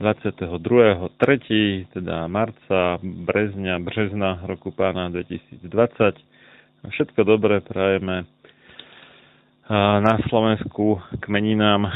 22.3., 0.00 1.86
teda 1.92 2.28
marca, 2.28 2.98
brezňa, 3.02 3.78
března 3.78 4.40
roku 4.44 4.70
pána 4.70 5.08
2020. 5.08 6.16
Všetko 6.88 7.24
dobré 7.24 7.60
prajeme 7.60 8.28
na 10.00 10.14
Slovensku 10.28 11.00
k 11.20 11.24
meninám 11.28 11.90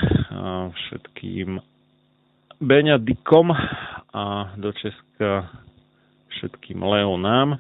všetkým 0.74 1.60
Beňadikom 2.60 3.52
a 4.14 4.52
do 4.56 4.72
Česka 4.72 5.48
všetkým 6.28 6.82
Leonám. 6.82 7.58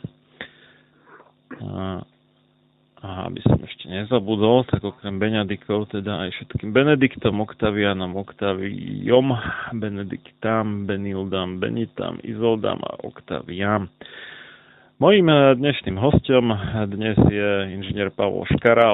A, 3.00 3.32
aby 3.32 3.40
som 3.40 3.56
ešte 3.64 3.88
nezabudol, 3.88 4.68
tak 4.68 4.84
okrem 4.84 5.16
Benedikov, 5.16 5.88
teda 5.88 6.28
aj 6.28 6.36
všetkým 6.36 6.76
Benediktom, 6.76 7.40
Octavianom, 7.40 8.12
Octaviom, 8.12 9.32
Benediktám, 9.72 10.84
Benildám, 10.84 11.56
Benitam, 11.56 12.20
Izoldám 12.20 12.76
a 12.84 13.00
Octaviam. 13.00 13.88
Mojím 15.00 15.32
eh, 15.32 15.56
dnešným 15.56 15.96
hostom 15.96 16.52
dnes 16.92 17.16
je 17.32 17.50
inžinier 17.72 18.12
Pavol 18.12 18.44
Škara, 18.52 18.92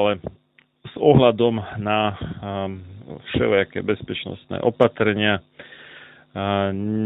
s 0.86 0.94
ohľadom 0.94 1.58
na 1.82 2.14
um, 2.14 2.78
všelijaké 3.34 3.82
bezpečnostné 3.82 4.62
opatrenia 4.62 5.42
uh, 5.42 5.44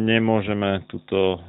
nemôžeme 0.05 0.85
túto 0.91 1.41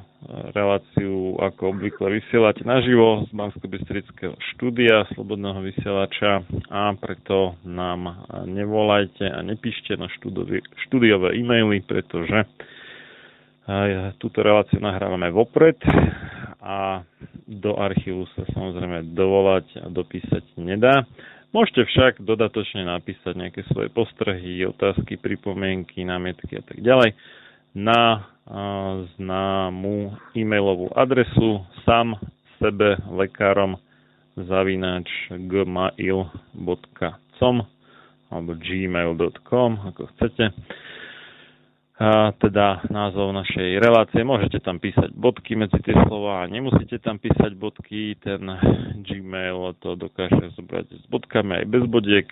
reláciu 0.54 1.34
ako 1.42 1.74
obvykle 1.74 2.22
vysielať 2.22 2.62
naživo 2.62 3.26
z 3.26 3.34
bansko 3.34 3.66
bystrického 3.66 4.34
štúdia 4.54 5.02
Slobodného 5.18 5.58
vysielača 5.66 6.46
a 6.70 6.94
preto 6.94 7.58
nám 7.66 8.22
nevolajte 8.46 9.26
a 9.26 9.42
nepíšte 9.42 9.98
na 9.98 10.06
štúdiové 10.86 11.34
e-maily, 11.34 11.82
pretože 11.82 12.46
túto 14.22 14.38
reláciu 14.46 14.78
nahrávame 14.78 15.30
vopred 15.34 15.78
a 16.62 17.02
do 17.50 17.74
archívu 17.74 18.22
sa 18.38 18.46
samozrejme 18.54 19.14
dovolať 19.18 19.66
a 19.82 19.90
dopísať 19.90 20.54
nedá. 20.62 21.02
Môžete 21.50 21.84
však 21.84 22.22
dodatočne 22.22 22.86
napísať 22.86 23.34
nejaké 23.34 23.66
svoje 23.68 23.90
postrehy, 23.90 24.64
otázky, 24.70 25.18
pripomienky, 25.18 26.06
námietky 26.06 26.56
a 26.56 26.62
tak 26.62 26.78
ďalej 26.78 27.12
na 27.72 28.28
známu 29.16 30.12
e-mailovú 30.36 30.92
adresu 30.92 31.64
sam 31.88 32.14
sebe 32.60 32.96
lekárom 33.08 33.76
zavináč 34.36 35.08
gmail.com 35.30 36.66
alebo 38.32 38.56
gmail.com, 38.56 39.70
ako 39.92 40.08
chcete. 40.16 40.44
A 42.02 42.32
teda 42.40 42.82
názov 42.90 43.30
našej 43.36 43.78
relácie. 43.78 44.24
Môžete 44.24 44.58
tam 44.64 44.80
písať 44.80 45.12
bodky 45.12 45.54
medzi 45.54 45.76
tie 45.84 45.94
slova 46.08 46.42
a 46.42 46.50
nemusíte 46.50 46.98
tam 46.98 47.20
písať 47.20 47.52
bodky. 47.54 48.16
Ten 48.18 48.42
Gmail 49.06 49.76
to 49.78 49.94
dokáže 49.94 50.56
zobrať 50.56 50.98
s 50.98 51.04
bodkami 51.12 51.62
aj 51.62 51.66
bez 51.68 51.84
bodiek, 51.86 52.26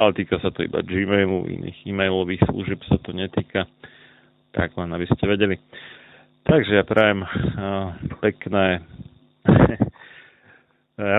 ale 0.00 0.10
týka 0.16 0.40
sa 0.42 0.50
to 0.50 0.64
iba 0.66 0.82
Gmailu, 0.82 1.46
iných 1.46 1.86
e-mailových 1.86 2.42
služieb 2.50 2.80
sa 2.88 2.98
to 2.98 3.12
netýka. 3.14 3.68
Tak 4.52 4.76
len 4.76 4.92
aby 4.92 5.08
ste 5.08 5.24
vedeli. 5.24 5.56
Takže 6.44 6.72
ja 6.76 6.84
prajem 6.84 7.24
uh, 7.24 7.96
pekné 8.20 8.84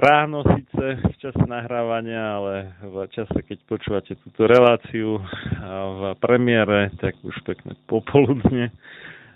ráno 0.04 0.46
síce 0.46 1.02
v 1.02 1.16
čase 1.18 1.44
nahrávania, 1.50 2.40
ale 2.40 2.54
v 2.84 2.96
čase, 3.10 3.36
keď 3.42 3.58
počúvate 3.66 4.14
túto 4.22 4.46
reláciu 4.46 5.20
v 5.64 6.02
premiére, 6.22 6.94
tak 7.02 7.18
už 7.26 7.34
pekné 7.44 7.74
popoludne. 7.90 8.70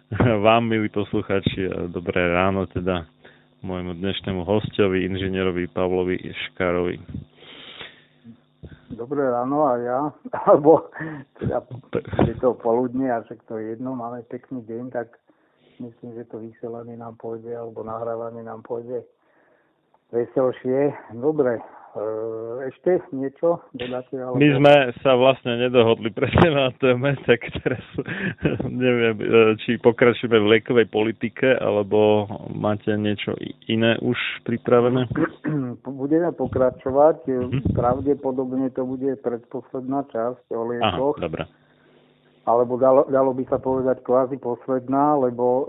Vám, 0.46 0.70
milí 0.70 0.88
posluchači, 0.88 1.92
dobré 1.92 2.32
ráno 2.32 2.70
teda 2.70 3.10
môjmu 3.66 3.98
dnešnému 3.98 4.46
hostovi, 4.46 5.10
inžinierovi 5.10 5.68
Pavlovi 5.74 6.22
Škarovi. 6.22 7.02
Dobré 8.88 9.20
ráno 9.20 9.68
a 9.68 9.74
ja, 9.78 10.00
alebo 10.48 10.88
teda 11.44 11.60
je 12.24 12.36
to 12.40 12.56
poludne 12.56 13.12
a 13.12 13.20
však 13.20 13.44
to 13.44 13.60
je 13.60 13.76
jedno, 13.76 13.92
máme 13.96 14.24
pekný 14.32 14.64
deň, 14.64 14.96
tak 14.96 15.20
myslím, 15.84 16.16
že 16.16 16.30
to 16.32 16.40
vysielanie 16.40 16.96
nám 16.96 17.20
pôjde, 17.20 17.52
alebo 17.52 17.84
nahrávanie 17.84 18.48
nám 18.48 18.64
pôjde. 18.64 19.04
Veselšie. 20.08 20.96
Dobre, 21.20 21.60
ešte 22.68 23.00
niečo 23.16 23.64
dodáte? 23.74 24.16
Alebo... 24.20 24.38
My 24.40 24.48
sme 24.60 24.74
sa 25.02 25.16
vlastne 25.16 25.58
nedohodli 25.58 26.12
presne 26.12 26.50
na 26.52 26.68
téme, 26.78 27.16
tak 27.30 27.42
teraz 27.64 27.84
neviem, 28.68 29.18
e, 29.18 29.26
či 29.64 29.80
pokračujeme 29.80 30.38
v 30.38 30.50
liekovej 30.58 30.88
politike, 30.92 31.48
alebo 31.58 32.28
máte 32.52 32.94
niečo 32.96 33.36
iné 33.72 33.96
už 34.04 34.18
pripravené? 34.44 35.08
Budeme 36.02 36.32
pokračovať. 36.36 37.28
Mm-hmm. 37.28 37.74
Pravdepodobne 37.74 38.68
to 38.76 38.84
bude 38.84 39.18
predposledná 39.24 40.06
časť 40.12 40.46
o 40.54 40.62
liekoch. 40.68 41.16
Aha, 41.18 41.24
dobré. 41.24 41.44
Alebo 42.48 42.80
dalo, 42.80 43.04
dalo 43.12 43.36
by 43.36 43.44
sa 43.52 43.60
povedať 43.60 44.00
kvázi 44.08 44.40
posledná, 44.40 45.20
lebo 45.20 45.44
uh, 45.44 45.68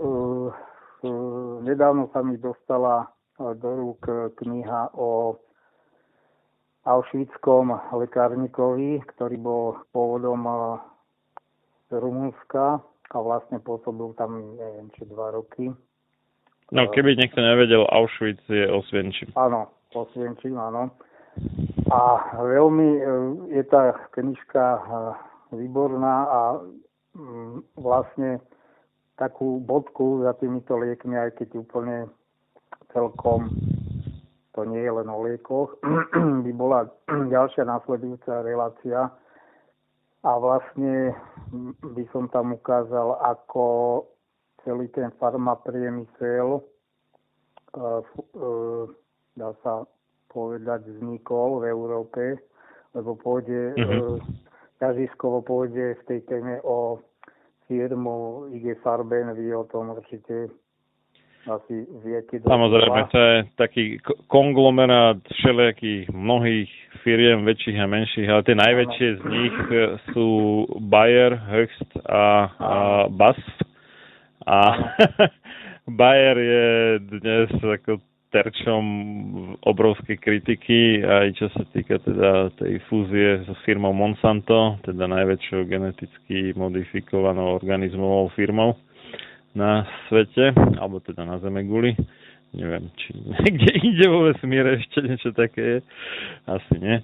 uh, 1.03 1.59
nedávno 1.59 2.07
sa 2.15 2.23
mi 2.23 2.39
dostala 2.39 3.11
do 3.39 3.69
rúk 3.71 4.03
kniha 4.35 4.99
o 4.99 5.39
Auschwitzkom 6.89 7.69
lekárnikovi, 7.93 9.05
ktorý 9.13 9.37
bol 9.37 9.77
pôvodom 9.93 10.41
z 11.85 12.01
Rumunska 12.01 12.81
a 13.13 13.17
vlastne 13.21 13.61
pôsobil 13.61 14.09
tam, 14.17 14.57
neviem, 14.57 14.89
či 14.97 15.05
dva 15.05 15.29
roky. 15.29 15.69
No, 16.73 16.85
keby 16.89 17.17
niekto 17.17 17.41
nevedel, 17.41 17.85
Auschwitz 17.89 18.41
je 18.49 18.65
Osvienčim. 18.69 19.33
Áno, 19.37 19.69
Osvienčim, 19.93 20.53
áno. 20.57 20.93
A 21.89 21.99
veľmi 22.37 22.89
e, 22.97 23.01
je 23.57 23.63
tá 23.65 23.97
knižka 24.13 24.65
výborná 25.49 26.15
a 26.29 26.41
mm, 27.17 27.73
vlastne 27.77 28.41
takú 29.17 29.57
bodku 29.61 30.21
za 30.21 30.37
týmito 30.37 30.77
liekmi, 30.77 31.17
aj 31.17 31.41
keď 31.41 31.49
úplne 31.57 31.97
celkom 32.93 33.49
to 34.55 34.65
nie 34.65 34.81
je 34.81 34.91
len 34.91 35.07
o 35.09 35.17
liekoch, 35.23 35.77
by 36.45 36.51
bola 36.53 36.89
ďalšia 37.35 37.65
následujúca 37.65 38.41
relácia 38.41 39.09
a 40.25 40.31
vlastne 40.35 41.15
by 41.79 42.03
som 42.11 42.27
tam 42.27 42.57
ukázal, 42.57 43.15
ako 43.23 44.03
celý 44.67 44.91
ten 44.91 45.15
farmapriemysel 45.15 46.59
uh, 46.59 48.01
uh, 48.35 48.83
dá 49.39 49.55
sa 49.63 49.87
povedať, 50.29 50.85
vznikol 50.85 51.63
v 51.63 51.71
Európe, 51.71 52.23
lebo 52.93 53.15
pôjde, 53.17 53.73
mm-hmm. 53.79 54.19
ťažiskovo 54.77 55.41
pôjde 55.41 55.97
v 55.97 56.03
tej 56.05 56.19
téme 56.27 56.61
o 56.67 57.01
firmu 57.65 58.49
IG 58.53 58.77
Farben, 58.81 59.33
vy 59.33 59.53
o 59.55 59.65
tom 59.65 59.93
určite 59.93 60.51
asi 61.49 61.85
viete. 62.05 62.39
Samozrejme, 62.45 62.99
to 63.09 63.19
je 63.19 63.35
taký 63.57 63.83
konglomerát 64.29 65.17
všelijakých 65.41 66.13
mnohých 66.13 66.69
firiem, 67.01 67.45
väčších 67.45 67.77
a 67.79 67.87
menších, 67.89 68.27
ale 68.29 68.45
tie 68.45 68.55
najväčšie 68.57 69.07
z 69.17 69.23
nich 69.29 69.55
sú 70.13 70.27
Bayer, 70.89 71.33
Höchst 71.35 71.91
a, 72.05 72.25
a 72.59 72.73
BAS. 73.09 73.39
A 74.45 74.59
Bayer 75.99 76.37
je 76.37 76.67
dnes 77.19 77.49
ako 77.57 78.03
terčom 78.29 78.85
obrovskej 79.65 80.21
kritiky, 80.21 81.01
aj 81.01 81.33
čo 81.33 81.49
sa 81.49 81.65
týka 81.73 81.97
teda 82.05 82.53
tej 82.61 82.77
fúzie 82.85 83.41
so 83.49 83.57
firmou 83.65 83.89
Monsanto, 83.89 84.77
teda 84.85 85.09
najväčšou 85.09 85.65
geneticky 85.65 86.53
modifikovanou 86.53 87.57
organizmovou 87.57 88.29
firmou 88.37 88.77
na 89.59 89.83
svete, 90.07 90.55
alebo 90.79 91.03
teda 91.03 91.27
na 91.27 91.43
Zeme 91.43 91.67
guli. 91.67 91.91
Neviem, 92.55 92.87
či 92.95 93.13
niekde 93.19 93.71
ide 93.91 94.05
vo 94.07 94.31
vesmíre 94.31 94.79
ešte 94.79 95.03
niečo 95.03 95.29
také 95.35 95.61
je. 95.61 95.79
Asi 96.47 96.75
nie. 96.79 97.03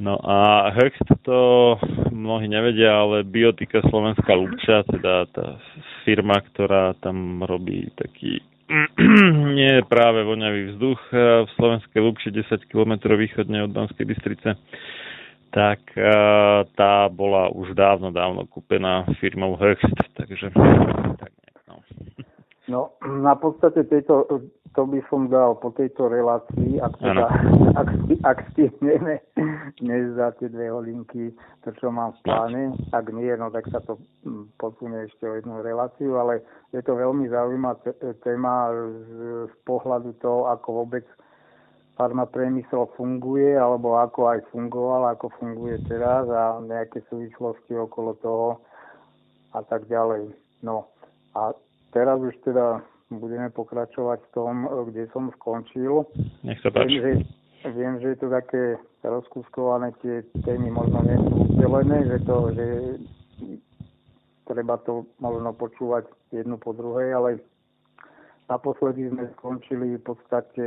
No 0.00 0.16
a 0.16 0.68
Hext 0.72 1.04
to 1.28 1.76
mnohí 2.08 2.48
nevedia, 2.48 3.04
ale 3.04 3.20
Biotika 3.20 3.84
Slovenská 3.84 4.32
Lubča, 4.32 4.80
teda 4.88 5.28
tá 5.28 5.60
firma, 6.08 6.40
ktorá 6.40 6.96
tam 7.04 7.44
robí 7.44 7.84
taký 8.00 8.40
nie 9.58 9.82
práve 9.90 10.24
voňavý 10.24 10.72
vzduch 10.72 11.00
v 11.12 11.48
Slovenskej 11.58 12.00
Lubči 12.00 12.32
10 12.32 12.70
km 12.70 13.12
východne 13.12 13.66
od 13.66 13.74
Banskej 13.76 14.06
Bystrice, 14.08 14.56
tak 15.50 15.82
tá 16.78 16.94
bola 17.10 17.50
už 17.50 17.74
dávno, 17.74 18.14
dávno 18.14 18.46
kúpená 18.46 19.04
firmou 19.18 19.58
Hext, 19.58 19.98
takže 20.14 20.54
tak 21.18 21.39
No, 22.70 22.94
na 23.02 23.34
podstate 23.34 23.82
tejto, 23.90 24.30
to 24.78 24.82
by 24.86 25.02
som 25.10 25.26
dal 25.26 25.58
po 25.58 25.74
tejto 25.74 26.06
relácii, 26.06 26.78
ak, 26.78 26.94
teda, 27.02 27.26
ak, 27.74 27.88
ak 28.22 28.38
stihneme 28.54 29.18
dnes 29.82 30.14
za 30.14 30.30
tie 30.38 30.46
dve 30.46 30.70
hodinky 30.70 31.34
to, 31.66 31.74
čo 31.82 31.90
mám 31.90 32.14
v 32.14 32.30
pláne. 32.30 32.62
Ak 32.94 33.10
nie, 33.10 33.34
no 33.34 33.50
tak 33.50 33.66
sa 33.74 33.82
to 33.82 33.98
hm, 34.22 34.54
posunie 34.62 35.10
ešte 35.10 35.26
o 35.26 35.34
jednu 35.34 35.66
reláciu, 35.66 36.14
ale 36.22 36.46
je 36.70 36.78
to 36.86 36.94
veľmi 36.94 37.26
zaujímavá 37.26 37.82
téma 38.22 38.70
z, 39.10 39.50
z 39.50 39.54
pohľadu 39.66 40.14
toho, 40.22 40.46
ako 40.54 40.86
vôbec 40.86 41.06
farmapriemysel 41.98 42.86
funguje, 42.94 43.58
alebo 43.58 43.98
ako 43.98 44.30
aj 44.30 44.46
fungoval, 44.54 45.10
ako 45.10 45.34
funguje 45.42 45.82
teraz 45.90 46.24
a 46.30 46.62
nejaké 46.62 47.02
súvislosti 47.10 47.74
okolo 47.74 48.14
toho 48.22 48.48
a 49.58 49.60
tak 49.66 49.90
ďalej. 49.90 50.30
No 50.62 50.86
a 51.34 51.50
teraz 51.90 52.18
už 52.20 52.34
teda 52.46 52.82
budeme 53.10 53.50
pokračovať 53.50 54.18
v 54.22 54.30
tom, 54.30 54.54
kde 54.90 55.10
som 55.10 55.34
skončil. 55.34 56.06
Nech 56.46 56.62
sa 56.62 56.70
páči. 56.70 57.02
Viem, 57.02 57.02
že, 57.02 57.12
viem, 57.74 57.94
že 57.98 58.06
je 58.14 58.18
to 58.22 58.28
také 58.30 58.62
rozkuskované, 59.02 59.90
tie 60.04 60.22
témy 60.46 60.70
možno 60.70 61.02
nie 61.02 61.18
sú 61.18 61.34
udelené, 61.56 61.98
že 62.06 62.16
to, 62.22 62.36
že 62.54 62.66
treba 64.46 64.78
to 64.86 65.06
možno 65.18 65.50
počúvať 65.54 66.06
jednu 66.30 66.58
po 66.58 66.70
druhej, 66.70 67.14
ale 67.14 67.30
naposledy 68.46 69.10
sme 69.10 69.30
skončili 69.38 69.98
v 69.98 70.04
podstate, 70.04 70.66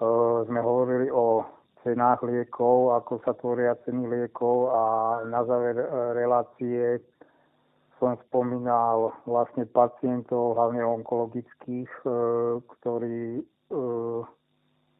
uh, 0.00 0.44
sme 0.48 0.60
hovorili 0.60 1.08
o 1.12 1.44
cenách 1.84 2.24
liekov, 2.24 2.96
ako 3.00 3.20
sa 3.24 3.36
tvoria 3.36 3.76
ceny 3.84 4.08
liekov 4.08 4.72
a 4.72 4.82
na 5.28 5.44
záver 5.44 5.76
uh, 5.76 6.16
relácie 6.16 7.00
som 8.04 8.20
spomínal 8.28 9.16
vlastne 9.24 9.64
pacientov, 9.64 10.60
hlavne 10.60 10.84
onkologických, 10.84 11.88
e, 12.04 12.08
ktorí 12.60 13.40
e, 13.40 13.42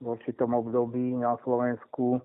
v 0.00 0.06
určitom 0.08 0.56
období 0.56 1.12
na 1.20 1.36
Slovensku 1.44 2.16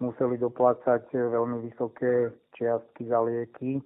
museli 0.00 0.40
doplácať 0.40 1.12
veľmi 1.12 1.68
vysoké 1.68 2.32
čiastky 2.56 3.12
za 3.12 3.20
lieky. 3.20 3.84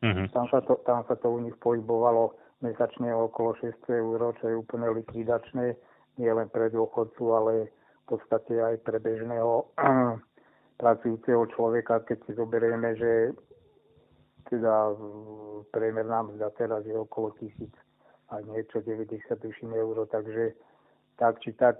Mm-hmm. 0.00 0.32
Tam, 0.32 0.48
sa 0.48 0.64
to, 0.64 0.80
tam 0.88 1.04
sa 1.04 1.20
to 1.20 1.28
u 1.28 1.44
nich 1.44 1.52
pohybovalo 1.60 2.32
mesačne 2.64 3.12
okolo 3.12 3.52
600 3.60 4.00
eur, 4.00 4.32
čo 4.40 4.44
je 4.48 4.56
úplne 4.56 4.88
likvidačné, 4.96 5.76
nie 6.16 6.32
len 6.32 6.48
pre 6.48 6.72
dôchodcu, 6.72 7.24
ale 7.36 7.52
v 7.68 8.16
podstate 8.16 8.56
aj 8.56 8.80
pre 8.80 8.96
bežného 8.96 9.68
pracujúceho 10.80 11.44
človeka, 11.52 12.00
keď 12.08 12.18
si 12.24 12.32
zoberieme, 12.32 12.96
že 12.96 13.36
teda 14.50 14.98
priemerná 15.70 16.26
mzda 16.26 16.50
teraz 16.58 16.82
je 16.84 16.98
okolo 16.98 17.30
tisíc 17.38 17.72
a 18.30 18.42
niečo 18.42 18.82
90 18.82 19.22
tuším 19.38 19.74
euro, 19.74 20.06
takže 20.06 20.54
tak 21.18 21.38
či 21.44 21.52
tak 21.54 21.76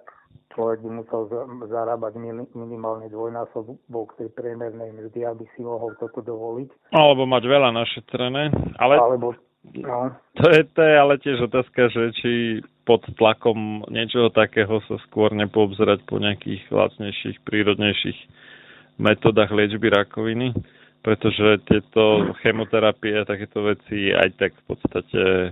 človek 0.52 0.84
by 0.84 0.90
musel 1.00 1.30
zarábať 1.70 2.12
minimálne 2.52 3.08
dvojnásobok 3.08 4.18
tej 4.18 4.28
priemernej 4.34 4.92
mzdy, 4.92 5.24
aby 5.24 5.46
si 5.56 5.64
mohol 5.64 5.94
toto 5.96 6.20
dovoliť. 6.20 6.92
Alebo 6.92 7.24
mať 7.24 7.42
veľa 7.46 7.70
našetrené, 7.72 8.52
ale 8.76 8.94
Alebo, 8.98 9.32
no. 9.80 10.12
to, 10.36 10.46
je, 10.50 10.62
to 10.74 10.80
je 10.82 10.94
ale 10.98 11.14
tiež 11.22 11.38
otázka, 11.48 11.88
že 11.88 12.02
či 12.20 12.32
pod 12.84 13.00
tlakom 13.16 13.86
niečoho 13.88 14.28
takého 14.34 14.82
sa 14.90 14.98
skôr 15.08 15.32
nepoobzerať 15.32 16.04
po 16.04 16.18
nejakých 16.18 16.66
lacnejších, 16.68 17.40
prírodnejších 17.46 18.18
metodách 19.00 19.54
liečby 19.54 19.88
rakoviny 19.88 20.52
pretože 21.00 21.64
tieto 21.64 22.37
chemoterapie 22.45 23.25
a 23.25 23.28
takéto 23.28 23.64
veci 23.64 24.12
aj 24.12 24.28
tak 24.37 24.52
v 24.52 24.64
podstate 24.69 25.23
e, 25.25 25.50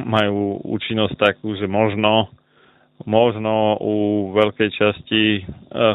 majú 0.00 0.64
účinnosť 0.64 1.16
takú, 1.20 1.52
že 1.60 1.68
možno, 1.68 2.32
možno 3.04 3.76
u 3.84 3.96
veľkej 4.32 4.70
časti 4.72 5.24
e, 5.36 5.42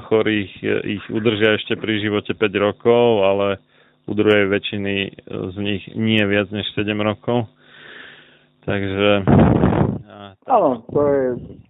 chorých 0.06 0.52
e, 0.62 0.68
ich 0.94 1.04
udržia 1.10 1.58
ešte 1.58 1.74
pri 1.74 2.06
živote 2.06 2.38
5 2.38 2.66
rokov, 2.70 3.26
ale 3.26 3.48
u 4.06 4.14
druhej 4.14 4.46
väčšiny 4.48 4.96
z 5.26 5.56
nich 5.60 5.84
nie 5.98 6.22
viac 6.24 6.48
než 6.54 6.64
7 6.78 6.96
rokov. 7.02 7.50
Takže... 8.64 9.28
Áno, 10.48 10.80
to 10.88 11.00
je... 11.04 11.24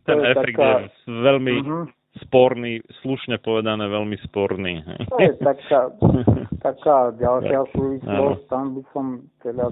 To 0.06 0.10
ten 0.12 0.18
je 0.22 0.26
efekt 0.38 0.54
taká... 0.54 0.70
je 0.86 0.90
veľmi, 1.08 1.56
uh-huh. 1.66 1.97
Sporný, 2.26 2.82
slušne 3.04 3.38
povedané 3.42 3.86
veľmi 3.86 4.18
sporný. 4.26 4.82
To 5.12 5.18
je 5.22 5.34
taká, 5.42 5.92
taká 6.68 6.98
ďalšia 7.18 7.62
súvislosť, 7.74 8.42
tam 8.50 8.78
by 8.78 8.82
som 8.96 9.06
teda 9.44 9.66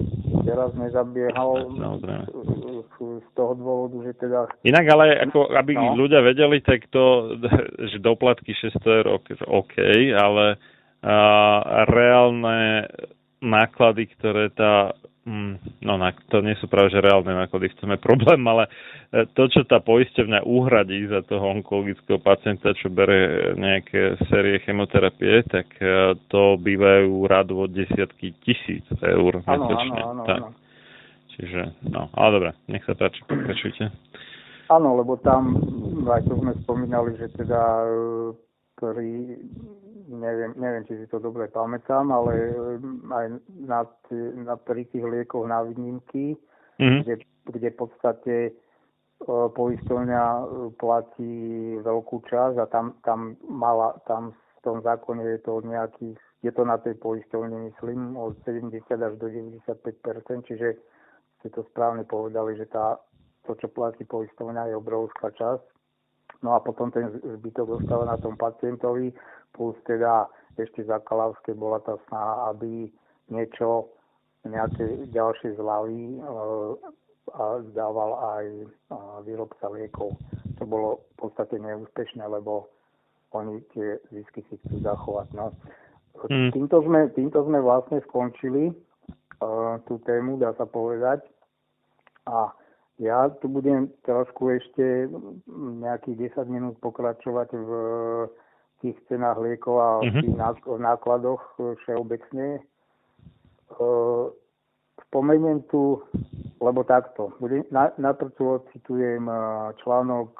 teraz 0.45 0.69
nezabiehal 0.77 1.49
z 2.95 3.29
toho 3.33 3.53
dôvodu, 3.57 3.97
že 4.05 4.11
teda... 4.21 4.39
Inak 4.63 4.85
ale, 4.93 5.05
ako, 5.29 5.51
aby 5.51 5.73
no. 5.73 5.97
ľudia 5.97 6.21
vedeli, 6.21 6.61
tak 6.61 6.87
to, 6.93 7.35
že 7.91 7.97
doplatky 7.99 8.53
600 8.53 8.81
eur, 8.81 9.07
OK, 9.49 9.75
ale 10.13 10.55
a, 11.05 11.17
reálne 11.89 12.89
náklady, 13.43 14.09
ktoré 14.17 14.49
tá 14.55 14.95
no 15.81 15.93
to 16.29 16.45
nie 16.45 16.53
sú 16.61 16.69
práve 16.69 16.93
že 16.93 17.01
reálne 17.01 17.33
náklady, 17.33 17.73
je 17.73 17.97
problém, 17.97 18.37
ale 18.45 18.69
e, 19.09 19.25
to, 19.33 19.49
čo 19.49 19.65
tá 19.65 19.81
poisťovňa 19.81 20.45
uhradí 20.45 21.09
za 21.09 21.25
toho 21.25 21.49
onkologického 21.49 22.21
pacienta, 22.21 22.77
čo 22.77 22.93
bere 22.93 23.51
nejaké 23.57 24.21
série 24.29 24.61
chemoterapie, 24.61 25.41
tak 25.49 25.65
e, 25.81 26.13
to 26.29 26.61
bývajú 26.61 27.25
radu 27.25 27.65
od 27.65 27.73
desiatky 27.73 28.37
tisíc 28.45 28.85
eur 29.01 29.41
mesačne. 29.41 30.01
Áno, 30.05 30.23
áno. 30.29 30.47
Čiže, 31.35 31.89
no, 31.89 32.07
ale 32.13 32.29
dobre, 32.31 32.51
nech 32.69 32.85
sa 32.85 32.93
páči, 32.93 33.19
pokračujte. 33.25 33.91
Áno, 34.69 34.97
lebo 34.97 35.17
tam, 35.19 35.57
aj 36.05 36.21
to 36.25 36.37
sme 36.37 36.53
spomínali, 36.63 37.17
že 37.17 37.33
teda 37.33 37.85
pri 38.75 39.39
neviem, 40.09 40.53
neviem, 40.57 40.83
či 40.85 41.01
si 41.01 41.07
to 41.09 41.17
dobre 41.17 41.49
pamätám, 41.49 42.11
ale 42.13 42.53
mm, 42.77 43.09
aj 43.09 43.25
na, 43.65 43.79
na, 44.45 44.55
pri 44.57 44.85
tých 44.89 45.01
liekoch 45.01 45.49
na 45.49 45.65
výnimky, 45.65 46.37
mm-hmm. 46.79 47.01
kde, 47.03 47.15
kde 47.49 47.67
v 47.73 47.77
podstate 47.77 48.35
e, 48.49 48.51
poistovňa 49.27 50.23
e, 50.23 50.43
platí 50.77 51.33
veľkú 51.81 52.17
časť 52.29 52.55
a 52.61 52.65
tam, 52.69 52.97
tam, 53.01 53.39
mala, 53.49 53.97
tam 54.05 54.33
v 54.33 54.59
tom 54.61 54.77
zákone 54.85 55.25
je 55.25 55.39
to 55.41 55.61
nejakých, 55.65 56.19
je 56.45 56.51
to 56.53 56.63
na 56.65 56.77
tej 56.77 56.93
poistovne, 57.01 57.69
myslím, 57.73 58.13
od 58.17 58.37
70 58.45 58.85
až 58.85 59.13
do 59.17 59.27
95% 59.29 60.49
čiže 60.49 60.77
ste 61.41 61.47
to 61.53 61.65
správne 61.73 62.05
povedali, 62.05 62.57
že 62.57 62.69
tá, 62.69 62.97
to, 63.45 63.53
čo 63.57 63.69
platí 63.69 64.05
poistovňa, 64.05 64.73
je 64.73 64.75
obrovská 64.77 65.29
časť. 65.33 65.74
No 66.43 66.55
a 66.55 66.59
potom 66.59 66.91
ten 66.91 67.11
zbytok 67.11 67.79
zostáva 67.79 68.09
na 68.09 68.17
tom 68.19 68.35
pacientovi 68.35 69.13
plus 69.55 69.75
teda 69.87 70.27
ešte 70.59 70.83
za 70.83 70.99
Kalavské 71.03 71.55
bola 71.55 71.79
tá 71.83 71.95
snaha, 72.07 72.55
aby 72.55 72.87
niečo, 73.31 73.91
nejaké 74.45 75.09
ďalšie 75.09 75.57
zľavy 75.57 76.15
e, 76.15 76.21
a 77.33 77.43
dával 77.73 78.11
aj 78.37 78.45
e, 78.45 78.65
výrobca 79.25 79.65
liekov. 79.73 80.13
To 80.61 80.63
bolo 80.63 81.01
v 81.17 81.27
podstate 81.27 81.57
neúspešné, 81.57 82.23
lebo 82.29 82.69
oni 83.35 83.59
tie 83.75 83.99
zisky 84.13 84.45
si 84.47 84.55
chcú 84.63 84.79
zachovať. 84.85 85.27
No. 85.35 85.51
Mm. 86.31 86.55
Týmto, 86.55 86.79
sme, 86.85 87.11
týmto 87.11 87.43
sme 87.43 87.59
vlastne 87.59 87.99
skončili 88.07 88.71
uh, 88.71 89.75
tú 89.83 89.99
tému, 90.07 90.39
dá 90.39 90.55
sa 90.55 90.63
povedať. 90.63 91.27
A 92.23 92.55
ja 92.99 93.27
tu 93.43 93.51
budem 93.51 93.91
trošku 94.07 94.55
ešte 94.55 95.11
nejakých 95.83 96.31
10 96.39 96.47
minút 96.47 96.75
pokračovať 96.79 97.49
v 97.51 97.69
tých 98.79 98.95
cenách 99.11 99.39
liekov 99.43 99.75
a 99.79 99.89
uh-huh. 99.99 100.21
tých 100.23 100.35
nákladoch 100.79 101.43
e, 101.59 101.75
všeobecne. 101.83 102.47
E, 102.55 102.61
spomeniem 105.09 105.63
tu, 105.67 105.99
lebo 106.63 106.87
takto, 106.87 107.35
na, 107.71 107.91
najprv 107.99 108.31
tu 108.39 108.43
ocitujem 108.63 109.27
e, 109.27 109.35
článok 109.83 110.31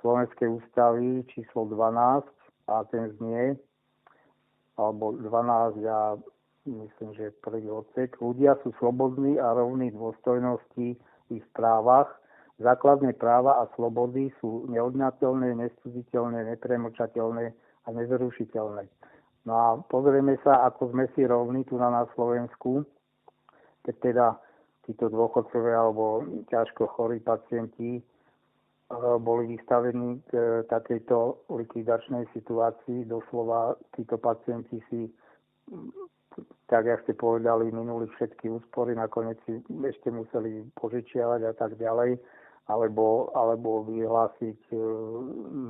Slovenskej 0.00 0.48
ústavy 0.48 1.24
číslo 1.30 1.68
12 1.68 2.26
a 2.72 2.84
ten 2.88 3.12
znie, 3.20 3.60
alebo 4.80 5.12
12 5.20 5.84
ja 5.84 6.16
myslím, 6.64 7.10
že 7.14 7.34
prvý 7.42 7.66
odsek. 7.70 8.16
Ľudia 8.22 8.56
sú 8.62 8.72
slobodní 8.78 9.36
a 9.36 9.52
rovní 9.52 9.90
dôstojnosti 9.90 10.96
ich 11.38 11.46
právach 11.56 12.22
Základné 12.62 13.18
práva 13.18 13.58
a 13.58 13.66
slobody 13.74 14.30
sú 14.38 14.70
neodňateľné, 14.70 15.56
nestuditeľné, 15.66 16.52
nepremočateľné 16.54 17.46
a 17.82 17.88
nezrušiteľné. 17.90 18.86
No 19.42 19.52
a 19.58 19.66
pozrieme 19.82 20.38
sa, 20.46 20.68
ako 20.70 20.94
sme 20.94 21.10
si 21.18 21.26
rovní 21.26 21.66
tu 21.66 21.74
na, 21.74 21.90
na 21.90 22.04
Slovensku, 22.14 22.86
keď 23.82 23.94
teda 23.98 24.26
títo 24.86 25.10
dôchodcovia 25.10 25.74
alebo 25.74 26.22
ťažko 26.54 26.86
chorí 26.94 27.18
pacienti 27.18 27.98
e, 27.98 28.02
boli 29.18 29.58
vystavení 29.58 30.22
k 30.30 30.62
takejto 30.70 31.50
likvidačnej 31.50 32.30
situácii. 32.30 33.10
Doslova 33.10 33.74
títo 33.98 34.22
pacienti 34.22 34.78
si, 34.86 35.10
tak 36.66 36.86
jak 36.86 37.02
ste 37.04 37.12
povedali, 37.12 37.68
minuli 37.68 38.08
všetky 38.16 38.48
úspory, 38.48 38.96
nakoniec 38.96 39.36
si 39.44 39.60
ešte 39.84 40.08
museli 40.08 40.64
požičiavať 40.80 41.40
a 41.48 41.52
tak 41.52 41.76
ďalej 41.76 42.16
alebo, 42.70 43.34
alebo 43.34 43.82
vyhlásiť 43.84 44.60
e, 44.70 44.76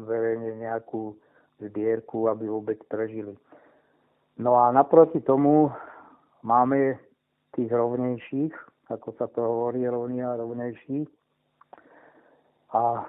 verejne 0.04 0.60
nejakú 0.60 1.16
zbierku, 1.62 2.28
aby 2.28 2.46
vôbec 2.46 2.78
prežili. 2.90 3.32
No 4.38 4.60
a 4.60 4.72
naproti 4.72 5.20
tomu 5.24 5.72
máme 6.44 7.00
tých 7.56 7.70
rovnejších, 7.72 8.52
ako 8.92 9.08
sa 9.16 9.26
to 9.32 9.40
hovorí, 9.40 9.84
rovní 9.88 10.20
a 10.20 10.36
rovnejší. 10.36 11.08
A 12.76 12.82
e, 13.00 13.04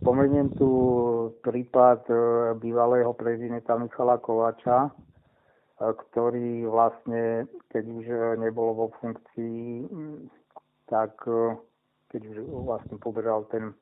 spomeniem 0.00 0.52
tu 0.56 0.68
prípad 1.44 2.08
e, 2.08 2.14
bývalého 2.56 3.12
prezidenta 3.12 3.76
Michala 3.76 4.16
Kovača, 4.16 4.92
ktorý 5.78 6.70
vlastne, 6.70 7.50
keď 7.74 7.84
už 7.86 8.06
nebol 8.38 8.74
vo 8.78 8.86
funkcii, 9.02 9.90
tak 10.86 11.18
e, 11.26 11.58
keď 12.14 12.20
už 12.30 12.36
vlastne 12.62 12.96
poberal 13.02 13.42
ten 13.50 13.74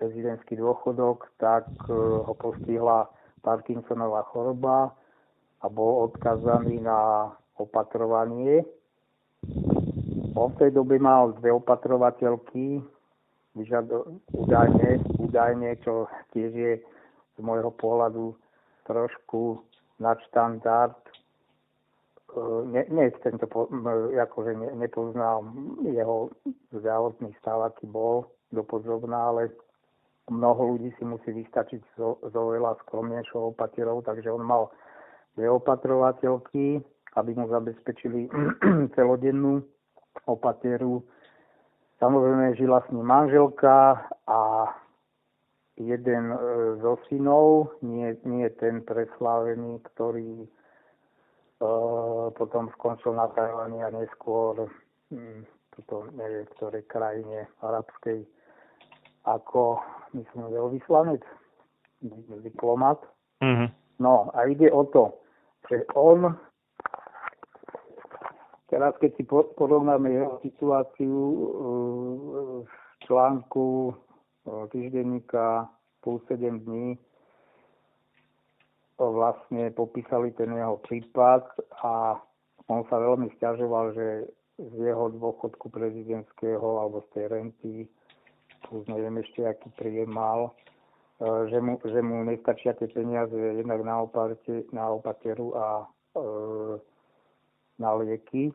prezidentský 0.00 0.56
dôchodok, 0.56 1.28
tak 1.36 1.68
e, 1.84 1.92
ho 1.92 2.32
postihla 2.32 3.12
Parkinsonová 3.44 4.24
choroba 4.32 4.96
a 5.60 5.66
bol 5.68 6.08
odkazaný 6.08 6.80
na 6.80 7.28
opatrovanie. 7.60 8.64
On 10.32 10.48
v 10.48 10.58
tej 10.64 10.70
dobe 10.72 10.96
mal 10.96 11.36
dve 11.36 11.52
opatrovateľky, 11.52 12.80
údajne, 14.32 14.88
údajne, 15.20 15.76
čo 15.84 16.08
tiež 16.32 16.52
je 16.54 16.72
z 17.36 17.38
môjho 17.42 17.68
pohľadu 17.76 18.32
trošku 18.88 19.60
nadštandard 20.00 20.96
ne, 22.66 22.86
ne 22.90 23.10
tento, 23.22 23.46
akože 24.22 24.54
ne, 24.54 24.68
nepoznám 24.74 25.50
jeho 25.82 26.30
zdravotný 26.72 27.34
stav, 27.42 27.62
aký 27.62 27.86
bol 27.86 28.30
dopodrobná, 28.54 29.34
ale 29.34 29.50
mnoho 30.30 30.76
ľudí 30.76 30.94
si 30.98 31.04
musí 31.04 31.30
vystačiť 31.34 31.82
so, 31.98 32.22
so 32.22 32.40
veľa 32.54 32.78
skromnejšou 32.86 33.54
opatierou, 33.54 34.02
takže 34.02 34.30
on 34.30 34.46
mal 34.46 34.70
dve 35.34 35.50
opatrovateľky, 35.50 36.78
aby 37.18 37.30
mu 37.34 37.50
zabezpečili 37.50 38.30
celodennú 38.96 39.62
opatieru. 40.26 41.02
Samozrejme 41.98 42.56
žila 42.56 42.80
s 42.86 42.90
ním 42.94 43.06
manželka 43.06 44.06
a 44.26 44.40
jeden 45.76 46.24
e, 46.32 46.38
zo 46.82 46.98
synov, 47.06 47.76
nie, 47.82 48.16
nie 48.24 48.48
ten 48.58 48.82
preslávený, 48.82 49.82
ktorý 49.92 50.48
potom 52.40 52.72
skončil 52.72 53.12
na 53.12 53.28
Tajvani 53.36 53.84
a 53.84 53.92
neskôr 53.92 54.64
hm, 55.12 55.44
toto 55.76 56.10
neviem, 56.16 56.44
v 56.44 56.54
ktorej 56.58 56.82
krajine 56.90 57.46
arabskej 57.62 58.26
ako, 59.24 59.80
myslím, 60.16 60.48
veľvyslanec, 60.48 61.22
diplomat. 62.40 63.00
Mm-hmm. 63.44 63.68
No 64.00 64.32
a 64.32 64.48
ide 64.48 64.72
o 64.72 64.88
to, 64.88 65.20
že 65.68 65.84
on, 65.92 66.32
teraz 68.72 68.96
keď 68.96 69.10
si 69.20 69.24
porovnáme 69.28 70.08
jeho 70.08 70.40
situáciu 70.40 71.16
e, 71.20 71.38
v 72.64 72.74
článku 73.04 73.92
e, 73.92 73.94
týždenníka 74.72 75.68
plus 76.00 76.22
7 76.28 76.60
dní, 76.64 76.98
vlastne 79.00 79.72
popísali 79.72 80.32
ten 80.36 80.52
jeho 80.52 80.76
prípad 80.84 81.48
a 81.80 82.20
on 82.68 82.84
sa 82.92 83.00
veľmi 83.00 83.32
stiažoval, 83.40 83.96
že 83.96 84.28
z 84.60 84.92
jeho 84.92 85.08
dôchodku 85.16 85.72
prezidentského 85.72 86.84
alebo 86.84 87.00
z 87.00 87.08
tej 87.16 87.24
renty, 87.32 87.76
plus 88.68 88.84
neviem 88.92 89.16
ešte, 89.24 89.48
aký 89.48 89.72
príjem 89.80 90.12
mal, 90.12 90.52
e, 91.16 91.48
že 91.48 91.58
mu, 91.64 91.80
že 91.80 92.00
mu 92.04 92.20
nestačia 92.28 92.76
tie 92.76 92.92
peniaze 92.92 93.32
jednak 93.34 93.80
na, 93.80 94.04
opate, 94.04 94.68
na 94.76 94.92
opateru 94.92 95.56
a 95.56 95.88
e, 96.12 96.24
na 97.80 97.90
lieky. 97.96 98.52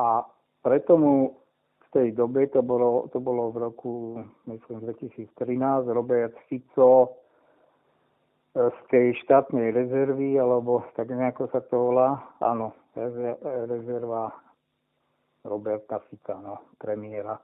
A 0.00 0.24
preto 0.64 0.96
mu 0.96 1.43
tej 1.94 2.10
dobe, 2.18 2.50
to 2.50 2.60
bolo, 2.66 3.06
to 3.14 3.22
bolo 3.22 3.54
v 3.54 3.56
roku, 3.70 3.92
myslím, 4.50 4.82
2013, 4.82 5.30
Robert 5.94 6.34
Fico 6.50 7.22
z 8.54 8.78
tej 8.90 9.14
štátnej 9.26 9.70
rezervy, 9.70 10.38
alebo 10.38 10.86
tak 10.98 11.10
nejako 11.10 11.50
sa 11.50 11.62
to 11.62 11.74
volá, 11.74 12.22
áno, 12.42 12.74
rezerva 13.66 14.30
Roberta 15.42 16.02
Fica, 16.10 16.38
no, 16.38 16.74
premiéra. 16.78 17.38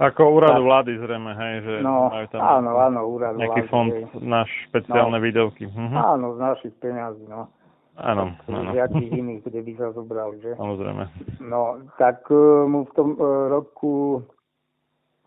Ako 0.00 0.40
úradu 0.40 0.64
vlády 0.64 0.96
zrejme, 0.96 1.36
hej, 1.36 1.54
že 1.60 1.74
no, 1.84 2.08
majú 2.08 2.26
tam 2.32 2.40
áno, 2.40 2.70
áno, 2.80 3.00
úrad 3.04 3.36
nejaký 3.36 3.68
vlády, 3.68 3.72
fond 3.72 3.92
na 4.24 4.48
špeciálne 4.48 5.20
no, 5.20 5.24
výdavky. 5.24 5.68
Mhm. 5.68 5.92
Áno, 5.92 6.26
z 6.36 6.38
našich 6.40 6.74
peňazí, 6.80 7.28
no. 7.28 7.52
Áno, 8.00 8.32
áno. 8.48 8.70
Jakých 8.72 9.12
iných, 9.12 9.40
kde 9.44 9.60
by 9.60 9.72
sa 9.76 9.86
zobrali, 9.92 10.40
že? 10.40 10.56
Samozrejme. 10.56 11.04
No, 11.44 11.84
tak 12.00 12.24
uh, 12.32 12.64
mu 12.64 12.88
v 12.88 12.92
tom 12.96 13.08
uh, 13.20 13.52
roku, 13.52 14.24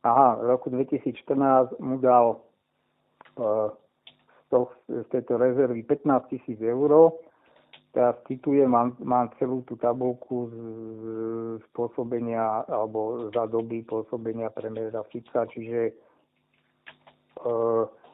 aha, 0.01 0.41
roku 0.41 0.73
2014 0.73 1.77
mu 1.77 2.01
dal 2.01 2.41
uh, 3.37 3.69
z, 4.17 4.41
to, 4.49 4.73
z 4.89 5.05
tejto 5.13 5.37
rezervy 5.37 5.85
15 5.85 6.33
tisíc 6.33 6.57
eur 6.59 7.13
teraz 7.93 8.17
citujem, 8.25 8.67
mám, 8.67 8.97
mám 9.05 9.29
celú 9.37 9.61
tú 9.69 9.77
tabulku 9.77 10.49
z, 10.49 10.55
z 11.61 11.65
pôsobenia 11.77 12.65
alebo 12.65 13.29
za 13.29 13.45
doby 13.45 13.85
pôsobenia 13.85 14.49
premiéra 14.49 15.05
Fica, 15.13 15.45
čiže 15.45 15.81
e, 15.85 17.53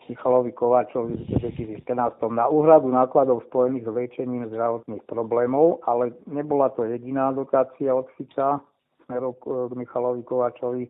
Michalovi 0.09 0.51
Kováčovi 0.51 1.13
v 1.15 1.37
2014 1.37 1.85
na 2.33 2.49
úhradu 2.49 2.89
nákladov 2.89 3.45
spojených 3.47 3.85
s 3.85 3.93
liečením 3.93 4.49
zdravotných 4.49 5.05
problémov, 5.05 5.85
ale 5.85 6.17
nebola 6.25 6.73
to 6.73 6.83
jediná 6.83 7.29
dotácia 7.31 7.93
od 7.93 8.09
Fica 8.17 8.57
smerom 9.05 9.33
k 9.37 9.73
Michalovi 9.77 10.25
Kováčovi, 10.25 10.89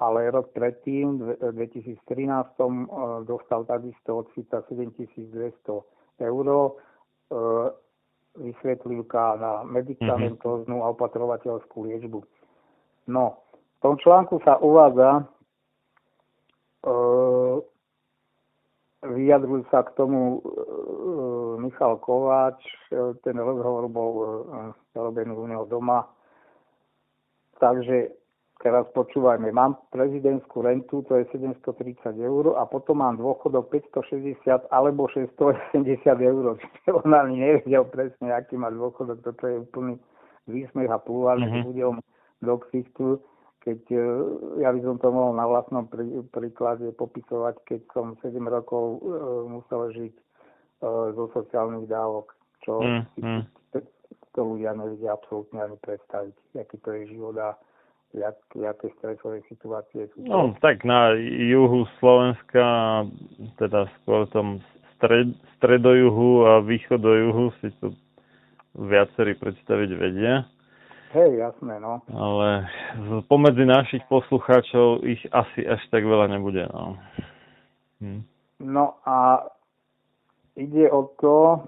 ale 0.00 0.28
rok 0.32 0.52
predtým, 0.52 1.20
v 1.20 1.52
2013, 1.52 2.00
e, 2.00 2.68
dostal 3.24 3.64
takisto 3.64 4.24
od 4.24 4.28
Fica 4.32 4.64
7200 4.68 6.20
eur 6.20 6.46
vysvetlivka 8.36 9.36
na 9.40 9.52
medicamentóznu 9.64 10.84
a 10.84 10.92
opatrovateľskú 10.92 11.88
liečbu. 11.88 12.20
No, 13.08 13.40
v 13.50 13.78
tom 13.80 13.96
článku 13.98 14.38
sa 14.44 14.60
uvádza, 14.60 15.24
vyjadrujú 19.14 19.68
sa 19.70 19.86
k 19.86 19.94
tomu 19.94 20.38
e, 20.38 20.50
Michal 21.62 22.00
Kováč, 22.02 22.58
e, 22.90 23.14
ten 23.22 23.38
rozhovor 23.38 23.86
bol 23.86 24.12
e, 24.16 24.26
robený 24.98 25.32
u 25.36 25.46
neho 25.46 25.64
doma. 25.68 26.08
Takže 27.62 28.16
Teraz 28.56 28.88
počúvajme, 28.96 29.52
mám 29.52 29.76
prezidentskú 29.92 30.64
rentu, 30.64 31.04
to 31.04 31.20
je 31.20 31.28
730 31.28 32.16
eur 32.16 32.56
a 32.56 32.64
potom 32.64 33.04
mám 33.04 33.20
dôchodok 33.20 33.68
560 33.68 34.72
alebo 34.72 35.12
680 35.12 35.76
eur. 36.24 36.56
On 37.04 37.10
ani 37.12 37.36
nevedel 37.36 37.84
presne, 37.92 38.32
aký 38.32 38.56
má 38.56 38.72
dôchodok, 38.72 39.20
toto 39.20 39.44
je 39.44 39.60
úplný 39.60 40.00
výsmech 40.48 40.88
a 40.88 40.96
plúvač 40.96 41.44
mm-hmm. 41.44 41.62
ľuďom 41.68 41.94
do 42.48 42.54
ksichtu, 42.64 43.20
keď 43.66 43.82
e, 43.90 43.98
ja 44.62 44.70
by 44.70 44.80
som 44.86 44.96
to 45.02 45.10
mohol 45.10 45.34
na 45.34 45.42
vlastnom 45.42 45.90
prí, 45.90 46.06
príklade 46.30 46.86
popisovať, 46.94 47.66
keď 47.66 47.80
som 47.90 48.14
7 48.22 48.38
rokov 48.46 49.02
uh, 49.02 49.42
musel 49.50 49.90
žiť 49.90 50.14
uh, 50.14 51.10
zo 51.18 51.26
sociálnych 51.34 51.90
dávok, 51.90 52.30
čo 52.62 52.78
mm-hmm. 52.78 53.42
to 54.38 54.40
ľudia 54.40 54.70
nevedia 54.78 55.18
absolútne 55.18 55.66
ani 55.66 55.74
predstaviť, 55.82 56.34
aký 56.54 56.76
to 56.78 56.90
je 56.94 57.02
život 57.10 57.34
a 57.42 57.58
jak, 58.14 58.38
aké 58.54 58.86
stresové 59.02 59.42
situácie 59.50 60.06
sú. 60.14 60.22
No, 60.22 60.54
tak 60.62 60.86
na 60.86 61.18
juhu 61.18 61.90
Slovenska, 61.98 62.64
teda 63.58 63.90
skôr 64.02 64.30
tom 64.30 64.62
stred, 64.96 65.34
stredojuhu 65.58 66.46
a 66.46 66.52
východojuhu 66.62 67.44
si 67.58 67.74
to 67.82 67.90
viacerí 68.78 69.34
predstaviť 69.34 69.90
vedia. 69.96 70.46
Hej, 71.12 71.30
jasné, 71.38 71.80
no. 71.80 72.02
Ale 72.10 72.66
pomedzi 73.30 73.62
našich 73.62 74.02
poslucháčov 74.10 75.06
ich 75.06 75.22
asi 75.30 75.62
až 75.66 75.80
tak 75.94 76.02
veľa 76.02 76.26
nebude, 76.32 76.66
no. 76.70 76.98
Hm. 78.02 78.20
No 78.60 78.98
a 79.06 79.46
ide 80.56 80.88
o 80.90 81.12
to, 81.20 81.66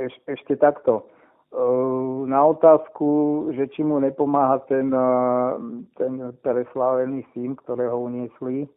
eš, 0.00 0.14
ešte 0.26 0.56
takto, 0.56 1.10
Ehm, 1.50 2.30
na 2.30 2.46
otázku, 2.46 3.50
že 3.58 3.66
či 3.74 3.82
mu 3.82 3.98
nepomáha 3.98 4.62
ten, 4.70 4.86
eh, 4.94 5.52
ten 5.98 6.30
preslávený 6.46 7.26
syn, 7.34 7.58
ktorého 7.58 7.98
uniesli, 7.98 8.70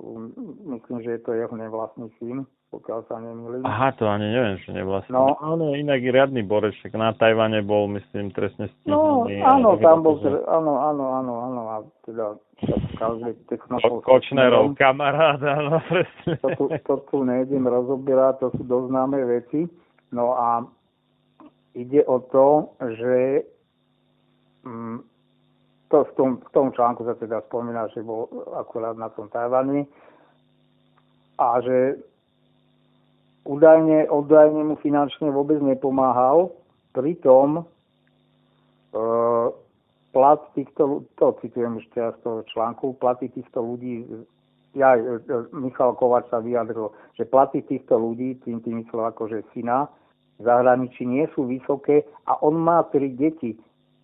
ehm, 0.00 0.32
myslím, 0.64 1.04
že 1.04 1.10
je 1.10 1.20
to 1.20 1.32
jeho 1.36 1.52
nevlastný 1.52 2.08
syn, 2.16 2.48
pokiaľ 2.76 3.00
sa 3.08 3.16
nemýlim. 3.16 3.64
Aha, 3.64 3.96
to 3.96 4.04
ani 4.04 4.28
neviem, 4.28 4.60
že 4.60 4.76
nevlastný. 4.76 5.16
No, 5.16 5.40
áno, 5.40 5.72
inak 5.72 6.04
riadny 6.04 6.44
boreček. 6.44 6.92
Na 6.92 7.16
Tajvane 7.16 7.64
bol, 7.64 7.88
myslím, 7.96 8.28
trestne 8.36 8.68
stíhaný. 8.68 9.40
No, 9.40 9.48
áno, 9.48 9.68
tam 9.80 10.04
bol, 10.04 10.20
tre... 10.20 10.36
áno, 10.44 10.72
áno, 10.84 11.04
áno, 11.16 11.32
áno, 11.40 11.62
a 11.72 11.76
teda 12.04 12.26
každý 13.00 13.32
technopol... 13.48 14.04
Ko- 14.04 14.20
Kočnerov 14.20 14.76
kamarát, 14.76 15.40
áno, 15.40 15.80
presne. 15.88 16.36
To 16.44 16.48
tu, 16.52 16.64
to 16.68 16.94
tu 17.08 17.16
nejdem 17.24 17.64
rozoberať, 17.64 18.44
to 18.44 18.48
sú 18.60 18.62
doznáme 18.68 19.16
veci. 19.24 19.64
No 20.12 20.36
a 20.36 20.60
ide 21.72 22.04
o 22.04 22.20
to, 22.28 22.76
že 23.00 23.44
mm, 24.68 25.00
to 25.88 25.96
v 26.04 26.12
tom, 26.18 26.30
v 26.44 26.50
tom 26.52 26.66
článku 26.76 27.08
sa 27.08 27.16
teda 27.16 27.40
spomína, 27.48 27.88
že 27.96 28.04
bol 28.04 28.28
akurát 28.52 28.98
na 28.98 29.08
tom 29.08 29.32
Tajvani 29.32 29.88
a 31.38 31.60
že 31.60 32.00
údajne, 33.46 34.10
údajne 34.10 34.62
mu 34.66 34.76
finančne 34.82 35.30
vôbec 35.30 35.62
nepomáhal, 35.62 36.50
pritom 36.92 37.62
e, 37.62 37.62
plat 40.10 40.40
týchto, 40.58 41.06
to 41.16 41.26
citujem 41.40 41.78
už 41.78 41.86
teraz 41.94 42.18
z 42.18 42.26
toho 42.26 42.40
článku, 42.50 42.98
platy 42.98 43.30
týchto 43.30 43.62
ľudí, 43.62 44.04
ja, 44.76 44.98
e, 44.98 45.22
e, 45.22 45.36
Michal 45.56 45.96
Kovač 45.96 46.28
sa 46.28 46.42
vyjadril, 46.42 46.92
že 47.14 47.24
platy 47.24 47.62
týchto 47.64 47.96
ľudí, 47.96 48.36
tým 48.44 48.60
tým 48.60 48.84
myslel 48.84 49.08
akože 49.14 49.46
syna, 49.54 49.88
v 50.36 50.44
zahraničí 50.44 51.08
nie 51.08 51.24
sú 51.32 51.48
vysoké 51.48 52.04
a 52.28 52.36
on 52.44 52.60
má 52.60 52.84
tri 52.92 53.08
deti, 53.08 53.56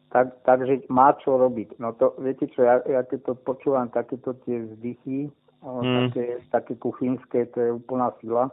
tak, 0.09 0.33
takže 0.49 0.89
má 0.89 1.13
čo 1.21 1.37
robiť. 1.37 1.77
No 1.77 1.93
to, 1.97 2.17
viete 2.21 2.49
čo, 2.53 2.65
ja, 2.65 2.81
ja 2.89 3.05
keď 3.05 3.33
to 3.33 3.33
počúvam, 3.37 3.93
takéto 3.93 4.33
tie 4.45 4.65
vzdychy, 4.65 5.29
mm. 5.61 6.09
také, 6.09 6.25
také 6.49 6.73
kuchynské, 6.81 7.53
to 7.53 7.59
je 7.61 7.71
úplná 7.77 8.13
sila, 8.25 8.49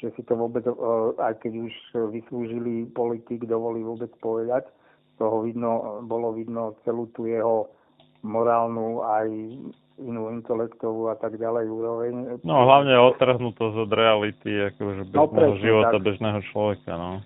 že 0.00 0.08
si 0.16 0.22
to 0.24 0.32
vôbec, 0.32 0.64
aj 1.20 1.44
keď 1.44 1.52
už 1.60 1.74
vyslúžili 2.08 2.88
politik, 2.88 3.44
dovolí 3.44 3.84
vôbec 3.84 4.08
povedať, 4.24 4.64
z 5.14 5.14
toho 5.20 5.44
vidno, 5.44 6.00
bolo 6.08 6.32
vidno 6.32 6.80
celú 6.88 7.12
tú 7.12 7.28
jeho 7.28 7.68
morálnu 8.24 9.04
aj 9.04 9.28
inú 10.00 10.32
intelektovú 10.32 11.12
a 11.12 11.16
tak 11.20 11.36
ďalej 11.36 11.68
úroveň. 11.68 12.12
No 12.40 12.64
hlavne 12.64 12.96
odtrhnutosť 12.96 13.76
od 13.76 13.90
reality, 13.92 14.72
akože 14.72 15.12
bežného 15.12 15.52
no, 15.52 15.60
života, 15.60 15.96
tak. 16.00 16.04
bežného 16.08 16.40
človeka, 16.48 16.92
no. 16.96 17.20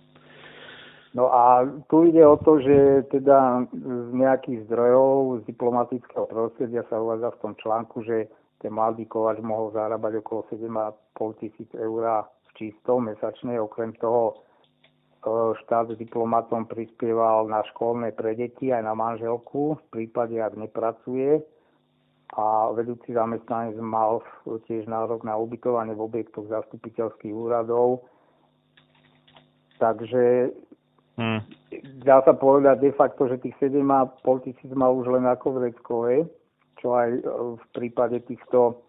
No 1.14 1.30
a 1.30 1.62
tu 1.87 2.10
ide 2.10 2.26
o 2.26 2.34
to, 2.34 2.58
že 2.58 3.06
teda 3.14 3.70
z 3.70 4.10
nejakých 4.18 4.66
zdrojov 4.66 5.46
z 5.46 5.54
diplomatického 5.54 6.26
prostredia 6.26 6.82
sa 6.90 6.98
uvádza 6.98 7.38
v 7.38 7.40
tom 7.46 7.52
článku, 7.54 8.02
že 8.02 8.26
ten 8.58 8.74
mladý 8.74 9.06
kovač 9.06 9.38
mohol 9.38 9.70
zarábať 9.70 10.18
okolo 10.26 10.42
7,5 10.50 11.38
tisíc 11.38 11.70
eur 11.78 12.26
v 12.55 12.71
čisto 12.71 13.03
mesačne. 13.03 13.59
Okrem 13.59 13.90
toho 13.99 14.31
e, 14.31 14.35
štát 15.67 15.90
s 15.90 15.99
diplomatom 15.99 16.71
prispieval 16.71 17.51
na 17.51 17.67
školné 17.75 18.14
pre 18.14 18.38
deti 18.38 18.71
aj 18.71 18.87
na 18.87 18.95
manželku 18.95 19.75
v 19.75 19.85
prípade, 19.90 20.38
ak 20.38 20.55
nepracuje 20.55 21.43
a 22.35 22.73
vedúci 22.75 23.14
zamestnanec 23.14 23.79
mal 23.79 24.19
tiež 24.67 24.90
nárok 24.90 25.23
na 25.23 25.38
ubytovanie 25.38 25.95
v 25.95 26.03
objektoch 26.03 26.51
zastupiteľských 26.51 27.31
úradov. 27.31 28.11
Takže 29.79 30.51
hmm. 31.14 31.40
dá 32.03 32.27
sa 32.27 32.35
povedať 32.35 32.90
de 32.90 32.93
facto, 32.95 33.31
že 33.31 33.38
tých 33.38 33.55
7,5 33.62 34.47
tisíc 34.51 34.71
mal 34.75 34.95
už 34.99 35.14
len 35.14 35.27
ako 35.31 35.62
vreckové, 35.62 36.27
čo 36.83 36.99
aj 36.99 37.09
v 37.59 37.64
prípade 37.71 38.19
týchto 38.27 38.83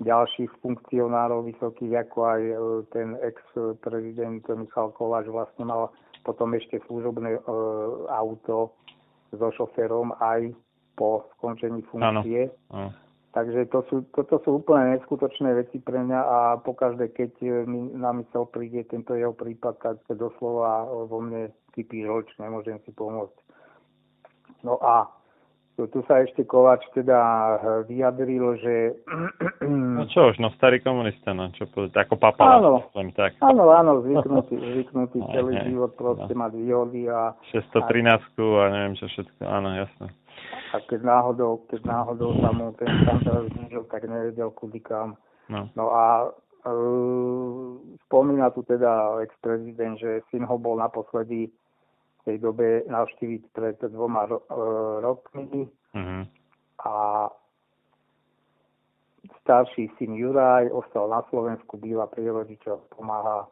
ďalších 0.00 0.50
funkcionárov 0.64 1.44
vysokých, 1.44 2.08
ako 2.08 2.18
aj 2.24 2.40
e, 2.42 2.54
ten 2.92 3.08
ex-prezident 3.20 4.42
Michal 4.56 4.92
Kováč 4.96 5.28
vlastne 5.28 5.68
mal 5.68 5.92
potom 6.24 6.56
ešte 6.56 6.80
služobné 6.88 7.36
e, 7.36 7.40
auto 8.08 8.72
so 9.30 9.48
šoférom 9.54 10.16
aj 10.18 10.56
po 10.96 11.28
skončení 11.36 11.84
funkcie. 11.92 12.50
Ano. 12.72 12.92
Takže 13.30 13.70
to 13.70 13.86
sú, 13.86 13.96
toto 14.10 14.42
sú 14.42 14.58
úplne 14.58 14.98
neskutočné 14.98 15.54
veci 15.54 15.78
pre 15.78 16.02
mňa 16.02 16.18
a 16.18 16.38
pokaždé, 16.66 17.14
keď 17.14 17.62
mi 17.62 17.94
na 17.94 18.10
mysel 18.18 18.50
príde 18.50 18.82
tento 18.90 19.14
jeho 19.14 19.30
prípad, 19.30 19.78
tak 19.78 20.02
doslova 20.10 20.90
vo 21.06 21.22
mne 21.22 21.54
kypí 21.70 22.02
žoč, 22.02 22.26
nemôžem 22.42 22.82
si 22.82 22.90
pomôcť. 22.90 23.38
No 24.66 24.82
a 24.82 25.06
tu 25.88 26.04
sa 26.04 26.20
ešte 26.20 26.44
Kovač 26.44 26.84
teda 26.92 27.18
vyjadril, 27.88 28.58
že... 28.60 28.74
No 30.00 30.08
čo 30.08 30.32
už, 30.32 30.40
no 30.40 30.50
starý 30.56 30.80
komunista, 30.80 31.30
no 31.36 31.52
čo 31.54 31.68
povedať, 31.68 32.08
ako 32.08 32.14
papa. 32.18 32.58
Áno, 32.58 32.80
tak. 33.12 33.36
áno, 33.38 33.70
áno, 33.70 34.00
zvyknutý, 34.02 34.56
zvyknutý 34.74 35.18
celý 35.30 35.54
ne, 35.60 35.62
život 35.68 35.92
proste 35.94 36.32
no. 36.32 36.40
mať 36.42 36.52
výhody 36.56 37.06
a... 37.06 37.36
613 37.52 38.34
a 38.40 38.64
neviem 38.72 38.94
čo 38.98 39.06
všetko, 39.06 39.40
áno, 39.44 39.68
jasné. 39.76 40.08
A 40.72 40.76
keď 40.88 41.00
náhodou, 41.04 41.62
keď 41.68 41.80
náhodou 41.86 42.34
sa 42.40 42.50
mu 42.50 42.72
ten 42.78 42.88
teraz 43.04 43.44
znižil, 43.54 43.84
tak 43.92 44.08
nevedel 44.08 44.50
kudy 44.50 44.80
kam. 44.80 45.20
No, 45.50 45.66
no 45.74 45.84
a 45.90 46.30
e, 46.62 46.72
spomína 48.06 48.54
tu 48.54 48.62
teda 48.62 49.20
ex-prezident, 49.26 49.98
že 49.98 50.22
syn 50.30 50.46
ho 50.46 50.56
bol 50.56 50.78
naposledy 50.78 51.50
v 52.20 52.24
tej 52.28 52.36
dobe 52.38 52.84
navštíviť 52.84 53.42
pred 53.56 53.76
dvoma 53.80 54.28
ro- 54.28 54.44
e, 54.44 54.56
rokmi 55.00 55.64
mm-hmm. 55.96 56.22
a 56.84 56.94
starší 59.40 59.88
syn 59.96 60.14
Juraj 60.14 60.68
ostal 60.70 61.08
na 61.08 61.24
Slovensku, 61.32 61.80
býva 61.80 62.06
pri 62.06 62.28
rodičoch, 62.28 62.92
pomáha 62.92 63.48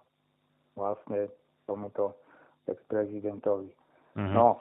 vlastne 0.77 1.33
tomuto 1.65 2.15
ex-prezidentovi. 2.69 3.73
Mm-hmm. 4.17 4.35
No, 4.37 4.61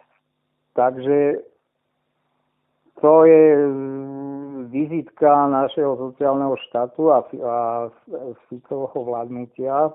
takže 0.73 1.43
to 3.01 3.25
je 3.25 3.43
vizitka 4.67 5.47
našeho 5.47 5.95
sociálneho 5.97 6.57
štátu 6.69 7.13
a, 7.13 7.21
a 7.23 7.55
Ficovho 8.49 8.99
vládnutia. 9.05 9.93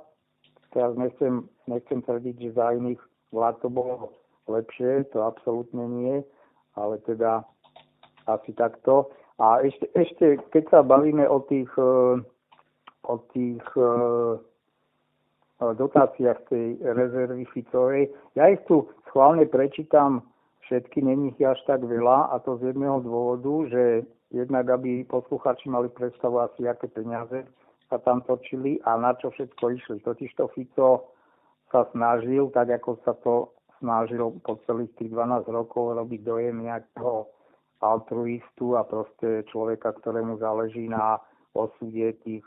Teraz 0.72 0.96
nechcem, 0.96 1.44
nechcem 1.68 2.00
tvrdiť, 2.00 2.36
že 2.40 2.56
za 2.56 2.72
iných 2.72 3.00
vlád 3.32 3.64
to 3.64 3.68
bolo 3.72 4.12
lepšie, 4.46 5.08
to 5.10 5.24
absolútne 5.24 5.88
nie, 5.88 6.20
ale 6.76 7.00
teda 7.08 7.42
asi 8.28 8.52
takto. 8.54 9.10
A 9.40 9.64
ešte, 9.64 9.88
ešte 9.96 10.38
keď 10.54 10.64
sa 10.70 10.80
bavíme 10.84 11.26
o 11.26 11.42
tých, 11.48 11.72
e, 11.74 12.20
o 13.08 13.16
tých 13.34 13.64
e, 13.74 13.88
dotáciách 15.58 16.38
tej 16.46 16.78
rezervy 16.84 17.48
Ficovej, 17.50 18.12
ja 18.38 18.52
ich 18.52 18.62
tu 18.70 18.86
schválne 19.10 19.48
prečítam 19.48 20.22
všetky, 20.68 21.02
není 21.02 21.34
ich 21.34 21.42
až 21.42 21.58
tak 21.66 21.82
veľa 21.82 22.30
a 22.30 22.38
to 22.44 22.56
z 22.62 22.70
jedného 22.70 23.02
dôvodu, 23.02 23.68
že 23.70 23.82
jednak 24.30 24.70
aby 24.70 25.04
posluchači 25.04 25.68
mali 25.68 25.90
predstavu 25.92 26.40
asi, 26.40 26.64
aké 26.64 26.88
peniaze 26.88 27.44
sa 27.92 28.00
tam 28.00 28.24
točili 28.24 28.80
a 28.88 28.96
na 28.96 29.12
čo 29.20 29.28
všetko 29.28 29.64
išli. 29.76 29.98
Totiž 30.00 30.32
to 30.40 30.48
Fico 30.56 31.11
sa 31.72 31.88
snažil, 31.96 32.52
tak 32.52 32.68
ako 32.68 33.00
sa 33.02 33.16
to 33.24 33.56
snažil 33.82 34.38
po 34.46 34.60
celých 34.68 34.94
tých 34.94 35.10
12 35.10 35.48
rokov 35.50 35.98
robiť 35.98 36.20
dojem 36.22 36.62
nejakého 36.62 37.26
altruistu 37.82 38.78
a 38.78 38.86
proste 38.86 39.42
človeka, 39.50 39.90
ktorému 39.98 40.38
záleží 40.38 40.86
na 40.86 41.18
osude 41.52 42.16
tých... 42.24 42.46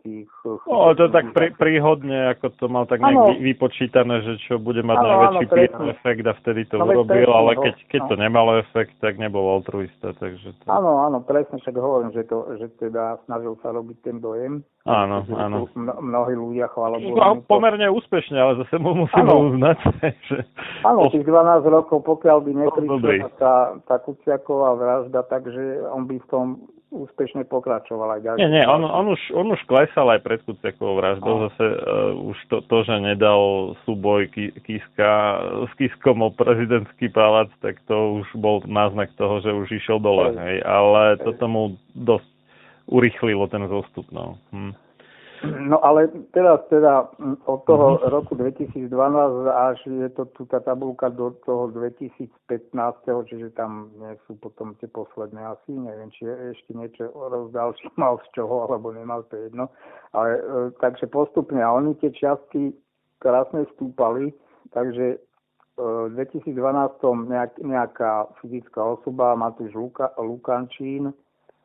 tých 0.00 0.30
no, 0.64 0.96
to 0.96 1.12
tak 1.12 1.36
pri, 1.36 1.52
príhodne, 1.52 2.32
ako 2.32 2.46
to 2.56 2.66
mal 2.70 2.88
tak 2.88 3.04
nejak 3.04 3.44
vypočítané, 3.44 4.24
že 4.24 4.40
čo 4.48 4.56
bude 4.56 4.80
mať 4.80 4.96
ano, 4.96 5.08
najväčší 5.36 5.68
ano, 5.76 5.92
efekt 5.92 6.24
a 6.24 6.32
vtedy 6.40 6.64
to 6.72 6.80
no, 6.80 6.88
urobil, 6.88 7.28
ale 7.28 7.60
keď, 7.60 7.76
keď 7.92 8.00
no. 8.00 8.08
to 8.08 8.14
nemalo 8.16 8.50
efekt, 8.56 8.96
tak 9.04 9.20
nebol 9.20 9.44
altruista. 9.52 10.16
Takže 10.16 10.64
to... 10.64 10.66
Áno, 10.72 11.04
áno, 11.04 11.20
presne 11.20 11.60
však 11.60 11.76
hovorím, 11.76 12.10
že, 12.16 12.24
to, 12.24 12.56
že 12.56 12.72
teda 12.80 13.20
snažil 13.28 13.60
sa 13.60 13.68
robiť 13.68 13.96
ten 14.00 14.16
dojem. 14.16 14.64
Áno, 14.88 15.28
áno. 15.36 15.68
Mnohí 16.00 16.32
ľudia, 16.32 16.72
chvála 16.72 16.96
Bohu. 16.96 17.12
No, 17.12 17.44
pomerne 17.44 17.92
úspešne, 17.92 18.40
ale 18.40 18.64
zase 18.64 18.80
mu 18.80 18.96
musíme 19.04 19.28
uznať, 19.28 19.78
že... 20.32 20.38
Áno, 20.80 21.12
tých 21.12 21.28
12 21.28 21.68
rokov, 21.68 22.08
pokiaľ 22.08 22.38
by 22.40 22.52
neprišla 22.56 23.28
tá, 23.36 23.76
tá 23.84 23.96
Kuciaková 24.00 24.80
vražda, 24.80 25.28
takže 25.28 25.84
on 25.92 26.08
by 26.08 26.16
v 26.16 26.28
tom 26.32 26.46
úspešne 26.88 27.44
pokračoval 27.44 28.16
aj 28.16 28.20
ďalej. 28.24 28.38
Nie, 28.40 28.48
nie, 28.48 28.64
on, 28.64 28.80
on, 28.80 29.12
už, 29.12 29.20
on 29.36 29.52
už 29.52 29.60
klesal 29.68 30.08
aj 30.08 30.24
pred 30.24 30.40
Kuciakovou 30.48 30.96
vraždou, 30.96 31.34
no. 31.36 31.42
zase 31.52 31.64
uh, 31.68 32.32
už 32.32 32.38
to, 32.48 32.56
to, 32.64 32.76
že 32.88 32.96
nedal 33.04 33.76
súboj 33.84 34.32
Kiska 34.64 35.12
s 35.68 35.72
Kiskom 35.76 36.24
o 36.24 36.32
prezidentský 36.32 37.12
palác, 37.12 37.52
tak 37.60 37.76
to 37.84 38.24
už 38.24 38.28
bol 38.40 38.64
náznak 38.64 39.12
toho, 39.20 39.44
že 39.44 39.52
už 39.52 39.68
išiel 39.68 40.00
dole, 40.00 40.32
hej, 40.32 40.64
ale 40.64 41.20
to 41.20 41.36
tomu 41.36 41.76
dosť 41.92 42.37
urychlilo 42.88 43.46
ten 43.46 43.68
zostup, 43.68 44.08
no. 44.10 44.38
Hm. 44.52 44.72
No 45.70 45.78
ale 45.84 46.10
teraz 46.34 46.66
teda 46.66 47.14
od 47.46 47.62
toho 47.62 47.94
mm-hmm. 47.94 48.10
roku 48.10 48.34
2012 48.34 48.90
až 49.46 49.78
je 49.86 50.08
to 50.10 50.26
tu 50.34 50.42
tá 50.50 50.58
tabulka 50.58 51.14
do 51.14 51.30
toho 51.46 51.70
2015, 51.70 52.26
čiže 53.06 53.54
tam 53.54 53.94
nie 54.02 54.18
sú 54.26 54.34
potom 54.34 54.74
tie 54.82 54.90
posledné 54.90 55.38
asi, 55.38 55.78
neviem, 55.78 56.10
či 56.10 56.26
ešte 56.26 56.74
niečo 56.74 57.14
rozdal, 57.14 57.70
či 57.78 57.86
mal 58.02 58.18
z 58.26 58.26
čoho, 58.34 58.66
alebo 58.66 58.90
nemal, 58.90 59.22
to 59.30 59.38
jedno. 59.38 59.70
Ale 60.10 60.30
e, 60.34 60.40
takže 60.82 61.06
postupne, 61.06 61.62
a 61.62 61.70
oni 61.70 61.94
tie 62.02 62.10
čiastky 62.10 62.74
krásne 63.22 63.62
stúpali, 63.78 64.34
takže 64.74 65.22
v 65.78 66.10
2012 66.18 66.58
nejak, 67.30 67.62
nejaká 67.62 68.26
fyzická 68.42 68.98
osoba, 68.98 69.38
Matúš 69.38 69.70
Luka, 69.78 70.10
Lukančín, 70.18 71.14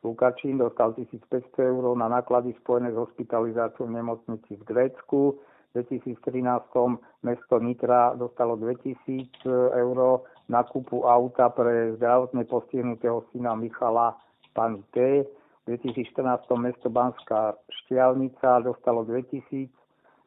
Lukačín 0.04 0.60
dostal 0.60 0.92
1500 0.92 1.48
eur 1.64 1.96
na 1.96 2.12
náklady 2.12 2.52
spojené 2.60 2.92
s 2.92 3.00
hospitalizáciou 3.00 3.88
v 3.88 3.96
nemocnici 3.96 4.60
v 4.60 4.62
Grécku. 4.68 5.40
V 5.72 5.82
2013 5.82 6.20
mesto 7.24 7.56
Nitra 7.58 8.14
dostalo 8.14 8.60
2000 8.60 9.48
eur 9.74 9.98
na 10.46 10.60
kúpu 10.62 11.08
auta 11.08 11.48
pre 11.48 11.96
zdravotne 11.96 12.44
postihnutého 12.44 13.24
syna 13.32 13.56
Michala 13.56 14.14
pani 14.52 14.84
T. 14.92 15.24
V 15.64 15.80
2014 15.80 16.44
mesto 16.60 16.92
Banská 16.92 17.56
Štiavnica 17.72 18.60
dostalo 18.60 19.08
2000 19.08 19.72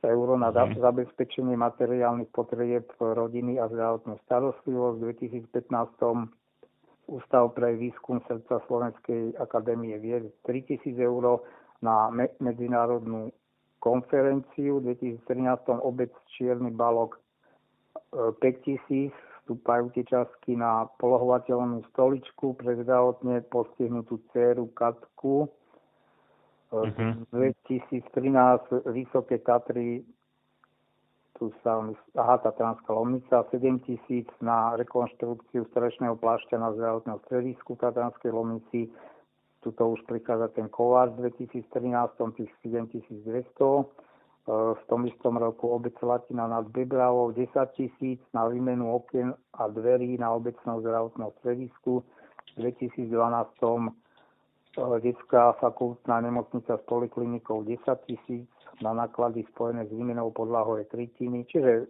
eur 0.03 0.27
na 0.37 0.49
mm. 0.49 0.81
zabezpečenie 0.81 1.53
materiálnych 1.57 2.33
potrieb 2.33 2.89
rodiny 2.97 3.61
a 3.61 3.69
zdravotnú 3.69 4.17
starostlivosť. 4.25 4.97
V 4.97 5.05
2015 5.53 6.36
Ústav 7.07 7.55
pre 7.55 7.79
výskum 7.79 8.19
srdca 8.27 8.59
Slovenskej 8.67 9.39
akadémie 9.39 9.95
vied 9.95 10.27
3000 10.43 10.99
eur 10.99 11.39
na 11.79 12.11
me- 12.11 12.35
medzinárodnú 12.43 13.31
konferenciu. 13.79 14.83
V 14.83 14.99
2013 15.23 15.79
obec 15.79 16.11
Čierny 16.35 16.75
balok 16.75 17.15
5000 18.11 19.15
vstúpajú 19.47 19.95
tie 19.95 20.03
časky 20.03 20.59
na 20.59 20.91
polohovateľnú 20.99 21.87
stoličku 21.95 22.59
pre 22.59 22.75
zdravotne 22.83 23.47
postihnutú 23.47 24.19
dceru 24.35 24.67
Katku. 24.75 25.47
Mm-hmm. 26.67 27.31
2013 27.31 28.91
Vysoké 28.91 29.39
Tatry 29.39 30.03
tu 31.37 31.53
sa, 31.61 31.77
aha, 32.17 32.35
Tatranská 32.41 32.93
Lomnica, 32.93 33.45
7 33.53 33.79
tisíc 33.85 34.27
na 34.41 34.73
rekonštrukciu 34.73 35.69
strešného 35.69 36.17
plášťa 36.17 36.57
na 36.57 36.73
zdravotného 36.73 37.21
stredisku 37.29 37.77
v 37.77 37.81
Tatranskej 37.85 38.31
Lomnici. 38.33 38.89
Tuto 39.61 39.93
už 39.93 40.01
prichádza 40.09 40.49
ten 40.57 40.69
Kováč 40.69 41.13
v 41.13 41.29
2013, 41.29 41.69
tých 42.37 42.51
7200. 42.65 43.21
E, 43.21 43.83
v 44.73 44.83
tom 44.89 45.05
istom 45.05 45.37
roku 45.37 45.69
obec 45.69 45.93
Latina 46.01 46.49
nad 46.49 46.65
Bebravou 46.73 47.29
10 47.31 47.53
tisíc 47.77 48.21
na 48.33 48.49
výmenu 48.49 48.89
okien 48.89 49.33
a 49.53 49.69
dverí 49.69 50.17
na 50.17 50.33
obecnom 50.33 50.81
zdravotnom 50.81 51.29
stredisku. 51.41 52.01
V 52.53 52.57
2012 52.57 53.13
e, 53.13 53.81
detská 55.05 55.53
fakultná 55.61 56.17
nemocnica 56.21 56.81
s 56.81 56.83
poliklinikou 56.89 57.61
10 57.61 57.77
tisíc 58.09 58.49
na 58.81 58.93
náklady 58.93 59.45
spojené 59.53 59.85
s 59.85 59.91
výmenou 59.91 60.31
podlahovej 60.31 60.85
krytiny, 60.91 61.45
čiže 61.49 61.89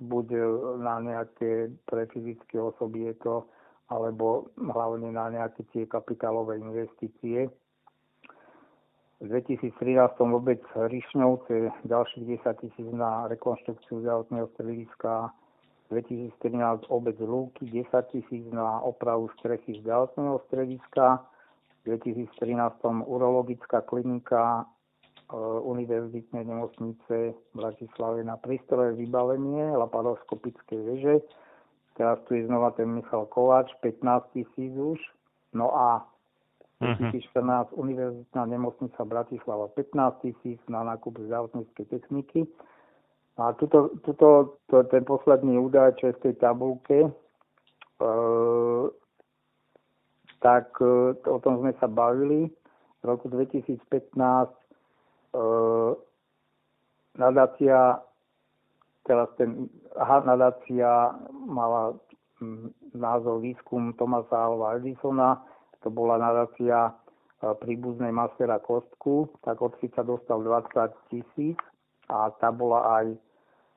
buď 0.00 0.26
na 0.82 1.00
nejaké 1.00 1.70
pre 1.86 2.06
fyzické 2.10 2.58
osoby 2.58 3.12
je 3.12 3.14
to, 3.22 3.34
alebo 3.88 4.50
hlavne 4.58 5.12
na 5.12 5.30
nejaké 5.30 5.62
tie 5.70 5.84
kapitálové 5.86 6.58
investície. 6.58 7.48
V 9.22 9.26
2013 9.30 10.20
obec 10.20 10.60
Hrišňovce 10.74 11.86
ďalších 11.86 12.24
10 12.44 12.60
tisíc 12.60 12.88
na 12.92 13.30
rekonštrukciu 13.30 14.02
zdravotného 14.02 14.50
strediska, 14.58 15.32
2013 15.88 16.90
obec 16.90 17.16
Lúky 17.20 17.70
10 17.70 17.88
tisíc 18.10 18.44
na 18.50 18.82
opravu 18.82 19.30
strechy 19.38 19.78
zdravotného 19.80 20.42
strediska, 20.50 21.22
v 21.84 22.00
2013 22.00 22.80
urologická 23.04 23.84
klinika 23.84 24.64
univerzitnej 25.64 26.44
nemocnice 26.44 27.32
v 27.32 27.52
Bratislave 27.56 28.20
na 28.24 28.36
prístroje 28.36 28.92
vybavenie 29.00 29.72
laparoskopickej 29.72 30.80
veže. 30.84 31.14
Teraz 31.94 32.18
tu 32.26 32.34
je 32.34 32.44
znova 32.44 32.74
ten 32.74 32.90
Michal 32.90 33.24
Kováč, 33.30 33.70
15 33.80 34.34
tisíc 34.34 34.72
už. 34.74 34.98
No 35.54 35.70
a 35.72 36.02
2014 36.82 37.30
uh-huh. 37.32 37.78
univerzitná 37.78 38.44
nemocnica 38.50 39.00
Bratislava 39.06 39.70
15 39.72 40.20
tisíc 40.20 40.60
na 40.68 40.82
nákup 40.84 41.22
zdravotníckej 41.22 41.86
techniky. 41.86 42.44
A 43.38 43.54
tuto, 43.58 43.90
tuto 44.02 44.58
to, 44.70 44.82
ten 44.90 45.02
posledný 45.02 45.58
údaj, 45.58 45.98
čo 45.98 46.10
je 46.10 46.16
v 46.18 46.22
tej 46.22 46.34
tabulke, 46.38 47.10
tak 50.38 50.66
o 51.26 51.38
tom 51.42 51.58
sme 51.62 51.72
sa 51.82 51.90
bavili. 51.90 52.50
V 53.00 53.04
roku 53.04 53.28
2015 53.28 53.84
nadácia, 57.18 57.98
teraz 59.06 59.28
ten, 59.38 59.70
aha, 59.98 60.22
nadácia 60.22 61.14
mala 61.32 61.98
názov 62.94 63.42
výskum 63.42 63.94
Tomasa 63.98 64.34
Alva 64.34 64.78
Edisona, 64.78 65.42
to 65.82 65.90
bola 65.90 66.18
nadácia 66.18 66.94
príbuznej 67.44 68.08
Mastera 68.08 68.56
Kostku, 68.62 69.28
tak 69.44 69.60
odtedy 69.60 69.92
sa 69.92 70.06
dostal 70.06 70.40
20 70.40 71.12
tisíc 71.12 71.60
a 72.08 72.32
tá 72.40 72.48
bola 72.48 73.02
aj 73.02 73.06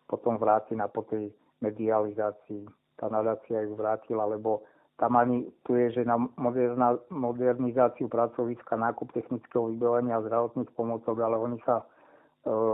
potom 0.08 0.40
vrátená 0.40 0.88
po 0.88 1.04
tej 1.04 1.36
medializácii. 1.60 2.64
Tá 2.96 3.12
nadácia 3.12 3.68
ju 3.68 3.76
vrátila, 3.76 4.24
lebo 4.24 4.64
tam 4.98 5.14
ani 5.16 5.46
tu 5.62 5.78
je, 5.78 6.02
že 6.02 6.02
na 6.06 6.18
moderna, 6.42 6.98
modernizáciu 7.14 8.10
pracoviska, 8.10 8.74
nákup 8.74 9.14
technického 9.14 9.70
vybavenia 9.70 10.18
a 10.18 10.26
zdravotných 10.26 10.74
pomocok, 10.74 11.16
ale 11.22 11.38
oni 11.38 11.62
sa 11.62 11.86
e, 11.86 11.86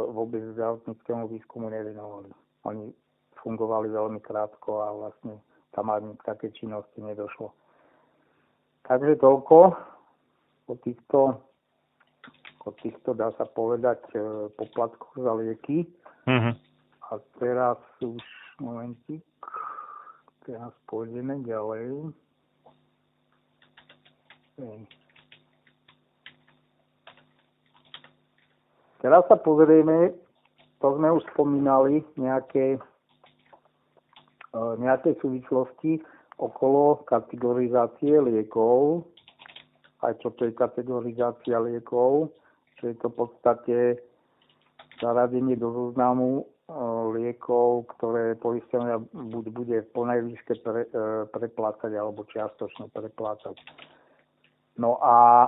vôbec 0.07 0.39
zdravotníckému 0.55 1.27
výskumu 1.27 1.67
nevenovali. 1.67 2.31
Oni 2.63 2.95
fungovali 3.43 3.91
veľmi 3.91 4.23
krátko 4.23 4.87
a 4.87 4.87
vlastne 4.95 5.43
tam 5.75 5.91
ani 5.91 6.15
k 6.15 6.23
také 6.23 6.47
činnosti 6.55 7.03
nedošlo. 7.03 7.51
Takže 8.87 9.19
toľko 9.19 9.75
o 10.71 10.73
týchto, 10.79 11.19
o 12.63 12.71
týchto 12.79 13.11
dá 13.19 13.35
sa 13.35 13.43
povedať, 13.51 13.99
e, 14.15 14.47
poplatkoch 14.55 15.19
za 15.19 15.31
lieky. 15.35 15.83
Mm-hmm. 16.23 16.53
A 17.11 17.19
teraz 17.35 17.79
už 17.99 18.23
momentík, 18.63 19.19
pôjdeme 20.89 21.39
ďalej. 21.43 22.11
Teraz 29.03 29.23
sa 29.27 29.35
pozrieme, 29.35 30.15
to 30.79 30.87
sme 30.95 31.11
už 31.11 31.23
spomínali, 31.35 32.05
nejaké, 32.15 32.79
e, 34.51 34.59
nejaké 34.79 35.19
súvislosti 35.19 35.99
okolo 36.39 37.03
kategorizácie 37.03 38.15
liekov 38.23 39.03
aj 40.03 40.19
čo 40.19 40.35
to 40.35 40.51
je 40.51 40.53
kategorizácia 40.53 41.57
liekov, 41.63 42.35
čo 42.77 42.91
je 42.91 42.95
to 42.99 43.07
v 43.07 43.15
podstate 43.15 43.77
zaradenie 44.99 45.55
do 45.55 45.71
zoznamu 45.71 46.43
liekov, 47.13 47.85
ktoré 47.97 48.33
poistenia 48.37 48.97
buď 49.13 49.45
bude 49.53 49.77
v 49.85 49.91
plnej 49.93 50.19
pre, 50.63 50.85
e, 50.85 50.89
preplácať 51.29 51.91
alebo 51.93 52.25
čiastočne 52.29 52.89
preplácať. 52.89 53.55
No 54.81 54.97
a 55.01 55.47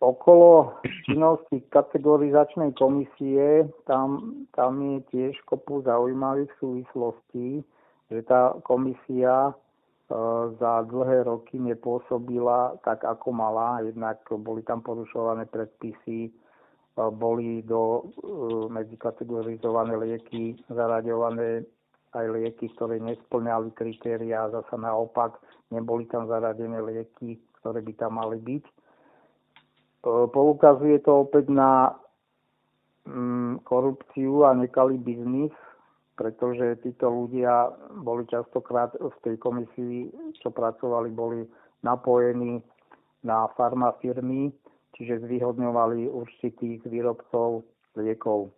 okolo 0.00 0.80
činnosti 1.04 1.60
kategorizačnej 1.68 2.72
komisie 2.76 3.68
tam, 3.84 4.42
tam 4.56 4.80
je 4.80 4.96
tiež 5.12 5.34
kopu 5.44 5.84
zaujímavých 5.84 6.52
súvislostí, 6.60 7.60
že 8.08 8.20
tá 8.24 8.56
komisia 8.64 9.52
E, 10.04 10.16
za 10.60 10.84
dlhé 10.84 11.24
roky 11.24 11.56
nepôsobila 11.56 12.76
tak, 12.84 13.04
ako 13.04 13.32
mala. 13.32 13.80
Jednak 13.80 14.20
boli 14.36 14.60
tam 14.60 14.84
porušované 14.84 15.48
predpisy, 15.48 16.28
boli 16.94 17.62
do 17.66 17.82
e, 17.98 18.02
medzikategorizované 18.70 19.98
lieky 19.98 20.54
zaraďované 20.70 21.66
aj 22.14 22.26
lieky, 22.30 22.70
ktoré 22.78 23.02
nesplňali 23.02 23.74
kritéria, 23.74 24.46
zasa 24.54 24.78
naopak 24.78 25.34
neboli 25.74 26.06
tam 26.06 26.30
zaradené 26.30 26.78
lieky, 26.78 27.42
ktoré 27.58 27.82
by 27.82 27.92
tam 27.98 28.22
mali 28.22 28.38
byť. 28.38 28.64
Poukazuje 30.30 31.02
to 31.02 31.26
opäť 31.26 31.50
na 31.50 31.96
mm, 33.08 33.66
korupciu 33.66 34.46
a 34.46 34.54
nekalý 34.54 35.00
biznis, 35.00 35.50
pretože 36.14 36.78
títo 36.86 37.10
ľudia 37.10 37.74
boli 38.04 38.22
častokrát 38.30 38.94
v 38.94 39.16
tej 39.26 39.36
komisii, 39.42 40.12
čo 40.38 40.54
pracovali, 40.54 41.10
boli 41.10 41.42
napojení 41.82 42.62
na 43.26 43.50
farmafirmy, 43.58 44.54
čiže 44.94 45.26
zvýhodňovali 45.26 46.08
určitých 46.08 46.86
výrobcov 46.86 47.66
liekov. 47.98 48.48
E, 48.48 48.50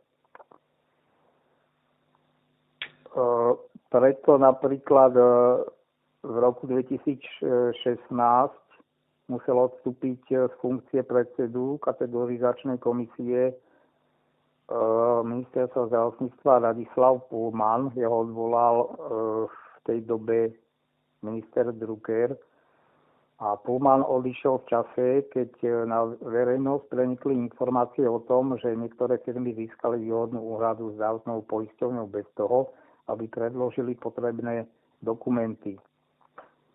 preto 3.88 4.36
napríklad 4.36 5.12
e, 5.16 5.24
v 6.26 6.36
roku 6.36 6.68
2016 6.68 7.42
musel 9.26 9.56
odstúpiť 9.58 10.22
z 10.30 10.54
funkcie 10.62 11.02
predsedu 11.02 11.82
kategorizačnej 11.82 12.78
komisie 12.78 13.58
ministerstva 15.22 15.86
zdravotníctva 15.86 16.74
Radislav 16.74 17.26
Pullman, 17.30 17.94
jeho 17.94 18.26
odvolal 18.26 18.76
v 19.46 19.66
tej 19.86 19.98
dobe 20.02 20.50
minister 21.22 21.70
Drucker 21.70 22.34
a 23.36 23.60
Pullman 23.60 24.00
odišiel 24.00 24.64
v 24.64 24.68
čase, 24.72 25.06
keď 25.28 25.50
eh, 25.60 25.72
na 25.84 26.08
verejnosť 26.24 26.84
prenikli 26.88 27.36
informácie 27.36 28.08
o 28.08 28.24
tom, 28.24 28.56
že 28.56 28.72
niektoré 28.72 29.20
firmy 29.28 29.52
získali 29.52 30.00
výhodnú 30.00 30.40
úhradu 30.40 30.96
zdravotnou 30.96 31.44
poisťovňou 31.44 32.06
bez 32.08 32.24
toho, 32.32 32.72
aby 33.12 33.28
predložili 33.28 33.92
potrebné 34.00 34.64
dokumenty. 35.04 35.76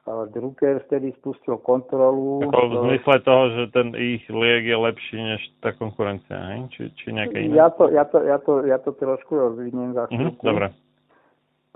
Drucker 0.01 0.81
vtedy 0.89 1.13
spustil 1.21 1.61
kontrolu. 1.61 2.41
Ako 2.49 2.73
v 2.73 2.77
zmysle 2.89 3.15
toho, 3.21 3.43
že 3.53 3.63
ten 3.69 3.93
ich 3.93 4.25
liek 4.33 4.65
je 4.65 4.73
lepší 4.73 5.17
než 5.17 5.41
tá 5.61 5.77
konkurencia, 5.77 6.41
hej? 6.41 6.59
Či, 6.73 6.81
či 6.97 7.07
nejaké 7.13 7.45
iné? 7.45 7.53
Ja 7.53 7.69
to, 7.69 7.85
ja 7.93 8.09
to, 8.09 8.17
ja 8.25 8.37
to, 8.41 8.65
ja 8.65 8.77
to 8.81 8.97
trošku 8.97 9.37
rozviniem 9.37 9.93
za 9.93 10.09
chvíľku. 10.09 10.41
Mm, 10.41 10.49
dobre. 10.49 10.67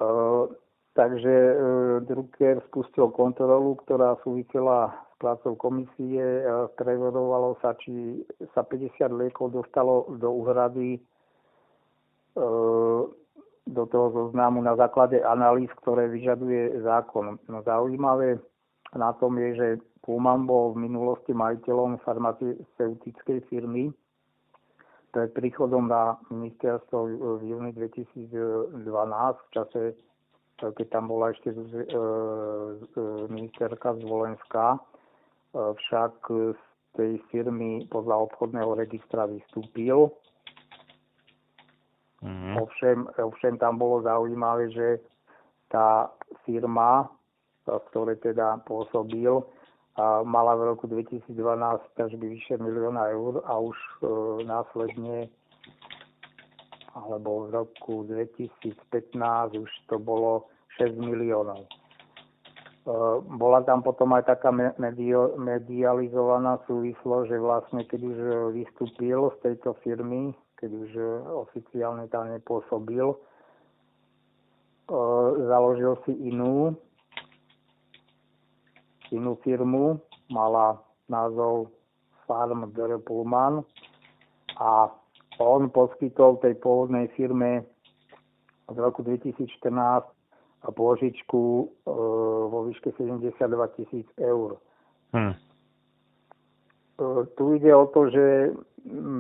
Uh, 0.02 0.50
takže 0.96 1.30
uh, 1.30 1.56
Drucker 2.08 2.64
spustil 2.72 3.12
kontrolu, 3.12 3.76
ktorá 3.84 4.16
súvisela 4.24 4.96
s 4.96 5.14
prácou 5.20 5.54
komisie. 5.60 6.24
Uh, 6.42 6.72
preverovalo 6.80 7.60
sa, 7.60 7.76
či 7.78 8.24
sa 8.56 8.64
50 8.64 9.12
liekov 9.12 9.52
dostalo 9.54 10.10
do 10.16 10.32
úhrady 10.32 11.04
uh, 12.40 13.06
do 13.66 13.84
toho 13.90 14.08
zoznamu 14.14 14.62
na 14.62 14.78
základe 14.78 15.20
analýz, 15.26 15.70
ktoré 15.82 16.06
vyžaduje 16.08 16.86
zákon. 16.86 17.42
No 17.50 17.66
zaujímavé 17.66 18.38
na 18.94 19.12
tom 19.18 19.36
je, 19.42 19.50
že 19.58 19.68
Pullman 20.06 20.46
bol 20.46 20.78
v 20.78 20.86
minulosti 20.86 21.34
majiteľom 21.34 21.98
farmaceutickej 22.06 23.42
firmy. 23.50 23.90
Pred 25.10 25.34
príchodom 25.34 25.90
na 25.90 26.22
ministerstvo 26.30 26.98
v 27.40 27.42
júni 27.42 27.72
2012, 27.74 28.86
v 28.86 29.50
čase, 29.50 29.82
keď 30.60 30.88
tam 30.88 31.12
bola 31.12 31.36
ešte 31.36 31.52
e, 31.52 31.58
e, 31.58 32.00
ministerka 33.28 33.96
Zvolenská, 34.00 34.76
e, 34.76 34.80
však 35.56 36.14
z 36.32 36.62
tej 36.96 37.20
firmy 37.28 37.88
podľa 37.92 38.32
obchodného 38.32 38.80
registra 38.80 39.28
vystúpil 39.28 40.16
Mm-hmm. 42.26 42.54
Ovšem, 42.58 42.98
ovšem 43.22 43.54
tam 43.62 43.78
bolo 43.78 44.02
zaujímavé, 44.02 44.74
že 44.74 44.98
tá 45.70 46.10
firma, 46.42 47.06
v 47.70 47.86
ktorej 47.94 48.18
teda 48.26 48.66
pôsobil, 48.66 49.46
a 49.96 50.28
mala 50.28 50.60
v 50.60 50.76
roku 50.76 50.92
2012 50.92 51.32
by 51.96 52.28
vyše 52.28 52.60
milióna 52.60 53.16
eur 53.16 53.40
a 53.48 53.56
už 53.64 53.78
e, 53.80 53.96
následne 54.44 55.32
alebo 56.96 57.46
v 57.46 57.60
roku 57.60 58.08
2015 58.08 59.12
už 59.60 59.72
to 59.92 60.00
bolo 60.00 60.48
6 60.80 60.96
miliónov. 60.96 61.68
E, 61.68 61.70
bola 63.36 63.60
tam 63.68 63.84
potom 63.84 64.16
aj 64.16 64.32
taká 64.32 64.56
medializovaná 65.36 66.64
súvislosť, 66.64 67.28
že 67.28 67.38
vlastne 67.38 67.82
keď 67.84 68.00
už 68.00 68.18
vystúpil 68.56 69.28
z 69.36 69.38
tejto 69.44 69.76
firmy, 69.84 70.32
keď 70.56 70.72
už 70.72 70.92
oficiálne 71.52 72.08
tam 72.08 72.32
nepôsobil. 72.32 73.12
E, 73.12 73.18
založil 75.52 76.00
si 76.08 76.16
inú, 76.32 76.80
inú 79.12 79.36
firmu, 79.44 80.00
mala 80.32 80.80
názov 81.12 81.76
Farm 82.26 82.74
Dere 82.74 82.98
Pullman 82.98 83.62
a 84.58 84.90
on 85.40 85.70
poskytol 85.70 86.40
tej 86.40 86.56
pôvodnej 86.60 87.12
firme 87.14 87.68
od 88.68 88.78
roku 88.80 89.04
2014 89.04 89.52
pôžičku 90.66 91.42
e, 91.62 91.66
vo 92.50 92.66
výške 92.66 92.96
72 92.98 93.78
tisíc 93.78 94.08
eur. 94.18 94.58
Hmm. 95.14 95.36
E, 95.36 95.40
tu 97.38 97.44
ide 97.54 97.70
o 97.76 97.86
to, 97.94 98.10
že 98.10 98.26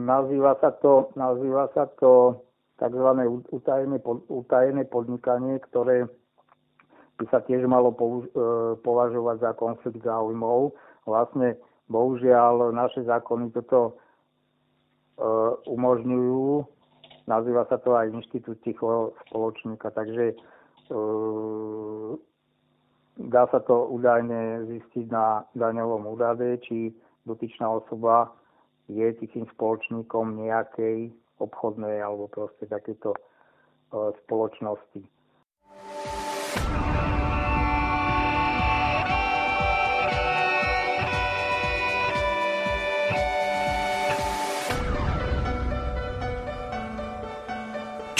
nazýva 0.05 0.57
sa 0.61 0.73
to, 0.73 1.13
nazýva 1.13 1.69
sa 1.77 1.85
to 2.01 2.41
tzv. 2.81 3.07
Utajené, 3.53 3.97
utajené 4.29 4.83
podnikanie, 4.89 5.59
ktoré 5.69 6.09
by 7.15 7.25
sa 7.31 7.39
tiež 7.39 7.63
malo 7.63 7.95
považovať 8.83 9.37
za 9.39 9.51
konflikt 9.55 10.03
záujmov. 10.03 10.75
Vlastne 11.07 11.55
bohužiaľ 11.87 12.75
naše 12.75 13.07
zákony 13.07 13.55
toto 13.55 13.95
umožňujú. 15.65 16.65
Nazýva 17.25 17.65
sa 17.71 17.81
to 17.81 17.97
aj 17.97 18.13
inštitút 18.13 18.61
tichého 18.61 19.15
spoločníka, 19.25 19.89
takže 19.89 20.37
dá 23.17 23.43
sa 23.49 23.59
to 23.63 23.89
údajne 23.89 24.67
zistiť 24.69 25.05
na 25.09 25.47
daňovom 25.55 26.05
úrade, 26.05 26.59
či 26.67 26.91
dotyčná 27.25 27.65
osoba 27.69 28.35
je 28.91 29.07
tichým 29.17 29.49
spoločníkom 29.57 30.45
nejakej 30.45 31.09
obchodnej 31.41 31.99
alebo 31.99 32.29
proste 32.29 32.69
takéto 32.69 33.17
e, 33.17 33.19
spoločnosti. 34.23 35.01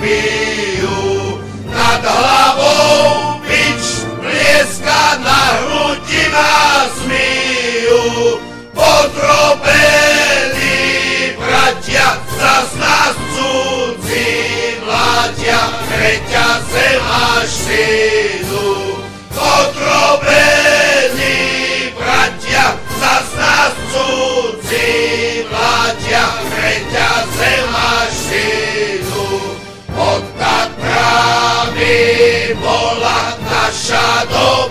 be 0.00 0.29
Σαν 33.90 34.28
το 34.28 34.70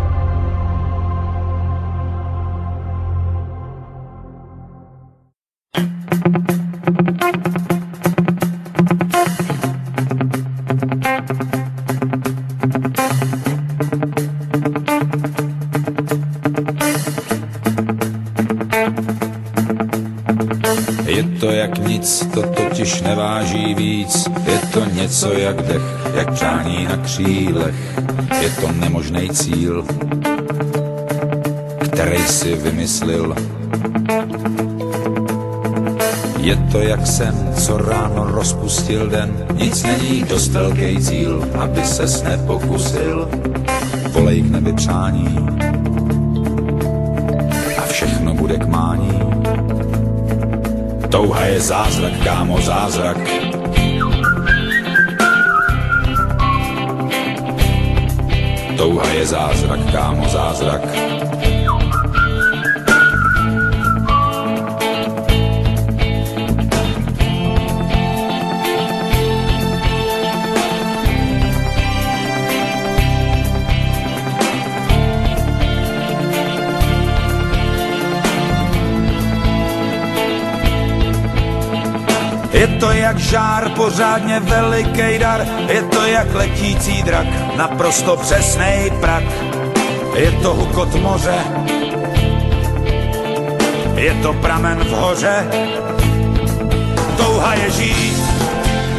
Něco 25.11 25.33
jak 25.33 25.61
dech, 25.61 25.81
jak 26.15 26.31
přání 26.33 26.85
na 26.85 26.97
křílech. 26.97 27.75
Je 28.41 28.49
to 28.49 28.71
nemožný 28.71 29.29
cíl, 29.29 29.85
který 31.85 32.23
si 32.27 32.55
vymyslil. 32.55 33.35
Je 36.39 36.55
to 36.71 36.79
jak 36.79 37.07
sen, 37.07 37.53
co 37.57 37.77
ráno 37.77 38.31
rozpustil 38.31 39.09
den, 39.09 39.45
nic 39.53 39.83
není 39.83 40.23
dost 40.23 40.47
velký 40.47 40.97
cíl, 40.97 41.43
aby 41.59 41.83
ses 41.83 42.23
nepokusil. 42.23 43.29
Volej 44.11 44.41
k 44.41 44.51
nebi 44.51 44.73
přání 44.73 45.37
a 47.77 47.81
všechno 47.81 48.33
bude 48.33 48.57
k 48.57 48.65
mání. 48.65 49.19
Touha 51.09 51.45
je 51.45 51.59
zázrak, 51.59 52.13
kámo, 52.23 52.61
zázrak. 52.61 53.40
Touha 58.81 59.05
je 59.13 59.25
zázrak, 59.25 59.91
kámo, 59.93 60.25
zázrak. 60.25 60.81
Je 82.53 82.67
to 82.67 82.91
jak 82.91 83.17
žár, 83.17 83.69
pořádně 83.69 84.39
veliký 84.39 85.19
dar, 85.19 85.47
je 85.67 85.81
to 85.81 86.05
jak 86.05 86.33
letící 86.33 87.03
drak, 87.03 87.27
naprosto 87.57 88.17
přesnej 88.17 88.91
prak. 88.99 89.23
Je 90.15 90.31
to 90.31 90.53
hukot 90.53 90.95
moře, 90.95 91.39
je 93.95 94.13
to 94.13 94.33
pramen 94.33 94.79
v 94.79 94.89
hoře, 94.89 95.47
touha 97.17 97.53
je 97.53 97.71
žít, 97.71 98.23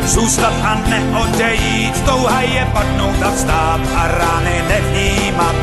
zůstat 0.04 0.52
a 0.62 0.82
neodejít, 0.88 2.04
touha 2.04 2.40
je 2.40 2.68
padnout 2.72 3.22
a 3.22 3.30
vstát 3.30 3.80
a 3.96 4.08
rány 4.08 4.64
nevnímat. 4.68 5.54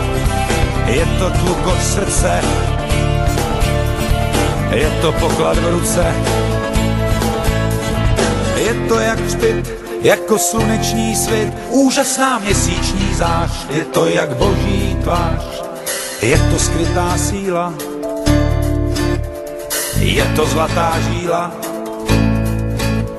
Je 0.86 1.06
to 1.06 1.30
tlukot 1.30 1.82
srdce, 1.84 2.42
je 4.72 4.90
to 5.02 5.12
poklad 5.12 5.58
v 5.58 5.72
ruce, 5.72 6.14
je 8.70 8.88
to 8.88 9.00
jak 9.00 9.22
třpit, 9.22 9.74
jako 10.02 10.38
sluneční 10.38 11.16
svit, 11.16 11.54
úžasná 11.70 12.40
měsíční 12.40 13.14
zář, 13.16 13.68
je 13.70 13.86
to 13.86 14.06
jak 14.06 14.38
boží 14.38 14.98
tvář, 15.04 15.64
je 16.22 16.38
to 16.38 16.60
skrytá 16.60 17.18
síla, 17.18 17.74
je 19.96 20.26
to 20.36 20.46
zlatá 20.46 20.94
žíla, 21.00 21.52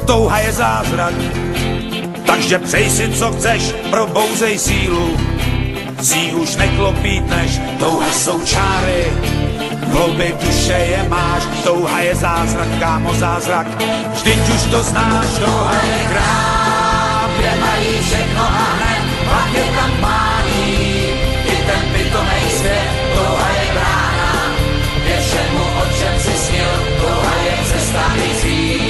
touha 0.06 0.38
je 0.38 0.52
zázrak, 0.52 1.14
takže 2.26 2.58
přej 2.58 2.90
si, 2.90 3.12
co 3.12 3.32
chceš, 3.32 3.74
probouzej 3.90 4.58
sílu, 4.58 5.16
si 6.02 6.32
už 6.34 6.56
neklopítneš, 6.56 7.60
touha 7.78 8.12
jsou 8.12 8.40
čáry, 8.40 9.12
hlouby 9.90 10.34
duše 10.40 10.72
je 10.72 11.00
máš, 11.08 11.42
touha 11.64 12.00
je 12.00 12.14
zázrak, 12.14 12.68
kámo 12.78 13.14
zázrak, 13.14 13.66
vždyť 14.12 14.48
už 14.48 14.62
to 14.70 14.80
znáš, 14.82 15.26
touha 15.38 15.78
je 15.82 16.00
krám, 16.10 17.30
kde 17.38 17.52
mají 17.60 17.92
všechno 18.02 18.42
a 18.42 18.66
hned, 18.76 19.02
pak 19.26 19.48
je 19.54 19.66
tam 19.76 19.92
mání, 20.00 20.74
i 21.44 21.56
ten 21.66 21.82
pitomej 21.92 22.46
svět, 22.58 22.90
touha 23.14 23.48
je 23.48 23.66
brána, 23.74 24.32
je 25.08 25.16
všemu, 25.20 25.64
o 25.82 25.84
čem 25.98 26.14
si 26.18 26.34
snil, 26.46 26.72
touha 27.00 27.34
je 27.44 27.54
cesta 27.68 28.04
i 28.16 28.89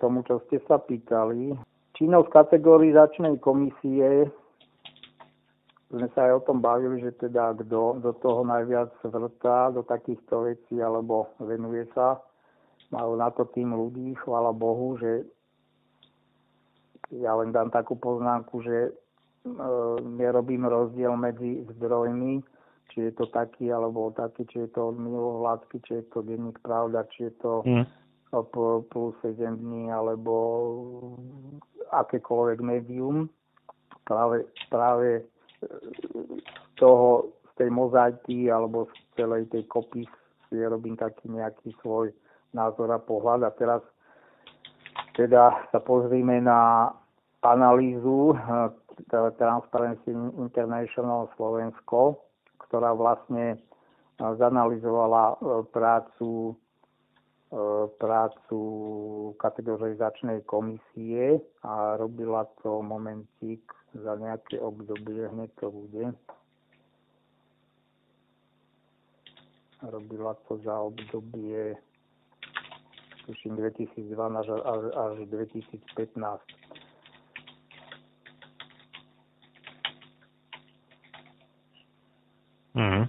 tomu, 0.00 0.24
čo 0.24 0.40
ste 0.48 0.58
sa 0.64 0.80
pýtali. 0.80 1.52
Činnosť 1.94 2.32
kategorizačnej 2.32 3.36
komisie, 3.44 4.32
sme 5.90 6.06
sa 6.14 6.30
aj 6.30 6.32
o 6.40 6.44
tom 6.46 6.58
bavili, 6.62 7.02
že 7.02 7.12
teda 7.18 7.52
kto 7.60 8.00
do 8.00 8.12
toho 8.22 8.46
najviac 8.46 8.94
vrtá, 9.04 9.74
do 9.74 9.82
takýchto 9.84 10.48
vecí, 10.48 10.78
alebo 10.80 11.34
venuje 11.42 11.84
sa. 11.92 12.22
Majú 12.94 13.12
na 13.18 13.28
to 13.34 13.44
tým 13.50 13.74
ľudí, 13.74 14.14
chvála 14.22 14.54
Bohu, 14.54 14.96
že 14.98 15.26
ja 17.10 17.34
len 17.34 17.50
dám 17.50 17.74
takú 17.74 17.98
poznámku, 17.98 18.62
že 18.62 18.76
e, 18.86 18.92
nerobím 20.02 20.66
rozdiel 20.66 21.14
medzi 21.18 21.66
zdrojmi, 21.74 22.38
či 22.94 23.10
je 23.10 23.12
to 23.14 23.26
taký 23.30 23.70
alebo 23.74 24.14
taký, 24.14 24.46
či 24.46 24.66
je 24.66 24.68
to 24.70 24.94
od 24.94 24.96
mimovládky, 24.98 25.82
či 25.82 26.02
je 26.02 26.04
to 26.10 26.22
denník 26.22 26.58
pravda, 26.62 27.02
či 27.10 27.30
je 27.30 27.32
to 27.42 27.52
Hm. 27.66 27.99
P- 28.30 28.82
plus 28.90 29.14
7 29.22 29.58
dní 29.58 29.90
alebo 29.90 30.34
akékoľvek 31.90 32.58
médium. 32.62 33.26
Práve, 34.06 34.46
práve 34.70 35.08
e, 35.18 35.22
z 36.38 36.72
toho, 36.78 37.34
z 37.50 37.66
tej 37.66 37.70
mozaiky 37.70 38.50
alebo 38.50 38.86
z 38.90 38.94
celej 39.18 39.46
tej 39.50 39.66
kopy 39.66 40.02
si 40.50 40.56
robím 40.58 40.98
taký 40.98 41.30
nejaký 41.30 41.74
svoj 41.82 42.10
názor 42.54 42.90
a 42.90 42.98
pohľad. 42.98 43.46
A 43.46 43.50
teraz 43.54 43.82
teda 45.14 45.68
sa 45.70 45.78
pozrime 45.82 46.42
na 46.42 46.90
analýzu 47.42 48.34
eh, 48.34 48.70
Transparency 49.10 50.12
International 50.36 51.30
Slovensko, 51.38 52.20
ktorá 52.66 52.92
vlastne 52.92 53.56
eh, 53.56 54.32
zanalizovala 54.36 55.40
prácu 55.72 56.54
prácu 57.98 58.60
kategorizačnej 59.42 60.46
komisie 60.46 61.42
a 61.66 61.98
robila 61.98 62.46
to 62.62 62.82
momentík 62.82 63.62
za 63.94 64.14
nejaké 64.14 64.62
obdobie, 64.62 65.26
hneď 65.26 65.50
to 65.58 65.70
bude. 65.70 66.14
Robila 69.82 70.38
to 70.46 70.62
za 70.62 70.78
obdobie 70.78 71.74
tuším 73.30 73.56
2012 73.56 74.48
až, 74.64 74.84
až 74.96 75.18
2015. 75.28 76.40
Mhm. 82.74 83.04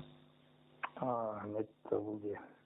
A 0.95 1.39
hneď 1.43 1.67
to 1.89 2.01
bude. 2.01 2.61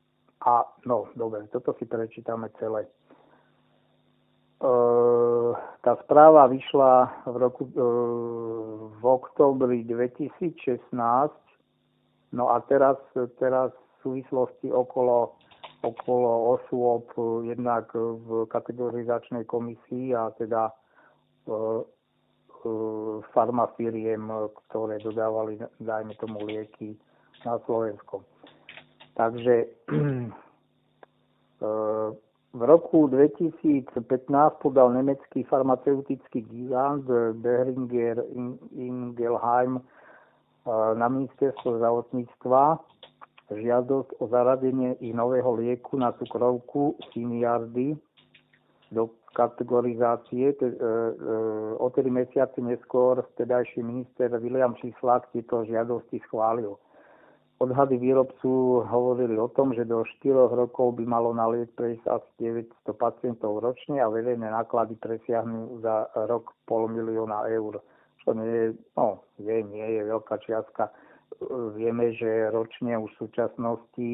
A 0.46 0.66
no, 0.86 1.10
dobre, 1.18 1.50
toto 1.50 1.74
si 1.82 1.90
prečítame 1.90 2.54
celé. 2.62 2.86
E, 2.86 2.90
tá 5.82 5.98
správa 6.06 6.46
vyšla 6.46 7.26
v 7.26 7.36
roku 7.42 7.64
e, 7.66 7.74
v 8.94 9.04
oktobri 9.04 9.82
2016. 9.90 10.94
No 12.38 12.54
a 12.54 12.62
teraz, 12.70 13.02
teraz 13.42 13.74
v 13.74 13.96
súvislosti 14.06 14.70
okolo 14.70 15.34
okolo 15.86 16.58
osôb 16.58 17.06
jednak 17.46 17.94
v 17.94 18.50
kategorizačnej 18.50 19.46
komisii 19.46 20.18
a 20.18 20.34
teda 20.34 20.70
e, 20.70 20.74
e, 20.74 21.54
farmafiriem, 23.34 24.26
ktoré 24.68 24.98
dodávali, 25.06 25.62
dajme 25.78 26.18
tomu, 26.18 26.42
lieky 26.50 26.98
na 27.46 27.62
Slovensko. 27.70 28.26
Takže 29.16 29.54
e, 29.56 29.68
v 32.56 32.62
roku 32.62 33.08
2015 33.08 33.92
podal 34.64 34.94
nemecký 34.94 35.44
farmaceutický 35.44 36.42
gigant 36.42 37.04
Behringer 37.40 38.24
Ingelheim 38.76 39.80
e, 39.80 39.82
na 40.96 41.08
ministerstvo 41.08 41.80
zdravotníctva 41.80 42.80
žiadosť 43.52 44.10
o 44.18 44.26
zaradenie 44.28 44.98
ich 44.98 45.14
nového 45.14 45.54
lieku 45.62 46.02
na 46.02 46.10
cukrovku 46.18 46.98
Siniardy 47.14 47.94
do 48.90 49.14
kategorizácie. 49.38 50.54
Te, 50.58 50.66
e, 50.66 50.72
e, 50.72 50.78
o 51.78 51.88
3 51.92 52.10
mesiace 52.10 52.58
neskôr 52.62 53.22
vtedajší 53.36 53.84
minister 53.84 54.32
William 54.40 54.74
Čislák 54.80 55.30
tieto 55.36 55.62
žiadosti 55.68 56.24
schválil. 56.26 56.80
Odhady 57.56 57.96
výrobcu 57.96 58.84
hovorili 58.84 59.40
o 59.40 59.48
tom, 59.48 59.72
že 59.72 59.88
do 59.88 60.04
4 60.04 60.52
rokov 60.52 61.00
by 61.00 61.08
malo 61.08 61.32
na 61.32 61.48
liek 61.48 61.72
prejsť 61.80 62.04
asi 62.04 62.30
900 62.44 62.92
pacientov 63.00 63.64
ročne 63.64 64.04
a 64.04 64.12
verejné 64.12 64.52
náklady 64.52 65.00
presiahnu 65.00 65.80
za 65.80 66.12
rok 66.28 66.52
pol 66.68 66.92
milióna 66.92 67.48
eur. 67.48 67.80
Čo 68.20 68.36
nie 68.36 68.52
je, 68.52 68.68
no, 69.00 69.24
je, 69.40 69.56
nie 69.72 69.88
je 69.88 70.02
veľká 70.04 70.36
čiastka. 70.44 70.92
Vieme, 71.80 72.12
že 72.20 72.52
ročne 72.52 73.00
už 73.00 73.16
v 73.16 73.22
súčasnosti 73.24 74.10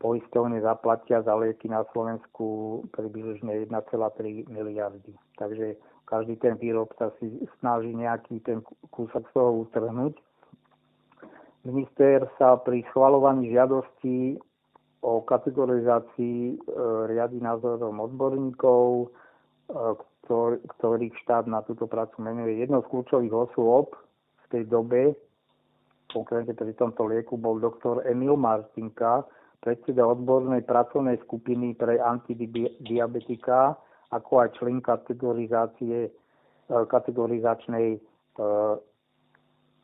poistovne 0.00 0.56
zaplatia 0.64 1.20
za 1.20 1.36
lieky 1.36 1.68
na 1.68 1.84
Slovensku 1.92 2.80
približne 2.96 3.68
1,3 3.68 4.48
miliardy. 4.48 5.12
Takže 5.36 5.76
každý 6.08 6.40
ten 6.40 6.56
výrobca 6.56 7.12
si 7.20 7.28
snaží 7.60 7.92
nejaký 7.92 8.40
ten 8.40 8.64
kúsok 8.88 9.28
z 9.28 9.32
toho 9.36 9.68
utrhnúť 9.68 10.16
Minister 11.64 12.28
sa 12.36 12.60
pri 12.60 12.84
schvalovaní 12.92 13.48
žiadosti 13.48 14.36
o 15.00 15.24
kategorizácii 15.24 16.40
e, 16.52 16.56
riady 17.08 17.40
názorom 17.40 18.04
odborníkov, 18.04 18.84
e, 19.04 19.06
ktor, 20.24 20.60
ktorých 20.76 21.16
štát 21.24 21.48
na 21.48 21.64
túto 21.64 21.88
prácu 21.88 22.20
menuje. 22.20 22.60
Jednou 22.60 22.84
z 22.84 22.90
kľúčových 22.92 23.32
osôb 23.32 23.96
v 24.44 24.46
tej 24.52 24.64
dobe, 24.68 25.16
konkrétne 26.12 26.52
pri 26.52 26.76
tomto 26.76 27.08
lieku, 27.08 27.40
bol 27.40 27.56
doktor 27.56 28.04
Emil 28.04 28.36
Martinka, 28.36 29.24
predseda 29.64 30.04
odbornej 30.04 30.68
pracovnej 30.68 31.16
skupiny 31.24 31.76
pre 31.80 31.96
antidiabetika, 31.96 33.76
ako 34.12 34.32
aj 34.44 34.48
člen 34.60 34.84
kategorizácie, 34.84 36.08
e, 36.08 36.10
kategorizačnej 36.68 38.00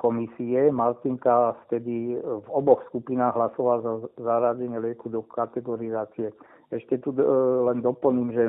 komisie. 0.01 0.73
Martinka 0.73 1.53
vtedy 1.69 2.17
v 2.17 2.49
oboch 2.49 2.81
skupinách 2.89 3.37
hlasoval 3.37 3.79
za 3.85 3.93
zaradenie 4.17 4.81
lieku 4.81 5.13
do 5.13 5.21
kategorizácie. 5.29 6.33
Ešte 6.73 6.97
tu 7.05 7.13
e, 7.13 7.21
len 7.69 7.85
doplním, 7.85 8.33
že 8.33 8.45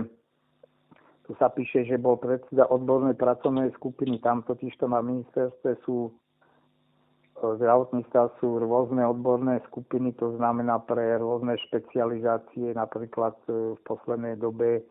tu 1.28 1.36
sa 1.36 1.52
píše, 1.52 1.84
že 1.84 2.00
bol 2.00 2.16
predseda 2.16 2.72
odbornej 2.72 3.20
pracovnej 3.20 3.76
skupiny, 3.76 4.24
tam 4.24 4.48
totiž 4.48 4.72
to 4.80 4.88
na 4.88 5.04
ministerstve 5.04 5.76
sú 5.84 6.08
e, 6.08 6.12
zdravotníctva 7.44 8.40
sú 8.40 8.64
rôzne 8.64 9.04
odborné 9.04 9.60
skupiny, 9.68 10.16
to 10.16 10.40
znamená 10.40 10.80
pre 10.88 11.20
rôzne 11.20 11.60
špecializácie, 11.68 12.72
napríklad 12.72 13.36
e, 13.52 13.76
v 13.76 13.80
poslednej 13.84 14.40
dobe 14.40 14.88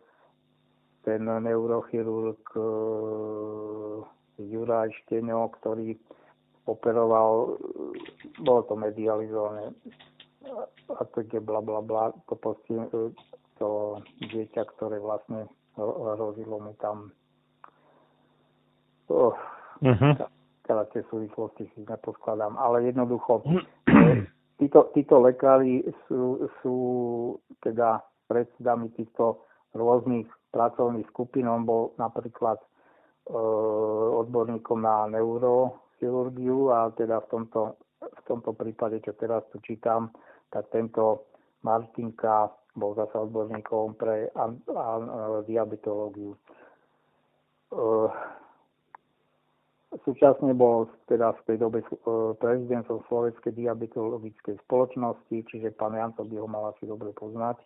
ten 1.01 1.25
neurochirurg 1.25 2.45
Juraj 4.37 4.93
Šteňo, 5.05 5.49
ktorý 5.57 5.97
operoval, 6.69 7.57
bolo 8.43 8.61
to 8.69 8.75
medializované 8.77 9.73
a 10.99 11.05
to 11.05 11.21
je 11.21 11.41
bla 11.41 11.61
bla 11.61 11.81
bla, 11.81 12.13
to, 12.29 12.35
posti, 12.37 12.75
to 13.59 13.69
dieťa, 14.21 14.63
ktoré 14.77 14.99
vlastne 14.99 15.47
hrozilo 15.77 16.59
mu 16.59 16.73
tam 16.81 17.13
oh, 19.09 19.37
uh-huh. 19.83 20.15
teda 20.67 20.83
tie 20.93 21.03
súvislosti 21.09 21.69
si 21.75 21.81
neposkladám, 21.85 22.57
ale 22.57 22.89
jednoducho 22.89 23.45
títo, 24.61 24.91
títo 24.93 25.17
lekári 25.21 25.85
sú, 26.09 26.49
sú 26.61 26.77
teda 27.65 28.05
predsedami 28.29 28.93
týchto 28.95 29.43
rôznych 29.75 30.27
pracovných 30.55 31.09
skupín. 31.11 31.47
On 31.47 31.63
bol 31.67 31.95
napríklad 31.99 32.59
e, 32.61 32.67
odborníkom 34.21 34.79
na 34.83 35.11
neuro 35.11 35.80
chirurgiu 36.01 36.73
a 36.73 36.89
teda 36.97 37.21
v 37.23 37.27
tomto, 37.29 37.77
v 38.01 38.23
tomto 38.25 38.57
prípade, 38.57 38.99
čo 39.05 39.13
teraz 39.15 39.45
tu 39.53 39.61
čítam, 39.61 40.11
tak 40.49 40.73
tento 40.73 41.29
Martinka 41.63 42.49
bol 42.73 42.97
zase 42.97 43.15
odborníkom 43.15 44.01
pre 44.01 44.33
an, 44.33 44.57
an, 44.73 45.03
diabetológiu. 45.45 46.33
Uh, 47.71 48.11
súčasne 50.03 50.57
bol 50.57 50.91
teda 51.07 51.37
v 51.37 51.41
tej 51.47 51.57
dobe 51.61 51.79
uh, 51.85 52.33
prezidentom 52.41 53.05
Slovenskej 53.07 53.55
diabetologickej 53.55 54.59
spoločnosti, 54.67 55.37
čiže 55.47 55.77
pán 55.77 55.95
Janco 55.95 56.25
by 56.25 56.35
ho 56.41 56.49
mal 56.49 56.75
asi 56.75 56.89
dobre 56.89 57.15
poznať 57.15 57.61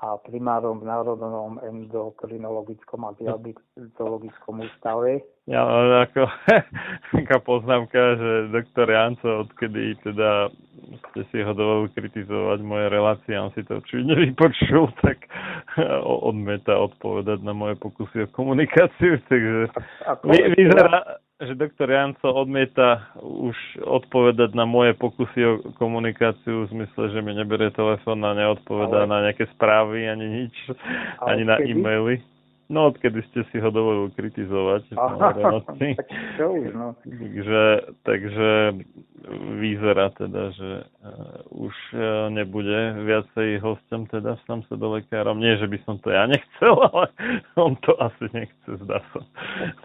a 0.00 0.16
primárom 0.16 0.80
v 0.80 0.88
Národnom 0.88 1.60
endokrinologickom 1.60 3.04
a 3.04 3.12
diabetologickom 3.20 4.64
ústave. 4.64 5.20
Ja, 5.44 5.60
ako 6.08 6.24
taká 7.20 7.36
poznámka, 7.44 8.16
že 8.16 8.30
doktor 8.48 8.88
Janco, 8.88 9.44
odkedy 9.44 10.00
teda 10.00 10.48
ste 11.12 11.22
si 11.28 11.44
ho 11.44 11.52
dovolili 11.52 11.92
kritizovať 11.92 12.58
moje 12.64 12.86
relácie, 12.88 13.36
on 13.36 13.52
si 13.52 13.60
to 13.68 13.84
určite 13.84 14.08
nevypočul, 14.08 14.88
tak 15.04 15.28
odmeta 16.24 16.80
odpovedať 16.80 17.44
na 17.44 17.52
moje 17.52 17.76
pokusy 17.76 18.24
o 18.24 18.32
komunikáciu, 18.32 19.20
takže 19.28 19.68
vy, 20.24 20.38
vyzerá, 20.56 21.20
že 21.40 21.56
doktor 21.56 21.88
Janco 21.88 22.28
odmieta 22.28 23.08
už 23.16 23.56
odpovedať 23.80 24.52
na 24.52 24.68
moje 24.68 24.92
pokusy 24.92 25.40
o 25.40 25.52
komunikáciu 25.80 26.68
v 26.68 26.70
zmysle, 26.76 27.16
že 27.16 27.20
mi 27.24 27.32
neberie 27.32 27.72
telefón 27.72 28.20
a 28.28 28.36
neodpovedá 28.36 29.08
Ale... 29.08 29.10
na 29.10 29.18
nejaké 29.28 29.48
správy 29.56 30.04
ani 30.04 30.26
nič, 30.28 30.54
Ale 31.24 31.28
ani 31.32 31.42
na 31.48 31.56
kedy? 31.56 31.72
e-maily. 31.72 32.16
No, 32.70 32.86
odkedy 32.94 33.18
ste 33.34 33.42
si 33.50 33.58
ho 33.58 33.66
dovolili 33.74 34.14
kritizovať. 34.14 34.94
Aha, 34.94 35.34
tak 35.74 36.06
čo 36.38 36.54
už, 36.54 36.70
no. 36.70 36.94
takže, 37.02 37.62
takže 38.06 38.48
vyzerá 39.58 40.14
teda, 40.14 40.54
že 40.54 40.70
uh, 41.02 41.42
už 41.50 41.74
uh, 41.98 42.30
nebude 42.30 42.94
viacej 43.02 43.58
hostom 43.58 44.06
teda 44.06 44.38
sám 44.46 44.62
sa 44.70 44.78
do 44.78 44.94
lekárom. 44.94 45.42
Nie, 45.42 45.58
že 45.58 45.66
by 45.66 45.82
som 45.82 45.98
to 45.98 46.14
ja 46.14 46.30
nechcel, 46.30 46.78
ale 46.94 47.10
on 47.58 47.74
to 47.82 47.90
asi 47.98 48.30
nechce, 48.30 48.70
zdá 48.86 49.02
sa. 49.10 49.20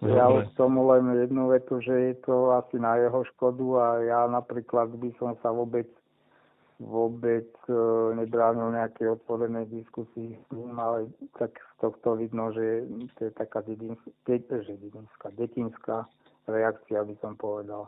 Ja 0.05 0.29
už 0.29 0.45
tomu 0.53 0.85
len 0.85 1.09
jednu 1.25 1.49
vetu, 1.49 1.81
že 1.81 2.13
je 2.13 2.15
to 2.21 2.53
asi 2.53 2.77
na 2.77 3.01
jeho 3.01 3.25
škodu 3.33 3.65
a 3.81 3.87
ja 4.05 4.19
napríklad 4.29 4.93
by 4.93 5.09
som 5.17 5.33
sa 5.41 5.49
vôbec 5.49 5.89
vôbec 6.79 7.47
e, 7.71 7.73
nebránil 8.19 8.75
nejaké 8.75 9.07
otvorené 9.07 9.63
diskusii 9.71 10.35
s 10.35 10.47
ním, 10.51 10.75
ale 10.75 11.07
tak 11.39 11.55
z 11.55 11.73
tohto 11.79 12.19
vidno, 12.19 12.51
že 12.51 12.83
to 13.15 13.27
je 13.27 13.31
taká 13.31 13.63
dedinská, 13.63 15.31
detinská 15.31 16.03
reakcia, 16.47 16.99
by 17.07 17.15
som 17.23 17.39
povedal. 17.39 17.87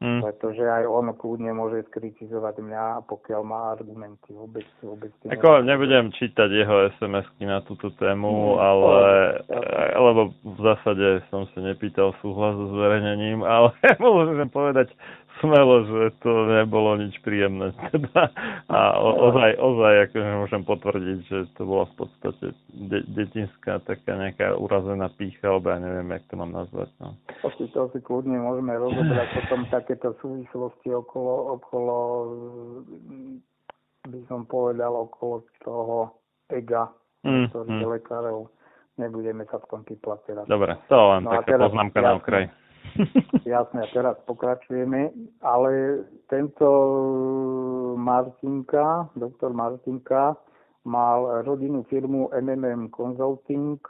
Mm. 0.00 0.24
Pretože 0.24 0.64
aj 0.64 0.88
on 0.88 1.12
kľudne 1.12 1.52
môže 1.52 1.84
skritizovať 1.92 2.64
mňa, 2.64 3.04
pokiaľ 3.04 3.42
má 3.44 3.76
argumenty. 3.76 4.32
Vôbec, 4.32 4.64
vôbec 4.80 5.12
Ako 5.28 5.60
nebudem 5.60 6.08
čítať 6.16 6.48
jeho 6.48 6.88
SMS-ky 6.96 7.44
na 7.44 7.60
túto 7.68 7.92
tému, 8.00 8.56
mm, 8.56 8.64
ale, 8.64 8.96
ale, 9.52 9.92
lebo 9.92 10.32
v 10.40 10.60
zásade 10.64 11.20
som 11.28 11.44
sa 11.52 11.60
nepýtal 11.60 12.16
súhlas 12.24 12.56
so 12.56 12.72
zverejnením, 12.80 13.44
ale 13.52 13.76
môžem 14.00 14.48
povedať 14.48 14.88
smelo, 15.40 15.84
že 15.88 16.14
to 16.20 16.30
nebolo 16.46 16.96
nič 17.00 17.16
príjemné. 17.24 17.72
Teda. 17.90 18.30
A 18.68 19.00
o, 19.00 19.32
ozaj, 19.32 19.56
ozaj 19.56 19.94
akože 20.08 20.30
môžem 20.44 20.62
potvrdiť, 20.64 21.18
že 21.26 21.38
to 21.56 21.62
bola 21.66 21.84
v 21.90 21.94
podstate 22.04 22.46
de- 22.70 23.06
detinská 23.10 23.80
taká 23.82 24.16
nejaká 24.16 24.54
urazená 24.54 25.08
pícha, 25.16 25.50
alebo 25.50 25.72
ja 25.72 25.78
neviem, 25.80 26.08
jak 26.14 26.24
to 26.28 26.34
mám 26.38 26.52
nazvať. 26.52 26.88
No. 27.00 27.16
To 27.42 27.48
to 27.50 27.82
si 27.96 28.00
kľudne 28.04 28.38
môžeme 28.38 28.76
rozobrať 28.76 29.28
potom 29.42 29.60
takéto 29.72 30.14
súvislosti 30.20 30.92
okolo, 30.92 31.58
okolo 31.58 31.96
by 34.08 34.20
som 34.28 34.48
povedal, 34.48 34.92
okolo 34.96 35.44
toho 35.64 35.98
ega, 36.48 36.88
mm, 37.24 37.52
ktorý 37.52 37.68
mm. 37.68 37.90
lekárov. 38.00 38.38
Nebudeme 39.00 39.48
sa 39.48 39.56
v 39.56 39.66
tom 39.72 39.80
pýplať 39.84 40.18
teraz. 40.28 40.44
Dobre, 40.44 40.76
to 40.92 40.96
len 40.96 41.24
no 41.24 41.32
taká 41.40 41.56
poznámka 41.56 41.98
na 42.04 42.12
okraj. 42.20 42.44
Jasné, 43.46 43.88
teraz 43.96 44.18
pokračujeme, 44.28 45.10
ale 45.40 46.04
tento 46.28 46.68
Martinka, 47.96 49.08
doktor 49.16 49.56
Martinka, 49.56 50.36
mal 50.84 51.44
rodinnú 51.44 51.84
firmu 51.88 52.32
MMM 52.32 52.92
Consulting, 52.92 53.80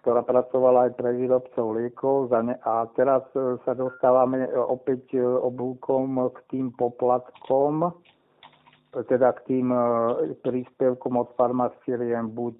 ktorá 0.00 0.20
pracovala 0.20 0.88
aj 0.88 0.92
pre 1.00 1.16
výrobcov 1.16 1.66
liekov 1.80 2.28
a 2.64 2.84
teraz 2.92 3.24
sa 3.64 3.72
dostávame 3.72 4.44
opäť 4.52 5.16
oblúkom 5.20 6.28
k 6.28 6.38
tým 6.52 6.66
poplatkom, 6.76 7.88
teda 8.92 9.32
k 9.40 9.40
tým 9.48 9.72
príspevkom 10.44 11.24
od 11.24 11.32
farmacíriem, 11.40 12.36
buď 12.36 12.56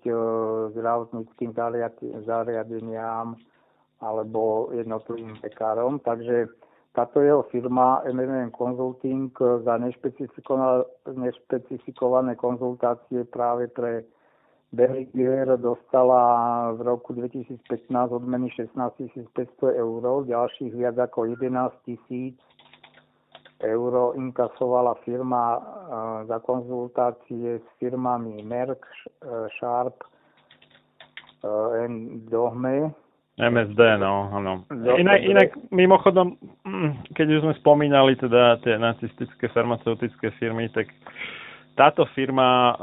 zdravotníckým 0.73 1.53
zariadeniam, 2.25 3.37
alebo 4.05 4.69
jednotlivým 4.77 5.41
pekárom. 5.41 5.97
Takže 6.05 6.53
táto 6.93 7.25
jeho 7.25 7.43
firma 7.49 8.05
MMM 8.05 8.53
Consulting 8.53 9.33
za 9.65 9.75
nešpecifikované 11.09 12.37
konzultácie 12.37 13.25
práve 13.25 13.73
pre 13.73 14.05
Berlinger 14.75 15.55
dostala 15.59 16.23
v 16.75 16.83
roku 16.83 17.15
2015 17.15 17.63
odmeny 18.11 18.51
16 18.51 18.75
500 19.31 19.71
eur, 19.71 20.03
ďalších 20.27 20.75
viac 20.75 20.99
ako 20.99 21.31
11 21.31 21.71
tisíc 21.87 22.35
eur 23.63 24.19
inkasovala 24.19 24.95
firma 25.07 25.63
za 26.27 26.39
konzultácie 26.43 27.63
s 27.63 27.67
firmami 27.79 28.43
Merck, 28.43 28.83
Sharp, 29.59 30.03
Dohme. 32.31 33.04
MSD, 33.35 33.81
no, 33.99 34.31
áno. 34.31 34.63
Inak, 34.71 35.21
inak, 35.27 35.49
mimochodom, 35.75 36.39
keď 37.19 37.27
už 37.35 37.41
sme 37.43 37.55
spomínali 37.59 38.15
teda 38.15 38.63
tie 38.63 38.79
nacistické 38.79 39.51
farmaceutické 39.51 40.31
firmy, 40.39 40.71
tak 40.71 40.87
táto 41.75 42.07
firma 42.15 42.71
e, 42.71 42.75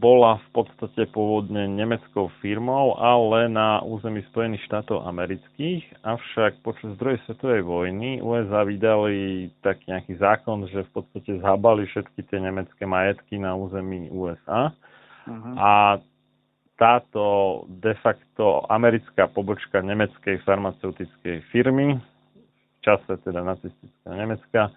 bola 0.00 0.40
v 0.40 0.48
podstate 0.56 1.04
pôvodne 1.12 1.68
nemeckou 1.68 2.32
firmou, 2.40 2.96
ale 2.96 3.52
na 3.52 3.84
území 3.84 4.24
Spojených 4.32 4.64
štátov 4.64 5.04
amerických, 5.04 5.84
avšak 6.00 6.64
počas 6.64 6.96
druhej 6.96 7.20
svetovej 7.28 7.60
vojny 7.68 8.24
USA 8.24 8.64
vydali 8.64 9.52
taký 9.60 9.92
nejaký 9.92 10.16
zákon, 10.16 10.64
že 10.72 10.88
v 10.88 10.90
podstate 10.96 11.36
zhabali 11.44 11.84
všetky 11.92 12.24
tie 12.32 12.40
nemecké 12.40 12.88
majetky 12.88 13.36
na 13.36 13.52
území 13.52 14.08
USA 14.08 14.72
uh-huh. 15.28 15.54
a 15.60 15.70
táto 16.78 17.66
de 17.66 17.92
facto 17.98 18.62
americká 18.70 19.26
pobočka 19.26 19.82
nemeckej 19.82 20.38
farmaceutickej 20.46 21.42
firmy 21.50 21.98
v 21.98 22.78
čase 22.86 23.18
teda 23.26 23.42
nacistického 23.42 24.14
Nemecka 24.14 24.70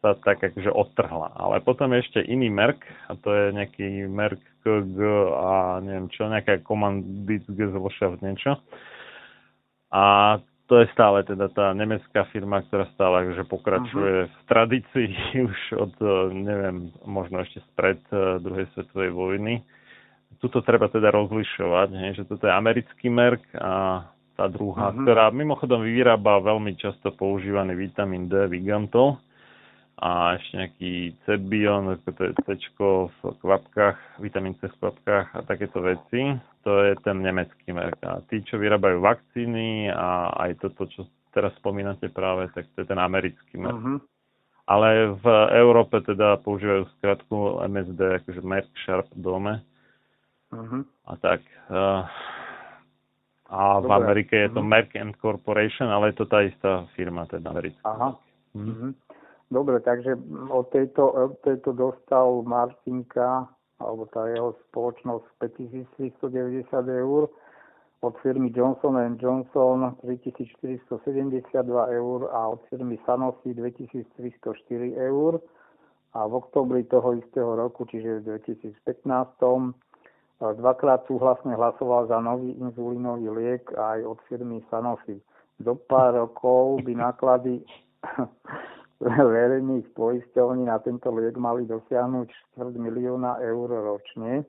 sa 0.00 0.16
tak 0.24 0.40
akože 0.40 0.72
odtrhla. 0.72 1.36
Ale 1.36 1.60
potom 1.60 1.92
je 1.92 2.00
ešte 2.00 2.20
iný 2.24 2.48
Merk, 2.48 2.80
a 3.10 3.18
to 3.20 3.28
je 3.34 3.44
nejaký 3.52 4.08
Merk 4.08 4.40
KG 4.64 4.96
a 5.36 5.82
neviem 5.84 6.08
čo, 6.08 6.30
nejaká 6.30 6.64
Kommanditgesellschaft 6.64 8.24
niečo. 8.24 8.56
A 9.92 10.38
to 10.70 10.78
je 10.78 10.86
stále 10.94 11.26
teda 11.26 11.50
tá 11.50 11.74
nemecká 11.74 12.30
firma, 12.30 12.62
ktorá 12.62 12.86
stále 12.94 13.26
akože 13.26 13.44
pokračuje 13.50 14.16
uh-huh. 14.24 14.30
v 14.30 14.42
tradícii 14.46 15.10
už 15.50 15.60
od, 15.74 15.94
neviem, 16.30 16.94
možno 17.02 17.42
ešte 17.42 17.58
spred 17.74 17.98
eh, 18.14 18.38
druhej 18.38 18.70
svetovej 18.72 19.10
vojny. 19.10 19.54
Tuto 20.40 20.64
treba 20.64 20.88
teda 20.88 21.12
rozlišovať, 21.12 21.88
hej, 22.00 22.10
že 22.16 22.24
toto 22.24 22.48
je 22.48 22.52
americký 22.52 23.12
merk 23.12 23.44
a 23.60 24.08
tá 24.40 24.48
druhá, 24.48 24.88
uh-huh. 24.88 25.04
ktorá 25.04 25.28
mimochodom 25.28 25.84
vyrába 25.84 26.40
veľmi 26.40 26.72
často 26.80 27.12
používaný 27.12 27.76
vitamín 27.76 28.24
D, 28.24 28.48
Vigantol 28.48 29.20
a 30.00 30.40
ešte 30.40 30.56
nejaký 30.56 30.92
Cebion, 31.28 31.92
to 32.08 32.22
je 32.24 32.32
C 32.48 32.72
v 32.72 33.20
kvapkách, 33.20 34.24
vitamín 34.24 34.56
C 34.56 34.72
v 34.72 34.76
kvapkách 34.80 35.28
a 35.36 35.38
takéto 35.44 35.84
veci. 35.84 36.32
To 36.64 36.88
je 36.88 36.96
ten 37.04 37.20
nemecký 37.20 37.76
merk. 37.76 38.00
A 38.00 38.24
tí, 38.32 38.40
čo 38.48 38.56
vyrábajú 38.56 39.04
vakcíny 39.04 39.92
a 39.92 40.32
aj 40.40 40.56
toto, 40.64 40.88
čo 40.88 41.04
teraz 41.36 41.52
spomínate 41.60 42.08
práve, 42.08 42.48
tak 42.56 42.64
to 42.72 42.80
je 42.80 42.88
ten 42.88 42.96
americký 42.96 43.60
merk. 43.60 43.76
Uh-huh. 43.76 44.00
Ale 44.64 45.20
v 45.20 45.26
Európe 45.52 46.00
teda 46.00 46.40
používajú 46.40 46.88
skratku 46.96 47.60
MSD, 47.68 48.24
akože 48.24 48.40
Merck 48.40 48.72
Sharp 48.86 49.08
Dome. 49.12 49.60
Uh-huh. 50.50 50.82
A 51.06 51.12
tak. 51.16 51.40
Uh, 51.70 52.02
a 53.50 53.82
Dobre. 53.82 53.88
v 53.88 53.90
Amerike 53.92 54.34
je 54.36 54.48
to 54.50 54.60
uh-huh. 54.62 54.70
Merck 54.70 54.96
and 54.96 55.14
Corporation, 55.18 55.90
ale 55.90 56.10
je 56.10 56.22
to 56.22 56.26
tá 56.26 56.42
istá 56.42 56.86
firma, 56.94 57.26
teda 57.26 57.50
americká. 57.50 57.86
Aha. 57.86 58.10
Uh-huh. 58.54 58.94
Dobre, 59.50 59.82
takže 59.82 60.14
od 60.50 60.70
tejto, 60.70 61.10
od 61.10 61.34
tejto 61.42 61.74
dostal 61.74 62.46
Marcinka, 62.46 63.50
alebo 63.82 64.06
tá 64.06 64.30
jeho 64.30 64.54
spoločnosť 64.70 65.26
5390 65.42 66.70
eur, 67.02 67.26
od 68.00 68.14
firmy 68.22 68.52
Johnson 68.54 68.96
Johnson 69.20 69.96
3472 70.02 71.52
eur 71.90 72.18
a 72.32 72.48
od 72.48 72.60
firmy 72.70 72.98
Sanofi 73.06 73.54
2304 73.54 74.96
eur. 74.96 75.40
A 76.14 76.26
v 76.26 76.34
oktobri 76.34 76.82
toho 76.90 77.14
istého 77.14 77.54
roku, 77.54 77.86
čiže 77.86 78.18
v 78.18 78.42
2015, 78.42 79.86
dvakrát 80.40 81.04
súhlasne 81.04 81.52
hlasoval 81.52 82.08
za 82.08 82.16
nový 82.20 82.56
inzulínový 82.56 83.28
liek 83.28 83.64
aj 83.76 84.00
od 84.08 84.18
firmy 84.24 84.64
Sanofi. 84.72 85.20
Do 85.60 85.76
pár 85.76 86.16
rokov 86.16 86.80
by 86.88 86.96
náklady 86.96 87.60
verejných 89.04 89.92
poisťovní 89.92 90.64
na 90.64 90.80
tento 90.80 91.12
liek 91.12 91.36
mali 91.36 91.68
dosiahnuť 91.68 92.56
4 92.56 92.72
milióna 92.72 93.36
eur 93.44 93.68
ročne. 93.68 94.48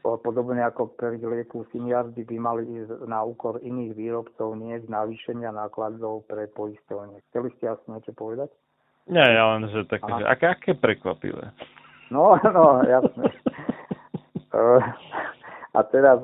Podobne 0.00 0.64
ako 0.64 0.96
pri 0.96 1.20
lieku 1.20 1.68
Siniardy 1.68 2.24
by 2.24 2.36
mali 2.40 2.64
ísť 2.64 3.04
na 3.04 3.20
úkor 3.20 3.60
iných 3.60 3.92
výrobcov, 3.92 4.56
nie 4.56 4.80
z 4.80 4.88
navýšenia 4.88 5.52
nákladov 5.52 6.24
pre 6.24 6.48
poisťovne. 6.56 7.20
Chceli 7.28 7.52
ste 7.60 7.68
asi 7.68 7.84
niečo 7.84 8.16
povedať? 8.16 8.48
Nie, 9.12 9.28
ja 9.28 9.44
len, 9.52 9.68
že 9.68 9.84
také, 9.84 10.08
že 10.08 10.24
aké, 10.24 10.46
aké 10.56 10.72
prekvapivé. 10.72 11.52
No, 12.08 12.32
no, 12.40 12.80
A 15.70 15.80
teraz 15.94 16.18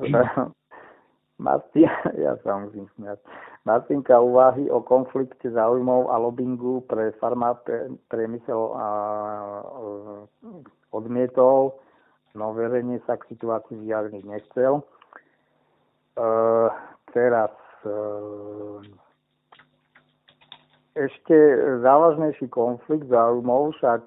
Martin, 1.37 1.87
ja 2.23 2.33
sa 2.41 2.57
musím 2.59 2.89
smiať. 2.97 3.21
Martinka 3.67 4.15
uváhy 4.19 4.71
o 4.71 4.79
konflikte 4.79 5.51
záujmov 5.51 6.07
a 6.07 6.15
lobbingu 6.17 6.87
pre 6.87 7.11
priemysel 8.07 8.61
odmietol, 10.95 11.75
no 12.31 12.55
verejne 12.55 13.03
sa 13.03 13.19
k 13.19 13.27
situácii 13.35 13.75
vyjadriť 13.75 14.23
nechcel. 14.23 14.79
E, 14.79 14.83
teraz 17.11 17.51
ešte 20.95 21.35
závažnejší 21.83 22.47
konflikt 22.47 23.11
záujmov 23.11 23.75
však 23.77 24.03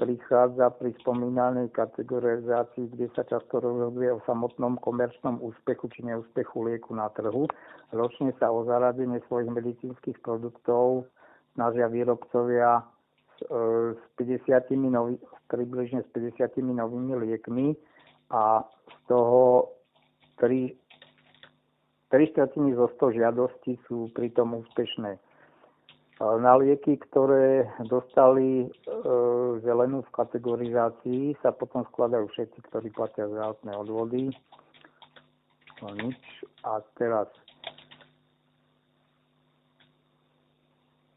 prichádza 0.00 0.72
pri 0.80 0.96
spomínanej 1.04 1.68
kategorizácii, 1.76 2.88
kde 2.96 3.12
sa 3.12 3.20
často 3.28 3.60
rozhoduje 3.60 4.08
o 4.16 4.24
samotnom 4.24 4.80
komerčnom 4.80 5.36
úspechu 5.44 5.92
či 5.92 6.08
neúspechu 6.08 6.64
lieku 6.64 6.96
na 6.96 7.12
trhu. 7.12 7.44
Ročne 7.92 8.32
sa 8.40 8.48
o 8.48 8.64
zaradenie 8.64 9.20
svojich 9.28 9.52
medicínskych 9.52 10.24
produktov 10.24 11.04
snažia 11.52 11.92
výrobcovia 11.92 12.80
s, 13.36 13.44
50 14.16 14.72
e, 14.72 14.76
nový, 14.88 15.20
približne 15.52 16.00
s 16.00 16.08
50 16.16 16.56
novými 16.64 17.20
liekmi 17.20 17.76
a 18.32 18.64
z 18.64 18.96
toho 19.04 19.68
3, 20.40 20.72
3 22.08 22.32
štvrtiny 22.32 22.72
zo 22.72 22.88
100 22.96 23.20
žiadostí 23.20 23.76
sú 23.84 24.08
pritom 24.16 24.56
úspešné 24.64 25.29
na 26.20 26.52
lieky, 26.60 27.00
ktoré 27.00 27.64
dostali 27.88 28.68
e, 28.68 28.68
zelenú 29.64 30.04
v 30.04 30.14
kategorizácii, 30.20 31.32
sa 31.40 31.48
potom 31.48 31.88
skladajú 31.88 32.28
všetci, 32.28 32.60
ktorí 32.68 32.92
platia 32.92 33.24
zdravotné 33.24 33.72
odvody. 33.72 34.22
No 35.80 35.96
nič. 35.96 36.20
A 36.68 36.84
teraz 37.00 37.32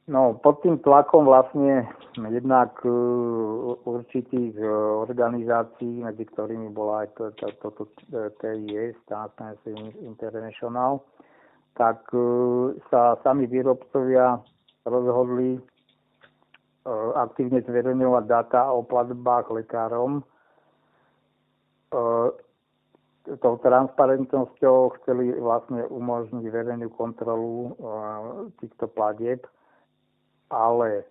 No, 0.03 0.35
pod 0.35 0.59
tým 0.59 0.83
tlakom 0.83 1.23
vlastne 1.23 1.87
jednak 2.19 2.75
uh, 2.83 3.71
určitých 3.87 4.51
uh, 4.59 4.99
organizácií, 4.99 6.03
medzi 6.03 6.27
ktorými 6.27 6.75
bola 6.75 7.07
aj 7.07 7.15
toto 7.15 7.47
to, 7.47 7.67
to, 7.71 7.83
to, 8.11 8.19
TIS, 8.43 8.99
Transparency 9.07 9.71
International, 10.03 10.99
tak 11.79 12.03
uh, 12.11 12.75
sa 12.91 13.15
sami 13.23 13.47
výrobcovia 13.47 14.43
rozhodli 14.85 15.57
e, 15.57 15.61
aktívne 17.15 17.63
zverejňovať 17.63 18.23
dáta 18.27 18.71
o 18.71 18.83
platbách 18.83 19.51
lekárom. 19.51 20.19
E, 20.19 20.23
tou 23.39 23.55
transparentnosťou 23.63 24.99
chceli 24.99 25.31
vlastne 25.39 25.87
umožniť 25.87 26.43
verejnú 26.51 26.91
kontrolu 26.91 27.71
e, 27.71 27.71
týchto 28.59 28.91
platieb, 28.91 29.47
ale 30.51 31.07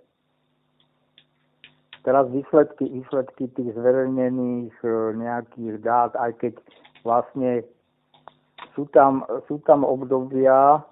teraz 2.04 2.28
výsledky, 2.28 2.84
výsledky 2.84 3.48
tých 3.56 3.72
zverejnených 3.72 4.76
nejakých 5.16 5.80
dát, 5.80 6.12
aj 6.20 6.36
keď 6.36 6.54
vlastne 7.06 7.64
sú 8.76 8.88
tam, 8.92 9.24
sú 9.48 9.60
tam 9.64 9.84
obdobia, 9.84 10.84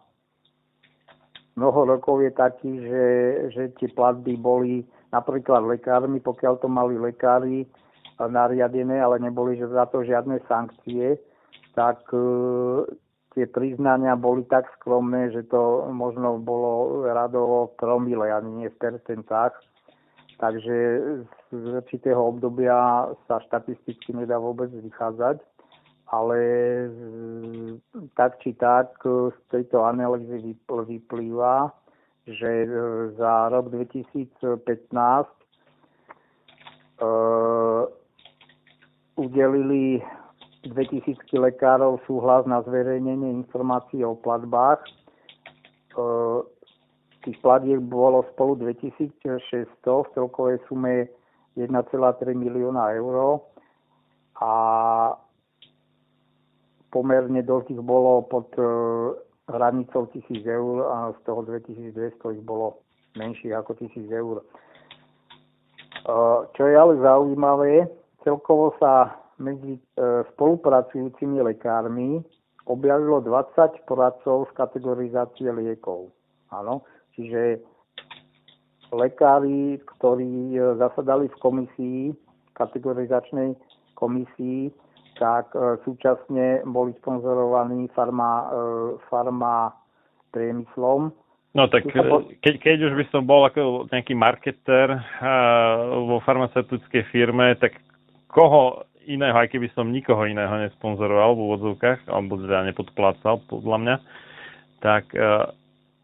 mnoho 1.60 1.84
rokov 1.84 2.24
je 2.24 2.32
taký, 2.32 2.72
že, 2.80 3.06
že 3.52 3.62
tie 3.76 3.92
platby 3.92 4.40
boli 4.40 4.80
napríklad 5.12 5.68
lekármi, 5.68 6.16
pokiaľ 6.24 6.56
to 6.64 6.68
mali 6.72 6.96
lekári 6.96 7.68
nariadené, 8.16 8.96
ale 8.96 9.20
neboli 9.20 9.60
že 9.60 9.68
za 9.68 9.84
to 9.92 10.00
žiadne 10.00 10.40
sankcie, 10.48 11.20
tak 11.76 12.00
e, 12.12 12.24
tie 13.36 13.44
priznania 13.48 14.16
boli 14.16 14.44
tak 14.48 14.68
skromné, 14.80 15.32
že 15.32 15.44
to 15.48 15.88
možno 15.92 16.40
bolo 16.40 17.04
radovo 17.04 17.72
promile, 17.76 18.32
ani 18.32 18.64
nie 18.64 18.68
v 18.72 18.80
percentách. 18.80 19.52
Takže 20.40 20.76
z 21.52 21.64
určitého 21.84 22.16
obdobia 22.16 23.12
sa 23.28 23.44
štatisticky 23.44 24.16
nedá 24.16 24.40
vôbec 24.40 24.72
vychádzať. 24.72 25.44
Ale 26.10 26.38
tak 28.18 28.42
či 28.42 28.54
tak 28.58 28.98
z 29.06 29.38
tejto 29.50 29.86
analýzy 29.86 30.58
vyplýva, 30.66 31.70
že 32.26 32.66
za 33.14 33.48
rok 33.54 33.70
2015 33.70 34.58
udelili 39.16 40.02
2000 40.66 41.16
lekárov 41.32 42.02
súhlas 42.04 42.44
na 42.44 42.60
zverejnenie 42.60 43.30
informácií 43.46 44.04
o 44.04 44.18
platbách. 44.18 44.84
Tých 47.20 47.36
platieb 47.44 47.80
bolo 47.84 48.24
spolu 48.32 48.56
2600 48.56 49.48
v 49.84 50.08
celkovej 50.16 50.58
sume 50.68 51.08
1,3 51.56 51.70
milióna 52.32 52.92
eur 52.96 53.40
a 54.40 54.52
pomerne 56.90 57.42
dosť 57.42 57.74
ich 57.74 57.82
bolo 57.82 58.26
pod 58.26 58.50
hranicou 59.50 60.06
1000 60.10 60.46
eur 60.46 60.76
a 60.86 60.96
z 61.14 61.18
toho 61.26 61.42
2200 61.42 62.36
ich 62.38 62.44
bolo 62.46 62.82
menších 63.18 63.54
ako 63.54 63.74
1000 63.74 64.10
eur. 64.14 64.42
Čo 66.54 66.62
je 66.66 66.74
ale 66.74 66.94
zaujímavé, 67.02 67.90
celkovo 68.22 68.74
sa 68.78 69.20
medzi 69.40 69.76
e, 69.76 69.80
spolupracujúcimi 70.34 71.40
lekármi 71.40 72.20
objavilo 72.68 73.24
20 73.24 73.88
poradcov 73.88 74.48
z 74.48 74.52
kategorizácie 74.54 75.48
liekov. 75.48 76.12
Áno, 76.52 76.84
čiže 77.16 77.64
lekári, 78.92 79.80
ktorí 79.96 80.56
e, 80.56 80.76
zasadali 80.76 81.32
v 81.32 81.36
komisii, 81.40 82.02
kategorizačnej 82.52 83.56
komisii, 83.96 84.68
tak 85.20 85.52
e, 85.52 85.76
súčasne 85.84 86.64
boli 86.64 86.96
sponzorovaní 87.04 87.92
farma, 87.92 88.48
farma 89.12 89.76
priemyslom. 90.32 91.12
No 91.52 91.66
tak 91.66 91.84
keď, 91.90 92.54
keď 92.62 92.76
už 92.88 92.94
by 92.94 93.04
som 93.10 93.26
bol 93.26 93.42
ako 93.42 93.90
nejaký 93.90 94.14
marketer 94.14 94.86
vo 96.06 96.22
farmaceutickej 96.22 97.10
firme, 97.10 97.58
tak 97.58 97.74
koho 98.30 98.86
iného, 99.10 99.34
aj 99.34 99.50
keby 99.50 99.66
som 99.74 99.90
nikoho 99.90 100.30
iného 100.30 100.54
nesponzoroval 100.62 101.34
v 101.34 101.42
úvodzovkách, 101.50 102.06
alebo 102.06 102.38
teda 102.38 102.70
nepodplácal, 102.70 103.42
podľa 103.50 103.78
mňa, 103.82 103.96
tak 104.78 105.10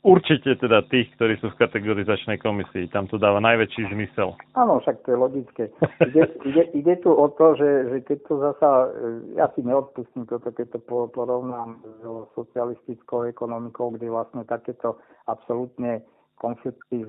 určite 0.06 0.54
teda 0.62 0.86
tých, 0.86 1.10
ktorí 1.18 1.34
sú 1.42 1.50
v 1.50 1.60
kategorizačnej 1.66 2.38
komisii. 2.38 2.86
Tam 2.94 3.10
to 3.10 3.18
dáva 3.18 3.42
najväčší 3.42 3.90
zmysel. 3.90 4.38
Áno, 4.54 4.78
však 4.78 5.02
to 5.02 5.10
je 5.10 5.18
logické. 5.18 5.62
Ide, 6.06 6.22
ide, 6.46 6.62
ide 6.78 6.94
tu 7.02 7.10
o 7.10 7.26
to, 7.34 7.58
že, 7.58 7.70
že 7.90 7.96
keď 8.06 8.18
to 8.30 8.34
zasa, 8.38 8.70
e, 8.70 8.88
ja 9.34 9.50
si 9.58 9.66
neodpustím 9.66 10.30
toto, 10.30 10.54
keď 10.54 10.78
to 10.78 10.80
porovnám 11.10 11.82
s 11.82 12.00
socialistickou 12.38 13.26
ekonomikou, 13.26 13.90
kde 13.98 14.06
vlastne 14.06 14.46
takéto 14.46 15.02
absolútne 15.26 16.06
konflikty 16.38 17.02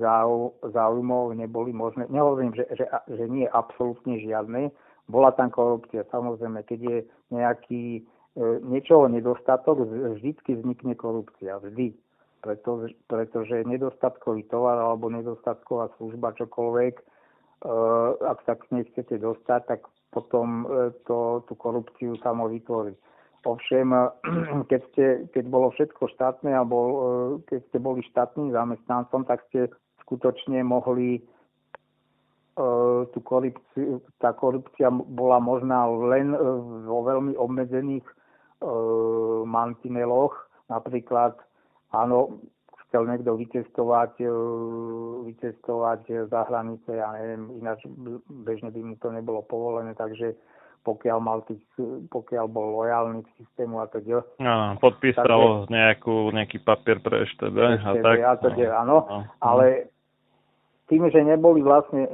záujmov 0.66 1.36
neboli 1.38 1.76
možné. 1.76 2.10
Nehovorím, 2.10 2.56
že, 2.58 2.66
že, 2.74 2.89
že 3.12 3.26
nie 3.30 3.45
absolútne 3.45 4.18
žiadne, 4.24 4.72
bola 5.12 5.32
tam 5.36 5.52
korupcia. 5.52 6.08
Samozrejme, 6.10 6.64
keď 6.66 6.80
je 6.82 6.98
nejaký 7.32 7.84
e, 8.00 8.02
niečoho 8.66 9.06
nedostatok, 9.12 9.86
vždycky 10.18 10.58
vznikne 10.58 10.95
korupcia. 10.95 11.60
Vždy. 11.62 12.07
Preto, 12.38 12.85
pretože 13.09 13.65
nedostatkový 13.65 14.45
tovar 14.47 14.77
alebo 14.77 15.09
nedostatková 15.09 15.89
služba, 15.97 16.38
čokoľvek, 16.38 16.93
e, 16.95 17.03
ak 18.23 18.39
sa 18.45 18.53
k 18.55 18.63
nej 18.71 18.83
chcete 18.93 19.17
dostať, 19.17 19.61
tak 19.65 19.81
potom 20.13 20.63
e, 20.63 20.93
to, 21.09 21.41
tú 21.49 21.53
korupciu 21.57 22.13
samo 22.21 22.45
vytvorí. 22.47 22.93
Ovšem, 23.43 23.89
keď, 24.69 24.81
ste, 24.93 25.05
keď 25.33 25.45
bolo 25.49 25.73
všetko 25.73 26.13
štátne 26.13 26.53
a 26.53 26.61
bol, 26.61 26.88
e, 26.89 26.99
keď 27.49 27.59
ste 27.67 27.77
boli 27.81 28.05
štátnym 28.05 28.53
zamestnancom, 28.53 29.25
tak 29.25 29.41
ste 29.49 29.73
skutočne 30.05 30.61
mohli 30.61 31.25
E, 32.57 32.65
tú 33.13 33.21
korupciu, 33.21 34.01
tá 34.17 34.33
korupcia 34.33 34.89
bola 34.89 35.38
možná 35.38 35.85
len 36.09 36.33
e, 36.33 36.39
vo 36.89 37.05
veľmi 37.05 37.38
obmedzených 37.38 38.01
e, 38.01 38.13
mantineloch. 39.45 40.33
Napríklad, 40.65 41.38
áno, 41.93 42.41
chcel 42.88 43.03
niekto 43.07 43.35
vycestovať, 43.35 44.23
vycestovať 45.27 46.31
za 46.31 46.41
hranice, 46.47 46.89
ja 46.95 47.11
neviem, 47.19 47.59
ináč 47.59 47.83
bežne 48.47 48.71
by 48.71 48.79
mu 48.79 48.95
to 48.99 49.11
nebolo 49.11 49.43
povolené, 49.43 49.91
takže 49.95 50.35
pokiaľ, 50.88 51.17
mal 51.19 51.43
tých, 51.43 51.59
pokiaľ 52.07 52.47
bol 52.47 52.79
lojálny 52.79 53.19
k 53.27 53.29
systému 53.43 53.83
a 53.83 53.91
teda. 53.91 54.23
Áno, 54.39 54.79
podpísal 54.79 55.27
takže, 55.27 55.67
nejakú, 55.67 56.31
nejaký 56.31 56.63
papier 56.63 57.03
pre 57.03 57.27
EŠTB 57.27 57.57
a 57.59 57.91
tak. 57.99 58.17
A 58.23 58.33
teda, 58.39 58.88
áno, 58.88 59.03
no, 59.03 59.19
ale 59.43 59.91
tým, 60.88 61.03
že 61.11 61.19
neboli 61.19 61.59
vlastne, 61.59 62.07
e, 62.07 62.11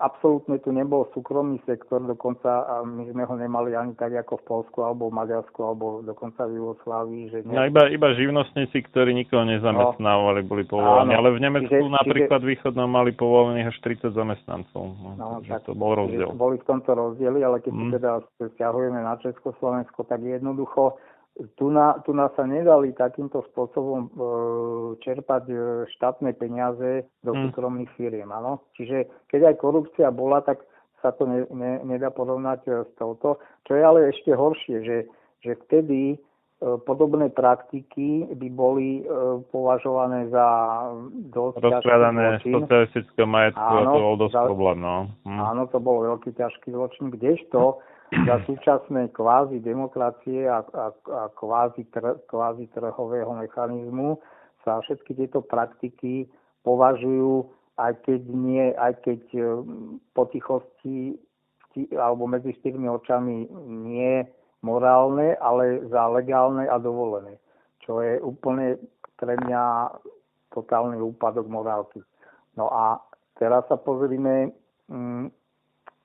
absolútne 0.00 0.56
tu 0.64 0.72
nebol 0.72 1.04
súkromný 1.12 1.60
sektor, 1.68 2.00
dokonca 2.00 2.64
a 2.64 2.74
my 2.80 3.04
sme 3.12 3.28
ho 3.28 3.34
nemali 3.36 3.76
ani 3.76 3.92
tak 4.00 4.16
ako 4.16 4.40
v 4.40 4.44
Polsku, 4.48 4.78
alebo 4.80 5.12
v 5.12 5.20
Maďarsku, 5.20 5.60
alebo 5.60 6.00
dokonca 6.00 6.48
v 6.48 6.56
Jugoslávii. 6.56 7.24
Že 7.28 7.38
ne... 7.44 7.52
no, 7.52 7.62
iba, 7.68 7.84
iba 7.92 8.08
živnostníci, 8.16 8.80
ktorí 8.88 9.12
nikoho 9.12 9.44
nezamestnávali, 9.44 10.40
boli 10.48 10.64
povolení. 10.64 11.12
Ale 11.12 11.36
v 11.36 11.40
Nemecku 11.44 11.68
čiže, 11.68 11.92
napríklad 12.00 12.40
čiže... 12.40 12.50
východnom 12.56 12.88
mali 12.88 13.12
povolených 13.12 13.68
až 13.68 13.78
30 13.84 14.16
zamestnancov. 14.16 14.84
No, 15.04 15.10
no 15.20 15.26
tak, 15.44 15.68
to 15.68 15.76
bol 15.76 15.92
rozdiel. 15.92 16.32
Boli 16.32 16.56
v 16.56 16.64
tomto 16.64 16.96
rozdieli, 16.96 17.44
ale 17.44 17.60
keď 17.60 17.72
mm. 17.76 17.92
teda 18.00 18.10
stiahujeme 18.56 19.04
na 19.04 19.20
Československo, 19.20 20.08
tak 20.08 20.24
jednoducho 20.24 20.96
tu 21.54 21.70
na, 21.70 22.02
tu 22.02 22.10
na 22.10 22.28
sa 22.34 22.42
nedali 22.42 22.90
takýmto 22.90 23.46
spôsobom 23.52 24.02
e, 24.06 24.10
čerpať 25.06 25.44
e, 25.46 25.56
štátne 25.94 26.34
peniaze 26.34 27.06
do 27.22 27.30
mm. 27.30 27.40
súkromných 27.48 27.90
firiem. 27.94 28.30
Áno? 28.34 28.66
Čiže 28.74 29.06
keď 29.30 29.54
aj 29.54 29.62
korupcia 29.62 30.10
bola, 30.10 30.42
tak 30.42 30.66
sa 30.98 31.14
to 31.14 31.30
ne, 31.30 31.46
ne, 31.54 31.78
nedá 31.86 32.10
porovnať 32.10 32.60
e, 32.66 32.70
s 32.86 32.90
touto. 32.98 33.38
Čo 33.70 33.78
je 33.78 33.82
ale 33.82 34.10
ešte 34.10 34.34
horšie, 34.34 34.76
že, 34.82 34.98
že 35.46 35.52
vtedy 35.66 36.14
e, 36.14 36.16
podobné 36.82 37.30
praktiky 37.30 38.26
by 38.34 38.48
boli 38.50 39.02
e, 39.02 39.02
považované 39.54 40.26
za 40.34 40.46
dosť 41.30 41.62
Rozkladané 41.62 42.42
socialistické 42.42 43.22
majetku 43.22 43.62
áno, 43.62 43.78
a 43.78 43.94
to 43.94 44.00
bol 44.02 44.16
dosť 44.18 44.34
za, 44.34 44.42
problém. 44.42 44.78
No. 44.82 44.96
Hm. 45.22 45.38
Áno, 45.38 45.62
to 45.70 45.78
bol 45.78 46.02
veľký 46.02 46.34
ťažký 46.34 46.74
zločin, 46.74 47.14
kdežto 47.14 47.78
za 48.12 48.36
súčasné 48.48 49.12
kvázi 49.12 49.60
demokracie 49.60 50.48
a, 50.48 50.64
a, 50.64 50.86
a 50.92 51.22
kvázi, 51.36 51.84
tr, 51.92 52.20
kvázi 52.24 52.68
trhového 52.72 53.32
mechanizmu 53.36 54.16
sa 54.64 54.80
všetky 54.80 55.16
tieto 55.16 55.44
praktiky 55.44 56.28
považujú, 56.64 57.48
aj 57.76 57.92
keď 58.04 58.20
nie, 58.32 58.72
aj 58.74 58.92
keď 59.04 59.20
e, 59.36 59.40
po 60.16 60.26
tichosti 60.32 61.16
alebo 61.94 62.26
medzi 62.26 62.56
štyrmi 62.58 62.90
očami 62.90 63.46
nie 63.86 64.26
morálne, 64.66 65.38
ale 65.38 65.86
za 65.86 66.10
legálne 66.10 66.66
a 66.66 66.76
dovolené. 66.82 67.38
Čo 67.86 68.02
je 68.02 68.18
úplne 68.18 68.82
pre 69.14 69.38
mňa 69.38 69.94
totálny 70.50 70.98
úpadok 70.98 71.46
morálky. 71.46 72.02
No 72.58 72.66
a 72.72 72.98
teraz 73.38 73.62
sa 73.70 73.78
pozrime, 73.78 74.50
mm, 74.90 75.30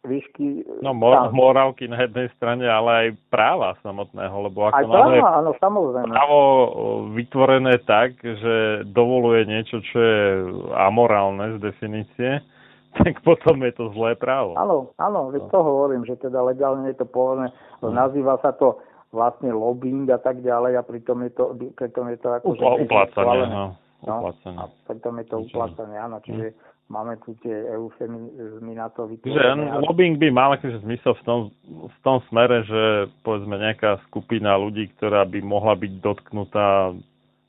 výšky... 0.03 0.67
No 0.83 0.91
mor- 0.91 1.31
morálky 1.31 1.87
na 1.87 2.03
jednej 2.03 2.27
strane, 2.35 2.67
ale 2.67 2.91
aj 2.91 3.07
práva 3.31 3.75
samotného, 3.81 4.35
lebo 4.51 4.67
ako 4.67 4.75
aj 4.75 4.85
práva, 4.91 5.29
áno, 5.39 5.51
samozrejme. 5.57 6.11
právo 6.11 6.39
vytvorené 7.15 7.73
tak, 7.87 8.19
že 8.19 8.83
dovoluje 8.91 9.47
niečo, 9.47 9.79
čo 9.79 9.97
je 9.97 10.23
amorálne 10.75 11.55
z 11.55 11.57
definície, 11.63 12.43
tak 12.99 13.23
potom 13.23 13.63
je 13.63 13.73
to 13.79 13.95
zlé 13.95 14.19
právo. 14.19 14.59
Áno, 14.59 14.91
áno, 14.99 15.31
veď 15.31 15.47
no. 15.47 15.51
to 15.51 15.59
hovorím, 15.63 16.03
že 16.03 16.19
teda 16.19 16.43
legálne 16.43 16.91
je 16.91 16.99
to 16.99 17.07
povolené, 17.07 17.55
no. 17.79 17.95
nazýva 17.95 18.37
sa 18.43 18.51
to 18.51 18.83
vlastne 19.15 19.55
lobbying 19.55 20.09
a 20.11 20.19
tak 20.19 20.43
ďalej 20.43 20.77
a 20.77 20.83
pritom 20.83 21.23
je 21.23 21.31
to, 21.31 21.43
pritom 21.79 22.11
je 22.11 22.17
to 22.19 22.27
ako... 22.27 22.45
Upl- 22.59 22.81
uplácanie, 22.83 23.47
no. 23.47 23.65
No, 24.03 24.35
a 24.35 24.67
pritom 24.83 25.15
je 25.23 25.31
to 25.31 25.47
uplácanie, 25.47 25.95
áno, 25.95 26.19
čiže 26.27 26.51
hm 26.51 26.72
máme 26.93 27.17
tu 27.25 27.33
tie 27.41 27.73
eufemizmy 27.73 28.77
na 28.77 28.93
to 28.93 29.09
vytvorené. 29.09 29.73
Že 29.73 29.81
lobbying 29.89 30.21
by 30.21 30.29
mal 30.29 30.53
akože 30.53 30.85
zmysel 30.85 31.17
v 31.17 31.23
tom, 31.25 31.39
v 31.65 31.97
tom 32.05 32.21
smere, 32.29 32.61
že 32.69 33.09
povedzme 33.25 33.57
nejaká 33.57 33.97
skupina 34.13 34.53
ľudí, 34.53 34.93
ktorá 34.93 35.25
by 35.25 35.41
mohla 35.41 35.73
byť 35.73 35.91
dotknutá 36.05 36.93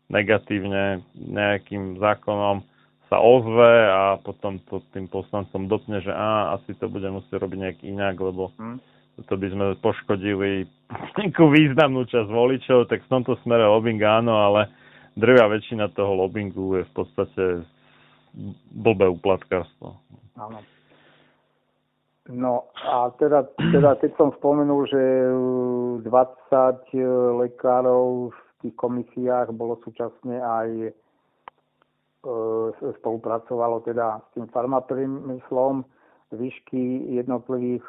negatívne 0.09 1.05
nejakým 1.12 2.01
zákonom, 2.01 2.64
sa 3.12 3.20
ozve 3.20 3.72
a 3.92 4.16
potom 4.24 4.57
to 4.64 4.80
tým 4.97 5.05
poslancom 5.12 5.68
dotkne, 5.68 6.01
že 6.01 6.09
á, 6.09 6.57
asi 6.57 6.72
to 6.80 6.88
bude 6.88 7.05
musieť 7.12 7.36
robiť 7.36 7.59
nejak 7.61 7.78
inak, 7.84 8.16
lebo 8.16 8.49
hmm. 8.57 8.80
to 9.28 9.34
by 9.36 9.47
sme 9.53 9.76
poškodili 9.84 10.64
nejakú 11.20 11.53
významnú 11.53 12.09
časť 12.09 12.28
voličov, 12.32 12.88
tak 12.88 13.05
v 13.05 13.12
tomto 13.12 13.36
smere 13.45 13.68
lobbying 13.68 14.01
áno, 14.01 14.34
ale 14.40 14.72
drvia 15.20 15.47
väčšina 15.47 15.92
toho 15.92 16.16
lobbingu 16.16 16.80
je 16.80 16.82
v 16.88 16.92
podstate 16.97 17.45
blbé 18.74 19.07
uplatkárstvo. 19.09 19.99
Áno. 20.35 20.59
No 22.32 22.72
a 22.80 23.12
teda, 23.20 23.45
teda 23.61 24.01
keď 24.01 24.16
som 24.16 24.32
spomenul, 24.41 24.89
že 24.89 25.03
20 26.09 26.09
lekárov 27.45 28.32
v 28.32 28.41
tých 28.64 28.74
komisiách 28.80 29.53
bolo 29.53 29.76
súčasne 29.85 30.41
aj 30.41 30.68
e, 30.89 30.91
spolupracovalo 32.80 33.85
teda 33.85 34.24
s 34.24 34.28
tým 34.32 34.49
farmapriemyslom. 34.49 35.85
Výšky 36.35 37.14
jednotlivých 37.14 37.85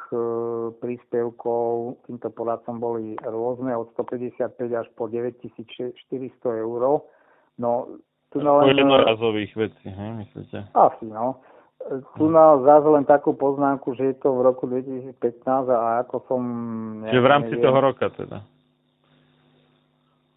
príspevkov 0.78 1.98
týmto 2.06 2.30
poradcom 2.30 2.78
boli 2.78 3.18
rôzne 3.24 3.74
od 3.74 3.90
155 3.98 4.54
až 4.70 4.86
po 4.94 5.10
9400 5.10 5.96
eur. 6.62 7.02
No, 7.58 7.98
tu 8.40 8.46
len... 8.46 8.76
jednorazových 8.76 9.52
vecí, 9.56 9.88
hej, 9.88 10.10
myslíte? 10.12 10.68
Asi, 10.74 11.06
no. 11.06 11.40
Tu 12.18 12.26
na 12.26 12.58
zase 12.66 12.88
len 12.88 13.04
takú 13.06 13.38
poznámku, 13.38 13.94
že 13.94 14.10
je 14.10 14.16
to 14.18 14.34
v 14.34 14.40
roku 14.42 14.66
2015 14.66 15.70
a 15.70 16.02
ako 16.02 16.16
som... 16.26 16.42
Čiže 17.06 17.22
v 17.22 17.30
rámci 17.30 17.54
neviem, 17.54 17.64
toho 17.64 17.78
roka 17.78 18.06
teda. 18.10 18.42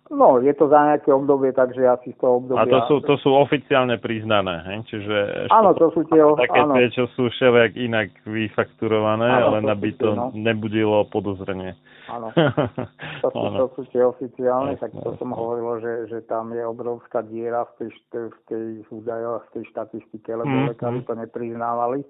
No, 0.09 0.41
je 0.41 0.49
to 0.57 0.65
za 0.73 0.89
nejaké 0.89 1.13
obdobie, 1.13 1.53
takže 1.53 1.85
asi 1.85 2.09
z 2.13 2.17
toho 2.17 2.41
obdobia... 2.41 2.65
A 2.65 2.65
to 2.65 2.79
sú, 2.89 2.95
to 3.05 3.13
sú 3.21 3.29
oficiálne 3.29 4.01
priznané, 4.01 4.65
he? 4.65 4.73
čiže... 4.89 5.45
Áno, 5.53 5.77
to 5.77 5.93
sú 5.93 6.01
tie... 6.09 6.17
Také 6.17 6.65
áno. 6.65 6.73
tie, 6.73 6.89
čo 6.89 7.05
sú 7.13 7.29
všelijak 7.29 7.77
inak 7.77 8.09
vyfakturované, 8.25 9.29
áno, 9.29 9.61
len 9.61 9.69
aby 9.69 9.93
to 10.01 10.17
no. 10.17 10.33
nebudilo 10.33 11.05
podozrenie. 11.13 11.77
Áno, 12.09 12.33
to 13.21 13.27
sú, 13.29 13.37
áno. 13.37 13.57
to 13.61 13.65
sú 13.77 13.81
tie 13.93 14.01
oficiálne, 14.01 14.81
tak 14.81 14.89
to 14.97 15.13
som 15.21 15.29
hovoril, 15.29 15.77
že, 15.77 15.93
že 16.09 16.19
tam 16.25 16.57
je 16.57 16.65
obrovská 16.65 17.21
diera 17.21 17.69
v 17.77 17.85
tej, 17.85 17.89
v 18.09 18.39
tej 18.49 18.65
údajoch, 18.89 19.45
v 19.45 19.61
tej 19.61 19.63
štatistike, 19.69 20.33
lebo 20.33 20.49
mm, 20.49 20.67
lekári 20.73 21.05
to 21.05 21.13
nepriznávali 21.13 22.01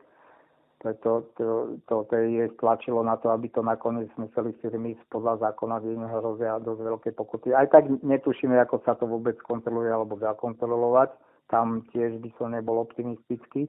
preto 0.80 1.28
to, 1.36 1.76
to, 1.92 1.96
to 2.08 2.16
je 2.16 2.48
tlačilo 2.56 3.04
na 3.04 3.20
to, 3.20 3.36
aby 3.36 3.52
to 3.52 3.60
nakoniec 3.60 4.08
museli 4.16 4.56
firmy 4.64 4.96
podľa 5.12 5.52
zákona, 5.52 5.84
kde 5.84 6.08
hrozia 6.08 6.56
dosť 6.64 6.82
veľké 6.88 7.10
pokuty. 7.20 7.52
Aj 7.52 7.68
tak 7.68 7.92
netušíme, 8.00 8.56
ako 8.64 8.80
sa 8.88 8.96
to 8.96 9.04
vôbec 9.04 9.36
kontroluje 9.44 9.92
alebo 9.92 10.16
dá 10.16 10.32
kontrolovať. 10.40 11.12
Tam 11.52 11.84
tiež 11.92 12.24
by 12.24 12.30
som 12.40 12.56
nebol 12.56 12.80
optimistický. 12.80 13.68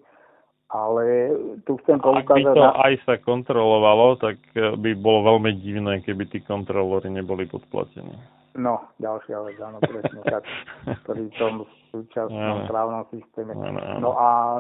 Ale 0.71 1.35
tu 1.67 1.83
chcem 1.83 1.99
poukázať... 1.99 2.31
Ak 2.31 2.31
by 2.31 2.55
to 2.55 2.63
na... 2.63 2.79
aj 2.79 2.95
sa 3.03 3.15
kontrolovalo, 3.19 4.15
tak 4.23 4.39
by 4.55 4.91
bolo 4.95 5.35
veľmi 5.35 5.51
divné, 5.59 5.99
keby 6.07 6.31
tí 6.31 6.39
kontrolóri 6.47 7.11
neboli 7.11 7.51
podplatení. 7.51 8.40
No, 8.59 8.83
ďalšia 8.99 9.39
vec, 9.47 9.57
áno, 9.63 9.79
presne 9.79 10.21
tak, 10.27 10.43
pri 11.07 11.31
tom 11.39 11.63
súčasnom 11.95 12.67
právnom 12.67 13.07
systéme. 13.15 13.55
No 14.03 14.19
a 14.19 14.59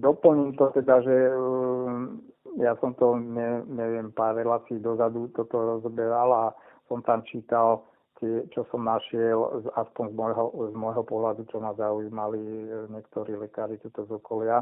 doplním 0.00 0.56
to 0.56 0.72
teda, 0.72 1.04
že 1.04 1.16
um, 1.36 2.24
ja 2.56 2.72
som 2.80 2.96
to, 2.96 3.20
ne, 3.20 3.60
neviem, 3.68 4.08
pár 4.10 4.40
relácií 4.40 4.80
dozadu 4.80 5.28
toto 5.36 5.76
rozberal 5.76 6.32
a 6.32 6.44
som 6.88 7.04
tam 7.04 7.20
čítal 7.28 7.84
tie, 8.20 8.44
čo 8.52 8.64
som 8.72 8.84
našiel, 8.84 9.68
aspoň 9.76 10.04
z 10.12 10.14
môjho, 10.16 10.44
z 10.72 10.74
môjho 10.76 11.02
pohľadu, 11.04 11.44
čo 11.48 11.60
ma 11.60 11.72
zaujímali 11.76 12.40
e, 12.40 12.66
niektorí 12.92 13.36
lekári 13.36 13.80
tuto 13.80 14.04
z 14.04 14.16
okolia. 14.16 14.60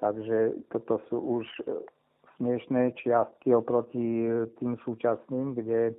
Takže 0.00 0.68
toto 0.68 1.00
sú 1.08 1.16
už 1.40 1.44
e, 1.64 1.84
smiešné 2.36 2.96
čiastky 3.00 3.56
oproti 3.56 4.28
tým 4.60 4.76
súčasným, 4.84 5.56
kde 5.56 5.96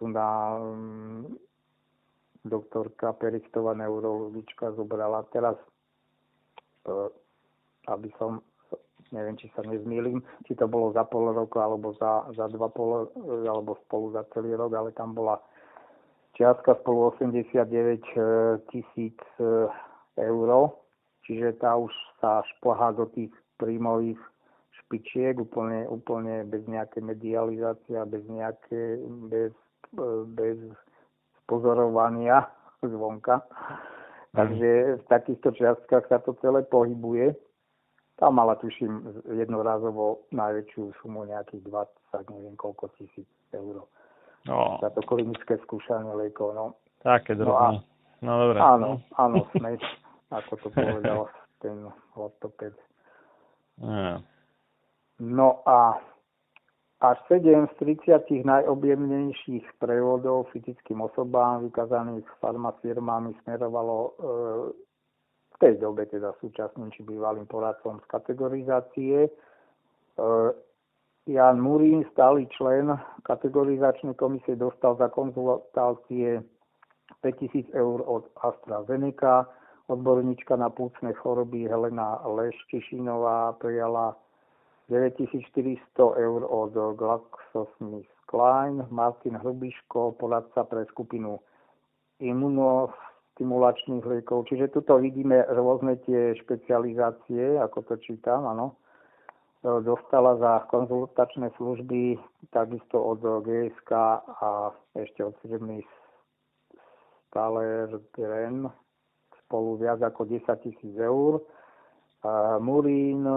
tu 0.00 0.08
na 0.08 0.56
um, 0.56 1.28
doktorka 2.40 3.12
Perichtová 3.12 3.76
neurologička 3.76 4.72
zobrala 4.72 5.28
teraz, 5.28 5.60
uh, 6.88 7.12
aby 7.84 8.08
som, 8.16 8.40
neviem, 9.12 9.36
či 9.36 9.52
sa 9.52 9.60
nezmýlim, 9.60 10.24
či 10.48 10.56
to 10.56 10.64
bolo 10.64 10.96
za 10.96 11.04
pol 11.04 11.36
roku, 11.36 11.60
alebo 11.60 11.92
za, 12.00 12.32
za 12.32 12.48
dva 12.48 12.72
pol, 12.72 13.12
alebo 13.44 13.76
spolu 13.84 14.16
za 14.16 14.24
celý 14.32 14.56
rok, 14.56 14.72
ale 14.72 14.96
tam 14.96 15.12
bola 15.12 15.36
čiastka 16.40 16.80
spolu 16.80 17.12
89 17.12 17.60
e, 17.60 18.24
tisíc 18.72 19.20
uh, 19.36 19.68
eur, 20.16 20.72
čiže 21.28 21.60
tá 21.60 21.76
už 21.76 21.92
sa 22.24 22.40
šplhá 22.56 22.96
do 22.96 23.04
tých 23.12 23.34
príjmových 23.60 24.16
špičiek 24.80 25.36
úplne, 25.36 25.84
úplne 25.86 26.48
bez 26.48 26.64
nejaké 26.64 27.04
medializácie, 27.04 28.00
bez 28.08 28.24
nejaké, 28.24 28.98
bez 29.28 29.52
bez 30.36 30.58
pozorovania 31.46 32.46
zvonka. 32.92 33.42
Takže 34.30 35.02
v 35.02 35.04
takýchto 35.10 35.50
čiastkách 35.50 36.06
sa 36.06 36.22
to 36.22 36.38
celé 36.38 36.62
pohybuje. 36.62 37.34
Tam 38.14 38.38
mala 38.38 38.54
tuším 38.60 39.24
jednorázovo 39.32 40.28
najväčšiu 40.30 40.92
sumu 41.02 41.26
nejakých 41.26 41.66
20, 41.66 42.30
neviem 42.30 42.54
koľko 42.54 42.92
tisíc 42.94 43.26
eur. 43.50 43.82
No. 44.46 44.78
Za 44.78 44.94
to 44.94 45.02
klinické 45.02 45.58
skúšanie 45.66 46.14
liekov. 46.14 46.54
No. 46.54 46.78
Také 47.02 47.34
drobné. 47.34 47.82
No, 48.22 48.30
no 48.30 48.32
dobre. 48.46 48.58
Áno, 48.60 48.90
áno, 49.18 49.38
smeč, 49.56 49.82
ako 50.30 50.52
to 50.62 50.68
povedal 50.70 51.26
ten 51.64 51.76
ortoped. 52.14 52.76
Yeah. 53.80 54.20
No 55.20 55.64
a 55.68 56.00
až 57.00 57.16
7 57.28 57.66
z 57.66 57.74
30 58.04 58.44
najobjemnejších 58.44 59.64
prevodov 59.80 60.52
fyzickým 60.52 61.00
osobám 61.00 61.64
vykazaných 61.64 62.28
farmafirmami 62.44 63.32
smerovalo 63.40 63.96
e, 64.04 64.10
v 65.50 65.56
tej 65.64 65.80
dobe 65.80 66.04
teda 66.12 66.36
súčasným 66.44 66.92
či 66.92 67.00
bývalým 67.00 67.48
poradcom 67.48 68.04
z 68.04 68.06
kategorizácie. 68.12 69.16
E, 69.24 69.30
Jan 71.24 71.56
Murín, 71.56 72.04
stály 72.12 72.44
člen 72.52 72.92
kategorizačnej 73.24 74.12
komisie, 74.20 74.60
dostal 74.60 75.00
za 75.00 75.08
konzultácie 75.08 76.44
5000 77.24 77.72
eur 77.72 78.04
od 78.04 78.28
AstraZeneca. 78.44 79.48
Odborníčka 79.88 80.54
na 80.54 80.68
púcne 80.68 81.16
choroby 81.16 81.64
Helena 81.64 82.20
Leštešinová 82.28 83.56
prijala 83.56 84.14
9400 84.90 86.18
eur 86.18 86.42
od 86.50 86.74
GlaxoSmithKline, 86.98 88.90
Martin 88.90 89.38
Hrubiško, 89.38 90.18
poradca 90.18 90.66
pre 90.66 90.82
skupinu 90.90 91.38
imunostimulačných 92.18 94.02
liekov. 94.02 94.50
Čiže 94.50 94.74
tuto 94.74 94.98
vidíme 94.98 95.46
rôzne 95.54 95.96
tie 96.02 96.34
špecializácie, 96.42 97.54
ako 97.62 97.86
to 97.86 97.94
čítam, 98.02 98.50
áno. 98.50 98.74
Dostala 99.60 100.40
za 100.40 100.64
konzultačné 100.72 101.52
služby 101.60 102.16
takisto 102.48 102.96
od 102.96 103.20
GSK 103.20 103.92
a 104.40 104.72
ešte 104.96 105.20
od 105.20 105.36
firmy 105.44 105.84
Staler 107.28 107.92
Gren 108.16 108.64
spolu 109.44 109.76
viac 109.76 110.00
ako 110.00 110.24
10 110.24 110.48
tisíc 110.64 110.96
eur. 110.96 111.44
Murín 112.64 113.28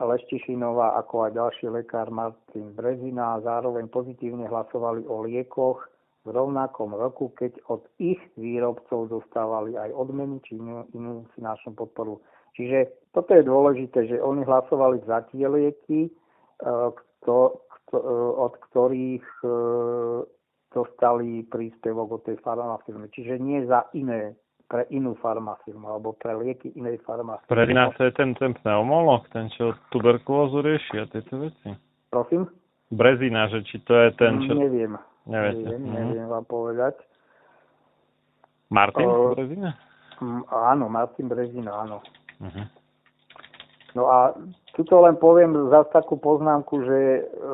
Leštišinová, 0.00 0.98
ako 0.98 1.30
aj 1.30 1.32
ďalší 1.38 1.66
lekár 1.70 2.10
Martin 2.10 2.74
Brezina 2.74 3.38
zároveň 3.38 3.86
pozitívne 3.86 4.50
hlasovali 4.50 5.06
o 5.06 5.22
liekoch 5.22 5.86
v 6.24 6.28
rovnakom 6.32 6.96
roku, 6.96 7.30
keď 7.36 7.60
od 7.68 7.84
ich 8.00 8.18
výrobcov 8.34 9.12
dostávali 9.12 9.76
aj 9.76 9.92
odmeny 9.92 10.40
či 10.42 10.56
inú, 10.56 10.88
inú 10.96 11.28
finančnú 11.36 11.76
podporu. 11.76 12.18
Čiže 12.56 13.10
toto 13.12 13.34
je 13.34 13.44
dôležité, 13.44 14.08
že 14.08 14.22
oni 14.22 14.42
hlasovali 14.42 15.04
za 15.04 15.22
tie 15.30 15.46
lieky, 15.46 16.08
e, 16.08 16.10
kto, 16.64 17.60
kto, 17.60 17.96
e, 17.98 18.06
od 18.40 18.52
ktorých 18.70 19.26
e, 19.42 19.48
dostali 20.74 21.46
príspevok 21.46 22.18
od 22.18 22.22
tej 22.26 22.36
farmafirmy. 22.42 23.06
Čiže 23.14 23.38
nie 23.38 23.62
za 23.68 23.86
iné 23.94 24.34
pre 24.74 24.90
inú 24.90 25.14
farmafirmu 25.22 25.86
alebo 25.86 26.18
pre 26.18 26.34
lieky 26.34 26.74
inej 26.74 26.98
farmafirmy. 27.06 27.46
Pre 27.46 27.62
nás 27.70 27.94
je 27.94 28.10
ten, 28.18 28.34
ten 28.34 28.58
pneumolog, 28.58 29.22
ten, 29.30 29.46
čo 29.54 29.78
tuberkulózu 29.94 30.66
rieši 30.66 30.98
a 30.98 31.06
tieto 31.06 31.46
veci. 31.46 31.78
Prosím? 32.10 32.50
Brezina, 32.90 33.46
že 33.54 33.62
či 33.70 33.78
to 33.86 33.94
je 33.94 34.10
ten, 34.18 34.42
čo... 34.42 34.50
Neviem. 34.58 34.98
Neviete. 35.30 35.78
Neviem, 35.78 36.18
neviem 36.18 36.26
vám 36.26 36.42
povedať. 36.50 36.98
Martin 38.74 39.06
o, 39.06 39.38
Brezina? 39.38 39.78
Áno, 40.50 40.90
Martin 40.90 41.30
Brezina, 41.30 41.86
áno. 41.86 42.02
Uh-huh. 42.42 42.66
No 43.94 44.10
a 44.10 44.34
tuto 44.74 45.06
len 45.06 45.14
poviem 45.22 45.54
zase 45.70 45.86
takú 45.94 46.18
poznámku, 46.18 46.82
že 46.82 46.98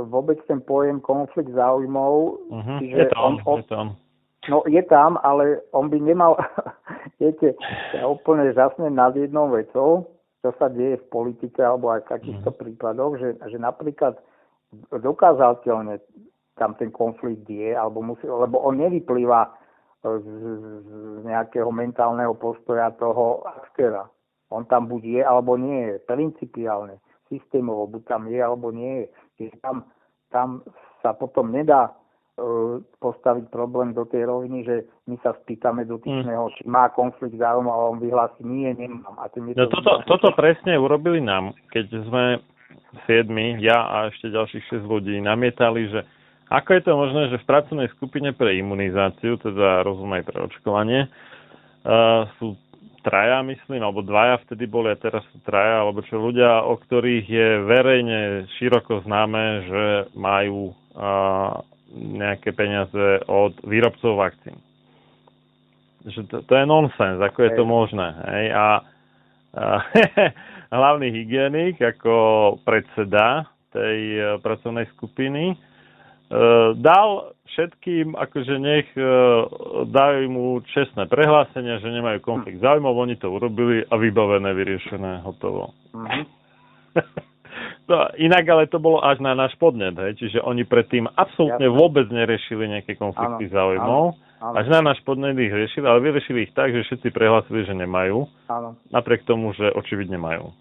vôbec 0.08 0.40
ten 0.48 0.64
pojem 0.64 1.04
konflikt 1.04 1.52
záujmov... 1.52 2.40
Uh-huh. 2.48 2.78
Čiže 2.80 2.96
je 2.96 3.06
to 3.12 3.16
on, 3.20 3.34
on, 3.44 3.60
je 3.60 3.68
to 3.68 3.76
on 3.76 3.90
No 4.48 4.64
je 4.64 4.80
tam, 4.88 5.20
ale 5.20 5.60
on 5.76 5.92
by 5.92 6.00
nemal, 6.00 6.40
viete, 7.20 7.52
ja 7.92 8.08
úplne 8.08 8.48
žasne 8.56 8.88
nad 8.88 9.12
jednou 9.12 9.52
vecou, 9.52 10.08
čo 10.40 10.56
sa 10.56 10.72
deje 10.72 10.96
v 10.96 11.10
politike 11.12 11.60
alebo 11.60 11.92
aj 11.92 12.08
v 12.08 12.10
takýchto 12.16 12.50
mm. 12.54 12.56
prípadoch, 12.56 13.12
že, 13.20 13.28
že 13.52 13.60
napríklad 13.60 14.16
dokázateľne 14.88 16.00
tam 16.56 16.72
ten 16.80 16.88
konflikt 16.92 17.44
je, 17.48 17.76
alebo 17.76 18.00
musí, 18.00 18.24
lebo 18.24 18.60
on 18.60 18.80
nevyplýva 18.80 19.52
z, 20.04 20.24
z 20.84 20.90
nejakého 21.28 21.68
mentálneho 21.68 22.32
postoja 22.36 22.92
toho 22.96 23.44
aktéra. 23.44 24.08
On 24.48 24.64
tam 24.64 24.88
buď 24.88 25.02
je, 25.04 25.20
alebo 25.24 25.56
nie 25.60 25.88
je. 25.88 25.94
Principiálne, 26.04 27.00
systémovo, 27.28 27.86
buď 27.86 28.02
tam 28.08 28.22
je, 28.28 28.40
alebo 28.40 28.72
nie 28.72 29.04
je. 29.04 29.06
Čiže 29.36 29.54
tam, 29.60 29.76
tam 30.32 30.48
sa 31.04 31.12
potom 31.12 31.52
nedá 31.52 31.92
postaviť 33.00 33.52
problém 33.52 33.92
do 33.92 34.08
tej 34.08 34.24
roviny, 34.24 34.64
že 34.64 34.76
my 35.10 35.16
sa 35.20 35.36
spýtame 35.44 35.84
dotyčného, 35.84 36.48
mm. 36.48 36.52
či 36.56 36.62
má 36.64 36.88
konflikt 36.88 37.36
záujmu 37.36 37.68
a 37.68 37.90
on 37.92 38.00
vyhlási, 38.00 38.40
nie, 38.46 38.70
nemám. 38.72 39.12
A 39.20 39.28
je 39.28 39.52
no, 39.56 39.68
to 39.68 39.76
toto, 39.80 39.92
toto 40.08 40.28
presne 40.32 40.78
urobili 40.80 41.20
nám, 41.20 41.52
keď 41.68 41.86
sme 42.08 42.24
siedmi, 43.04 43.60
ja 43.60 43.76
a 43.86 43.96
ešte 44.08 44.32
ďalších 44.32 44.82
6 44.82 44.88
ľudí, 44.88 45.20
namietali, 45.20 45.90
že 45.90 46.00
ako 46.50 46.68
je 46.74 46.82
to 46.82 46.92
možné, 46.98 47.22
že 47.30 47.40
v 47.42 47.48
pracovnej 47.48 47.88
skupine 47.94 48.34
pre 48.34 48.58
imunizáciu, 48.58 49.38
teda 49.38 49.86
rozumej 49.86 50.26
pre 50.26 50.38
očkovanie, 50.50 51.06
uh, 51.06 52.26
sú 52.42 52.58
traja, 53.06 53.40
myslím, 53.46 53.80
alebo 53.80 54.02
dvaja 54.02 54.42
vtedy 54.44 54.66
boli 54.66 54.90
a 54.90 54.98
teraz 54.98 55.22
sú 55.30 55.38
traja, 55.46 55.86
alebo 55.86 56.02
čo 56.04 56.18
ľudia, 56.18 56.66
o 56.66 56.74
ktorých 56.74 57.26
je 57.30 57.48
verejne 57.64 58.18
široko 58.58 59.06
známe, 59.06 59.42
že 59.70 59.84
majú 60.18 60.74
uh, 60.98 61.62
nejaké 61.94 62.54
peniaze 62.54 63.22
od 63.26 63.58
výrobcov 63.66 64.14
vakcín. 64.16 64.56
Že 66.06 66.20
to, 66.30 66.36
to 66.46 66.52
je 66.56 66.64
nonsens, 66.64 67.20
ako 67.20 67.38
je 67.44 67.50
to 67.58 67.64
možné. 67.66 68.08
Hej? 68.30 68.44
A, 68.54 68.66
a 69.52 69.64
hlavný 70.80 71.12
hygienik 71.12 71.82
ako 71.82 72.56
predseda 72.62 73.50
tej 73.74 73.98
uh, 74.18 74.24
pracovnej 74.42 74.86
skupiny 74.96 75.54
uh, 75.54 76.74
dal 76.78 77.34
všetkým, 77.50 78.14
akože 78.14 78.54
nech 78.58 78.88
uh, 78.94 79.04
dajú 79.90 80.30
mu 80.30 80.46
čestné 80.70 81.10
prehlásenia, 81.10 81.82
že 81.82 81.90
nemajú 81.90 82.22
konflikt 82.22 82.62
záujmov, 82.62 82.94
oni 82.94 83.18
to 83.18 83.30
urobili 83.30 83.82
a 83.86 83.94
vybavené, 83.98 84.50
vyriešené, 84.54 85.26
hotovo. 85.26 85.74
Mm-hmm. 85.94 86.24
No, 87.90 88.06
inak 88.14 88.46
ale 88.46 88.70
to 88.70 88.78
bolo 88.78 89.02
až 89.02 89.18
na 89.18 89.34
náš 89.34 89.58
podnet, 89.58 89.98
hej? 89.98 90.14
čiže 90.14 90.38
oni 90.46 90.62
predtým 90.62 91.10
absolútne 91.10 91.66
ja. 91.66 91.74
vôbec 91.74 92.06
neriešili 92.06 92.70
nejaké 92.70 92.94
konflikty 92.94 93.50
záujmov. 93.50 94.14
Až 94.40 94.70
na 94.70 94.80
náš 94.80 95.02
podnet 95.02 95.34
ich 95.34 95.50
riešili, 95.50 95.84
ale 95.90 95.98
vyriešili 95.98 96.46
ich 96.46 96.54
tak, 96.54 96.70
že 96.70 96.86
všetci 96.86 97.10
prehlásili, 97.10 97.66
že 97.66 97.74
nemajú. 97.74 98.30
Áno. 98.46 98.78
Napriek 98.94 99.26
tomu, 99.26 99.50
že 99.58 99.74
očividne 99.74 100.22
majú. 100.22 100.54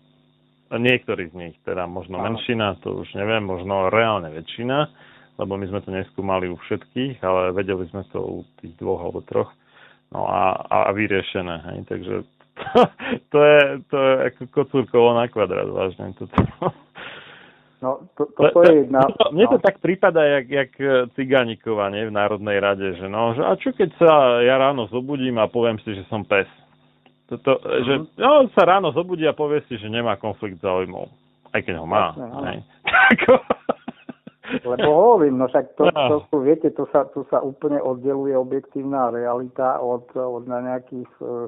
Niektorí 0.73 1.29
z 1.29 1.35
nich, 1.37 1.55
teda 1.69 1.85
možno 1.85 2.17
áno. 2.17 2.33
menšina, 2.33 2.81
to 2.81 2.97
už 2.97 3.13
neviem, 3.13 3.45
možno 3.45 3.93
reálne 3.93 4.33
väčšina, 4.33 4.89
lebo 5.37 5.53
my 5.53 5.69
sme 5.69 5.79
to 5.85 5.93
neskúmali 5.93 6.49
u 6.49 6.57
všetkých, 6.57 7.21
ale 7.21 7.53
vedeli 7.53 7.85
sme 7.93 8.01
to 8.09 8.19
u 8.19 8.37
tých 8.57 8.73
dvoch 8.81 9.05
alebo 9.05 9.21
troch. 9.21 9.53
No 10.09 10.25
a, 10.25 10.65
a, 10.65 10.77
a 10.89 10.91
vyriešené, 10.97 11.55
hej? 11.69 11.77
takže 11.85 12.13
to, 12.73 12.79
to 13.29 13.39
je, 13.39 13.61
to 13.93 13.97
je 14.01 14.13
ako 14.33 14.41
kocúrkovo 14.49 15.13
na 15.13 15.29
kvadrát, 15.29 15.69
vážne. 15.69 16.09
Toto. 16.17 16.33
No, 17.79 18.03
to, 18.19 18.27
toto 18.35 18.59
je 18.67 18.83
jedna... 18.83 19.07
To, 19.07 19.31
mne 19.35 19.45
to 19.47 19.59
no. 19.59 19.63
tak 19.63 19.79
prípada, 19.79 20.19
jak, 20.23 20.45
jak 20.51 20.71
e, 20.79 21.07
Ciganíková, 21.15 21.87
nie, 21.87 22.11
v 22.11 22.15
Národnej 22.15 22.59
rade, 22.59 22.87
že 22.99 23.07
no, 23.07 23.31
že 23.31 23.41
a 23.43 23.55
čo 23.55 23.71
keď 23.71 23.89
sa 23.95 24.11
ja 24.43 24.59
ráno 24.59 24.91
zobudím 24.91 25.39
a 25.39 25.47
poviem 25.47 25.79
si, 25.83 25.95
že 25.95 26.03
som 26.11 26.27
pes? 26.27 26.47
Toto, 27.31 27.61
mm-hmm. 27.61 27.83
že 27.85 27.93
no, 28.19 28.49
sa 28.51 28.63
ráno 28.67 28.91
zobudí 28.91 29.23
a 29.23 29.37
povie 29.37 29.63
si, 29.71 29.79
že 29.79 29.87
nemá 29.87 30.19
konflikt 30.19 30.59
záujmov. 30.59 31.07
Aj 31.55 31.61
keď 31.63 31.81
ho 31.81 31.87
má. 31.87 32.11
Jasne, 32.13 32.67
Lebo 34.65 34.89
hovorím, 34.89 35.37
no 35.37 35.45
však 35.45 35.77
to, 35.77 35.93
no. 35.93 36.25
to, 36.25 36.37
viete, 36.41 36.73
to 36.73 36.89
sa, 36.89 37.05
to 37.13 37.21
sa 37.29 37.37
úplne 37.37 37.77
oddeluje 37.77 38.33
objektívna 38.33 39.13
realita 39.13 39.77
od, 39.77 40.09
od 40.17 40.49
nejakých 40.49 41.11
uh, 41.21 41.45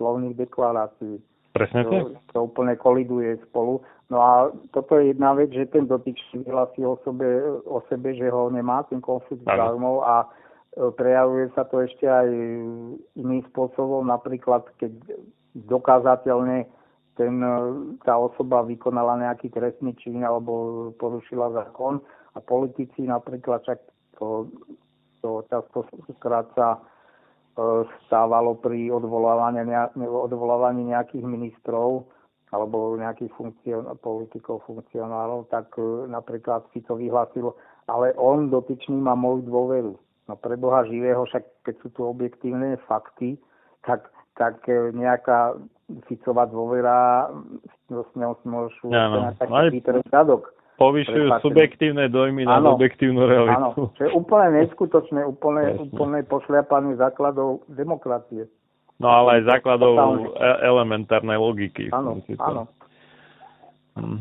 slovných 0.00 0.40
deklarácií. 0.40 1.20
Presne 1.52 1.84
to, 1.84 2.16
to 2.32 2.38
úplne 2.48 2.72
koliduje 2.80 3.36
spolu. 3.50 3.84
No 4.10 4.18
a 4.18 4.50
toto 4.74 4.98
je 4.98 5.14
jedna 5.14 5.34
vec, 5.38 5.54
že 5.54 5.70
ten 5.70 5.86
dotyčný 5.86 6.42
vyhlasí 6.42 6.82
o 6.82 6.98
sebe, 7.06 7.26
o 7.62 7.78
sebe, 7.86 8.14
že 8.18 8.26
ho 8.26 8.50
nemá, 8.50 8.82
ten 8.90 8.98
konflikt 8.98 9.46
záujmov 9.46 10.02
a 10.02 10.26
e, 10.26 10.28
prejavuje 10.90 11.46
sa 11.54 11.62
to 11.62 11.78
ešte 11.86 12.10
aj 12.10 12.26
iným 13.14 13.42
spôsobom, 13.54 14.10
napríklad 14.10 14.66
keď 14.82 14.90
dokázateľne 15.54 16.66
ten, 17.14 17.34
e, 17.38 17.58
tá 18.02 18.18
osoba 18.18 18.66
vykonala 18.66 19.22
nejaký 19.30 19.46
trestný 19.54 19.94
čin 20.02 20.26
alebo 20.26 20.90
porušila 20.98 21.54
zákon 21.54 22.02
a 22.34 22.42
politici 22.42 23.06
napríklad, 23.06 23.62
však 23.62 23.78
to, 24.18 24.50
to 25.22 25.46
často 25.46 25.86
sa 26.58 26.82
E, 27.50 27.62
stávalo 28.06 28.54
pri 28.62 28.94
odvolávaní, 28.94 29.66
odvolávaní 29.98 30.94
nejakých 30.94 31.24
ministrov 31.26 32.06
alebo 32.50 32.98
nejakých 32.98 33.30
funkcion, 33.38 33.86
politikov, 34.02 34.66
funkcionárov, 34.66 35.46
tak 35.50 35.70
e, 35.78 36.10
napríklad 36.10 36.66
si 36.74 36.82
to 36.82 36.98
vyhlásil, 36.98 37.54
ale 37.86 38.10
on 38.18 38.50
dotyčný 38.50 38.98
má 38.98 39.14
moju 39.14 39.46
dôveru. 39.46 39.92
No 40.26 40.34
pre 40.34 40.58
Boha 40.58 40.82
živého, 40.86 41.26
však 41.26 41.66
keď 41.66 41.74
sú 41.82 41.88
tu 41.94 42.02
objektívne 42.06 42.78
fakty, 42.90 43.38
tak, 43.86 44.10
tak 44.34 44.62
e, 44.66 44.90
nejaká 44.94 45.54
Ficová 46.06 46.46
dôvera, 46.46 47.30
s 47.90 48.10
ňou 48.14 48.38
môžu 48.46 48.94
ja, 48.94 49.34
taký 49.38 49.82
Peter 49.82 49.98
Zadok 50.10 50.54
povyšujú 50.80 51.44
subjektívne 51.44 52.08
dojmy 52.08 52.48
na 52.48 52.56
objektívnu 52.64 53.28
realitu. 53.28 53.52
Áno, 53.52 53.92
čo 54.00 54.08
je 54.08 54.10
úplne 54.16 54.64
neskutočné, 54.64 55.20
úplne, 55.28 55.76
úplne 55.76 56.24
pošliapanie 56.24 56.96
základov 56.96 57.68
demokracie. 57.68 58.48
No 59.00 59.08
ale 59.08 59.40
aj 59.40 59.56
základov 59.56 59.96
e- 60.36 60.60
elementárnej 60.64 61.40
logiky. 61.40 61.88
Áno, 61.90 62.20
áno. 62.38 62.62
Hm. 63.96 64.20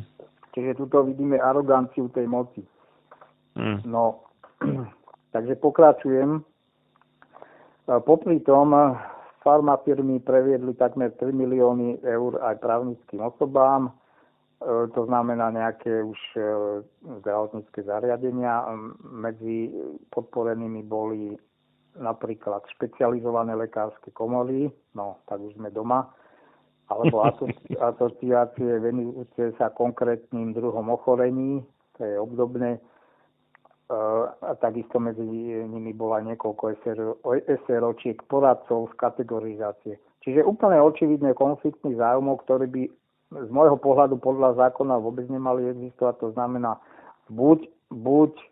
Čiže 0.56 0.72
tuto 0.80 1.04
vidíme 1.04 1.38
aroganciu 1.38 2.08
tej 2.10 2.26
moci. 2.26 2.64
Hm. 3.60 3.84
No, 3.86 4.24
takže 5.36 5.60
pokračujem. 5.60 6.42
Popri 7.90 8.38
tom 8.46 8.72
farmafirmy 9.42 10.22
previedli 10.22 10.78
takmer 10.78 11.10
3 11.18 11.34
milióny 11.34 12.06
eur 12.06 12.38
aj 12.40 12.62
právnickým 12.62 13.26
osobám 13.26 13.92
E, 14.60 14.88
to 14.92 15.06
znamená 15.08 15.52
nejaké 15.56 16.04
už 16.04 16.20
e, 16.36 16.42
zdravotnícke 17.24 17.80
zariadenia. 17.84 18.68
Medzi 19.08 19.72
podporenými 20.12 20.84
boli 20.84 21.40
napríklad 22.00 22.64
špecializované 22.80 23.54
lekárske 23.60 24.10
komory, 24.16 24.72
no 24.96 25.20
tak 25.28 25.44
už 25.44 25.60
sme 25.60 25.70
doma, 25.70 26.08
alebo 26.90 27.28
asociácie 27.94 28.80
venujúce 28.82 29.54
sa 29.60 29.70
konkrétnym 29.70 30.56
druhom 30.56 30.90
ochorení, 30.90 31.62
to 32.00 32.08
je 32.08 32.16
obdobné. 32.18 32.80
E, 32.80 32.82
a 34.42 34.56
takisto 34.58 34.98
medzi 34.98 35.22
nimi 35.68 35.94
bola 35.94 36.24
niekoľko 36.26 36.80
SROčiek 37.68 38.24
poradcov 38.26 38.90
z 38.90 38.94
kategorizácie. 38.98 39.94
Čiže 40.24 40.44
úplne 40.44 40.80
očividné 40.84 41.36
konfliktných 41.36 41.96
záujmov, 41.96 42.44
ktorý 42.44 42.68
by 42.68 42.84
z 43.30 43.50
môjho 43.54 43.78
pohľadu 43.78 44.18
podľa 44.18 44.58
zákona 44.58 44.98
vôbec 44.98 45.30
nemali 45.30 45.70
existovať. 45.70 46.16
To 46.26 46.30
znamená, 46.34 46.82
buď, 47.30 47.70
buď 47.94 48.34
e, 48.34 48.46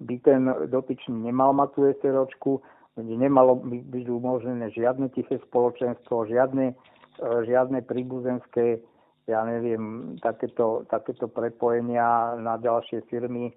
by 0.00 0.14
ten 0.20 0.48
dotyčný 0.68 1.32
nemal 1.32 1.56
mať 1.56 1.68
tú 1.72 1.80
SROčku, 2.00 2.52
nemalo 3.00 3.60
by 3.60 3.80
byť 3.84 4.06
umožnené 4.08 4.72
žiadne 4.72 5.08
tiché 5.12 5.40
spoločenstvo, 5.48 6.28
žiadne, 6.28 6.72
e, 6.72 6.74
žiadne 7.20 7.84
príbuzenské, 7.84 8.80
ja 9.26 9.40
neviem, 9.44 10.16
takéto, 10.20 10.86
takéto 10.88 11.28
prepojenia 11.28 12.36
na 12.40 12.56
ďalšie 12.56 13.04
firmy, 13.08 13.52
e, 13.52 13.54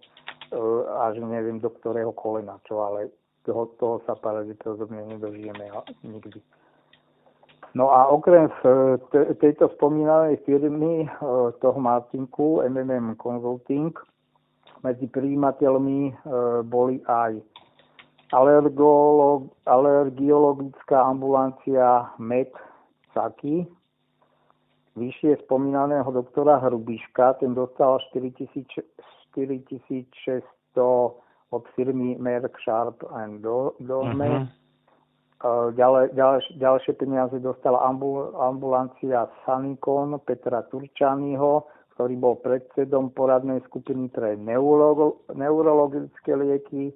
až 1.08 1.24
neviem 1.24 1.60
do 1.60 1.72
ktorého 1.72 2.12
kolena, 2.12 2.60
čo 2.68 2.84
ale 2.84 3.12
toho, 3.48 3.72
toho 3.80 3.96
sa 4.04 4.16
pravdepodobne 4.20 5.08
nedožijeme 5.16 5.72
nikdy. 6.04 6.40
No 7.78 7.94
a 7.94 8.10
okrem 8.10 8.50
tejto 9.40 9.70
spomínanej 9.78 10.42
firmy, 10.44 11.06
e, 11.06 11.10
toho 11.64 11.80
Martinku, 11.80 12.66
MMM 12.66 13.16
Consulting, 13.22 13.94
medzi 14.84 15.08
príjimateľmi 15.08 16.00
e, 16.10 16.14
boli 16.64 17.02
aj 17.08 17.40
alergiologická 19.66 21.02
ambulancia 21.02 22.14
MED 22.22 22.54
SAKI, 23.18 23.66
vyššie 24.94 25.42
spomínaného 25.48 26.12
doktora 26.14 26.62
Hrubiška, 26.62 27.42
ten 27.42 27.58
dostal 27.58 27.98
4600 28.14 28.84
od 31.50 31.64
firmy 31.74 32.18
Merck 32.22 32.54
Sharp 32.62 33.02
and 33.10 33.42
Dorme. 33.82 34.30
Uh-huh. 34.30 35.72
Ďalej, 35.72 36.20
ďalej, 36.20 36.40
ďalšie 36.60 36.94
peniaze 37.00 37.40
dostala 37.40 37.80
ambul, 37.88 38.36
ambulancia 38.36 39.32
Sanikon 39.48 40.20
Petra 40.28 40.68
Turčányho, 40.68 41.64
ktorý 42.00 42.16
bol 42.16 42.40
predsedom 42.40 43.12
poradnej 43.12 43.60
skupiny 43.68 44.08
pre 44.08 44.40
neurolog, 44.40 45.20
neurologické 45.36 46.32
lieky. 46.32 46.96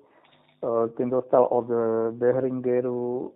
Ten 0.96 1.12
dostal 1.12 1.44
od 1.44 1.68
e, 1.68 2.16
Behringeru 2.16 3.28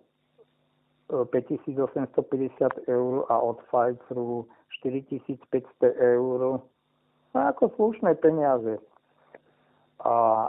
5850 1.12 2.08
e, 2.08 2.88
eur 2.88 3.28
a 3.28 3.36
od 3.44 3.60
Pfizeru 3.68 4.48
4500 4.80 5.92
eur. 5.92 6.64
No 7.36 7.40
ako 7.52 7.68
slušné 7.76 8.16
peniaze. 8.16 8.80
A 10.08 10.48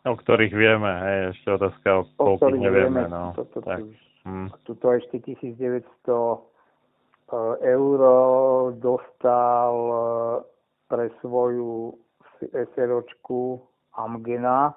o 0.00 0.14
ktorých 0.16 0.54
vieme, 0.56 0.88
hej, 0.88 1.36
ešte 1.36 1.60
otázka, 1.60 1.88
o, 1.92 2.02
o 2.24 2.40
ktorých 2.40 2.72
nevieme. 2.72 3.04
No. 3.04 3.36
Toto, 3.36 3.60
tak. 3.60 3.84
Hmm. 4.24 4.48
Tuto 4.64 4.96
ešte 4.96 5.20
1900 5.20 6.55
eur 7.62 8.00
dostal 8.78 9.74
pre 10.86 11.10
svoju 11.18 11.98
SROčku 12.76 13.58
Amgena 13.96 14.76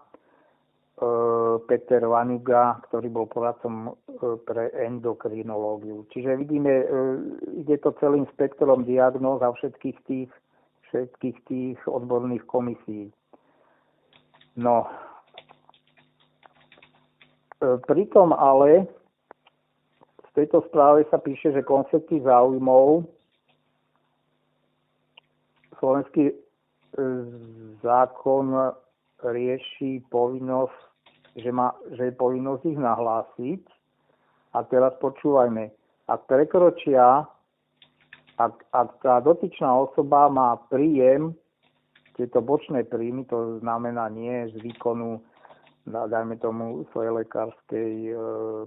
Peter 1.68 2.04
Vanuga, 2.04 2.76
ktorý 2.90 3.08
bol 3.08 3.26
poradcom 3.32 3.96
pre 4.44 4.68
endokrinológiu. 4.76 6.04
Čiže 6.12 6.36
vidíme, 6.36 6.84
ide 7.56 7.80
to 7.80 7.96
celým 8.04 8.28
spektrom 8.36 8.84
diagnóz 8.84 9.40
a 9.40 9.54
všetkých 9.56 9.98
tých, 10.04 10.32
všetkých 10.92 11.38
tých 11.48 11.80
odborných 11.88 12.44
komisí. 12.52 13.16
No, 14.60 14.92
pritom 17.64 18.36
ale 18.36 18.92
v 20.30 20.46
tejto 20.46 20.62
správe 20.70 21.06
sa 21.10 21.18
píše, 21.18 21.52
že 21.52 21.66
konflikty 21.66 22.22
záujmov 22.22 23.06
slovenský 25.80 26.30
e, 26.30 26.36
zákon 27.82 28.76
rieši 29.24 30.04
povinnosť, 30.12 30.80
že, 31.40 31.52
má, 31.52 31.72
že 31.96 32.12
je 32.12 32.14
povinnosť 32.20 32.64
ich 32.68 32.80
nahlásiť. 32.80 33.64
A 34.54 34.66
teraz 34.68 34.94
počúvajme, 35.00 35.72
ak 36.10 36.26
prekročia, 36.26 37.26
ak, 38.42 38.56
ak 38.74 38.90
tá 39.06 39.22
dotyčná 39.22 39.70
osoba 39.70 40.28
má 40.28 40.58
príjem, 40.68 41.38
tieto 42.20 42.44
bočné 42.44 42.84
príjmy, 42.84 43.24
to 43.32 43.64
znamená 43.64 44.12
nie 44.12 44.52
z 44.52 44.60
výkonu 44.60 45.24
dajme 45.90 46.38
tomu 46.38 46.86
svojej 46.94 47.26
lekárskej 47.26 47.92
e, 48.10 48.16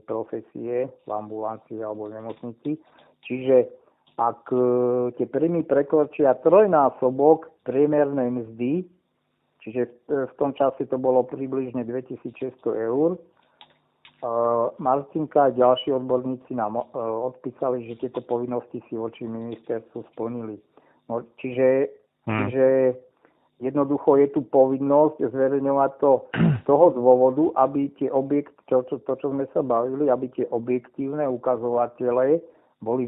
profesie 0.05 0.91
v 1.07 1.11
ambulancii 1.11 1.79
alebo 1.79 2.11
v 2.11 2.19
nemocnici. 2.19 2.71
Čiže 3.23 3.71
ak 4.19 4.51
e, 4.51 4.65
tie 5.17 5.27
príjmy 5.31 5.63
prekročia 5.63 6.35
trojnásobok 6.43 7.55
priemernej 7.63 8.29
mzdy, 8.43 8.73
čiže 9.63 9.83
v, 10.11 10.33
tom 10.35 10.51
čase 10.59 10.91
to 10.91 10.99
bolo 10.99 11.23
približne 11.23 11.87
2600 11.87 12.91
eur, 12.91 13.15
e, 13.15 13.19
Martinka 14.83 15.47
a 15.47 15.55
ďalší 15.55 15.95
odborníci 15.95 16.59
nám 16.59 16.83
odpísali, 17.31 17.87
že 17.87 18.03
tieto 18.03 18.19
povinnosti 18.27 18.83
si 18.91 18.99
voči 18.99 19.31
ministerstvu 19.31 20.03
splnili. 20.13 20.59
No, 21.07 21.23
čiže, 21.39 21.87
hmm. 22.27 22.39
čiže 22.51 22.67
Jednoducho 23.63 24.19
je 24.19 24.27
tu 24.35 24.43
povinnosť 24.43 25.23
zverejňovať 25.31 25.93
to 26.03 26.27
z 26.35 26.63
toho 26.67 26.91
dôvodu, 26.99 27.45
aby 27.63 27.95
tie 27.95 28.11
objekt, 28.11 28.51
to, 28.67 28.83
to, 28.91 28.99
to, 29.07 29.15
čo 29.23 29.31
sme 29.31 29.47
sa 29.55 29.63
bavili, 29.63 30.11
aby 30.11 30.27
tie 30.35 30.51
objektívne 30.51 31.23
ukazovatele 31.31 32.43
boli 32.83 33.07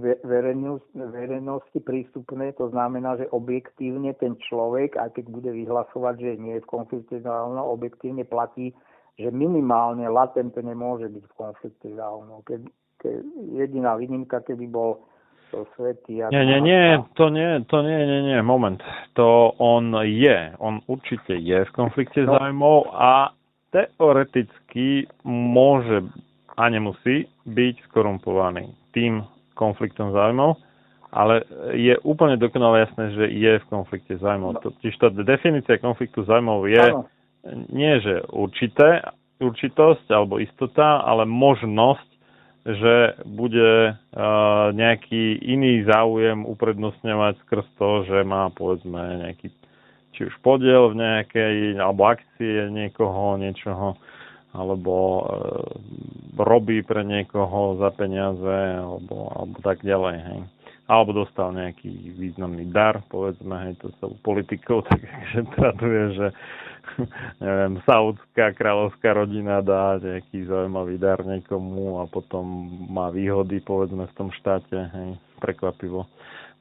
verejnosti 1.02 1.78
prístupné. 1.82 2.54
To 2.62 2.70
znamená, 2.70 3.18
že 3.18 3.26
objektívne 3.34 4.14
ten 4.14 4.38
človek, 4.38 4.94
aj 4.94 5.18
keď 5.18 5.24
bude 5.34 5.50
vyhlasovať, 5.50 6.14
že 6.22 6.38
nie 6.38 6.54
je 6.54 6.62
v 6.62 6.70
konflikte 6.70 7.18
záujmov, 7.18 7.74
objektívne 7.74 8.22
platí, 8.22 8.70
že 9.18 9.34
minimálne 9.34 10.06
latentne 10.06 10.62
nemôže 10.62 11.10
byť 11.10 11.24
v 11.26 11.34
konflikte 11.34 11.90
záujmov. 11.90 12.46
Keď, 12.46 12.60
keď 13.02 13.14
jediná 13.58 13.98
výnimka, 13.98 14.46
keby 14.46 14.70
bol 14.70 15.02
to 15.54 15.62
svetý. 15.78 16.20
Nie, 16.34 16.42
nie, 16.42 16.60
nie, 16.60 16.98
to 17.14 17.30
nie, 17.30 17.62
to 17.70 17.82
nie, 17.82 18.00
nie, 18.06 18.20
nie, 18.22 18.38
moment. 18.42 18.82
To 19.14 19.54
on 19.58 19.94
je, 20.02 20.52
on 20.58 20.82
určite 20.90 21.38
je 21.38 21.64
v 21.64 21.70
konflikte 21.70 22.26
no. 22.26 22.34
zájmov 22.34 22.90
a 22.90 23.30
teoreticky 23.70 25.06
môže 25.22 26.02
a 26.54 26.70
nemusí 26.70 27.26
byť 27.46 27.74
skorumpovaný 27.90 28.70
tým 28.94 29.26
konfliktom 29.58 30.14
zájmov, 30.14 30.54
ale 31.10 31.42
je 31.74 31.94
úplne 32.06 32.38
dokonale 32.38 32.86
jasné, 32.86 33.10
že 33.14 33.24
je 33.30 33.52
v 33.58 33.66
konflikte 33.70 34.14
zájmov. 34.18 34.58
No. 34.58 34.60
Totiž 34.62 34.94
tá 34.98 35.10
definícia 35.10 35.82
konfliktu 35.82 36.22
zájmov 36.22 36.66
je 36.70 36.84
ano. 36.86 37.06
nie, 37.74 37.98
že 38.02 38.22
určité, 38.30 39.02
určitosť 39.42 40.10
alebo 40.14 40.38
istota, 40.38 41.02
ale 41.02 41.26
možnosť 41.26 42.13
že 42.64 43.20
bude 43.28 43.92
nejaký 44.72 45.36
iný 45.44 45.84
záujem 45.84 46.48
uprednostňovať 46.48 47.36
skrz 47.44 47.66
to, 47.76 47.90
že 48.08 48.24
má 48.24 48.48
povedzme 48.56 49.20
nejaký 49.20 49.52
či 50.14 50.30
už 50.30 50.34
podiel 50.46 50.94
v 50.94 51.02
nejakej, 51.02 51.74
alebo 51.76 52.06
akcie 52.06 52.70
niekoho, 52.70 53.34
niečoho, 53.34 53.98
alebo 54.54 54.94
uh, 54.94 55.26
robí 56.38 56.86
pre 56.86 57.02
niekoho 57.02 57.82
za 57.82 57.90
peniaze, 57.90 58.78
alebo, 58.78 59.26
alebo 59.34 59.58
tak 59.66 59.82
ďalej. 59.82 60.16
Hej 60.22 60.40
alebo 60.84 61.16
dostal 61.16 61.48
nejaký 61.56 62.12
významný 62.12 62.68
dar, 62.68 63.00
povedzme, 63.08 63.56
hej, 63.56 63.74
to 63.80 63.88
sa 63.96 64.04
u 64.04 64.16
politikov 64.20 64.84
tak 64.88 65.00
traduje, 65.56 66.12
že 66.12 66.26
neviem, 67.44 67.80
saudská 67.84 68.52
kráľovská 68.54 69.12
rodina 69.12 69.60
dá 69.60 69.98
nejaký 69.98 70.46
zaujímavý 70.46 70.96
dar 71.00 71.20
niekomu 71.24 72.00
a 72.00 72.08
potom 72.08 72.44
má 72.90 73.10
výhody, 73.10 73.60
povedzme, 73.60 74.06
v 74.06 74.16
tom 74.16 74.28
štáte, 74.32 74.76
hej, 74.76 75.18
prekvapivo. 75.40 76.06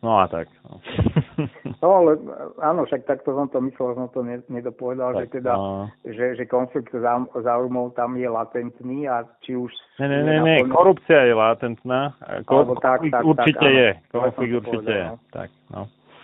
No 0.04 0.20
a 0.20 0.28
tak. 0.28 0.52
No. 0.68 0.84
no 1.82 1.88
ale 2.04 2.12
áno, 2.60 2.84
však 2.86 3.08
takto 3.08 3.34
som 3.34 3.48
to 3.50 3.64
myslel, 3.64 3.96
som 3.96 4.08
to 4.12 4.22
nedopovedal, 4.52 5.16
tak, 5.16 5.32
že 5.32 5.40
teda, 5.40 5.54
no. 5.56 5.88
že, 6.04 6.36
že 6.36 6.44
konflikt 6.46 6.92
záujmov 7.34 7.96
tam 7.96 8.20
je 8.20 8.28
latentný 8.28 9.08
a 9.08 9.24
či 9.42 9.56
už... 9.56 9.72
Ne, 10.04 10.08
ne, 10.12 10.20
ne, 10.22 10.36
ne, 10.44 10.56
korupcia 10.68 11.24
je 11.24 11.34
latentná, 11.34 12.14
Kor- 12.46 12.78
tak, 12.84 13.08
tak, 13.08 13.24
určite 13.24 13.64
tak, 13.64 13.74
je, 13.74 13.90
konflikt 14.12 14.54
určite 14.60 14.76
povedal, 14.76 14.94
je, 14.94 15.04
no. 15.08 15.16
tak, 15.32 15.50
no. 15.72 15.82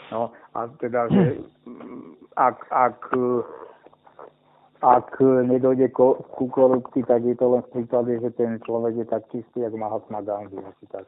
No 0.09 0.21
a 0.57 0.59
teda, 0.81 1.01
že 1.09 1.23
ak, 2.49 2.57
ak 2.69 2.97
ak 4.79 5.19
nedojde 5.21 5.91
ku, 5.91 6.15
ku 6.39 6.47
korupcii, 6.47 7.03
tak 7.03 7.27
je 7.27 7.35
to 7.35 7.51
len 7.51 7.61
v 7.67 7.83
prípade, 7.83 8.15
že 8.23 8.31
ten 8.39 8.59
človek 8.63 8.95
je 8.95 9.05
tak 9.11 9.27
čistý, 9.27 9.67
ako 9.67 9.75
Mahatma 9.75 10.23
Gandhi. 10.23 10.55
Asi 10.55 10.85
tak. 10.87 11.03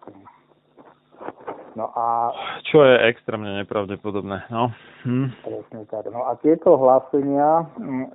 No 1.79 1.87
a... 1.95 2.35
Čo 2.67 2.83
je 2.83 2.95
extrémne 3.07 3.63
nepravdepodobné, 3.63 4.51
no. 4.51 4.75
Hm. 5.07 5.31
Presne 5.47 5.81
tak. 5.87 6.11
No 6.11 6.27
a 6.27 6.35
tieto 6.43 6.75
hlásenia 6.75 7.63
mm, 7.79 8.11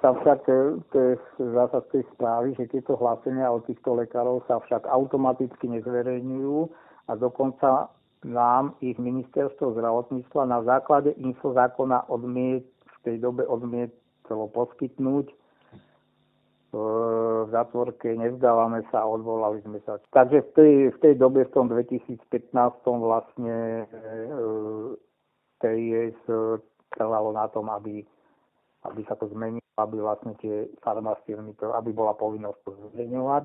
sa 0.00 0.16
však, 0.16 0.48
to 0.88 0.96
je 0.96 1.12
zásad 1.52 1.84
tej 1.92 2.08
správy, 2.16 2.56
že 2.56 2.72
tieto 2.72 2.96
hlásenia 2.96 3.52
od 3.52 3.68
týchto 3.68 4.00
lekárov 4.00 4.40
sa 4.48 4.64
však 4.64 4.88
automaticky 4.88 5.68
nezverejňujú 5.68 6.72
a 7.06 7.12
dokonca 7.20 7.92
nám 8.24 8.74
ich 8.80 8.96
ministerstvo 8.96 9.76
zdravotníctva 9.76 10.42
na 10.46 10.62
základe 10.64 11.12
infozákona 11.20 12.08
odmiet, 12.08 12.64
tej 13.04 13.16
dobe 13.22 13.46
odmietlo 13.46 14.50
poskytnúť 14.50 15.26
v 16.72 17.48
zatvorke, 17.52 18.16
nevzdávame 18.16 18.80
sa, 18.88 19.04
odvolali 19.04 19.60
sme 19.60 19.76
sa. 19.84 20.00
Takže 20.08 20.40
v 20.40 20.50
tej, 20.56 20.72
v 20.96 20.98
tej 21.04 21.14
dobe, 21.20 21.44
v 21.44 21.52
tom 21.52 21.68
2015 21.68 22.24
vlastne 22.96 23.84
TIS 25.60 26.16
e, 26.32 26.58
trvalo 26.96 27.36
na 27.36 27.44
tom, 27.52 27.68
aby, 27.68 28.00
aby 28.88 29.00
sa 29.04 29.20
to 29.20 29.28
zmenilo, 29.30 29.62
aby 29.76 30.00
vlastne 30.00 30.32
tie 30.40 30.64
farmafirmy, 30.80 31.52
aby 31.60 31.90
bola 31.92 32.16
povinnosť 32.16 32.58
to 32.64 32.70
zverejňovať. 32.88 33.44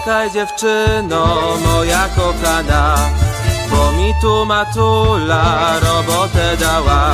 Czekaj 0.00 0.30
dziewczyno, 0.30 1.26
moja 1.64 2.08
kochana 2.16 2.96
Bo 3.70 3.92
mi 3.92 4.14
tu 4.20 4.46
matula 4.46 5.72
robotę 5.80 6.56
dała. 6.56 7.12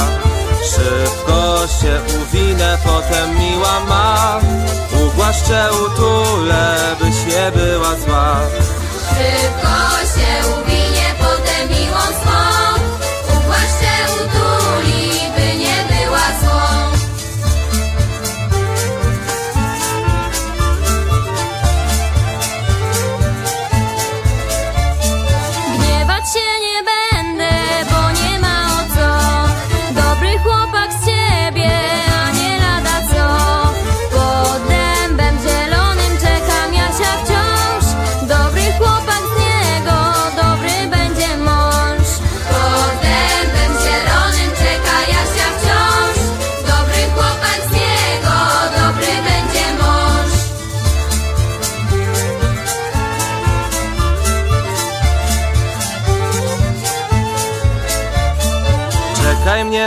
Szybko 0.71 1.67
się 1.81 2.01
uwinę, 2.23 2.79
potem 2.85 3.39
miła 3.39 3.81
ma. 3.89 4.41
Ugłaszczę 5.07 5.69
utulę, 5.87 6.77
byś 7.01 7.35
nie 7.35 7.53
była 7.53 7.95
zła. 7.97 8.37
Szybko 9.09 9.77
się 10.15 10.16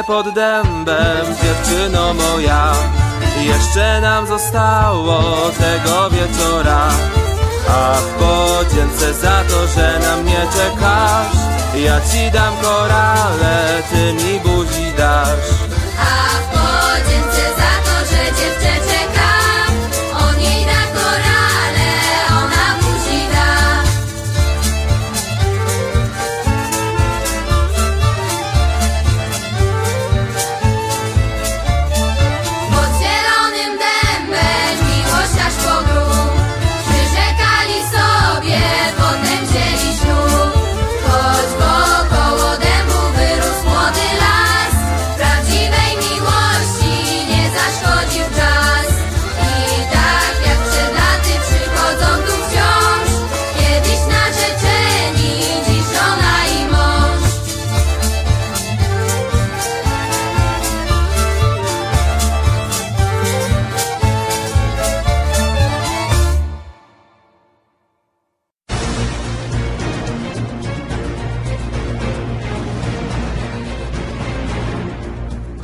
pod 0.10 0.30
dębem, 0.30 1.26
dziewczyno 1.44 2.14
moja. 2.14 2.73
Jeszcze 3.41 4.02
nam 4.02 4.27
zostało 4.27 5.22
tego 5.60 6.10
wieczora. 6.10 6.88
Ach, 7.69 8.03
podzięce 8.19 9.14
za 9.14 9.44
to, 9.49 9.68
że 9.68 9.99
na 9.99 10.18
mnie 10.18 10.41
czekasz 10.53 11.38
Ja 11.76 12.02
ci 12.02 12.31
dam 12.31 12.53
korale, 12.61 13.84
ty 13.91 14.14
mi 14.14 14.40
buzi 14.40 14.94
dasz. 14.98 15.59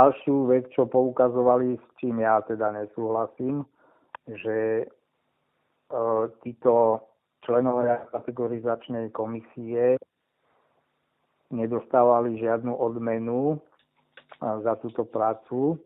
Ďalšiu 0.00 0.48
vec, 0.48 0.64
čo 0.72 0.88
poukazovali, 0.88 1.76
s 1.76 1.86
čím 2.00 2.24
ja 2.24 2.40
teda 2.40 2.72
nesúhlasím, 2.72 3.68
že 4.24 4.80
e, 4.80 4.84
títo 6.40 7.04
členovia 7.44 8.08
kategorizačnej 8.08 9.12
komisie 9.12 10.00
nedostávali 11.52 12.40
žiadnu 12.40 12.72
odmenu 12.72 13.52
e, 13.52 13.56
za 14.64 14.80
túto 14.80 15.04
prácu 15.04 15.76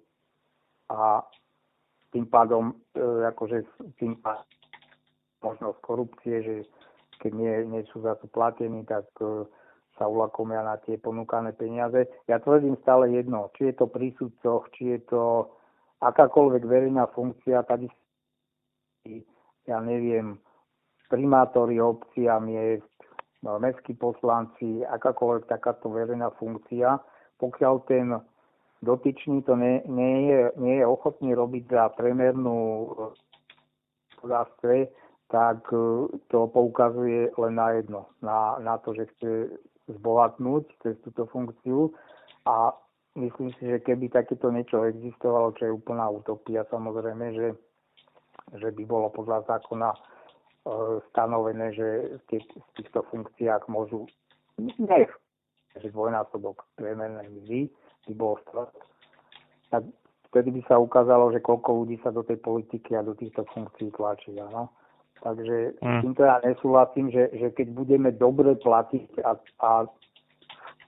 a 0.94 1.26
tým 2.14 2.30
pádom, 2.30 2.70
e, 2.94 3.02
akože 3.34 3.66
tým 3.98 4.14
pádom 4.22 4.46
možnosť 5.42 5.78
korupcie, 5.82 6.36
že 6.38 6.54
keď 7.18 7.32
nie, 7.34 7.54
nie 7.66 7.82
sú 7.90 7.98
za 8.06 8.14
to 8.22 8.30
platení, 8.30 8.86
tak 8.86 9.10
e, 9.18 9.42
sa 9.94 10.10
ulakomia 10.10 10.62
na 10.66 10.76
tie 10.82 10.98
ponúkané 10.98 11.54
peniaze. 11.54 12.10
Ja 12.26 12.42
tvrdím 12.42 12.74
stále 12.82 13.14
jedno, 13.14 13.54
či 13.54 13.70
je 13.70 13.74
to 13.78 13.86
pri 13.86 14.10
sudcoch, 14.18 14.66
či 14.74 14.98
je 14.98 15.00
to 15.06 15.22
akákoľvek 16.02 16.62
verejná 16.66 17.06
funkcia, 17.14 17.62
tady 17.64 17.86
ja 19.64 19.78
neviem, 19.80 20.36
primátori 21.08 21.80
obcí 21.80 22.28
a 22.28 22.40
miest, 22.40 22.88
mestskí 23.44 23.94
poslanci, 23.94 24.82
akákoľvek 24.84 25.46
takáto 25.48 25.92
verejná 25.92 26.32
funkcia, 26.40 26.98
pokiaľ 27.38 27.74
ten 27.88 28.16
dotyčný 28.80 29.44
to 29.44 29.56
nie, 29.56 29.80
nie, 29.88 30.32
je, 30.32 30.40
nie 30.60 30.76
je 30.80 30.86
ochotný 30.86 31.32
robiť 31.32 31.64
za 31.72 31.84
premernú 31.96 32.92
hospodárstve, 34.24 34.92
tak 35.28 35.64
e, 35.72 36.08
to 36.28 36.48
poukazuje 36.48 37.32
len 37.36 37.54
na 37.54 37.68
jedno, 37.76 38.08
na, 38.20 38.56
na 38.60 38.78
to, 38.78 38.96
že 38.96 39.08
chce 39.16 39.30
zbohatnúť 39.88 40.64
cez 40.80 40.94
túto 41.04 41.28
funkciu 41.28 41.92
a 42.48 42.72
myslím 43.14 43.52
si, 43.56 43.68
že 43.68 43.84
keby 43.84 44.08
takéto 44.08 44.48
niečo 44.48 44.84
existovalo, 44.84 45.52
čo 45.54 45.68
je 45.68 45.76
úplná 45.76 46.08
utopia 46.08 46.64
samozrejme, 46.72 47.26
že, 47.36 47.48
že 48.56 48.68
by 48.72 48.82
bolo 48.88 49.12
podľa 49.12 49.44
zákona 49.44 49.90
e, 49.92 49.98
stanovené, 51.12 51.76
že 51.76 51.88
v, 52.16 52.22
tých, 52.32 52.46
v 52.48 52.70
týchto 52.80 53.04
funkciách 53.12 53.68
môžu 53.68 54.08
nie, 54.58 55.04
že 55.74 55.90
dvojnásobok 55.90 56.64
priemernej 56.78 57.28
mzdy 57.28 57.60
by 58.06 58.12
bol 58.14 58.38
strat, 58.46 58.70
tak 59.70 59.82
vtedy 60.30 60.50
by 60.54 60.62
sa 60.66 60.78
ukázalo, 60.78 61.34
že 61.34 61.42
koľko 61.42 61.82
ľudí 61.82 61.98
sa 62.02 62.14
do 62.14 62.22
tej 62.22 62.38
politiky 62.38 62.94
a 62.94 63.06
do 63.06 63.14
týchto 63.14 63.42
funkcií 63.50 63.90
tlačí. 63.94 64.34
Áno? 64.38 64.70
Takže 65.24 65.80
Mm. 65.80 66.00
týmto 66.04 66.20
ja 66.20 66.36
nesúhlasím, 66.44 67.08
že, 67.08 67.32
že 67.32 67.48
keď 67.56 67.72
budeme 67.72 68.12
dobre 68.12 68.60
platiť 68.60 69.24
a, 69.24 69.40
a 69.64 69.70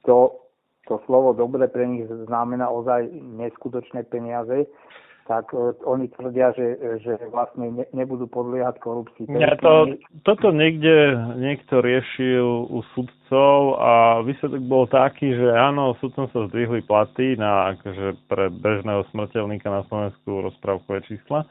to, 0.05 0.45
to 0.85 1.01
slovo 1.09 1.33
dobre 1.33 1.65
pre 1.73 1.89
nich 1.89 2.05
znamená 2.05 2.69
ozaj 2.69 3.09
neskutočné 3.17 4.05
peniaze, 4.13 4.69
tak 5.25 5.51
e, 5.57 5.73
oni 5.89 6.13
tvrdia, 6.13 6.53
že, 6.53 6.77
že 7.03 7.17
vlastne 7.33 7.81
ne, 7.81 7.85
nebudú 7.97 8.29
podliehať 8.31 8.77
korupcii. 8.79 9.25
Ja 9.41 9.57
to, 9.59 9.97
toto 10.23 10.53
niekde 10.55 11.17
niekto 11.41 11.83
riešil 11.83 12.69
u 12.71 12.85
sudcov 12.95 13.81
a 13.81 14.21
výsledok 14.23 14.63
bol 14.69 14.85
taký, 14.87 15.33
že 15.33 15.49
áno, 15.51 15.99
sudcom 15.99 16.31
sa 16.31 16.47
zdvihli 16.53 16.85
platy 16.85 17.41
na 17.41 17.73
akože 17.75 18.29
pre 18.31 18.53
bežného 18.53 19.03
smrteľníka 19.11 19.67
na 19.73 19.83
Slovensku 19.91 20.47
rozprávkové 20.47 21.03
čísla. 21.09 21.49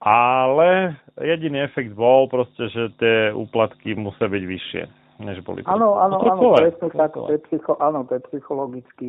Ale 0.00 0.96
jediný 1.20 1.68
efekt 1.68 1.92
bol 1.92 2.24
proste, 2.32 2.72
že 2.72 2.88
tie 2.96 3.36
úplatky 3.36 3.92
musia 3.92 4.32
byť 4.32 4.44
vyššie, 4.48 4.82
než 5.20 5.44
boli. 5.44 5.60
Áno, 5.68 6.00
áno, 6.00 6.16
áno, 6.24 6.24
Celkové. 6.24 6.56
presne 6.72 6.88
tak, 6.96 7.12
to 7.12 7.28
je, 7.28 7.40
psycho, 7.52 7.76
áno, 7.76 8.08
to 8.08 8.16
je 8.16 8.22
psychologický 8.32 9.08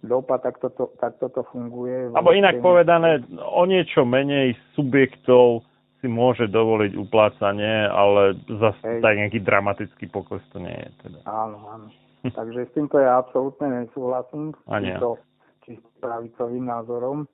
dopad, 0.00 0.40
tak 0.40 0.56
toto, 0.58 0.88
tak 0.96 1.20
toto 1.20 1.44
funguje. 1.52 2.16
Alebo 2.16 2.32
inak 2.32 2.58
Vlastne- 2.58 2.64
povedané, 2.64 3.10
o 3.38 3.62
niečo 3.68 4.08
menej 4.08 4.56
subjektov 4.72 5.68
si 6.00 6.08
môže 6.10 6.50
dovoliť 6.50 6.98
uplácanie, 6.98 7.86
ale 7.86 8.34
zase 8.58 9.04
tak 9.04 9.14
nejaký 9.14 9.38
dramatický 9.44 10.10
pokles 10.10 10.42
to 10.50 10.58
nie 10.58 10.74
je. 10.74 10.90
Teda. 11.06 11.18
Áno, 11.28 11.58
áno. 11.70 11.86
Takže 12.26 12.66
s 12.66 12.72
týmto 12.74 12.98
ja 12.98 13.20
absolútne 13.22 13.84
nesúhlasím, 13.84 14.56
s 14.56 14.66
týmto 14.66 15.20
čisto 15.62 15.86
pravicovým 16.02 16.66
názorom. 16.66 17.28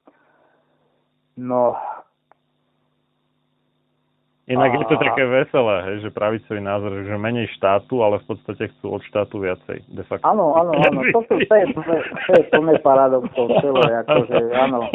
No, 1.39 1.79
Inak 4.49 4.73
je 4.75 4.85
to 4.89 4.97
A- 4.97 5.05
také 5.05 5.25
veselé, 5.25 5.75
hej, 5.85 5.97
že 6.01 6.11
pravicový 6.11 6.57
názor, 6.59 7.05
že 7.05 7.15
menej 7.15 7.53
štátu, 7.53 8.01
ale 8.01 8.17
v 8.19 8.33
podstate 8.33 8.73
chcú 8.73 8.97
od 8.97 9.03
štátu 9.05 9.39
viacej. 9.39 9.85
De 9.93 10.03
facto. 10.03 10.25
áno, 10.25 10.57
áno, 10.57 10.73
áno, 10.73 11.01
to, 11.13 11.21
sú, 11.29 11.37
to, 11.37 11.55
je, 11.55 11.67
to 11.69 12.33
je 12.33 12.43
plné 12.49 12.81
paradoxov 12.81 13.45
celé, 13.61 13.85
akože 14.03 14.37
áno, 14.57 14.89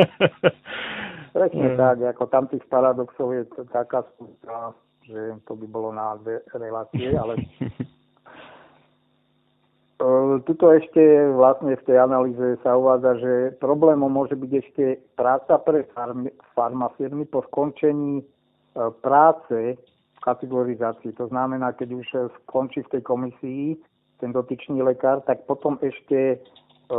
presne 1.29 1.67
Mm. 1.69 1.77
tak, 1.77 1.97
ako 2.13 2.23
tam 2.27 2.43
tých 2.45 2.65
paradoxov 2.65 3.29
je 3.31 3.41
taká 3.69 4.01
skúška, 4.13 4.73
že 5.03 5.21
to 5.45 5.53
by 5.53 5.65
bolo 5.65 5.89
na 5.89 6.17
dve 6.17 6.41
relácie, 6.51 7.13
ale 7.13 7.37
E, 9.93 10.05
Tuto 10.43 10.73
ešte 10.73 10.99
vlastne 11.31 11.77
v 11.77 11.85
tej 11.85 11.97
analýze 11.97 12.57
sa 12.59 12.75
uvádza, 12.75 13.21
že 13.21 13.31
problémom 13.57 14.09
môže 14.09 14.33
byť 14.35 14.51
ešte 14.51 14.83
práca 15.13 15.61
pre 15.61 15.85
farm- 15.93 16.33
farmafirmy 16.51 17.23
po 17.23 17.45
skončení 17.47 18.25
práce 19.01 19.77
v 20.17 20.19
kategorizácii. 20.21 21.13
To 21.19 21.27
znamená, 21.27 21.73
keď 21.73 21.89
už 21.93 22.07
skončí 22.43 22.81
v 22.83 22.91
tej 22.97 23.01
komisii 23.01 23.65
ten 24.23 24.31
dotyčný 24.31 24.79
lekár, 24.81 25.21
tak 25.27 25.43
potom 25.45 25.75
ešte, 25.83 26.39
e, 26.87 26.95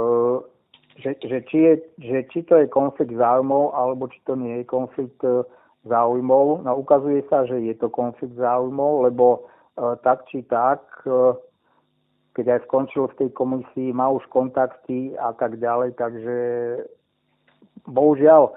že, 1.01 1.17
že, 1.25 1.39
či, 1.49 1.59
je, 1.59 1.75
že 2.05 2.19
či 2.29 2.45
to 2.45 2.61
je 2.61 2.69
konflikt 2.69 3.17
záujmov, 3.17 3.73
alebo 3.73 4.13
či 4.13 4.21
to 4.29 4.37
nie 4.37 4.61
je 4.61 4.65
konflikt 4.69 5.19
e, 5.25 5.41
záujmov. 5.89 6.69
No 6.69 6.71
ukazuje 6.77 7.25
sa, 7.33 7.49
že 7.49 7.65
je 7.65 7.75
to 7.81 7.89
konflikt 7.89 8.37
záujmov, 8.37 9.09
lebo 9.09 9.49
e, 9.81 9.97
tak 10.05 10.29
či 10.29 10.45
tak 10.45 10.85
keď 12.35 12.47
aj 12.59 12.61
skončil 12.67 13.07
v 13.07 13.19
tej 13.25 13.31
komisii, 13.31 13.95
má 13.95 14.11
už 14.11 14.27
kontakty 14.27 15.15
a 15.15 15.31
tak 15.39 15.55
ďalej, 15.63 15.95
takže 15.95 16.37
bohužiaľ 17.87 18.51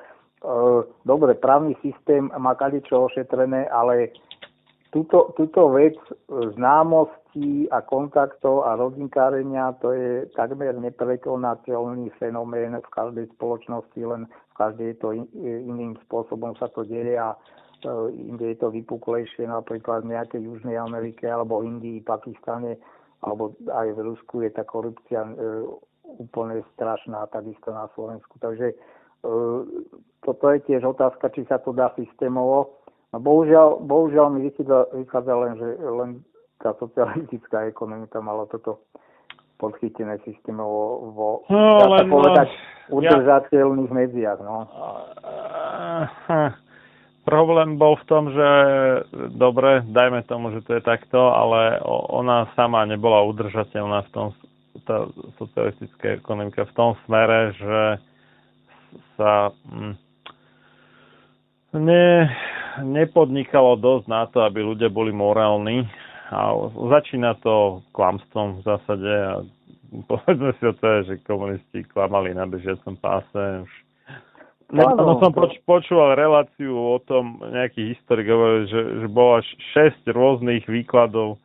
dobre, 1.05 1.33
právny 1.33 1.75
systém 1.81 2.29
má 2.37 2.53
kadečo 2.55 3.09
ošetrené, 3.09 3.67
ale 3.67 4.13
túto, 4.93 5.33
túto 5.37 5.69
vec 5.73 5.97
známostí 6.29 7.69
a 7.69 7.81
kontaktov 7.81 8.65
a 8.65 8.77
rodinkárenia, 8.77 9.75
to 9.81 9.91
je 9.91 10.25
takmer 10.37 10.77
neprekonateľný 10.77 12.09
fenomén 12.21 12.77
v 12.77 12.89
každej 12.93 13.25
spoločnosti, 13.37 14.01
len 14.01 14.25
v 14.25 14.53
každej 14.57 14.87
je 14.93 14.97
to 14.97 15.09
in, 15.13 15.25
iným 15.41 15.93
spôsobom 16.07 16.55
sa 16.57 16.69
to 16.71 16.85
deje 16.85 17.17
a 17.17 17.37
inde 18.09 18.41
je 18.41 18.57
to 18.57 18.73
vypuklejšie 18.73 19.45
napríklad 19.45 20.01
v 20.01 20.17
nejakej 20.17 20.41
Južnej 20.41 20.81
Amerike 20.81 21.29
alebo 21.29 21.61
Indii, 21.61 22.01
Pakistane 22.01 22.81
alebo 23.21 23.53
aj 23.69 23.87
v 23.97 23.99
Rusku 24.01 24.45
je 24.45 24.49
tá 24.53 24.65
korupcia 24.65 25.25
e, 25.25 25.33
úplne 26.21 26.61
strašná, 26.73 27.25
takisto 27.33 27.73
na 27.73 27.89
Slovensku. 27.97 28.37
Takže 28.37 28.77
toto 30.23 30.43
je 30.51 30.59
tiež 30.67 30.83
otázka, 30.83 31.31
či 31.31 31.47
sa 31.47 31.59
to 31.61 31.71
dá 31.71 31.91
systémovo. 31.95 32.83
No 33.15 33.23
bohužiaľ, 33.23 33.79
bohužiaľ 33.87 34.27
mi 34.35 34.51
vychádza, 34.51 34.91
vychádza 34.91 35.33
len, 35.39 35.51
že 35.55 35.67
len 35.79 36.09
tá 36.59 36.75
socialistická 36.75 37.69
ekonomika 37.69 38.19
mala 38.19 38.49
toto 38.51 38.83
podchytené 39.57 40.21
systémovo 40.21 41.13
vo, 41.15 41.29
no, 41.49 41.81
dá 41.81 41.85
sa 41.87 42.03
len, 42.03 42.09
povedať, 42.11 42.49
no, 42.91 43.01
udržateľných 43.01 43.91
ja... 43.91 43.97
medziach. 43.97 44.39
No. 44.43 44.57
Problém 47.27 47.75
bol 47.75 47.99
v 47.99 48.05
tom, 48.07 48.23
že 48.31 48.49
dobre, 49.35 49.83
dajme 49.91 50.23
tomu, 50.29 50.55
že 50.55 50.63
to 50.63 50.79
je 50.79 50.81
takto, 50.85 51.19
ale 51.19 51.81
ona 52.11 52.47
sama 52.55 52.87
nebola 52.87 53.25
udržateľná 53.27 54.07
v 54.07 54.09
tom, 54.15 54.25
tá 54.87 55.09
socialistická 55.35 56.21
ekonomika 56.21 56.63
v 56.63 56.75
tom 56.77 56.95
smere, 57.03 57.51
že 57.59 57.99
sa 59.17 59.51
hm, 59.69 59.93
ne, 61.77 62.07
nepodnikalo 62.83 63.77
dosť 63.77 64.05
na 64.09 64.23
to, 64.29 64.43
aby 64.45 64.61
ľudia 64.61 64.89
boli 64.89 65.13
morálni. 65.13 65.87
A 66.27 66.51
začína 66.75 67.39
to 67.39 67.79
klamstvom 67.95 68.59
v 68.59 68.61
zásade 68.67 69.11
a 69.11 69.33
povedzme 70.11 70.51
si 70.59 70.63
o 70.67 70.73
to, 70.75 71.07
že 71.07 71.23
komunisti 71.23 71.87
klamali 71.87 72.35
na 72.35 72.43
bežiacom 72.43 72.99
páse 72.99 73.63
už 73.63 73.71
No, 74.67 74.83
no, 74.99 75.15
som 75.23 75.31
poč, 75.31 75.55
počúval 75.63 76.19
reláciu 76.19 76.75
o 76.75 76.99
tom, 76.99 77.39
nejaký 77.39 77.95
historik 77.95 78.27
hovoril, 78.27 78.67
že, 78.67 78.81
že 78.99 79.07
bolo 79.07 79.39
až 79.39 79.47
6 79.95 80.11
rôznych 80.11 80.67
výkladov 80.67 81.39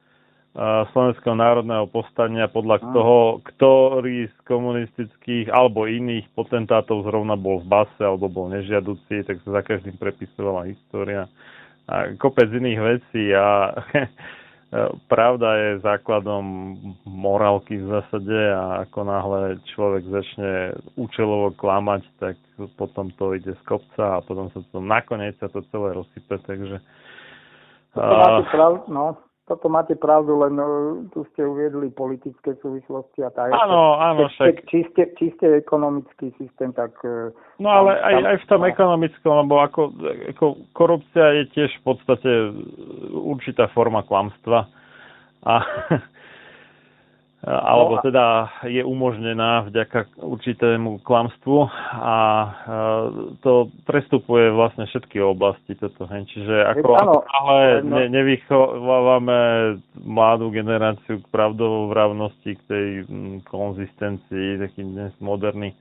Slovenského 0.93 1.33
národného 1.33 1.89
povstania 1.89 2.45
podľa 2.45 2.85
toho, 2.93 3.41
ktorý 3.41 4.29
z 4.29 4.37
komunistických 4.45 5.49
alebo 5.49 5.89
iných 5.89 6.29
potentátov 6.37 7.09
zrovna 7.09 7.41
bol 7.41 7.65
v 7.65 7.73
base 7.73 8.01
alebo 8.05 8.29
bol 8.29 8.53
nežiaducí, 8.53 9.24
tak 9.24 9.41
sa 9.49 9.61
za 9.61 9.62
každým 9.65 9.97
prepisovala 9.97 10.69
história. 10.69 11.24
A 11.89 12.12
kopec 12.20 12.53
iných 12.53 12.81
vecí. 12.85 13.33
A 13.33 13.73
pravda 15.09 15.49
je 15.57 15.85
základom 15.85 16.77
morálky 17.05 17.77
v 17.77 17.93
zásade 17.93 18.41
a 18.57 18.89
ako 18.89 19.05
náhle 19.05 19.41
človek 19.77 20.05
začne 20.09 20.53
účelovo 20.97 21.53
klamať, 21.61 22.09
tak 22.16 22.41
potom 22.81 23.12
to 23.20 23.37
ide 23.37 23.53
z 23.53 23.62
kopca 23.69 24.16
a 24.16 24.24
potom 24.24 24.49
sa 24.57 24.65
to 24.73 24.81
nakoniec 24.81 25.37
sa 25.45 25.53
to 25.53 25.61
celé 25.69 25.93
rozsype, 25.93 26.41
takže 26.49 26.81
toto 27.93 28.16
máte, 28.16 28.49
pravdu, 28.49 28.81
no, 28.89 29.20
toto 29.53 29.69
máte 29.69 29.93
pravdu, 29.93 30.41
len 30.41 30.57
no, 30.57 30.65
tu 31.12 31.29
ste 31.33 31.45
uviedli 31.45 31.93
politické 31.93 32.57
súvislosti 32.65 33.20
a 33.20 33.29
tak. 33.29 33.53
Áno, 33.53 34.01
áno, 34.01 34.33
však. 34.33 34.65
Čiste, 34.65 35.12
čiste 35.20 35.45
ekonomický 35.61 36.33
systém, 36.41 36.73
tak... 36.73 36.97
E, 37.05 37.37
no 37.61 37.69
ale 37.69 38.01
tam, 38.01 38.09
aj, 38.09 38.15
aj 38.24 38.37
v 38.41 38.47
tom 38.49 38.62
no. 38.65 38.69
ekonomickom, 38.73 39.33
lebo 39.45 39.55
ako, 39.61 39.83
ako 40.33 40.47
korupcia 40.73 41.27
je 41.37 41.45
tiež 41.53 41.70
v 41.81 41.83
podstate 41.85 42.31
určitá 43.12 43.69
forma 43.77 44.01
klamstva. 44.09 44.73
A 45.45 45.61
alebo 47.43 47.98
no 47.98 48.02
teda 48.06 48.27
je 48.70 48.86
umožnená 48.86 49.66
vďaka 49.66 50.14
určitému 50.14 51.02
klamstvu 51.02 51.66
a 51.98 52.19
to 53.43 53.66
prestupuje 53.82 54.55
vlastne 54.55 54.86
všetky 54.86 55.19
oblasti 55.19 55.74
toto. 55.74 56.06
Čiže 56.06 56.70
ako, 56.70 56.94
ale 57.27 57.82
no. 57.82 57.98
ne, 57.98 58.06
nevychovávame 58.14 59.40
mladú 60.06 60.55
generáciu 60.55 61.19
k 61.19 61.27
pravdovravnosti, 61.35 62.51
k 62.55 62.62
tej 62.70 62.86
mm, 63.10 63.36
konzistencii, 63.51 64.62
taký 64.62 64.86
dnes 64.86 65.10
moderný 65.19 65.74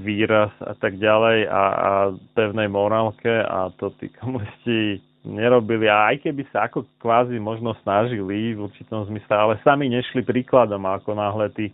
výraz 0.00 0.48
a 0.64 0.72
tak 0.80 0.96
ďalej 0.96 1.44
a, 1.44 1.62
a 1.68 1.90
pevnej 2.32 2.72
morálke 2.72 3.28
a 3.28 3.68
to 3.76 3.92
tí 4.00 4.08
komunisti 4.16 4.96
nerobili 5.24 5.84
a 5.84 6.12
aj 6.12 6.24
keby 6.24 6.48
sa 6.48 6.68
ako 6.68 6.88
kvázi 6.96 7.36
možno 7.36 7.76
snažili 7.84 8.56
v 8.56 8.64
určitom 8.64 9.04
zmysle, 9.04 9.34
ale 9.36 9.60
sami 9.60 9.92
nešli 9.92 10.24
príkladom 10.24 10.80
ako 10.88 11.12
náhle 11.12 11.52
tí 11.52 11.68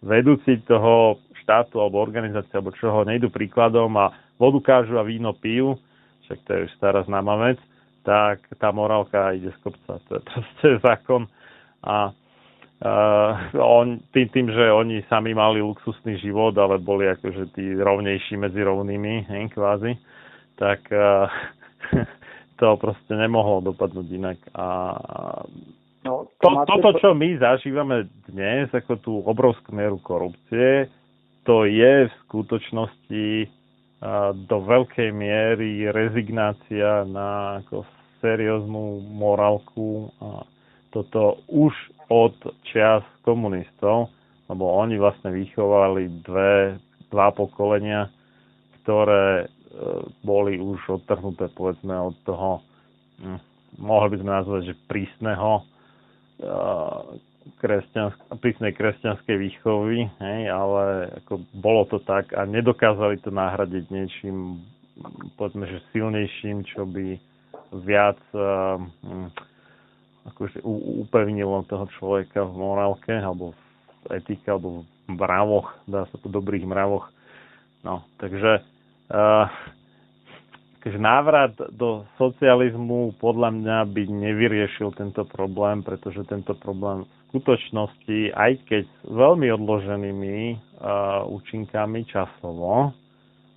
vedúci 0.00 0.64
toho 0.64 1.20
štátu 1.44 1.80
alebo 1.80 2.00
organizácie 2.00 2.56
alebo 2.56 2.72
čoho 2.72 3.04
nejdu 3.04 3.28
príkladom 3.28 3.92
a 4.00 4.16
vodu 4.40 4.60
kážu 4.64 4.96
a 4.96 5.04
víno 5.04 5.36
pijú, 5.36 5.76
však 6.24 6.38
to 6.44 6.50
je 6.52 6.60
už 6.68 6.72
stará 6.80 7.00
známa 7.04 7.36
vec, 7.52 7.60
tak 8.06 8.40
tá 8.56 8.70
morálka 8.72 9.34
ide 9.34 9.50
z 9.50 9.58
kopca. 9.60 9.98
To 10.08 10.10
je 10.16 10.22
proste 10.22 10.68
zákon. 10.86 11.22
A 11.86 12.10
uh, 12.10 13.32
on, 13.60 14.00
tým, 14.10 14.26
tým, 14.30 14.46
že 14.50 14.72
oni 14.72 15.04
sami 15.10 15.34
mali 15.34 15.60
luxusný 15.60 16.16
život, 16.18 16.56
ale 16.58 16.82
boli 16.82 17.06
akože 17.12 17.52
tí 17.52 17.76
rovnejší 17.76 18.40
medzi 18.40 18.62
rovnými, 18.62 19.26
hej, 19.26 19.42
kvázi, 19.52 19.94
tak 20.58 20.80
uh, 20.90 21.30
to 22.56 22.76
proste 22.80 23.12
nemohlo 23.12 23.60
dopadnúť 23.72 24.08
inak. 24.12 24.38
A 24.56 24.66
no, 26.04 26.28
to, 26.40 26.48
toto, 26.64 26.96
čo 27.00 27.08
my 27.12 27.36
zažívame 27.36 28.08
dnes, 28.28 28.72
ako 28.72 28.92
tú 29.00 29.12
obrovskú 29.24 29.76
mieru 29.76 30.00
korupcie, 30.00 30.88
to 31.46 31.68
je 31.68 32.10
v 32.10 32.12
skutočnosti 32.26 33.28
do 34.50 34.56
veľkej 34.60 35.08
miery 35.14 35.88
rezignácia 35.88 37.08
na 37.08 37.60
ako 37.64 37.88
serióznu 38.20 39.00
morálku 39.08 40.12
a 40.20 40.44
toto 40.92 41.40
už 41.48 41.72
od 42.08 42.36
čias 42.68 43.04
komunistov, 43.24 44.12
lebo 44.48 44.68
oni 44.78 45.00
vlastne 45.00 45.32
vychovali 45.32 46.22
dve, 46.22 46.78
dva 47.10 47.28
pokolenia, 47.34 48.08
ktoré 48.82 49.50
boli 50.24 50.56
už 50.60 51.00
odtrhnuté 51.02 51.52
povedzme 51.52 51.92
od 51.92 52.16
toho, 52.24 52.64
hm, 53.20 53.40
mohli 53.80 54.08
by 54.14 54.16
sme 54.22 54.30
nazvať, 54.30 54.62
že 54.72 54.84
prísneho 54.88 55.64
kresťansk- 57.56 58.26
prísnej 58.42 58.74
kresťanskej 58.74 59.36
výchovy, 59.38 60.10
hej, 60.20 60.40
ale 60.50 61.14
ako 61.22 61.40
bolo 61.56 61.86
to 61.86 62.02
tak 62.02 62.34
a 62.34 62.44
nedokázali 62.44 63.22
to 63.22 63.30
nahradiť 63.30 63.84
niečím, 63.88 64.60
povedzme, 65.38 65.64
že 65.70 65.86
silnejším, 65.94 66.66
čo 66.66 66.84
by 66.84 67.16
viac 67.86 68.18
uh, 68.34 68.78
akože 70.34 70.62
upevnilo 71.06 71.62
toho 71.70 71.86
človeka 71.98 72.42
v 72.46 72.54
morálke 72.54 73.14
alebo 73.14 73.54
v 74.06 74.18
etike 74.18 74.46
alebo 74.50 74.82
v 75.06 75.14
mravoch, 75.14 75.70
dá 75.86 76.06
sa 76.10 76.16
po 76.18 76.26
dobrých 76.26 76.66
mravoch. 76.66 77.06
No, 77.86 78.02
takže 78.18 78.66
takže 80.82 80.98
návrat 80.98 81.54
do 81.74 82.06
socializmu 82.18 83.14
podľa 83.22 83.50
mňa 83.54 83.78
by 83.90 84.02
nevyriešil 84.06 84.94
tento 84.98 85.22
problém, 85.26 85.82
pretože 85.82 86.26
tento 86.26 86.54
problém 86.58 87.06
v 87.06 87.12
skutočnosti, 87.34 88.18
aj 88.34 88.52
keď 88.66 88.84
s 88.86 89.10
veľmi 89.10 89.50
odloženými 89.50 90.38
uh, 90.54 91.26
účinkami 91.26 92.06
časovo, 92.06 92.94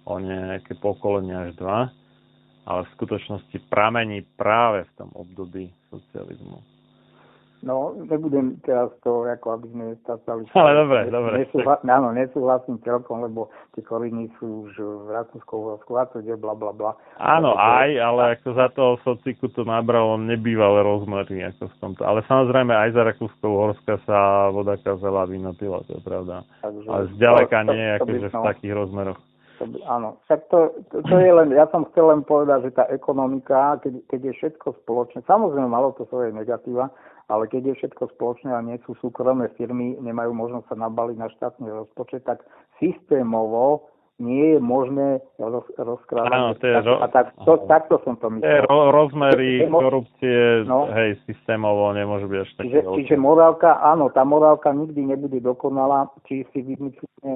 o 0.09 0.15
nejaké 0.17 0.73
pokolenia 0.81 1.49
až 1.49 1.51
dva, 1.61 1.79
ale 2.65 2.81
v 2.85 2.93
skutočnosti 2.97 3.57
pramení 3.69 4.25
práve 4.37 4.89
v 4.89 4.91
tom 4.97 5.09
období 5.13 5.69
socializmu. 5.93 6.68
No, 7.59 7.91
nebudem 8.07 8.55
teraz 8.63 8.87
to, 9.03 9.27
ako 9.27 9.59
aby 9.59 9.67
sme 9.75 9.83
nestacali. 9.91 10.47
Ale 10.55 10.71
dobre, 10.79 10.99
dobre. 11.11 11.33
Nesúhla, 11.43 11.75
áno, 11.83 12.15
nesúhlasím 12.15 12.79
celkom, 12.87 13.27
lebo 13.27 13.51
tie 13.75 13.83
koriny 13.83 14.31
sú 14.39 14.71
už 14.71 14.79
v 14.79 15.07
Rakúsku, 15.11 15.51
v 15.51 15.65
Horsku, 15.75 15.91
bla, 16.39 16.55
bla, 16.55 16.71
bla. 16.71 16.91
Áno, 17.19 17.59
aj, 17.59 17.91
ale 17.99 18.39
ako 18.39 18.47
za 18.55 18.67
toho 18.71 18.95
sociku 19.03 19.51
to 19.51 19.67
nabralo 19.67 20.15
nebývalé 20.15 20.87
rozmery, 20.87 21.43
ako 21.51 21.67
v 21.67 21.75
tomto. 21.83 22.01
Ale 22.07 22.23
samozrejme 22.31 22.71
aj 22.71 22.89
za 22.95 23.03
Rakúsko, 23.11 23.45
Horska 23.51 23.95
sa 24.07 24.47
voda 24.55 24.79
kazela 24.79 25.27
víno 25.27 25.51
pila, 25.51 25.83
to 25.83 25.99
je 25.99 26.01
pravda. 26.07 26.47
Takže, 26.63 26.87
ale 26.87 27.03
zďaleka 27.19 27.57
to, 27.67 27.73
nie, 27.75 27.89
to, 27.91 27.95
akože 28.07 28.29
to 28.31 28.39
v 28.39 28.47
takých 28.55 28.73
rozmeroch. 28.79 29.19
To 29.59 29.67
by, 29.67 29.77
áno, 29.83 30.09
však 30.23 30.39
to, 30.47 30.71
to, 30.87 31.03
to 31.03 31.15
je 31.19 31.31
len, 31.35 31.51
ja 31.51 31.67
som 31.67 31.83
chcel 31.91 32.07
len 32.07 32.23
povedať, 32.23 32.71
že 32.71 32.79
tá 32.79 32.87
ekonomika, 32.87 33.75
keď, 33.83 34.07
keď 34.07 34.19
je 34.31 34.33
všetko 34.39 34.67
spoločné, 34.87 35.27
samozrejme 35.27 35.67
malo 35.67 35.91
to 35.99 36.07
svoje 36.07 36.31
negatíva, 36.31 36.87
ale 37.29 37.45
keď 37.45 37.71
je 37.71 37.77
všetko 37.79 38.09
spoločné 38.17 38.49
a 38.49 38.65
nie 38.65 38.81
sú 38.83 38.97
súkromné 38.97 39.53
firmy, 39.53 39.95
nemajú 40.01 40.33
možnosť 40.33 40.73
sa 40.73 40.75
nabaliť 40.75 41.17
na 41.17 41.29
štátny 41.29 41.69
rozpočet, 41.69 42.25
tak 42.25 42.41
systémovo 42.81 43.85
nie 44.19 44.51
je 44.51 44.59
možné 44.59 45.07
roz, 45.39 45.63
rozkrádať. 45.79 46.27
Áno, 46.27 46.51
to 46.59 46.65
je 46.67 46.75
tak, 46.75 46.83
ro- 46.83 46.99
a 46.99 47.07
tak, 47.07 47.25
to, 47.39 47.53
takto 47.71 47.95
som 48.03 48.19
to 48.19 48.27
myslel. 48.35 48.67
ro- 48.67 48.91
rozmery 48.91 49.63
korupcie, 49.63 50.67
No. 50.67 50.91
hej, 50.91 51.15
systémovo 51.23 51.87
nemôže 51.95 52.27
byť 52.27 52.39
až 52.43 52.49
Čiže, 52.59 52.79
čiže 52.99 53.15
morálka, 53.15 53.79
áno, 53.79 54.11
tá 54.11 54.27
morálka 54.27 54.75
nikdy 54.75 55.07
nebude 55.07 55.39
dokonalá, 55.39 56.11
či 56.27 56.43
si 56.51 56.59
vymyslíme 56.59 57.31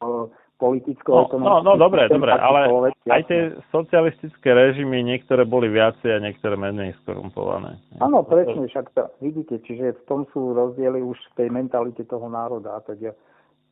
uh, 0.00 0.24
politicko 0.62 1.26
No, 1.26 1.38
no, 1.42 1.54
no 1.66 1.72
dobre, 1.74 2.06
dobre, 2.06 2.30
ale 2.30 2.94
aj 3.10 3.22
tie 3.26 3.50
socialistické 3.74 4.54
režimy, 4.54 5.02
niektoré 5.02 5.42
boli 5.42 5.66
viacej 5.66 6.14
a 6.14 6.22
niektoré 6.22 6.54
menej 6.54 6.94
skorumpované. 7.02 7.82
Áno, 7.98 8.22
presne, 8.22 8.70
však 8.70 8.94
to 8.94 9.10
vidíte, 9.18 9.58
čiže 9.66 9.98
v 9.98 10.02
tom 10.06 10.20
sú 10.30 10.54
rozdiely 10.54 11.02
už 11.02 11.18
v 11.34 11.42
tej 11.42 11.48
mentalite 11.50 12.06
toho 12.06 12.30
národa 12.30 12.78
a 12.78 12.80
teda. 12.86 13.10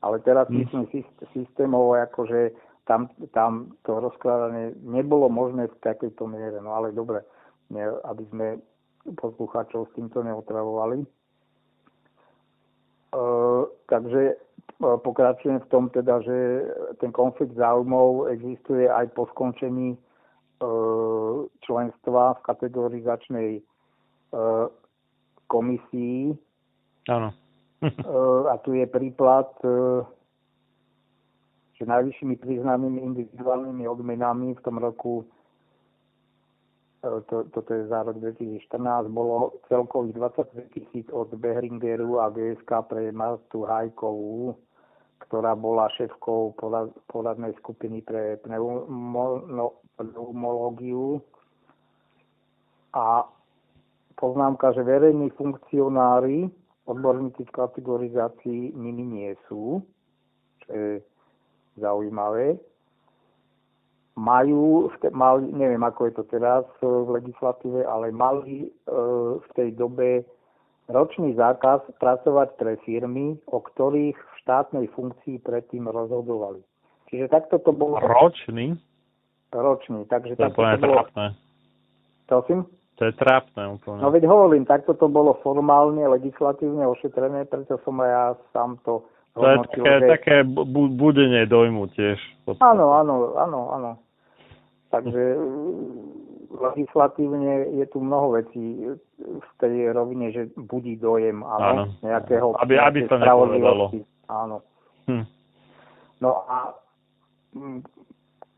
Ale 0.03 0.19
teraz 0.27 0.51
Hm. 0.51 0.67
myslím 0.67 0.83
syst- 0.91 1.23
systémovo, 1.31 1.95
akože 1.95 2.51
tam, 2.91 3.07
tam 3.31 3.79
to 3.87 4.03
rozkladanie 4.03 4.75
nebolo 4.83 5.31
možné 5.31 5.71
v 5.71 5.77
takejto 5.79 6.27
miere. 6.27 6.59
No 6.59 6.75
ale 6.75 6.91
dobre, 6.91 7.23
ne, 7.71 7.87
aby 7.87 8.27
sme 8.35 8.47
poslucháčov 9.15 9.87
s 9.87 9.95
týmto 9.95 10.27
neotravovali. 10.27 11.05
E, 11.05 11.07
takže 13.87 14.50
pokračujem 14.79 15.61
v 15.61 15.71
tom 15.71 15.91
teda, 15.91 16.23
že 16.23 16.37
ten 17.03 17.11
konflikt 17.13 17.59
záujmov 17.59 18.31
existuje 18.31 18.87
aj 18.87 19.11
po 19.17 19.27
skončení 19.35 19.97
e, 19.97 19.99
členstva 21.67 22.39
v 22.39 22.41
kategorizačnej 22.47 23.49
e, 23.59 23.63
komisii 25.51 26.39
Áno. 27.09 27.33
E, 27.81 27.89
a 28.53 28.55
tu 28.61 28.77
je 28.77 28.87
príklad, 28.87 29.49
e, 29.65 29.73
že 31.81 31.89
najvyššími 31.89 32.37
priznanými 32.37 33.01
individuálnymi 33.01 33.89
odmenami 33.89 34.53
v 34.53 34.61
tom 34.61 34.77
roku, 34.77 35.25
e, 35.25 35.27
to, 37.01 37.49
toto 37.49 37.71
je 37.75 37.89
za 37.89 38.05
rok 38.05 38.21
2014, 38.21 39.09
bolo 39.09 39.57
celkových 39.73 40.15
22 40.15 40.75
tisíc 40.77 41.07
od 41.09 41.33
Behringeru 41.33 42.21
a 42.21 42.29
GSK 42.29 42.71
pre 42.89 43.09
Martu 43.09 43.65
Hajkovú, 43.65 44.53
ktorá 45.25 45.57
bola 45.57 45.89
šéfkou 45.97 46.53
porad- 46.61 46.93
poradnej 47.09 47.57
skupiny 47.57 48.05
pre 48.05 48.37
pneumo- 48.45 49.81
pneumológiu. 49.97 51.25
A 52.93 53.25
poznámka, 54.21 54.77
že 54.77 54.85
verejní 54.85 55.33
funkcionári 55.41 56.53
odborníci 56.85 57.49
v 57.49 57.57
kategorizácii 57.57 58.77
nimi 58.77 59.05
nie 59.07 59.33
sú, 59.49 59.81
čo 60.67 60.69
je 60.69 60.91
zaujímavé. 61.81 62.61
Majú, 64.21 64.93
mali, 65.17 65.49
neviem 65.49 65.81
ako 65.81 66.13
je 66.13 66.15
to 66.21 66.25
teraz 66.29 66.69
e, 66.79 66.87
v 66.87 67.09
legislatíve, 67.17 67.89
ale 67.89 68.13
mali 68.13 68.69
e, 68.69 68.71
v 69.41 69.49
tej 69.57 69.73
dobe 69.81 70.29
ročný 70.93 71.33
zákaz 71.41 71.89
pracovať 71.97 72.49
pre 72.61 72.77
firmy, 72.85 73.41
o 73.49 73.65
ktorých 73.65 74.19
v 74.21 74.35
štátnej 74.45 74.87
funkcii 74.93 75.41
predtým 75.41 75.89
rozhodovali. 75.89 76.61
Čiže 77.09 77.33
takto 77.33 77.65
to 77.65 77.73
bolo 77.73 77.97
Ročný? 77.97 78.77
ročný. 79.51 80.05
Takže 80.07 80.37
To 80.37 80.43
je 80.45 80.47
takto 80.53 80.61
úplne 80.61 80.77
to 80.77 80.85
bolo, 80.85 80.95
trápne. 81.01 81.27
prosím? 82.29 82.61
To 83.01 83.03
je 83.09 83.13
trápne 83.17 83.63
úplne. 83.81 84.01
No 84.05 84.13
veď 84.13 84.25
hovorím, 84.29 84.69
takto 84.69 84.93
to 84.93 85.09
bolo 85.09 85.41
formálne, 85.41 86.05
legislatívne 86.05 86.85
ošetrené, 86.85 87.49
preto 87.49 87.81
som 87.83 87.97
aj 88.05 88.11
ja 88.13 88.25
sám 88.53 88.77
to 88.85 89.01
to 89.31 89.47
je 89.47 89.57
také, 89.63 89.93
že... 90.03 90.09
také 90.11 90.37
bu- 90.43 90.91
budenie 90.91 91.47
dojmu 91.47 91.87
tiež. 91.95 92.19
Áno, 92.59 92.99
áno, 92.99 93.39
áno, 93.39 93.61
áno. 93.71 93.91
Takže 94.91 95.23
e, 95.35 95.39
legislatívne 96.51 97.79
je 97.79 97.87
tu 97.87 98.03
mnoho 98.03 98.43
vecí 98.43 98.91
v 99.23 99.51
tej 99.63 99.95
rovine, 99.95 100.35
že 100.35 100.51
budí 100.59 100.99
dojem, 100.99 101.47
áno, 101.47 101.67
Áno. 101.67 101.83
nejakého 102.03 102.59
Aby- 102.59 102.83
aby 102.83 103.01
sa 103.07 103.23
spravodlivosti. 103.23 104.03
Áno. 104.27 104.63
Hm. 105.07 105.27
No 106.21 106.45
a 106.51 106.75
mm, 107.55 107.81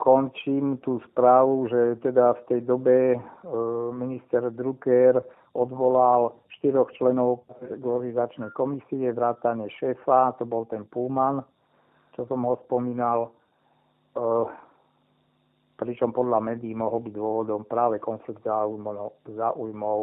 končím 0.00 0.82
tú 0.82 0.98
správu, 1.12 1.68
že 1.70 1.80
teda 2.02 2.34
v 2.34 2.42
tej 2.50 2.60
dobe 2.66 2.96
e, 3.14 3.18
minister 3.94 4.50
Drucker 4.50 5.22
odvolal 5.52 6.32
štyroch 6.58 6.90
členov 6.96 7.44
kategorizačnej 7.46 8.50
komisie, 8.56 9.12
vrátane 9.12 9.68
šéfa, 9.78 10.34
to 10.40 10.48
bol 10.48 10.64
ten 10.66 10.88
Pullman, 10.88 11.44
čo 12.16 12.24
som 12.26 12.42
ho 12.48 12.58
spomínal. 12.66 13.28
E, 13.28 14.20
pričom 15.82 16.10
podľa 16.10 16.38
médií 16.40 16.72
mohol 16.72 17.00
byť 17.00 17.12
dôvodom 17.12 17.62
práve 17.62 17.98
konflikt 17.98 18.40
záujmov. 18.40 19.12
záujmov. 19.28 20.00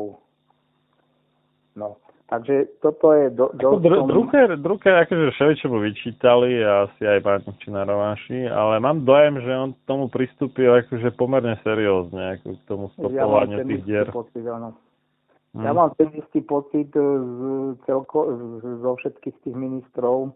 No, 1.74 1.96
takže 2.26 2.68
toto 2.80 3.14
je 3.14 3.30
do, 3.30 3.48
Ako 3.48 3.58
dosť... 3.58 3.82
Dr- 3.82 3.96
som- 3.96 4.10
Drucker, 4.10 4.50
Drucker 4.58 4.96
akože 5.00 5.32
všeličo 5.32 5.66
mu 5.68 5.80
vyčítali 5.80 6.60
a 6.60 6.86
asi 6.86 7.02
aj 7.02 7.20
pánči 7.22 7.70
na 7.70 7.84
rováši, 7.84 8.46
ale 8.46 8.78
mám 8.78 9.02
dojem, 9.02 9.40
že 9.40 9.52
on 9.52 9.70
tomu 9.86 10.08
pristúpil 10.08 10.76
akože 10.76 11.14
pomerne 11.14 11.56
seriózne, 11.62 12.36
ako 12.36 12.48
k 12.52 12.62
tomu 12.66 12.86
ja 12.86 12.94
stopovaniu 12.94 13.58
ten 13.58 13.68
tých 13.70 13.84
dier. 13.84 14.08
pocit, 14.10 14.44
áno. 14.44 14.76
Hm. 15.50 15.64
Ja 15.64 15.72
mám 15.72 15.90
ten 15.96 16.14
istý 16.14 16.42
pocit 16.42 16.92
e, 16.92 17.02
z 17.02 17.40
celko, 17.84 18.18
z- 18.60 18.78
zo 18.78 18.92
všetkých 18.96 19.36
tých 19.40 19.56
ministrov. 19.56 20.30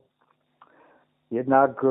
Jednak 1.33 1.81
e, 1.81 1.89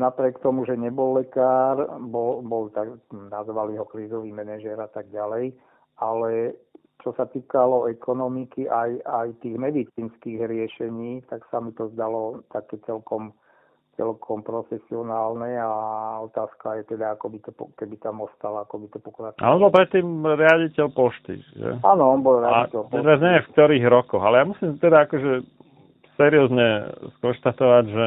napriek 0.00 0.40
tomu, 0.40 0.64
že 0.64 0.72
nebol 0.72 1.20
lekár, 1.20 2.00
bol, 2.00 2.40
bol 2.40 2.72
tak, 2.72 2.88
nazvali 3.12 3.76
ho 3.76 3.84
krízový 3.84 4.32
manažér 4.32 4.80
a 4.80 4.88
tak 4.88 5.12
ďalej, 5.12 5.52
ale 6.00 6.56
čo 7.04 7.12
sa 7.12 7.28
týkalo 7.28 7.92
ekonomiky 7.92 8.72
aj, 8.72 9.04
aj 9.04 9.28
tých 9.44 9.60
medicínskych 9.60 10.48
riešení, 10.48 11.28
tak 11.28 11.44
sa 11.52 11.60
mi 11.60 11.76
to 11.76 11.92
zdalo 11.92 12.40
také 12.48 12.80
celkom, 12.88 13.36
celkom 14.00 14.40
profesionálne 14.40 15.60
a 15.60 15.70
otázka 16.24 16.80
je 16.80 16.96
teda, 16.96 17.20
ako 17.20 17.36
by 17.36 17.38
to, 17.44 17.52
keby 17.76 18.00
tam 18.00 18.24
ostal, 18.24 18.56
ako 18.64 18.80
by 18.80 18.86
to 18.96 18.98
pokračovalo. 19.04 19.44
A 19.44 19.52
on 19.52 19.60
bol 19.60 19.72
predtým 19.76 20.08
riaditeľ 20.24 20.86
pošty, 20.96 21.36
že? 21.52 21.68
Áno, 21.84 22.16
on 22.16 22.24
bol 22.24 22.40
A 22.40 22.64
riaditeľ. 22.64 22.80
teraz 22.88 23.18
neviem 23.20 23.44
v 23.44 23.52
ktorých 23.52 23.84
rokoch, 23.92 24.22
ale 24.24 24.40
ja 24.40 24.44
musím 24.48 24.80
teda 24.80 25.04
akože 25.04 25.32
seriózne 26.16 26.96
skonštatovať, 27.20 27.84
že 27.88 28.06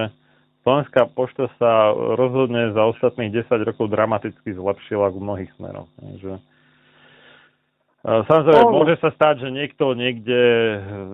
Slovenská 0.68 1.07
pošta 1.15 1.48
sa 1.56 1.95
rozhodne 1.95 2.76
za 2.76 2.84
ostatných 2.91 3.31
10 3.31 3.64
rokov 3.64 3.88
dramaticky 3.90 4.52
zlepšila 4.52 5.07
v 5.15 5.18
mnohých 5.23 5.52
smeroch. 5.56 5.88
Takže, 5.95 6.36
e, 6.36 8.11
Samozrejme, 8.27 8.68
No. 8.68 8.76
môže 8.76 8.99
sa 8.99 9.10
stať, 9.15 9.48
že 9.48 9.56
niekto 9.56 9.95
niekde 9.95 10.41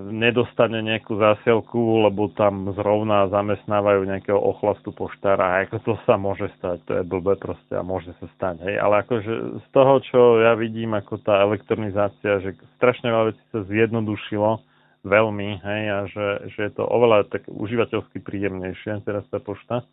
nedostane 0.09 0.81
nejakú 0.81 1.22
zásielku, 1.22 2.09
lebo 2.09 2.34
tam 2.34 2.73
zrovna 2.73 3.30
zamestnávajú 3.30 4.09
nejakého 4.09 4.38
ochlastu 4.41 4.89
poštára. 4.89 5.45
A 5.45 5.69
ako 5.69 5.77
to 5.88 5.93
sa 6.09 6.17
môže 6.17 6.49
stať, 6.57 6.81
to 6.89 6.91
je 6.99 7.03
blbé 7.05 7.38
proste 7.38 7.73
a 7.77 7.85
môže 7.85 8.17
sa 8.17 8.27
stať. 8.34 8.65
Hej. 8.65 8.76
Ale 8.81 9.05
akože 9.05 9.61
z 9.61 9.67
toho, 9.69 9.93
čo 10.09 10.19
ja 10.41 10.57
vidím, 10.57 10.97
ako 10.97 11.22
tá 11.22 11.38
elektronizácia, 11.45 12.41
že 12.41 12.57
strašne 12.81 13.13
veľa 13.13 13.26
vecí 13.30 13.43
sa 13.53 13.61
zjednodušilo 13.61 14.74
veľmi, 15.06 15.49
hej, 15.61 15.82
a 15.88 15.99
že, 16.10 16.27
že 16.57 16.60
je 16.68 16.72
to 16.73 16.84
oveľa 16.84 17.30
tak 17.30 17.45
užívateľsky 17.45 18.19
príjemnejšie 18.19 19.06
teraz 19.06 19.23
tá 19.30 19.38
pošta. 19.38 19.86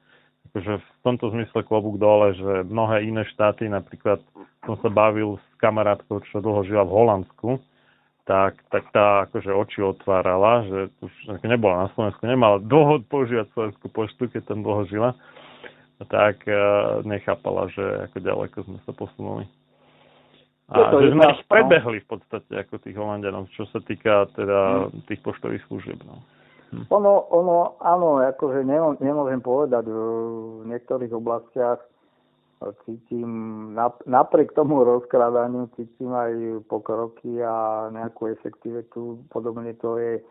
Akože 0.51 0.83
v 0.83 0.89
tomto 1.07 1.31
zmysle 1.31 1.63
klobúk 1.63 2.03
dole, 2.03 2.35
že 2.35 2.67
mnohé 2.67 3.07
iné 3.07 3.23
štáty, 3.31 3.71
napríklad 3.71 4.19
som 4.67 4.75
sa 4.83 4.91
bavil 4.91 5.39
s 5.39 5.47
kamarátkou, 5.63 6.25
čo 6.33 6.43
dlho 6.43 6.67
žila 6.67 6.83
v 6.83 6.95
Holandsku, 6.97 7.51
tak, 8.27 8.59
tak 8.71 8.87
tá 8.95 9.29
akože 9.31 9.51
oči 9.51 9.79
otvárala, 9.83 10.67
že 10.67 10.79
už 11.03 11.13
nebola 11.47 11.87
na 11.87 11.89
Slovensku, 11.95 12.23
nemala 12.27 12.63
dlho 12.63 13.03
používať 13.07 13.51
Slovenskú 13.55 13.87
poštu, 13.91 14.31
keď 14.31 14.43
tam 14.51 14.67
dlho 14.67 14.87
žila, 14.91 15.11
tak 16.11 16.43
uh, 16.51 17.03
nechápala, 17.07 17.71
že 17.71 18.11
ako 18.11 18.17
ďaleko 18.19 18.57
sme 18.67 18.79
sa 18.83 18.93
posunuli. 18.95 19.47
A 20.73 20.91
to 20.91 21.05
že 21.05 21.13
sme 21.13 21.25
ich 21.29 21.45
predbehli 21.47 21.99
v 22.01 22.09
podstate 22.09 22.53
ako 22.57 22.81
tých 22.81 22.97
Holandianov, 22.97 23.53
čo 23.53 23.69
sa 23.69 23.79
týka 23.85 24.27
teda 24.33 24.89
tých 25.07 25.21
poštových 25.21 25.63
služieb. 25.69 26.01
No. 26.09 26.25
Ono, 26.89 27.29
ono, 27.29 27.77
áno, 27.85 28.25
akože 28.25 28.65
nemô- 28.65 28.97
nemôžem 28.97 29.45
povedať, 29.45 29.85
v 29.93 30.65
niektorých 30.73 31.13
oblastiach 31.13 31.77
cítim, 32.87 33.29
nap- 33.75 34.01
napriek 34.09 34.55
tomu 34.57 34.81
rozkrádaniu 34.87 35.69
cítim 35.77 36.15
aj 36.15 36.65
pokroky 36.71 37.43
a 37.43 37.89
nejakú 37.93 38.33
efektivitu. 38.33 39.21
Podobne 39.29 39.75
to 39.83 39.99
je 39.99 40.23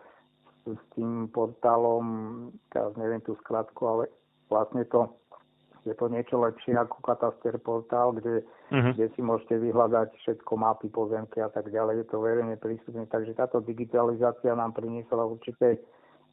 s 0.65 0.81
tým 0.95 1.27
portálom, 1.29 2.05
teraz 2.71 2.95
neviem 2.95 3.21
tú 3.21 3.35
skratku, 3.43 3.81
ale 3.85 4.03
vlastne 4.47 4.85
to 4.87 5.11
je 5.85 5.95
to 5.97 6.05
niečo 6.07 6.37
lepšie 6.37 6.77
ako 6.77 7.01
kataster 7.01 7.57
portál, 7.57 8.13
kde, 8.13 8.45
Mhm. 8.69 8.93
kde 8.93 9.05
si 9.17 9.21
môžete 9.21 9.57
vyhľadať 9.57 10.13
všetko, 10.13 10.51
mapy, 10.57 10.89
pozemky 10.89 11.41
a 11.41 11.49
tak 11.49 11.69
ďalej. 11.73 12.05
Je 12.05 12.07
to 12.09 12.21
verejne 12.21 12.55
prístupné. 12.57 13.09
Takže 13.09 13.33
táto 13.33 13.59
digitalizácia 13.59 14.53
nám 14.55 14.73
priniesla 14.73 15.25
určité 15.25 15.81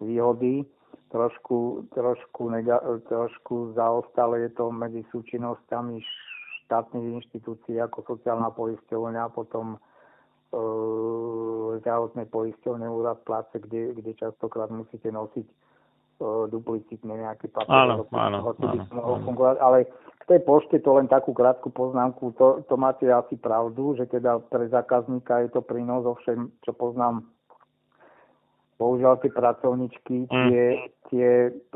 výhody. 0.01 0.65
trošku, 1.09 1.89
trošku, 1.93 2.49
nega, 2.53 2.81
trošku 3.09 3.73
zaostale 3.73 4.41
je 4.45 4.51
to 4.57 4.69
medzi 4.73 5.05
súčinnostami 5.09 6.01
štátnych 6.65 7.25
inštitúcií 7.25 7.81
ako 7.81 8.05
sociálna 8.05 8.53
poisťovňa, 8.53 9.33
potom 9.33 9.77
e, 9.77 9.79
zdravotné 11.81 12.29
poisťovne 12.29 12.89
úrad 12.89 13.21
práce, 13.25 13.57
kde, 13.57 13.97
kde 13.97 14.13
častokrát 14.21 14.69
musíte 14.69 15.09
nosiť 15.13 15.49
e, 16.19 16.25
duplicitne 16.51 17.15
nejaké 17.15 17.49
Áno, 17.67 18.05
papiere, 18.05 18.05
áno, 18.11 18.39
hoci 18.43 18.65
by 18.67 18.79
áno, 18.79 18.93
mohlo 18.93 19.15
áno. 19.17 19.25
fungovať, 19.25 19.57
ale 19.63 19.79
k 20.19 20.23
tej 20.29 20.41
pošte 20.45 20.77
to 20.83 20.91
len 20.99 21.09
takú 21.09 21.33
krátku 21.33 21.73
poznámku, 21.73 22.37
to, 22.37 22.61
to 22.69 22.75
máte 22.77 23.09
asi 23.09 23.39
pravdu, 23.39 23.97
že 23.97 24.05
teda 24.07 24.43
pre 24.51 24.69
zákazníka 24.69 25.47
je 25.47 25.55
to 25.57 25.65
prínos, 25.65 26.05
ovšem, 26.05 26.53
čo 26.61 26.77
poznám 26.77 27.25
bohužiaľ 28.79 29.19
tie 29.19 29.35
pracovničky, 29.35 30.31
tie, 30.31 30.87
tie 31.11 31.29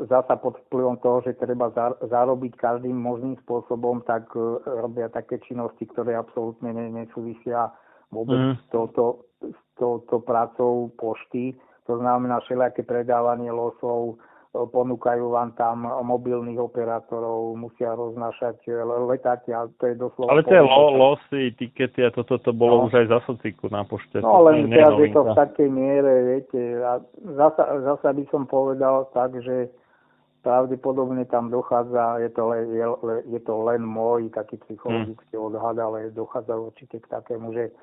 zasa 0.07 0.39
pod 0.39 0.55
vplyvom 0.67 0.95
toho, 1.03 1.19
že 1.27 1.35
treba 1.35 1.67
za- 1.75 1.99
zarobiť 1.99 2.55
každým 2.55 2.95
možným 2.95 3.35
spôsobom, 3.43 4.07
tak 4.07 4.31
e, 4.31 4.63
robia 4.63 5.11
také 5.11 5.35
činnosti, 5.43 5.83
ktoré 5.83 6.15
absolútne 6.15 6.71
ne- 6.71 7.03
nesúvisia 7.03 7.75
vôbec 8.07 8.39
Mm. 8.39 8.55
s, 8.55 8.65
touto, 8.71 9.27
s 9.43 9.59
touto 9.75 10.23
prácou 10.23 10.95
pošty. 10.95 11.59
To 11.91 11.99
znamená 11.99 12.39
všelijaké 12.39 12.87
predávanie 12.87 13.51
losov, 13.51 14.15
ponúkajú 14.53 15.33
vám 15.33 15.57
tam 15.57 15.81
mobilných 15.81 16.61
operátorov, 16.61 17.57
musia 17.57 17.97
roznášať 17.97 18.61
e, 18.69 18.77
le- 18.85 19.09
letáky 19.09 19.49
a 19.49 19.65
to 19.81 19.89
je 19.89 19.97
doslova... 19.97 20.29
Ale 20.29 20.45
tie 20.45 20.61
lo, 20.61 20.93
losy, 20.93 21.49
tikety 21.57 22.05
a 22.05 22.13
toto 22.13 22.37
to 22.37 22.53
bolo 22.53 22.85
No. 22.85 22.85
už 22.85 22.93
aj 23.01 23.07
za 23.09 23.19
sociku 23.25 23.65
na 23.73 23.81
pošte. 23.81 24.21
No 24.21 24.45
len 24.45 24.69
nie 24.69 24.77
teraz 24.77 24.93
je 25.01 25.09
to 25.09 25.25
v 25.25 25.33
takej 25.33 25.69
miere, 25.73 26.13
viete, 26.37 26.61
a 26.85 27.01
zasa, 27.33 27.65
zasa 27.81 28.09
by 28.13 28.23
som 28.29 28.45
povedal 28.45 29.09
tak, 29.09 29.33
že 29.41 29.73
pravdepodobne 30.45 31.25
tam 31.25 31.49
dochádza, 31.49 32.21
je 32.21 32.29
to, 32.29 32.41
len, 32.53 32.63
je, 32.69 32.85
le- 32.85 33.25
je 33.33 33.39
to 33.41 33.53
len 33.57 33.81
môj 33.81 34.29
taký 34.29 34.61
psychologický 34.69 35.33
Hm. 35.33 35.49
odhad, 35.49 35.81
ale 35.81 36.13
dochádza 36.13 36.53
určite 36.61 37.01
k 37.01 37.09
takému, 37.09 37.57
že 37.57 37.73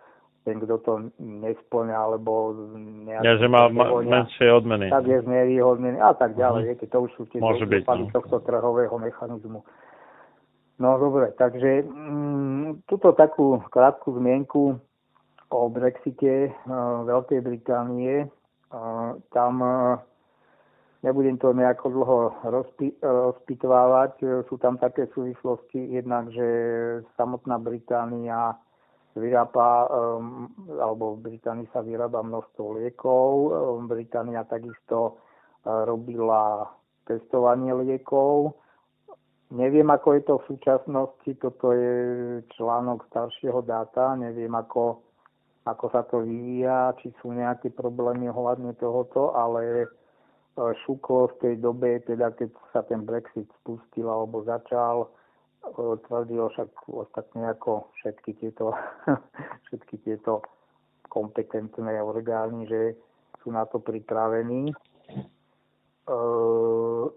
ten, 0.45 0.57
kto 0.57 0.77
to 0.81 0.93
nesplňa, 1.21 1.97
alebo 1.97 2.57
nejak... 3.05 3.23
Ja, 3.23 3.37
že 3.37 3.47
má, 3.49 3.69
menšie 3.69 4.49
odmeny. 4.49 4.89
tak 4.89 5.05
je 5.05 5.21
znevýhodnený 5.21 6.01
a 6.01 6.17
tak 6.17 6.33
ďalej. 6.33 6.63
Mhm. 6.65 6.69
Viete, 6.73 6.87
to 6.89 6.99
už 7.05 7.11
sú 7.17 7.23
tie 7.29 7.41
Môže 7.41 7.69
byť, 7.69 7.85
no. 7.85 8.09
tohto 8.09 8.41
trhového 8.41 8.97
mechanizmu. 8.97 9.61
No 10.81 10.97
dobre, 10.97 11.37
takže 11.37 11.85
mm, 11.85 12.89
túto 12.89 13.13
takú 13.13 13.61
krátku 13.69 14.17
zmienku 14.17 14.81
o 15.53 15.61
Brexite 15.69 16.49
uh, 16.49 17.05
Veľkej 17.05 17.41
Británie. 17.45 18.25
Uh, 18.73 19.21
tam 19.29 19.61
uh, 19.61 20.01
nebudem 21.05 21.37
to 21.37 21.53
nejako 21.53 21.87
dlho 21.93 22.19
rozpi- 22.49 22.97
rozpitvávať. 23.05 24.13
Uh, 24.25 24.29
Sú 24.49 24.57
tam 24.57 24.81
také 24.81 25.05
súvislosti, 25.13 26.01
jednak, 26.01 26.33
že 26.33 26.49
samotná 27.13 27.61
Británia 27.61 28.57
vyrába, 29.17 29.91
um, 29.91 30.47
alebo 30.79 31.19
v 31.19 31.35
Británii 31.35 31.67
sa 31.75 31.83
vyrába 31.83 32.23
množstvo 32.23 32.79
liekov. 32.79 33.31
Um, 33.51 33.91
Británia 33.91 34.47
takisto 34.47 35.19
uh, 35.67 35.83
robila 35.83 36.71
testovanie 37.09 37.75
liekov. 37.75 38.55
Neviem, 39.51 39.91
ako 39.91 40.09
je 40.15 40.23
to 40.23 40.35
v 40.39 40.47
súčasnosti, 40.55 41.31
toto 41.43 41.75
je 41.75 41.95
článok 42.55 43.11
staršieho 43.11 43.67
dáta, 43.67 44.15
neviem, 44.15 44.55
ako, 44.55 45.03
ako 45.67 45.85
sa 45.91 46.07
to 46.07 46.23
vyvíja, 46.23 46.95
či 47.03 47.11
sú 47.19 47.35
nejaké 47.35 47.75
problémy 47.75 48.31
ohľadne 48.31 48.79
tohoto, 48.79 49.35
ale 49.35 49.91
uh, 49.91 50.71
Šuko 50.87 51.35
v 51.35 51.39
tej 51.43 51.55
dobe, 51.59 51.99
teda 52.07 52.31
keď 52.39 52.55
sa 52.71 52.87
ten 52.87 53.03
Brexit 53.03 53.51
spustil 53.59 54.07
alebo 54.07 54.47
začal, 54.47 55.11
tvrdil 56.09 56.49
však 56.51 56.69
ostatne 56.89 57.53
ako 57.53 57.89
všetky 58.01 58.37
tieto, 58.41 58.73
všetky 59.69 60.01
tieto 60.03 60.43
kompetentné 61.11 62.01
orgány, 62.01 62.67
že 62.67 62.81
sú 63.43 63.53
na 63.53 63.67
to 63.67 63.81
pripravení. 63.81 64.73
Uh, 66.11 67.11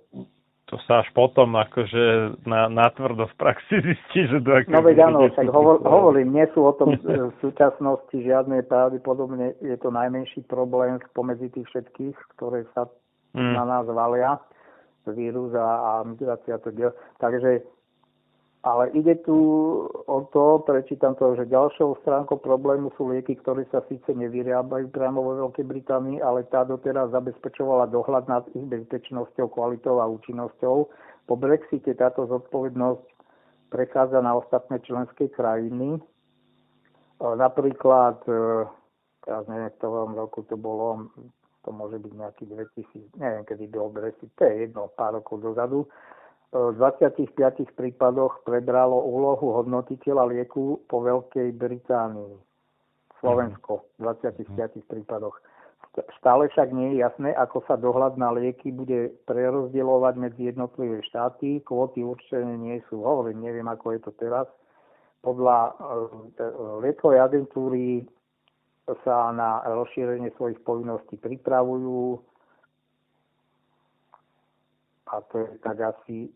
To 0.70 0.76
sa 0.88 1.06
až 1.06 1.10
potom 1.14 1.54
akože 1.54 2.38
na, 2.48 2.72
natvrdo 2.72 3.30
v 3.30 3.36
praxi 3.38 3.76
zistí, 3.84 4.26
že 4.28 4.42
do 4.42 4.58
akej 4.58 4.74
No 4.74 4.82
veď 4.82 4.98
áno, 5.06 5.30
však 5.30 5.50
hovor, 5.52 5.84
hovorím, 5.86 6.34
nie 6.34 6.48
sú 6.56 6.66
o 6.66 6.74
tom 6.74 6.96
e, 6.96 7.00
v 7.32 7.36
súčasnosti 7.44 8.16
žiadne 8.16 8.66
pravdepodobne, 8.66 9.54
je 9.62 9.78
to 9.78 9.94
najmenší 9.94 10.48
problém 10.50 10.98
spomedzi 11.14 11.52
tých 11.54 11.68
všetkých, 11.70 12.16
ktoré 12.38 12.66
sa 12.74 12.90
Mm. 13.34 13.54
na 13.58 13.66
nás 13.66 13.86
valia, 13.90 14.38
vírus 15.10 15.54
a, 15.58 15.66
a 15.66 15.92
migrácia. 16.06 16.62
to 16.62 16.70
Takže, 17.18 17.66
ale 18.64 18.96
ide 18.96 19.20
tu 19.28 19.36
o 20.08 20.20
to, 20.32 20.64
prečítam 20.64 21.20
to, 21.20 21.36
že 21.36 21.52
ďalšou 21.52 22.00
stránkou 22.00 22.40
problému 22.40 22.96
sú 22.96 23.12
lieky, 23.12 23.36
ktoré 23.44 23.68
sa 23.68 23.84
síce 23.92 24.08
nevyrábajú 24.16 24.88
priamo 24.88 25.20
vo 25.20 25.36
Veľkej 25.36 25.68
Británii, 25.68 26.24
ale 26.24 26.48
tá 26.48 26.64
doteraz 26.64 27.12
zabezpečovala 27.12 27.92
dohľad 27.92 28.32
nad 28.32 28.48
ich 28.56 28.64
bezpečnosťou, 28.64 29.52
kvalitou 29.52 30.00
a 30.00 30.08
účinnosťou. 30.08 30.76
Po 31.28 31.36
Brexite 31.36 31.92
táto 32.00 32.24
zodpovednosť 32.24 33.04
prechádza 33.68 34.24
na 34.24 34.32
ostatné 34.40 34.80
členské 34.88 35.28
krajiny. 35.28 36.00
E, 36.00 36.02
Napríklad, 37.20 38.24
e, 38.32 38.64
teraz 39.28 39.44
neviem, 39.52 39.76
v 39.76 39.78
ktorom 39.84 40.16
roku 40.16 40.48
to 40.48 40.56
bolo, 40.56 41.12
to 41.68 41.70
môže 41.76 42.00
byť 42.00 42.14
nejaký 42.16 42.44
2000, 42.48 43.12
neviem, 43.20 43.44
kedy 43.44 43.68
bol 43.68 43.92
Brexit, 43.92 44.32
to 44.40 44.48
je 44.48 44.72
jedno, 44.72 44.88
pár 44.96 45.20
rokov 45.20 45.44
dozadu. 45.44 45.84
V 46.54 46.78
25 46.78 47.34
prípadoch 47.74 48.46
prebralo 48.46 49.02
úlohu 49.02 49.58
hodnotiteľa 49.58 50.30
lieku 50.30 50.86
po 50.86 51.02
Veľkej 51.02 51.50
Británii. 51.58 52.38
Slovensko 53.18 53.90
v 53.98 54.14
25 54.14 54.86
prípadoch. 54.86 55.34
St- 55.90 56.06
Stále 56.22 56.52
však 56.54 56.70
nie 56.70 56.94
je 56.94 57.02
jasné, 57.02 57.34
ako 57.34 57.66
sa 57.66 57.74
dohľad 57.74 58.22
na 58.22 58.30
lieky 58.36 58.70
bude 58.70 59.18
prerozdielovať 59.26 60.14
medzi 60.20 60.54
jednotlivé 60.54 61.02
štáty. 61.10 61.66
Kvóty 61.66 62.06
určené 62.06 62.54
nie 62.60 62.78
sú. 62.86 63.02
Hovorím, 63.02 63.42
neviem, 63.42 63.66
ako 63.66 63.98
je 63.98 64.00
to 64.06 64.12
teraz. 64.22 64.46
Podľa 65.26 65.58
e, 65.58 65.72
e, 66.38 66.46
liekovej 66.86 67.20
agentúry 67.24 68.06
sa 69.08 69.32
na 69.32 69.64
rozšírenie 69.64 70.36
svojich 70.36 70.60
povinností 70.62 71.16
pripravujú. 71.16 72.20
A 75.10 75.16
to 75.32 75.48
je 75.48 75.48
tak 75.64 75.80
asi 75.80 76.28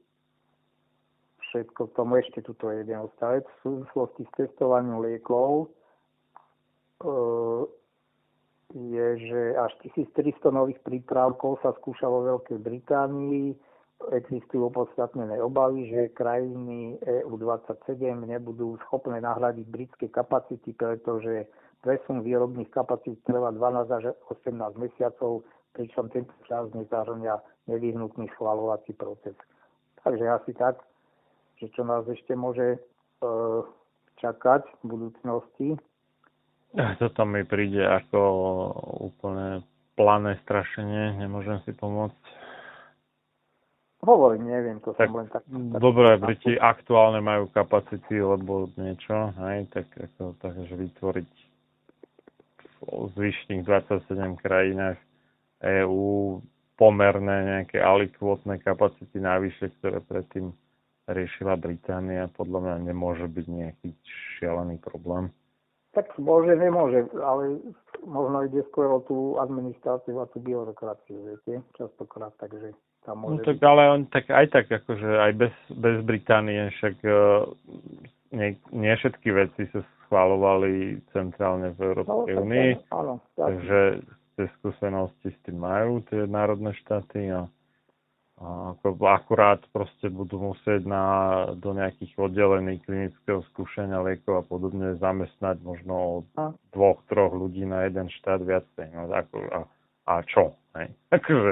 všetko 1.58 1.82
k 1.90 1.96
tomu. 1.98 2.22
Ešte 2.22 2.46
tuto 2.46 2.70
je 2.70 2.86
jeden 2.86 3.02
odstavec. 3.02 3.50
V 3.50 3.58
súvislosti 3.66 4.30
s 4.30 4.32
testovaním 4.38 5.02
liekov 5.02 5.66
e, 5.66 5.68
je, 8.78 9.08
že 9.26 9.42
až 9.58 9.74
1300 9.90 10.54
nových 10.54 10.78
prípravkov 10.86 11.58
sa 11.66 11.74
skúša 11.82 12.06
vo 12.06 12.22
Veľkej 12.22 12.62
Británii. 12.62 13.58
Existujú 14.14 14.70
opodstatnené 14.70 15.42
obavy, 15.42 15.90
že 15.90 16.14
krajiny 16.14 17.02
EU27 17.02 17.98
nebudú 18.30 18.78
schopné 18.86 19.18
nahradiť 19.18 19.66
britské 19.66 20.06
kapacity, 20.14 20.78
pretože 20.78 21.50
presun 21.82 22.22
výrobných 22.22 22.70
kapacít 22.70 23.18
trvá 23.26 23.50
12 23.50 23.90
až 23.98 24.14
18 24.30 24.54
mesiacov, 24.78 25.42
pričom 25.74 26.14
tento 26.14 26.34
čas 26.46 26.70
nezahrňa 26.78 27.42
nevyhnutný 27.74 28.30
schvalovací 28.38 28.94
proces. 28.94 29.34
Takže 30.04 30.30
asi 30.30 30.54
tak, 30.54 30.78
že 31.58 31.68
čo 31.74 31.82
nás 31.84 32.06
ešte 32.06 32.38
môže 32.38 32.78
e, 32.78 32.80
čakať 34.22 34.64
v 34.82 34.84
budúcnosti. 34.86 35.68
Toto 37.02 37.22
mi 37.26 37.42
príde 37.48 37.82
ako 37.82 38.22
úplne 39.02 39.66
plané 39.98 40.38
strašenie, 40.46 41.18
nemôžem 41.18 41.58
si 41.66 41.74
pomôcť. 41.74 42.22
Hovorím, 44.06 44.46
neviem, 44.46 44.78
to 44.86 44.94
Tak, 44.94 45.10
som 45.10 45.26
len 45.26 45.28
tak... 45.34 45.42
tak 45.50 45.82
Dobre, 45.82 46.22
Briti 46.22 46.54
aktuálne 46.54 47.18
majú 47.18 47.50
kapacity, 47.50 48.22
lebo 48.22 48.70
niečo, 48.78 49.34
hej, 49.42 49.66
tak 49.74 49.90
ako, 49.90 50.38
takže 50.38 50.78
vytvoriť 50.78 51.32
v 52.78 53.10
zvyšných 53.18 53.66
27 53.66 54.38
krajinách 54.38 55.02
EÚ 55.66 56.38
pomerné 56.78 57.58
nejaké 57.58 57.82
alikvotné 57.82 58.62
kapacity 58.62 59.18
navyše, 59.18 59.74
ktoré 59.82 59.98
predtým 60.06 60.54
riešila 61.08 61.56
Británia, 61.56 62.28
podľa 62.36 62.60
mňa 62.62 62.76
nemôže 62.92 63.26
byť 63.26 63.46
nejaký 63.48 63.90
šialený 64.38 64.78
problém. 64.84 65.32
Tak 65.96 66.14
môže, 66.22 66.54
nemôže, 66.54 67.10
ale 67.18 67.58
možno 68.06 68.46
ide 68.46 68.62
skôr 68.70 68.86
o 68.92 69.02
tú 69.02 69.18
administráciu 69.42 70.22
a 70.22 70.30
tú 70.30 70.38
byrokraciu, 70.38 71.26
viete, 71.26 71.66
častokrát, 71.74 72.36
takže 72.38 72.76
tam 73.02 73.26
No 73.26 73.34
môže 73.34 73.48
tak 73.48 73.58
byť. 73.58 73.66
ale 73.66 73.82
on 73.90 74.02
tak 74.12 74.30
aj 74.30 74.46
tak, 74.52 74.66
akože 74.70 75.10
aj 75.18 75.32
bez, 75.34 75.54
bez 75.74 75.98
Británie, 76.06 76.70
však 76.78 76.96
uh, 77.02 77.50
nie, 78.30 78.54
nie 78.70 78.94
všetky 78.94 79.32
veci 79.32 79.66
sa 79.74 79.82
schválovali 80.06 81.02
centrálne 81.16 81.74
v 81.74 81.80
No, 81.82 81.86
Európskej 81.90 82.36
tak, 82.36 82.44
únii, 82.46 82.72
áno, 82.94 83.14
tak, 83.34 83.48
takže 83.48 83.80
tie 84.38 84.46
skúsenosti 84.62 85.30
s 85.34 85.40
tým 85.50 85.58
majú 85.58 86.06
tie 86.14 86.30
národné 86.30 86.78
štáty 86.86 87.32
A 87.34 87.50
ako 88.38 89.02
akurát 89.10 89.66
proste 89.74 90.14
budú 90.14 90.54
musieť 90.54 90.86
na, 90.86 91.06
do 91.58 91.74
nejakých 91.74 92.14
oddelení 92.22 92.78
klinického 92.86 93.42
skúšania 93.50 93.98
liekov 94.06 94.34
a 94.40 94.44
podobne 94.46 94.94
zamestnať 95.02 95.58
možno 95.66 96.22
dvoch, 96.70 97.02
troch 97.10 97.34
ľudí 97.34 97.66
na 97.66 97.90
jeden 97.90 98.06
štát 98.22 98.46
viacej. 98.46 98.94
No, 98.94 99.10
ako, 99.10 99.36
a, 99.50 99.60
a 100.06 100.14
čo? 100.30 100.54
Hej? 100.78 100.94
Akože, 101.18 101.52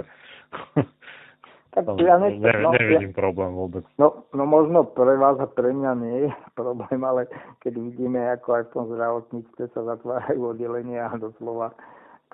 Tak 1.76 1.84
tam 1.90 2.00
ja 2.00 2.16
nechcem, 2.22 2.40
ne, 2.40 2.64
no, 2.64 2.72
nevidím 2.72 3.12
problém 3.12 3.52
vôbec. 3.52 3.84
No, 3.98 4.24
no 4.32 4.48
možno 4.48 4.88
pre 4.88 5.18
vás 5.20 5.36
a 5.42 5.50
pre 5.50 5.74
mňa 5.76 5.92
nie 6.00 6.18
je 6.24 6.32
problém, 6.60 7.02
ale 7.02 7.26
keď 7.66 7.82
vidíme, 7.82 8.22
ako 8.38 8.62
aj 8.62 8.64
v 8.70 8.74
tom 8.78 8.86
zdravotníctve 8.94 9.64
sa 9.74 9.82
zatvárajú 9.84 10.54
oddelenia 10.54 11.10
a 11.10 11.18
doslova 11.26 11.74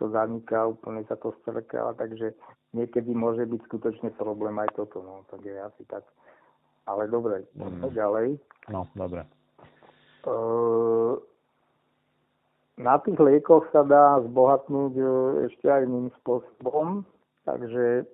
to 0.02 0.10
zaniká, 0.10 0.66
úplne 0.66 1.06
sa 1.06 1.14
to 1.14 1.30
strkáva, 1.46 1.94
takže 1.94 2.34
niekedy 2.74 3.14
môže 3.14 3.46
byť 3.46 3.62
skutočne 3.70 4.10
problém 4.18 4.58
aj 4.58 4.74
toto, 4.74 5.06
no, 5.06 5.22
tak 5.30 5.46
je 5.46 5.54
asi 5.54 5.86
tak. 5.86 6.02
Ale 6.90 7.06
dobre, 7.06 7.46
Mm. 7.54 7.94
ďalej. 7.94 8.42
No, 8.74 8.90
dobre. 8.98 9.22
Ehm, 10.26 11.22
Na 12.82 12.98
tých 12.98 13.20
liekoch 13.20 13.70
sa 13.70 13.86
dá 13.86 14.18
zbohatnúť 14.26 14.98
ešte 15.54 15.70
aj 15.70 15.86
iným 15.86 16.10
spôsobom, 16.24 17.06
takže 17.46 18.10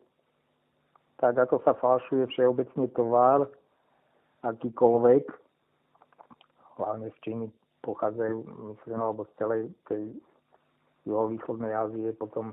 tak 1.24 1.40
ako 1.40 1.64
sa 1.64 1.72
falšuje 1.72 2.28
všeobecne 2.36 2.92
tovar, 2.92 3.48
akýkoľvek, 4.44 5.24
hlavne 6.78 7.08
z 7.16 7.18
Číny 7.24 7.46
pochádzajú, 7.80 8.38
myslím, 8.76 9.00
alebo 9.00 9.24
z 9.24 9.32
celej 9.40 9.62
tej 9.88 10.12
juhovýchodnej 11.08 11.72
Ázie, 11.72 12.12
potom 12.12 12.52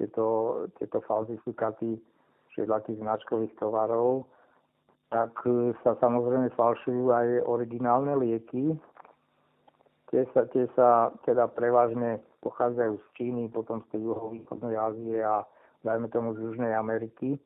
tieto, 0.00 0.56
tieto 0.80 1.04
falzifikáty 1.04 2.00
všetkých 2.56 2.98
značkových 2.98 3.54
tovarov, 3.60 4.26
tak 5.10 5.36
e, 5.44 5.76
sa 5.84 5.98
samozrejme 6.00 6.54
falšujú 6.54 7.12
aj 7.12 7.28
originálne 7.44 8.16
lieky. 8.16 8.74
Tie 10.10 10.22
sa, 10.34 10.46
tie 10.50 10.66
sa 10.74 11.14
teda 11.22 11.46
prevažne 11.54 12.18
pochádzajú 12.42 12.94
z 12.98 13.06
Číny, 13.14 13.42
potom 13.52 13.84
z 13.86 13.94
tej 13.94 14.00
juhovýchodnej 14.10 14.74
Ázie 14.74 15.22
a 15.22 15.46
dajme 15.86 16.10
tomu 16.10 16.34
z 16.34 16.42
Južnej 16.48 16.72
Ameriky. 16.74 17.36
E, 17.36 17.40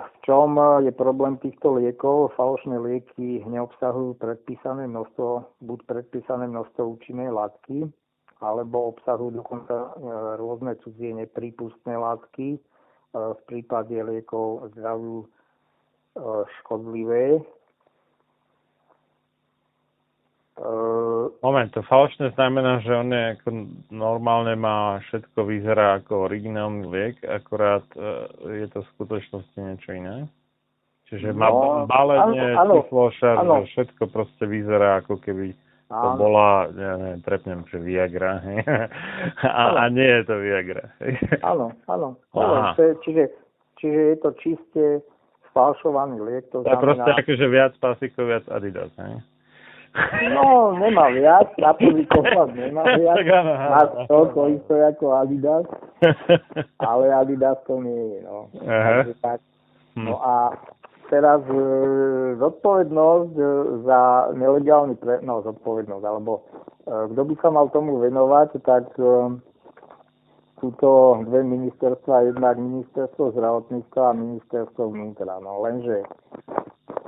V 0.00 0.16
čom 0.24 0.56
je 0.84 0.92
problém 0.92 1.36
týchto 1.40 1.76
liekov? 1.76 2.36
Falošné 2.36 2.76
lieky 2.78 3.44
neobsahujú 3.44 4.16
predpísané 4.20 4.86
množstvo, 4.88 5.60
buď 5.64 5.78
predpísané 5.84 6.48
množstvo 6.48 6.82
účinnej 7.00 7.32
látky, 7.32 7.88
alebo 8.40 8.92
obsahujú 8.92 9.40
dokonca 9.40 9.74
e, 9.74 9.90
rôzne 10.36 10.76
cudzie 10.84 11.16
neprípustné 11.16 11.96
látky, 11.96 12.56
e, 12.56 12.60
v 13.12 13.40
prípade 13.48 13.96
liekov 13.96 14.68
zdraviu 14.76 15.24
e, 15.24 15.26
škodlivé. 16.60 17.40
Moment, 21.44 21.68
to 21.68 21.84
falošné 21.84 22.32
znamená, 22.32 22.80
že 22.80 22.88
on 22.88 23.12
je 23.12 23.36
ako 23.36 23.48
normálne 23.92 24.56
má 24.56 25.04
všetko 25.04 25.44
vyzerá 25.44 26.00
ako 26.00 26.32
originálny 26.32 26.88
liek, 26.88 27.20
akorát 27.28 27.84
je 28.40 28.64
to 28.72 28.80
v 28.80 28.90
skutočnosti 28.96 29.52
niečo 29.52 29.92
iné. 29.92 30.24
Čiže 31.12 31.36
má 31.36 31.52
No, 31.52 31.84
balenie, 31.84 32.56
číslo, 32.56 33.12
šar, 33.20 33.36
všetko 33.68 34.08
proste 34.08 34.48
vyzerá 34.48 35.04
ako 35.04 35.20
keby 35.20 35.52
to 35.86 35.94
Áno. 35.94 36.18
bola, 36.18 36.66
ja 36.74 36.98
neviem, 36.98 37.22
trepnem, 37.22 37.62
že 37.70 37.78
Viagra, 37.78 38.42
a, 39.46 39.62
a 39.78 39.84
nie 39.86 40.02
je 40.02 40.22
to 40.26 40.34
Viagra. 40.42 40.90
Áno, 41.50 41.70
áno. 41.86 42.18
Aha. 42.34 42.74
Čiže, 43.06 43.30
čiže 43.78 44.00
je 44.10 44.16
to 44.18 44.30
čiste 44.42 44.84
sfalšovaný 45.54 46.18
liek. 46.26 46.50
To 46.50 46.66
To 46.66 46.68
je 46.68 46.76
proste 46.82 47.06
znamená, 47.06 47.22
akože 47.22 47.46
viac 47.46 47.72
pasikov, 47.78 48.24
viac 48.26 48.44
Adidas, 48.50 48.90
hej. 48.98 49.14
no, 50.34 50.76
nemá 50.76 51.08
viac, 51.08 51.54
na 51.56 51.72
prvý 51.72 52.04
pohľad 52.10 52.50
nemá 52.52 52.82
viac. 53.00 53.16
Má 53.70 53.82
to, 54.10 54.28
to 54.34 54.42
isté 54.58 54.74
ako 54.90 55.22
Adidas, 55.22 55.64
ale 56.82 57.04
Adidas 57.14 57.62
to 57.70 57.78
nie 57.78 58.02
je, 58.10 58.18
no. 58.26 58.50
Aha. 58.66 59.06
Hm. 59.96 60.04
No 60.04 60.20
a 60.20 60.52
teraz 61.10 61.42
e, 61.48 61.58
zodpovednosť 62.38 63.34
e, 63.34 63.44
za 63.86 64.00
nelegálny 64.34 64.94
pre... 64.98 65.22
no 65.22 65.42
zodpovednosť, 65.42 66.04
alebo 66.04 66.32
e, 66.38 66.42
kto 67.14 67.22
by 67.22 67.34
sa 67.40 67.48
mal 67.50 67.66
tomu 67.70 67.98
venovať, 68.02 68.48
tak 68.62 68.90
e, 68.98 69.40
sú 70.60 70.68
to 70.80 71.20
dve 71.28 71.44
ministerstva, 71.44 72.32
jednak 72.32 72.56
ministerstvo 72.56 73.36
zdravotníctva 73.36 74.02
a 74.10 74.18
ministerstvo 74.18 74.82
vnútra. 74.88 75.36
No 75.44 75.60
lenže 75.60 76.00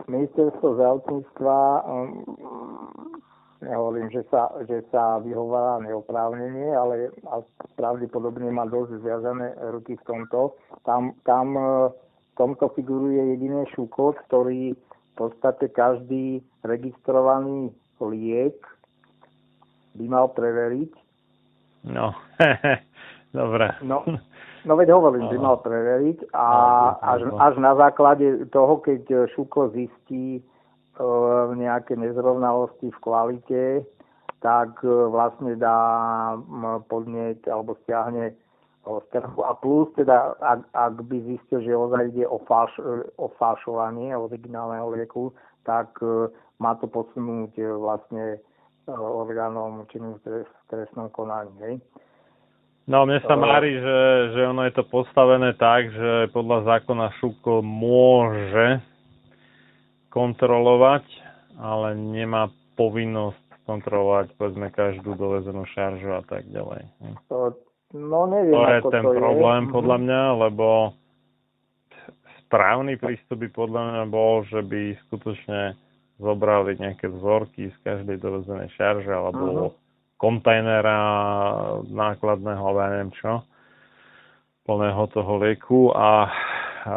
ministerstvo 0.09 0.77
zdravotníctva 0.77 1.59
um, 1.89 2.25
nehovorím, 3.65 4.12
že 4.12 4.23
sa, 4.29 4.53
že 4.69 4.85
sa 4.93 5.19
vyhovára 5.25 5.81
neoprávnenie, 5.81 6.77
ale 6.77 7.09
pravdepodobne 7.81 8.53
má 8.53 8.69
dosť 8.69 9.01
zviazané 9.01 9.57
ruky 9.73 9.97
v 9.97 10.05
tomto. 10.05 10.53
Tam, 10.85 11.16
tam 11.25 11.57
v 11.57 12.08
tomto 12.39 12.70
figuruje 12.78 13.35
jediný 13.35 13.66
šukot, 13.74 14.16
ktorý 14.31 14.73
v 14.78 15.12
podstate 15.19 15.69
každý 15.74 16.39
registrovaný 16.62 17.74
liek 17.98 18.55
by 19.98 20.06
mal 20.06 20.31
preveriť. 20.31 20.94
No, 21.90 22.15
dobre. 23.39 23.74
No, 23.82 24.06
no 24.62 24.73
veď 24.78 24.94
hovorím, 24.94 25.27
by 25.27 25.39
mal 25.43 25.59
preveriť 25.59 26.31
a 26.31 26.47
až, 27.02 27.27
až 27.35 27.55
na 27.59 27.74
základe 27.74 28.47
toho, 28.55 28.78
keď 28.78 29.27
Šuko 29.35 29.74
zistí 29.74 30.39
e, 30.39 30.43
nejaké 31.59 31.98
nezrovnalosti 31.98 32.94
v 32.94 32.98
kvalite, 33.02 33.65
tak 34.39 34.78
e, 34.86 34.90
vlastne 35.10 35.59
dá 35.59 35.78
podnieť 36.86 37.51
alebo 37.51 37.74
stiahne 37.82 38.39
o 38.89 39.05
strhu. 39.12 39.44
A 39.44 39.52
plus 39.52 39.93
teda, 39.93 40.32
ak, 40.40 40.65
ak 40.73 40.94
by 41.05 41.16
zistil, 41.28 41.60
že 41.60 41.77
ozaj 41.77 42.16
ide 42.16 42.24
o, 42.24 42.40
falš, 42.48 42.73
o 43.20 43.28
falšovanie 43.36 44.16
originálneho 44.16 44.89
lieku, 44.97 45.36
tak 45.69 45.93
e, 46.01 46.32
má 46.56 46.73
to 46.81 46.89
posunúť 46.89 47.52
e, 47.60 47.69
vlastne 47.77 48.24
e, 48.35 48.39
orgánom 48.97 49.85
činným 49.93 50.16
v 50.16 50.23
trest- 50.24 50.59
trestnom 50.73 51.12
konaní. 51.12 51.52
Hej. 51.60 51.74
No, 52.89 53.05
mne 53.05 53.20
sa 53.20 53.36
To- 53.36 53.44
mári, 53.44 53.77
že, 53.77 53.98
že 54.32 54.40
ono 54.48 54.65
je 54.65 54.73
to 54.73 54.85
postavené 54.89 55.52
tak, 55.60 55.93
že 55.93 56.32
podľa 56.32 56.65
zákona 56.65 57.12
Šuko 57.20 57.60
môže 57.60 58.81
kontrolovať, 60.09 61.05
ale 61.60 61.93
nemá 61.93 62.48
povinnosť 62.81 63.44
kontrolovať, 63.69 64.32
povedzme, 64.40 64.73
každú 64.73 65.12
dovezenú 65.20 65.69
šaržu 65.77 66.16
a 66.16 66.24
tak 66.24 66.48
ďalej. 66.48 66.89
To, 67.28 67.52
no 67.93 68.27
neviem, 68.27 68.52
To 68.52 68.62
je 68.65 68.78
ako 68.78 68.89
ten 68.90 69.05
to 69.05 69.12
problém 69.15 69.62
je. 69.65 69.73
podľa 69.73 69.97
mňa, 69.98 70.23
lebo 70.48 70.66
správny 72.44 72.97
prístup 72.97 73.40
by 73.40 73.48
podľa 73.48 73.82
mňa 73.85 74.02
bol, 74.09 74.44
že 74.48 74.60
by 74.60 74.97
skutočne 75.06 75.77
zobrali 76.19 76.74
nejaké 76.77 77.06
vzorky 77.06 77.69
z 77.69 77.77
každej 77.82 78.19
dovezenej 78.19 78.73
šarže 78.74 79.12
alebo 79.12 79.44
Mhm. 79.44 79.66
kontajnera 80.19 80.98
nákladného, 81.86 82.59
alebo 82.59 82.78
ja 82.81 82.89
neviem 82.90 83.15
čo, 83.15 83.32
plného 84.66 85.05
toho 85.09 85.32
lieku 85.39 85.94
a, 85.94 86.27
a 86.85 86.94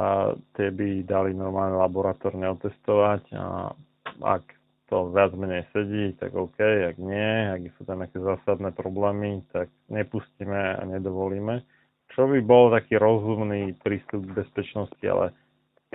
tie 0.57 0.73
by 0.73 1.05
dali 1.05 1.31
normálne 1.31 1.77
laboratórne 1.77 2.49
otestovať 2.49 3.23
a 3.31 3.71
ak 4.19 4.43
to 4.91 5.07
viac 5.15 5.31
menej 5.31 5.63
sedí, 5.71 6.11
tak 6.19 6.35
OK, 6.35 6.59
ak 6.59 6.99
nie, 6.99 7.31
ak 7.47 7.71
sú 7.79 7.87
tam 7.87 8.03
nejaké 8.03 8.19
zásadné 8.19 8.75
problémy, 8.75 9.39
tak 9.55 9.71
nepustíme 9.87 10.75
a 10.75 10.83
nedovolíme. 10.83 11.63
Čo 12.11 12.27
by 12.27 12.43
bol 12.43 12.75
taký 12.75 12.99
rozumný 12.99 13.79
prístup 13.79 14.27
k 14.27 14.43
bezpečnosti, 14.43 15.05
ale 15.07 15.31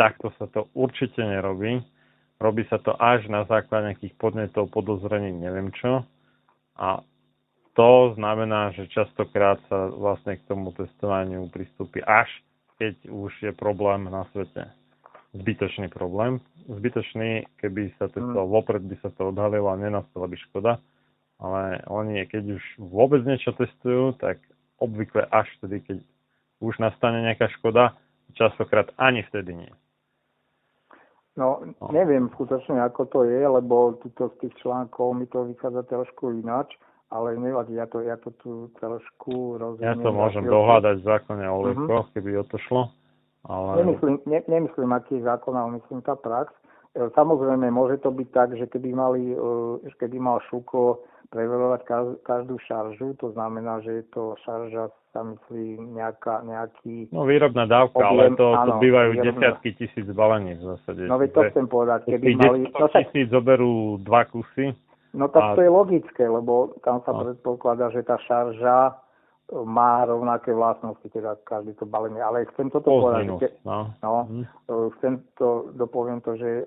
takto 0.00 0.32
sa 0.40 0.48
to 0.48 0.72
určite 0.72 1.20
nerobí. 1.20 1.84
Robí 2.40 2.64
sa 2.72 2.80
to 2.80 2.96
až 2.96 3.28
na 3.28 3.44
základe 3.44 3.92
nejakých 3.92 4.16
podnetov, 4.16 4.72
podozrení, 4.72 5.36
neviem 5.36 5.68
čo. 5.76 6.00
A 6.80 7.04
to 7.76 8.16
znamená, 8.16 8.72
že 8.72 8.88
častokrát 8.88 9.60
sa 9.68 9.92
vlastne 9.92 10.40
k 10.40 10.48
tomu 10.48 10.72
testovaniu 10.72 11.52
pristúpi 11.52 12.00
až 12.00 12.32
keď 12.76 12.94
už 13.08 13.32
je 13.42 13.52
problém 13.56 14.04
na 14.04 14.28
svete. 14.32 14.68
Zbytočný 15.36 15.92
problém. 15.92 16.40
Zbytočný, 16.66 17.44
keby 17.60 17.92
sa 18.00 18.08
testoval 18.08 18.48
vopred, 18.48 18.82
by 18.88 18.96
sa 19.04 19.12
to 19.12 19.30
odhalilo 19.30 19.68
a 19.68 19.76
nenastala 19.76 20.26
by 20.26 20.36
škoda. 20.50 20.80
Ale 21.36 21.84
oni, 21.92 22.24
keď 22.24 22.56
už 22.56 22.64
vôbec 22.80 23.20
niečo 23.28 23.52
testujú, 23.52 24.16
tak 24.16 24.40
obvykle 24.80 25.28
až 25.28 25.44
vtedy, 25.60 25.84
keď 25.84 25.98
už 26.64 26.80
nastane 26.80 27.20
nejaká 27.20 27.52
škoda, 27.60 27.92
častokrát 28.32 28.88
ani 28.96 29.20
vtedy 29.28 29.52
nie. 29.52 29.72
No, 31.36 31.60
neviem 31.92 32.32
skutočne, 32.32 32.80
ako 32.80 33.12
to 33.12 33.20
je, 33.28 33.44
lebo 33.44 34.00
tuto 34.00 34.32
z 34.32 34.48
tých 34.48 34.54
článkov 34.64 35.12
mi 35.20 35.28
to 35.28 35.44
vychádza 35.44 35.84
trošku 35.84 36.32
ináč, 36.32 36.72
ale 37.12 37.36
nevadí, 37.36 37.76
ja 37.76 37.84
to, 37.84 38.00
ja 38.00 38.16
to 38.16 38.32
tu 38.40 38.72
trošku 38.80 39.60
rozumiem. 39.60 39.84
Ja 39.84 39.94
to 40.00 40.10
môžem 40.16 40.48
dohľadať 40.48 41.04
v 41.04 41.06
zákone 41.06 41.44
o 41.44 41.56
Mhm. 41.60 41.68
liekoch, 41.68 42.08
keby 42.16 42.40
o 42.40 42.44
to 42.48 42.56
šlo. 42.64 42.88
Ale... 43.46 43.76
Nemyslím, 43.78 44.18
ne, 44.26 44.42
nemyslím, 44.44 44.90
aký 44.92 45.14
je 45.14 45.22
zákon, 45.22 45.54
ale 45.54 45.78
myslím 45.78 46.02
tá 46.02 46.14
prax. 46.14 46.50
E, 46.92 47.06
Samozrejme, 47.10 47.70
môže 47.70 47.98
to 47.98 48.10
byť 48.10 48.28
tak, 48.30 48.48
že 48.52 48.66
keby, 48.66 48.90
mali, 48.90 49.22
e, 49.32 49.90
keby 49.92 50.16
mal 50.16 50.42
Šuko 50.44 51.00
preverovať 51.26 51.80
každú 52.22 52.54
šaržu, 52.60 53.14
to 53.14 53.30
znamená, 53.30 53.80
že 53.80 53.92
je 53.92 54.04
to 54.08 54.38
šarža, 54.40 54.88
sa 55.10 55.20
myslí 55.22 55.74
nejaká, 55.92 56.42
nejaký... 56.42 57.10
No 57.10 57.24
výrobná 57.24 57.66
dávka, 57.66 57.98
ale 57.98 58.30
objem, 58.30 58.34
to, 58.36 58.46
to 58.46 58.54
áno, 58.54 58.74
bývajú 58.78 59.10
výrobná. 59.10 59.30
desiatky 59.32 59.68
tisíc 59.74 60.06
balení 60.08 60.54
v 60.54 60.62
zásade. 60.64 61.02
No 61.02 61.18
veď 61.18 61.30
to 61.32 61.40
chcem 61.50 61.66
povedať, 61.66 62.00
keby 62.06 62.26
mali... 62.36 62.58
10 62.64 62.72
No 62.72 62.86
tak, 62.86 63.02
tisíc 63.04 63.26
zoberú 63.28 63.72
dva 64.00 64.22
kusy. 64.24 64.70
no 65.12 65.26
tak 65.26 65.42
a- 65.42 65.54
to 65.54 65.60
je 65.60 65.70
logické, 65.72 66.24
lebo 66.24 66.52
tam 66.80 67.02
sa 67.02 67.10
No. 67.10 67.24
predpokladá, 67.24 67.90
že 67.90 68.02
tá 68.02 68.22
šarža 68.22 68.94
má 69.52 70.02
rovnaké 70.04 70.50
vlastnosti, 70.50 71.06
teda 71.06 71.38
každý 71.46 71.78
to 71.78 71.86
balenie. 71.86 72.18
Ale 72.18 72.50
chcem 72.54 72.66
toto 72.70 72.90
Plus 72.90 73.02
povedať, 73.06 73.24
že, 73.38 73.48
no. 73.62 73.94
no, 74.02 74.14
e, 74.26 74.74
chcem 74.98 75.22
to, 75.38 75.70
dopoviem 75.78 76.18
to, 76.18 76.34
že 76.34 76.66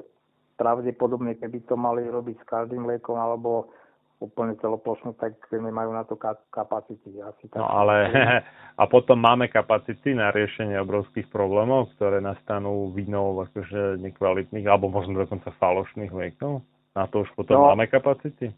pravdepodobne, 0.56 1.35
keby 1.35 1.60
to 1.68 1.76
mali 1.76 2.07
robiť 2.07 2.39
s 2.39 2.45
každým 2.47 2.88
liekom 2.88 3.19
alebo 3.19 3.72
úplne 4.19 4.51
celoplošne, 4.60 5.15
tak 5.15 5.39
nemajú 5.47 5.95
na 5.95 6.03
to 6.03 6.19
ka- 6.19 6.43
kapacity. 6.51 7.07
Asi 7.23 7.47
tak. 7.47 7.64
No 7.64 7.68
ale 7.68 8.11
a 8.81 8.84
potom 8.88 9.19
máme 9.19 9.47
kapacity 9.47 10.11
na 10.11 10.31
riešenie 10.31 10.76
obrovských 10.80 11.31
problémov, 11.31 11.95
ktoré 11.95 12.19
nastanú 12.19 12.91
vinou 12.91 13.39
akože 13.39 13.99
nekvalitných 14.03 14.68
alebo 14.68 14.91
možno 14.91 15.23
dokonca 15.23 15.51
falošných 15.56 16.11
liekov. 16.11 16.60
Na 16.95 17.07
to 17.07 17.23
už 17.23 17.31
potom 17.35 17.64
No. 17.64 17.72
máme 17.72 17.88
kapacity. 17.88 18.51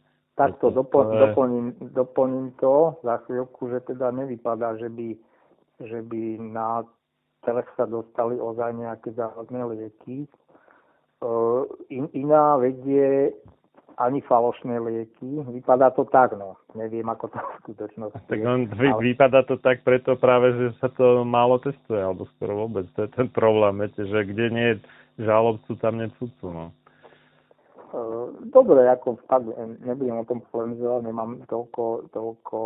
Takto 0.50 0.72
to 0.72 0.82
je- 0.82 1.20
doplním, 1.20 1.68
doplním 1.94 2.52
to 2.58 2.98
za 3.04 3.18
chvíľku, 3.30 3.70
že 3.70 3.80
teda 3.86 4.12
nevypadá, 4.12 4.78
že 4.78 4.90
by, 4.90 5.10
že 5.86 6.00
by 6.02 6.22
na 6.42 6.82
trh 7.42 7.66
sa 7.78 7.86
dostali 7.86 8.38
ozaj 8.38 8.74
nejaké 8.74 9.14
záhodné 9.14 9.66
lieky. 9.66 10.30
Uh, 11.22 11.70
in, 11.94 12.10
iná 12.18 12.58
vec 12.58 12.82
je 12.82 13.30
ani 14.02 14.22
falošné 14.26 14.82
lieky. 14.82 15.46
Vypadá 15.54 15.94
to 15.94 16.06
tak, 16.10 16.34
no. 16.34 16.58
Neviem, 16.74 17.06
ako 17.06 17.30
to 17.30 17.38
v 17.38 17.54
skutočnosti 17.62 18.26
Tak 18.26 18.40
on, 18.42 18.66
vy, 18.74 18.88
Ale- 18.90 19.04
vypadá 19.14 19.46
to 19.46 19.62
tak 19.62 19.86
preto 19.86 20.18
práve, 20.18 20.54
že 20.58 20.68
sa 20.82 20.90
to 20.90 21.22
málo 21.22 21.62
testuje, 21.62 22.02
alebo 22.02 22.26
skoro 22.38 22.66
vôbec. 22.66 22.90
To 22.98 23.06
je 23.06 23.10
ten 23.14 23.30
problém, 23.30 23.78
viete, 23.78 24.02
že 24.08 24.20
kde 24.26 24.46
nie 24.50 24.68
je 24.74 24.76
žalobcu, 25.30 25.78
tam 25.78 26.02
nie 26.02 26.10
je 26.10 26.18
sudcu. 26.18 26.46
No. 26.50 26.66
Uh, 27.92 28.32
Dobre, 28.50 28.88
ako 28.88 29.20
fakt, 29.28 29.52
nebudem 29.84 30.20
o 30.20 30.28
tom 30.28 30.40
polemizovať, 30.52 31.02
nemám 31.04 31.44
toľko, 31.48 32.12
toľko 32.16 32.60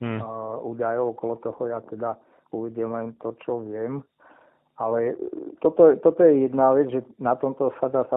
Hm. 0.00 0.16
uh, 0.16 0.56
údajov 0.64 1.12
okolo 1.12 1.36
toho, 1.44 1.60
ja 1.68 1.84
teda 1.84 2.16
uvediem 2.56 2.88
len 2.88 3.12
to, 3.20 3.36
čo 3.44 3.60
viem. 3.60 4.00
Ale 4.80 5.12
toto, 5.60 5.92
toto 6.00 6.24
je 6.24 6.48
jedna 6.48 6.72
vec, 6.72 6.88
že 6.88 7.04
na 7.20 7.36
tomto 7.36 7.68
sa 7.76 7.92
dá 7.92 8.08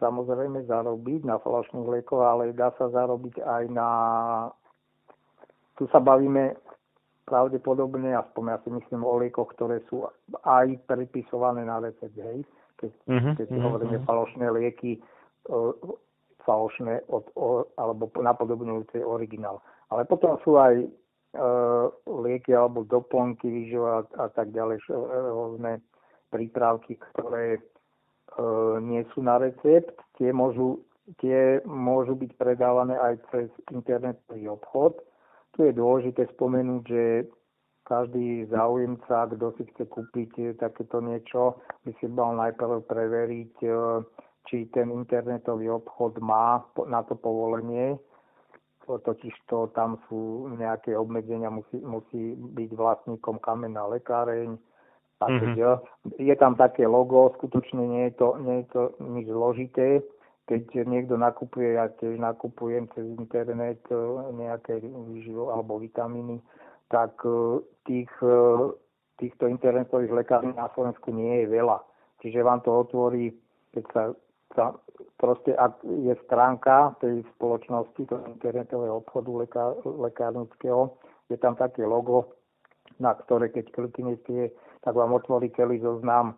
samozrejme, 0.00 0.64
zarobiť, 0.64 1.20
na 1.28 1.36
falošných 1.36 1.84
liekoch, 1.84 2.24
ale 2.24 2.56
dá 2.56 2.72
sa 2.80 2.88
zarobiť 2.88 3.44
aj 3.44 3.64
na... 3.68 3.88
Tu 5.76 5.84
sa 5.92 6.00
bavíme 6.00 6.56
pravdepodobne, 7.28 8.16
aspoň 8.16 8.56
ja 8.56 8.58
si 8.64 8.72
myslím 8.72 9.04
o 9.04 9.20
liekoch, 9.20 9.52
ktoré 9.52 9.84
sú 9.92 10.08
aj 10.48 10.80
predpisované 10.88 11.68
na 11.68 11.84
recept, 11.84 12.16
hej. 12.16 12.40
Keď, 12.80 12.92
Mhm, 13.08 13.30
keď 13.36 13.46
si 13.52 13.58
mhm, 13.60 13.64
hovoríme 13.68 13.98
mhm. 14.00 14.06
falošné 14.08 14.46
lieky, 14.56 15.04
falošné 16.46 17.02
od, 17.10 17.26
o, 17.34 17.66
alebo 17.74 18.06
napodobňujúce 18.14 19.02
originál. 19.02 19.58
Ale 19.90 20.06
potom 20.06 20.38
sú 20.46 20.54
aj 20.58 20.78
e, 20.78 20.88
lieky 22.06 22.54
alebo 22.54 22.86
doplnky 22.86 23.50
výživa 23.50 24.06
a, 24.14 24.30
tak 24.30 24.54
ďalej, 24.54 24.78
š- 24.86 24.94
rôzne 25.34 25.82
prípravky, 26.30 26.98
ktoré 27.12 27.58
e, 27.58 27.60
nie 28.86 29.02
sú 29.10 29.26
na 29.26 29.42
recept. 29.42 29.98
Tie 30.22 30.30
môžu, 30.30 30.86
tie 31.18 31.58
môžu 31.66 32.14
byť 32.14 32.30
predávané 32.38 32.94
aj 32.94 33.14
cez 33.34 33.50
internetový 33.74 34.46
obchod. 34.46 35.02
Tu 35.58 35.66
je 35.66 35.72
dôležité 35.74 36.30
spomenúť, 36.38 36.82
že 36.86 37.04
každý 37.86 38.50
záujemca, 38.50 39.30
kto 39.30 39.54
si 39.56 39.62
chce 39.70 39.86
kúpiť 39.86 40.58
takéto 40.58 40.98
niečo, 40.98 41.62
by 41.86 41.94
si 42.02 42.10
mal 42.10 42.34
najprv 42.34 42.82
preveriť, 42.82 43.54
eh, 43.62 44.02
či 44.46 44.66
ten 44.70 44.90
internetový 44.90 45.70
obchod 45.70 46.18
má 46.22 46.62
na 46.86 47.02
to 47.02 47.14
povolenie. 47.14 47.98
To- 48.86 49.02
Totiž 49.02 49.34
to 49.50 49.66
tam 49.74 49.98
sú 50.06 50.46
nejaké 50.54 50.94
obmedzenia, 50.94 51.50
musí, 51.50 51.82
musí 51.82 52.38
byť 52.38 52.70
vlastníkom 52.72 53.42
kamenná 53.42 53.86
lekáreň. 53.90 54.54
A 55.20 55.24
Mhm. 55.26 55.38
keď, 55.40 55.52
eh, 55.58 55.76
Je 56.22 56.34
tam 56.36 56.54
také 56.54 56.86
logo, 56.86 57.34
skutočne 57.34 57.82
nie 57.82 58.04
je 58.08 58.14
to, 58.20 58.28
nie 58.38 58.62
je 58.62 58.66
to 58.70 58.82
nič 59.02 59.26
zložité. 59.26 60.02
Keď 60.46 60.86
niekto 60.86 61.18
nakupuje, 61.18 61.74
ja 61.74 61.90
tiež 61.98 62.22
nakupujem 62.22 62.86
cez 62.94 63.02
internet 63.18 63.82
eh, 63.90 63.98
nejaké 64.32 64.78
výživo 64.84 65.50
alebo 65.50 65.82
vitamíny, 65.82 66.38
tak 66.88 67.18
eh, 67.26 67.58
tých, 67.90 68.12
eh, 68.22 68.70
týchto 69.18 69.48
internetových 69.50 70.12
lekární 70.12 70.54
na 70.54 70.68
Slovensku 70.76 71.10
nie 71.10 71.42
je 71.42 71.46
veľa. 71.50 71.80
Čiže 72.22 72.44
vám 72.46 72.60
to 72.60 72.70
otvorí, 72.70 73.32
keď 73.74 73.84
sa, 73.92 74.02
sa 74.56 74.72
proste, 75.16 75.52
ak 75.52 75.84
je 75.84 76.16
stránka 76.24 76.96
tej 76.98 77.20
spoločnosti, 77.36 78.02
toho 78.02 78.24
internetového 78.26 79.04
obchodu 79.04 79.30
lekár, 79.44 79.70
lekárnického, 79.84 80.96
je 81.28 81.36
tam 81.36 81.54
také 81.54 81.84
logo, 81.84 82.32
na 82.96 83.12
ktoré 83.12 83.52
keď 83.52 83.70
kliknete, 83.70 84.50
tak 84.80 84.94
vám 84.94 85.12
otvorí 85.12 85.52
celý 85.52 85.80
zoznam 85.80 86.32
e, 86.32 86.34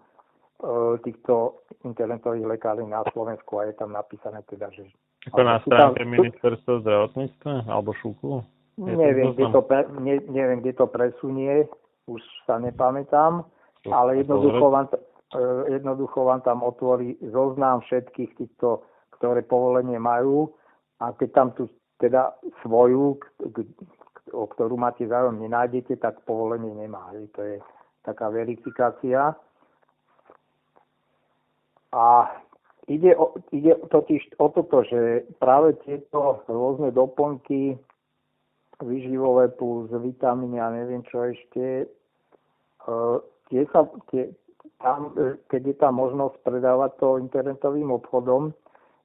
týchto 1.02 1.62
internetových 1.84 2.58
lekární 2.58 2.90
na 2.90 3.06
Slovensku 3.12 3.62
a 3.62 3.70
je 3.70 3.74
tam 3.76 3.92
napísané 3.92 4.42
teda, 4.50 4.70
že 4.74 4.88
Ako 5.30 5.42
na 5.42 5.58
tam- 5.60 5.66
stránke 5.94 6.02
sú- 6.02 6.12
ministerstva 6.14 6.74
zdravotníctva 6.82 7.52
alebo 7.68 7.90
šúku? 7.94 8.42
Je 8.78 8.94
Neviem, 8.94 9.34
kde 9.34 9.50
to, 9.50 9.60
pre, 9.62 9.90
ne, 9.98 10.22
neviem, 10.30 10.62
kde 10.62 10.72
to 10.72 10.86
presunie, 10.86 11.66
už 12.06 12.22
sa 12.46 12.62
nepamätám, 12.62 13.42
To 13.84 13.90
ale 13.90 14.22
jednoducho 14.22 14.70
vám, 14.70 14.86
jednoducho 15.68 16.24
vám 16.24 16.40
tam 16.40 16.64
otvorí 16.64 17.20
zoznam 17.20 17.84
všetkých 17.84 18.32
týchto, 18.36 18.82
ktoré 19.20 19.44
povolenie 19.44 20.00
majú 20.00 20.48
a 21.04 21.12
keď 21.12 21.28
tam 21.36 21.48
tu 21.52 21.68
teda 21.98 22.32
svoju, 22.62 23.18
o 24.32 24.44
ktorú 24.46 24.78
máte 24.78 25.04
záujem, 25.04 25.42
nenájdete, 25.42 25.98
tak 25.98 26.22
povolenie 26.24 26.72
nemá. 26.72 27.10
Hej. 27.12 27.26
To 27.34 27.40
je 27.42 27.56
taká 28.06 28.30
verifikácia. 28.30 29.34
A 31.92 32.06
ide, 32.86 33.16
o, 33.16 33.34
ide 33.50 33.74
totiž 33.88 34.38
o 34.38 34.48
toto, 34.52 34.84
že 34.86 35.26
práve 35.40 35.76
tieto 35.84 36.44
rôzne 36.46 36.92
doplnky 36.92 37.76
výživové 38.78 39.50
plus 39.58 39.90
vitamíny 39.90 40.60
a 40.60 40.70
neviem 40.70 41.02
čo 41.10 41.26
ešte, 41.26 41.84
e, 41.84 42.96
tie 43.50 43.62
sa, 43.74 43.88
tie, 44.12 44.30
tam, 44.78 45.14
e, 45.14 45.36
keď 45.50 45.62
je 45.66 45.76
tá 45.76 45.88
možnosť 45.90 46.42
predávať 46.42 46.90
to 47.02 47.18
internetovým 47.18 47.90
obchodom, 47.90 48.54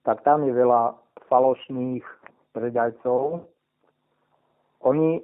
tak 0.06 0.22
tam 0.22 0.46
je 0.46 0.54
veľa 0.54 0.94
falošných 1.30 2.06
predajcov. 2.54 3.46
Oni 4.84 5.24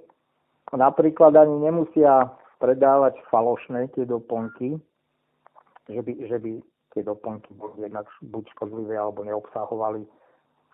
napríklad 0.74 1.36
ani 1.36 1.70
nemusia 1.70 2.34
predávať 2.60 3.20
falošné 3.30 3.94
tie 3.94 4.04
doplnky, 4.04 4.80
že 5.90 6.02
by, 6.02 6.14
že 6.28 6.38
by 6.40 6.52
tie 6.94 7.02
doplnky 7.06 7.54
boli 7.56 7.86
jednak 7.86 8.10
buď 8.26 8.50
škodlivé 8.58 8.98
alebo 8.98 9.24
neobsahovali 9.24 10.04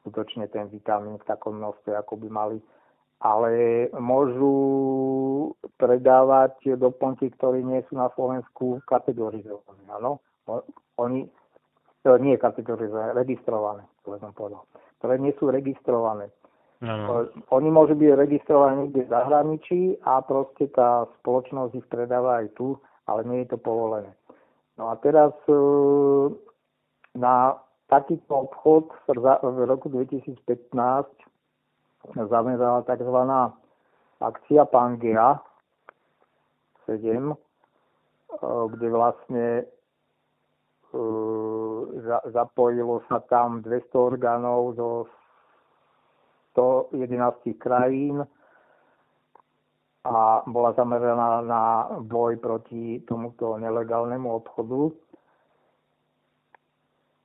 skutočne 0.01 0.47
ten 0.53 0.69
vitamín 0.69 1.17
v 1.17 1.27
takom 1.27 1.57
množstve, 1.57 1.97
ako 1.97 2.13
by 2.21 2.27
mali. 2.29 2.57
Ale 3.23 3.87
môžu 3.95 4.55
predávať 5.79 6.75
doplnky, 6.75 7.31
ktoré 7.39 7.63
nie 7.63 7.81
sú 7.87 7.95
na 7.95 8.11
Slovensku 8.13 8.83
kategorizované. 8.85 9.81
Áno? 9.89 10.19
Oni, 10.99 11.25
nie 12.05 12.35
kategorizované, 12.37 13.15
registrované, 13.17 13.83
to 14.05 14.13
som 14.19 14.35
povedal, 14.35 14.67
ktoré 15.01 15.17
nie 15.17 15.33
sú 15.41 15.49
registrované. 15.49 16.29
Áno. 16.83 17.25
E, 17.25 17.41
Oni 17.55 17.69
môžu 17.71 17.95
byť 17.97 18.11
registrovaní 18.13 18.87
niekde 18.87 19.07
v 19.07 19.11
zahraničí 19.11 19.81
a 20.05 20.21
proste 20.21 20.69
tá 20.75 21.09
spoločnosť 21.21 21.71
ich 21.81 21.87
predáva 21.87 22.43
aj 22.43 22.53
tu, 22.53 22.77
ale 23.09 23.25
nie 23.25 23.41
je 23.45 23.55
to 23.55 23.57
povolené. 23.57 24.11
No 24.75 24.91
a 24.91 24.99
teraz 24.99 25.31
e, 25.47 25.55
na 27.15 27.57
takýto 27.87 28.49
obchod 28.49 28.91
v 29.07 29.57
roku 29.65 29.87
2015 29.89 30.35
zamerala 32.13 32.81
tzv. 32.83 33.17
akcia 34.21 34.65
Pangea 34.65 35.39
7, 36.85 37.33
e, 37.33 37.35
kde 38.69 38.87
vlastne 38.89 39.45
e, 39.57 39.65
za- 42.05 42.25
zapojilo 42.29 43.01
sa 43.09 43.19
tam 43.25 43.61
200 43.65 43.95
orgánov 43.95 44.75
zo 44.77 44.89
111 46.55 47.53
krajín 47.59 48.23
a 50.05 50.45
bola 50.45 50.71
zameraná 50.77 51.41
na 51.41 51.63
boj 51.99 52.37
proti 52.37 53.01
tomuto 53.09 53.57
nelegálnemu 53.57 54.29
obchodu. 54.31 54.93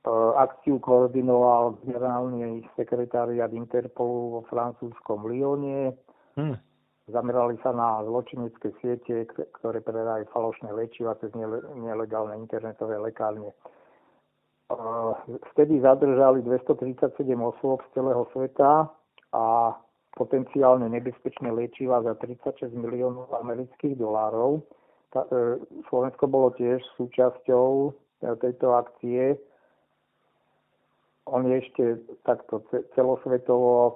E, 0.01 0.09
akciu 0.33 0.81
koordinoval 0.81 1.77
generálny 1.85 2.65
sekretariat 2.73 3.53
Interpolu 3.53 4.33
vo 4.33 4.41
francúzskom 4.49 5.29
Lyone. 5.29 5.93
Hm. 6.33 6.57
Zamerali 7.11 7.59
sa 7.61 7.69
na 7.69 8.01
zločinecké 8.01 8.73
siete, 8.81 9.29
ktoré 9.61 9.83
predajú 9.85 10.25
falošné 10.33 10.73
liečiva 10.73 11.13
cez 11.21 11.29
nele- 11.37 11.61
nelegálne 11.77 12.33
internetové 12.41 12.97
lekárne. 12.97 13.53
E, 13.53 13.55
Vtedy 15.53 15.77
zadržali 15.85 16.41
237 16.41 17.13
osôb 17.37 17.85
z 17.85 18.01
celého 18.01 18.25
sveta 18.33 18.89
a 19.37 19.45
potenciálne 20.17 20.89
nebezpečné 20.89 21.53
liečiva 21.53 22.01
za 22.01 22.17
36 22.17 22.73
miliónov 22.73 23.29
amerických 23.37 24.01
dolárov. 24.01 24.65
Ta- 25.13 25.29
e, 25.29 25.61
Slovensko 25.93 26.25
bolo 26.25 26.57
tiež 26.57 26.81
súčasťou 26.97 27.93
tejto 28.41 28.73
akcie. 28.73 29.37
On 31.31 31.47
je 31.47 31.55
ešte 31.57 31.83
takto 32.21 32.59
ce- 32.67 32.83
celosvetovo 32.91 33.71
e, 33.87 33.93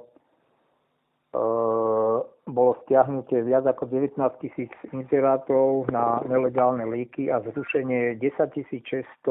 bolo 2.48 2.72
stiahnutie 2.82 3.44
viac 3.44 3.68
ako 3.68 3.91
19 3.91 4.16
tisíc 4.40 4.72
inzerátov 4.90 5.91
na 5.91 6.24
nelegálne 6.24 6.88
lieky 6.88 7.28
a 7.28 7.44
zrušenie 7.44 8.16
10 8.18 8.56
600 8.56 9.28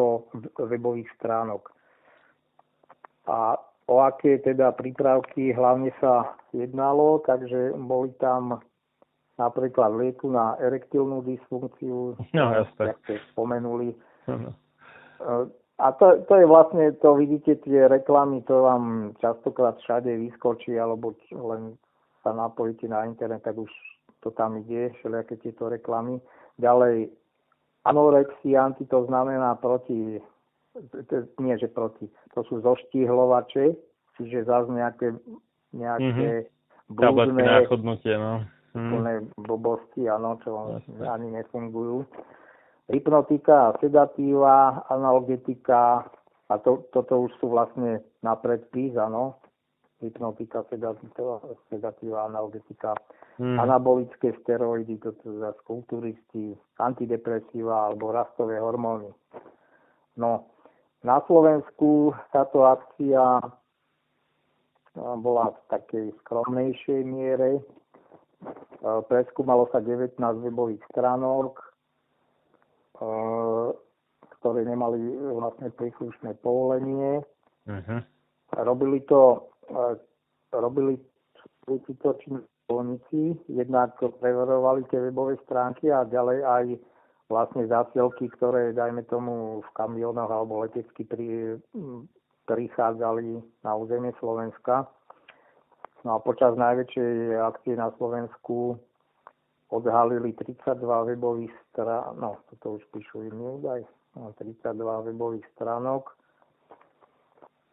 webových 0.61 1.09
stránok. 1.17 1.73
A 3.25 3.57
o 3.89 4.01
aké 4.01 4.37
teda 4.39 4.73
prípravky 4.73 5.53
hlavne 5.53 5.93
sa 5.97 6.37
jednalo, 6.53 7.25
takže 7.25 7.73
boli 7.73 8.13
tam 8.21 8.61
napríklad 9.35 9.97
lieku 9.97 10.29
na 10.29 10.55
erektilnú 10.61 11.25
dysfunkciu, 11.25 12.15
No, 12.33 12.45
jasné. 12.53 12.93
jak 12.93 12.99
ste 13.03 13.15
spomenuli. 13.33 13.97
Áno. 14.29 14.53
A 15.79 15.93
to, 15.93 16.23
to 16.31 16.35
je 16.39 16.47
vlastne, 16.47 16.93
to 17.03 17.19
vidíte 17.19 17.59
tie 17.67 17.91
reklamy, 17.91 18.43
to 18.47 18.63
vám 18.63 19.13
častokrát 19.19 19.75
všade 19.83 20.07
vyskočí, 20.07 20.79
alebo 20.79 21.19
len 21.35 21.75
sa 22.23 22.31
napojíte 22.31 22.87
na 22.87 23.05
internet, 23.05 23.43
tak 23.43 23.59
už 23.59 23.71
to 24.23 24.31
tam 24.31 24.57
ide, 24.63 24.95
všelijaké 24.99 25.37
tieto 25.37 25.69
reklamy. 25.69 26.23
Ďalej, 26.63 27.11
anorexia, 27.85 28.71
to 28.87 28.99
znamená 29.11 29.59
proti, 29.59 30.23
nie 31.43 31.55
že 31.59 31.69
proti, 31.69 32.07
to 32.39 32.47
sú 32.47 32.63
zoštihlovače, 32.63 33.75
čiže 34.17 34.47
zase 34.47 34.71
nejaké, 34.71 35.07
nejaké 35.75 36.47
Tabletky 36.85 37.35
blúdne, 37.67 38.15
no. 38.21 38.35
Úplné 38.75 39.13
blbosti, 39.39 40.03
áno, 40.11 40.39
čo 40.43 40.79
ani 41.07 41.31
nefungujú. 41.31 42.05
Hypnotika, 42.89 43.73
sedatíva, 43.81 44.85
analgetika, 44.93 46.05
a 46.53 46.55
to, 46.61 46.85
toto 46.93 47.25
už 47.25 47.33
sú 47.41 47.49
vlastne 47.49 48.05
na 48.21 48.37
predpis, 48.37 48.93
áno. 49.01 49.41
Hypnotika, 50.05 50.69
sedatíva, 50.69 51.41
sedatíva 51.73 52.29
analgetika, 52.29 52.93
Hm. 53.35 53.59
anabolické 53.59 54.31
steroidy, 54.43 54.95
toto 55.03 55.27
zase 55.43 55.59
kulturisti, 55.67 56.55
antidepresíva 56.79 57.91
alebo 57.91 58.15
rastové 58.15 58.63
hormóny. 58.63 59.11
No, 60.15 60.47
na 61.03 61.19
Slovensku 61.27 62.15
táto 62.31 62.63
akcia 62.63 63.43
a, 63.43 63.51
bola 64.95 65.51
v 65.51 65.59
takej 65.75 66.07
skromnejšej 66.23 67.01
miere. 67.03 67.59
E, 67.59 67.63
Preskúmalo 69.11 69.67
sa 69.75 69.83
19 69.83 70.15
webových 70.23 70.87
stránok, 70.95 71.59
e, 73.01 73.07
ktoré 74.41 74.61
nemali 74.65 75.01
vlastne 75.35 75.71
príslušné 75.75 76.39
povolenie. 76.45 77.25
Mhm. 77.67 78.05
Robili 78.55 79.01
to, 79.09 79.51
e, 79.69 79.99
robili 80.55 81.01
títo 81.65 82.15
činníci, 82.21 83.41
jednak 83.49 83.97
preverovali 83.99 84.85
tie 84.93 85.01
webové 85.11 85.41
stránky 85.49 85.89
a 85.89 86.05
ďalej 86.05 86.39
aj 86.45 86.65
vlastne 87.33 87.65
zásielky, 87.67 88.29
ktoré, 88.37 88.77
dajme 88.77 89.03
tomu, 89.09 89.65
v 89.65 89.69
kamionoch 89.73 90.29
alebo 90.29 90.61
letecky 90.61 91.09
pri, 91.09 91.57
prichádzali 92.45 93.41
na 93.65 93.73
územie 93.75 94.13
Slovenska. 94.21 94.89
No 96.05 96.15
a 96.15 96.19
počas 96.21 96.53
najväčšej 96.53 97.41
akcie 97.41 97.75
na 97.81 97.89
Slovensku 97.97 98.77
odhalili 99.75 100.31
32 100.39 100.79
webových 101.11 101.51
strán, 101.71 102.15
no 102.15 102.39
toto 102.55 102.79
už 102.79 102.83
píšu 102.95 103.27
iný 103.27 103.59
údaj, 103.59 103.83
no, 104.15 104.31
32 104.39 105.11
webových 105.11 105.47
stránok. 105.59 106.15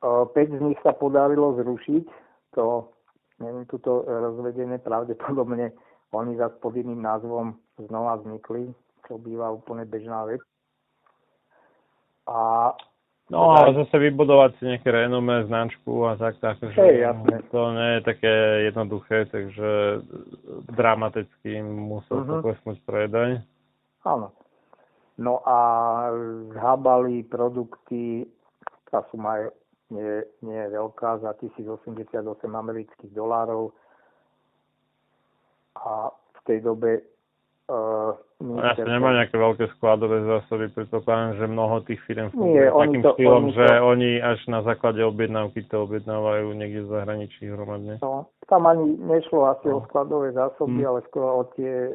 5 0.01 0.33
z 0.33 0.61
nich 0.65 0.79
sa 0.81 0.97
podarilo 0.97 1.53
zrušiť, 1.61 2.05
to 2.57 2.89
neviem, 3.37 3.69
tuto 3.69 4.01
rozvedené 4.01 4.81
pravdepodobne 4.81 5.77
oni 6.11 6.35
zase 6.35 6.59
pod 6.59 6.75
iným 6.75 6.99
názvom 6.99 7.55
znova 7.79 8.19
vznikli, 8.19 8.75
čo 9.07 9.15
býva 9.15 9.47
úplne 9.55 9.87
bežná 9.87 10.27
vec. 10.27 10.43
A 12.27 12.73
No 13.31 13.55
ale 13.55 13.71
zase 13.71 13.95
vybudovať 13.95 14.59
si 14.59 14.63
nejaké 14.67 14.91
renomé, 14.91 15.47
značku 15.47 16.03
a 16.03 16.19
tak, 16.19 16.35
tak 16.43 16.59
že 16.59 16.75
Hej, 16.75 17.07
jasné. 17.07 17.39
to 17.47 17.59
nie 17.71 17.89
je 17.95 18.01
také 18.03 18.33
jednoduché, 18.67 19.17
takže 19.31 20.03
dramaticky 20.75 21.63
musel 21.63 22.27
uh-huh. 22.27 22.43
poklesnúť 22.43 22.77
predaj. 22.83 23.39
Áno. 24.03 24.35
No 25.15 25.39
a 25.47 25.57
zhábali 26.51 27.23
produkty, 27.23 28.27
tá 28.91 29.07
suma 29.07 29.39
je, 29.39 29.47
nie, 29.95 30.11
nie 30.43 30.59
je 30.67 30.69
veľká, 30.75 31.23
za 31.23 31.31
1088 31.39 32.19
amerických 32.51 33.15
dolárov. 33.15 33.71
A 35.79 36.11
v 36.11 36.39
tej 36.43 36.67
dobe 36.67 37.10
uh, 37.71 38.11
No, 38.41 38.57
ja 38.57 38.73
nemá 38.73 39.13
nejaké 39.13 39.37
veľké 39.37 39.69
skladové 39.77 40.25
zásoby, 40.25 40.73
predpokladám, 40.73 41.37
že 41.37 41.45
mnoho 41.45 41.85
tých 41.85 42.01
firm 42.09 42.33
funguje 42.33 42.73
takým 42.73 43.01
to- 43.05 43.13
štýlom, 43.13 43.43
oni 43.43 43.53
že 43.53 43.65
to- 43.69 43.83
oni 43.85 44.09
až 44.17 44.39
na 44.49 44.59
základe 44.65 44.97
objednávky 44.97 45.61
to 45.69 45.85
objednávajú 45.85 46.49
niekde 46.51 46.81
v 46.81 46.89
zahraničí 46.89 47.45
hromadne. 47.45 48.01
No, 48.01 48.25
tam 48.49 48.65
ani 48.65 48.97
nešlo 48.97 49.45
asi 49.45 49.69
o 49.69 49.85
skladové 49.85 50.33
zásoby, 50.33 50.81
Mm. 50.81 50.89
ale 50.89 50.99
skôr 51.05 51.29
o 51.29 51.43
tie 51.53 51.69
e, 51.69 51.91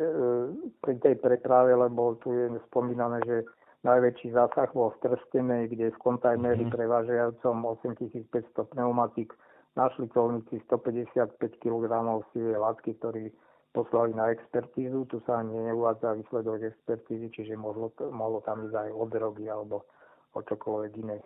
pri 0.79 0.95
tej 1.03 1.19
preprave, 1.19 1.75
lebo 1.75 2.15
tu 2.23 2.31
je 2.31 2.47
spomínané, 2.71 3.27
že 3.27 3.43
najväčší 3.83 4.31
zásah 4.31 4.71
bol 4.71 4.95
v 4.95 5.03
Trstenej, 5.03 5.67
kde 5.69 5.91
v 5.91 5.99
kontajneri 5.99 6.63
Mhm. 6.63 6.71
prevážajúcom 6.71 7.57
8500 7.75 8.71
pneumatik 8.71 9.35
našli 9.75 10.07
colníci 10.09 10.63
155 10.63 11.59
kg 11.59 11.91
sivej 12.31 12.55
látky, 12.57 12.95
ktorí 13.03 13.35
poslali 13.77 14.17
na 14.17 14.33
expertízu. 14.33 15.05
Tu 15.13 15.21
sa 15.29 15.45
ani 15.45 15.53
neuvádza 15.53 16.17
výsledok 16.17 16.65
expertízy, 16.65 17.29
čiže 17.29 17.61
mohlo, 17.61 17.93
mohlo 18.09 18.41
tam 18.41 18.65
ísť 18.65 18.89
aj 18.89 18.91
o 18.97 19.05
drogy 19.05 19.45
alebo 19.53 19.85
o 20.33 20.41
čokoľvek 20.41 20.93
iné. 21.05 21.21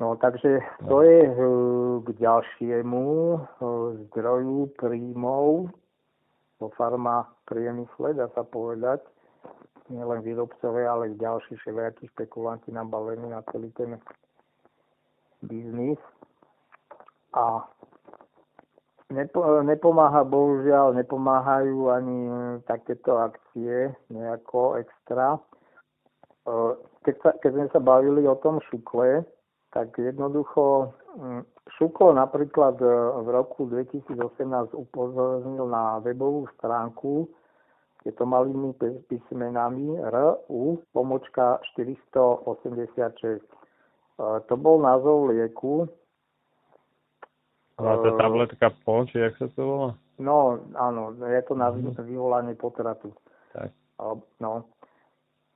No 0.00 0.16
takže 0.16 0.64
to 0.88 1.04
je 1.04 1.20
e, 1.22 1.32
k 2.02 2.08
ďalšiemu 2.18 3.04
e, 3.04 3.38
zdroju 4.08 4.74
príjmov 4.80 5.70
vo 6.58 6.68
farma 6.74 7.28
priemysle, 7.44 8.16
dá 8.16 8.26
sa 8.32 8.42
povedať. 8.42 9.04
Nielen 9.92 10.24
výrobcové, 10.24 10.88
ale 10.88 11.12
aj 11.12 11.20
ďalší 11.20 11.52
všelijakí 11.60 12.08
špekulanti 12.16 12.72
nabalení 12.72 13.28
na 13.28 13.44
celý 13.52 13.68
ten 13.76 14.00
biznis. 15.44 16.00
A 17.36 17.68
nepo, 19.14 19.62
nepomáha, 19.62 20.26
bohužiaľ, 20.26 20.98
nepomáhajú 20.98 21.88
ani 21.94 22.18
takéto 22.66 23.22
akcie 23.22 23.94
nejako 24.10 24.82
extra. 24.82 25.38
E, 25.38 26.60
Keď, 27.06 27.14
sa, 27.22 27.30
keď 27.38 27.50
sme 27.54 27.66
sa 27.70 27.80
bavili 27.80 28.26
o 28.26 28.34
tom 28.36 28.58
šukle, 28.66 29.22
tak 29.70 29.94
jednoducho 29.98 30.94
Šuklo 31.78 32.12
napríklad 32.12 32.76
e, 32.82 32.86
v 33.24 33.28
roku 33.30 33.66
2018 33.66 34.74
upozornil 34.74 35.66
na 35.70 35.98
webovú 36.02 36.46
stránku, 36.58 37.30
je 38.04 38.12
to 38.12 38.28
malými 38.28 38.76
pí- 38.76 39.00
písmenami 39.08 39.96
RU 39.96 40.84
pomočka 40.92 41.58
486. 41.72 43.40
E, 43.40 43.46
To 44.20 44.54
bol 44.60 44.82
názov 44.82 45.32
lieku. 45.32 45.88
A 47.78 47.96
to 47.98 48.06
je 48.06 48.14
E, 48.14 48.20
tabletka 48.20 48.66
po, 48.86 49.02
či 49.06 49.18
jak 49.18 49.34
sa 49.38 49.50
to 49.50 49.62
volá? 49.66 49.90
No, 50.22 50.62
áno, 50.78 51.10
je 51.18 51.42
to 51.42 51.58
na 51.58 51.74
vy- 51.74 51.90
vyvolanie 51.90 52.54
potratu. 52.54 53.10
Tak. 53.50 53.74
No. 54.38 54.70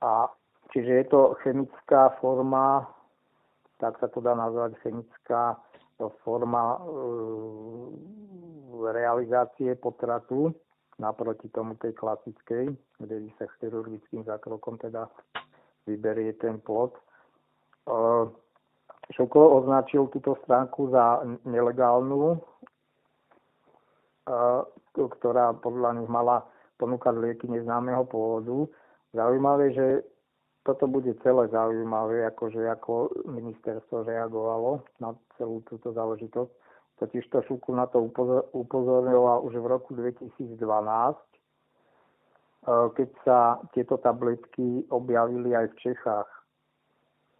A 0.03 0.27
čiže 0.75 0.91
je 0.99 1.05
to 1.07 1.39
chemická 1.43 2.11
forma, 2.19 2.87
tak 3.79 3.95
sa 4.03 4.11
to 4.11 4.19
dá 4.19 4.35
nazvať 4.35 4.75
chemická 4.83 5.55
forma 6.23 6.75
e, 6.75 6.79
realizácie 8.91 9.75
potratu. 9.75 10.55
naproti 10.99 11.47
tomu 11.55 11.79
tej 11.79 11.95
klasickej, 11.95 12.75
kde 12.99 13.31
sa 13.39 13.47
chirurgickým 13.57 14.27
zákrokom 14.27 14.75
teda 14.83 15.07
vyberie 15.87 16.35
ten 16.35 16.59
plod. 16.59 16.91
Šoko 19.09 19.57
označil 19.61 20.05
túto 20.13 20.37
stránku 20.45 20.93
za 20.93 21.25
nelegálnu, 21.43 22.37
ktorá 24.95 25.57
podľa 25.57 25.97
nich 25.97 26.09
mala 26.09 26.45
ponúkať 26.77 27.17
lieky 27.17 27.49
neznámeho 27.49 28.05
pôvodu. 28.05 28.69
Zaujímavé, 29.11 29.73
že 29.73 29.85
toto 30.63 30.85
bude 30.85 31.17
celé 31.25 31.49
zaujímavé, 31.49 32.29
akože 32.29 32.61
ako 32.69 33.09
ministerstvo 33.25 34.05
reagovalo 34.05 34.85
na 35.01 35.17
celú 35.41 35.65
túto 35.65 35.89
záležitosť. 35.89 36.51
Totiž 36.99 37.25
to 37.31 37.41
Šuku 37.47 37.71
na 37.73 37.87
to 37.87 38.11
upozornila 38.53 39.39
už 39.39 39.55
v 39.55 39.65
roku 39.71 39.95
2012, 39.95 40.59
e, 40.59 41.25
keď 42.91 43.09
sa 43.23 43.39
tieto 43.71 43.95
tabletky 43.97 44.83
objavili 44.91 45.55
aj 45.55 45.73
v 45.73 45.75
Čechách. 45.79 46.29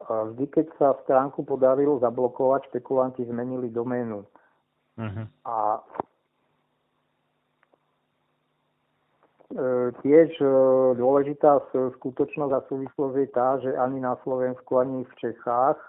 Vždy, 0.09 0.45
keď 0.49 0.65
sa 0.81 0.97
stránku 1.05 1.45
podarilo 1.45 2.01
zablokovať, 2.01 2.73
špekulanti 2.73 3.21
zmenili 3.29 3.69
doménu. 3.69 4.25
Uh-huh. 4.97 5.25
A 5.45 5.85
E, 9.49 9.89
tiež 10.05 10.29
e, 10.37 10.45
dôležitá 10.93 11.73
skutočnosť 11.73 12.53
a 12.53 12.65
súvislosť 12.69 13.15
je 13.17 13.27
tá, 13.33 13.57
že 13.57 13.73
ani 13.73 13.97
na 13.97 14.13
Slovensku, 14.21 14.77
ani 14.77 15.01
v 15.09 15.13
Čechách 15.17 15.81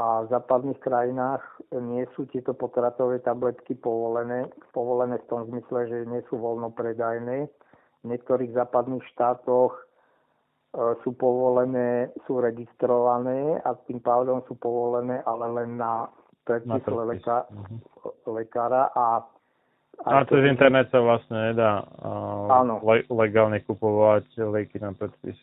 a 0.00 0.24
v 0.24 0.26
západných 0.32 0.80
krajinách 0.80 1.44
nie 1.76 2.08
sú 2.16 2.24
tieto 2.32 2.56
potratové 2.56 3.20
tabletky 3.20 3.76
povolené. 3.76 4.48
Povolené 4.72 5.20
v 5.20 5.28
tom 5.28 5.44
zmysle, 5.52 5.92
že 5.92 6.08
nie 6.08 6.24
sú 6.32 6.40
voľnopredajné. 6.40 7.52
V 8.00 8.04
niektorých 8.08 8.56
západných 8.56 9.04
štátoch 9.12 9.76
sú 11.02 11.18
povolené, 11.18 12.14
sú 12.26 12.38
registrované 12.38 13.58
a 13.66 13.74
tým 13.90 13.98
pádom 13.98 14.38
sú 14.46 14.54
povolené, 14.54 15.18
ale 15.26 15.50
len 15.50 15.76
na 15.78 16.06
predpisle 16.46 17.02
leká, 17.10 17.46
mhm. 17.50 17.76
lekára 18.30 18.90
a 18.94 19.26
a 20.00 20.24
cez 20.24 20.48
internet 20.48 20.88
sa 20.88 20.96
vlastne 21.04 21.52
nedá 21.52 21.84
uh, 21.84 22.64
le- 22.80 23.04
legálne 23.12 23.60
kupovať 23.60 24.32
lieky 24.48 24.80
na 24.80 24.96
predpis. 24.96 25.36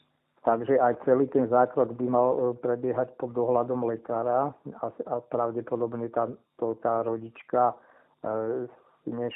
Takže 0.47 0.79
aj 0.79 1.03
celý 1.03 1.27
ten 1.27 1.43
zákrok 1.51 1.91
by 1.99 2.07
mal 2.07 2.27
e, 2.31 2.37
prebiehať 2.55 3.19
pod 3.19 3.35
dohľadom 3.35 3.83
lekára 3.83 4.55
a, 4.79 4.85
a 5.11 5.15
pravdepodobne 5.27 6.07
tá, 6.07 6.31
to, 6.55 6.79
tá 6.79 7.03
rodička 7.03 7.75
e, 8.23 8.65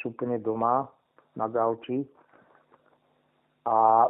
úplne 0.07 0.39
doma 0.39 0.87
na 1.35 1.51
gauči. 1.51 2.07
A 3.67 4.07
e, 4.07 4.09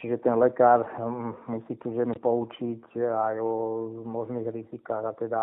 čiže 0.00 0.24
ten 0.24 0.34
lekár 0.40 0.88
hm, 0.96 1.52
musí 1.52 1.76
tu 1.76 1.92
ženu 1.92 2.16
poučiť 2.16 2.96
aj 2.96 3.34
o 3.40 3.52
možných 4.08 4.48
rizikách 4.48 5.04
a 5.04 5.12
teda 5.12 5.40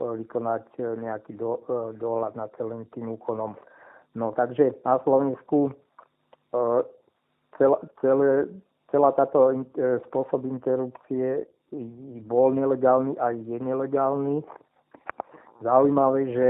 vykonať 0.00 0.64
e, 0.78 0.82
nejaký 1.02 1.36
do, 1.36 1.60
dohľad 1.98 2.38
nad 2.38 2.48
celým 2.56 2.88
tým 2.94 3.12
úkonom. 3.20 3.58
No 4.14 4.32
takže 4.32 4.74
na 4.82 4.98
Slovensku 5.06 5.70
celá, 7.58 7.78
celé, 8.02 8.50
celá 8.90 9.10
táto 9.14 9.54
spôsob 10.10 10.50
interrupcie 10.50 11.46
bol 12.26 12.50
nelegálny 12.50 13.14
a 13.22 13.30
je 13.30 13.58
nelegálny. 13.62 14.42
Zaujímavé, 15.62 16.20
že 16.34 16.48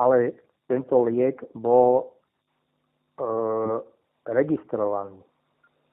ale 0.00 0.34
tento 0.66 1.04
liek 1.06 1.38
bol 1.54 2.02
e, 2.02 3.24
registrovaný. 4.26 5.29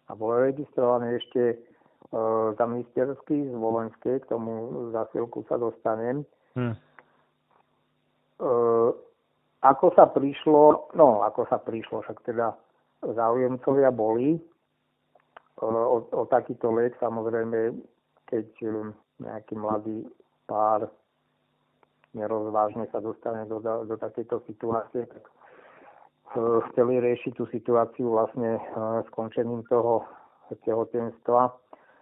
A 0.07 0.15
bol 0.15 0.31
registrovaný 0.39 1.19
ešte 1.19 1.41
e, 1.51 1.55
za 2.55 2.65
ministerský 2.65 3.51
z 3.51 3.55
Volenskej, 3.55 4.23
k 4.23 4.29
tomu 4.31 4.87
za 4.95 5.05
chvíľku 5.11 5.43
sa 5.51 5.59
dostanem. 5.59 6.23
Hmm. 6.55 6.75
Uh, 8.37 8.93
ako 9.65 9.97
sa 9.97 10.05
prišlo, 10.13 10.93
no 10.93 11.25
ako 11.25 11.49
sa 11.49 11.57
prišlo, 11.57 12.05
však 12.05 12.21
teda 12.21 12.53
záujemcovia 13.01 13.89
boli 13.89 14.37
uh, 14.37 15.65
o, 15.65 16.05
o 16.05 16.23
takýto 16.29 16.69
liek, 16.69 16.93
samozrejme, 17.01 17.73
keď 18.29 18.45
um, 18.69 18.93
nejaký 19.17 19.57
mladý 19.57 20.05
pár 20.45 20.85
nerozvážne 22.13 22.85
sa 22.93 23.01
dostane 23.01 23.45
do, 23.49 23.57
do 23.61 23.95
takejto 23.97 24.45
situácie, 24.45 25.05
tak 25.05 25.25
chceli 26.71 26.99
riešiť 26.99 27.33
tú 27.37 27.47
situáciu 27.49 28.11
vlastne 28.11 28.59
uh, 28.59 29.01
skončením 29.11 29.63
toho 29.71 30.03
tehotenstva 30.63 31.55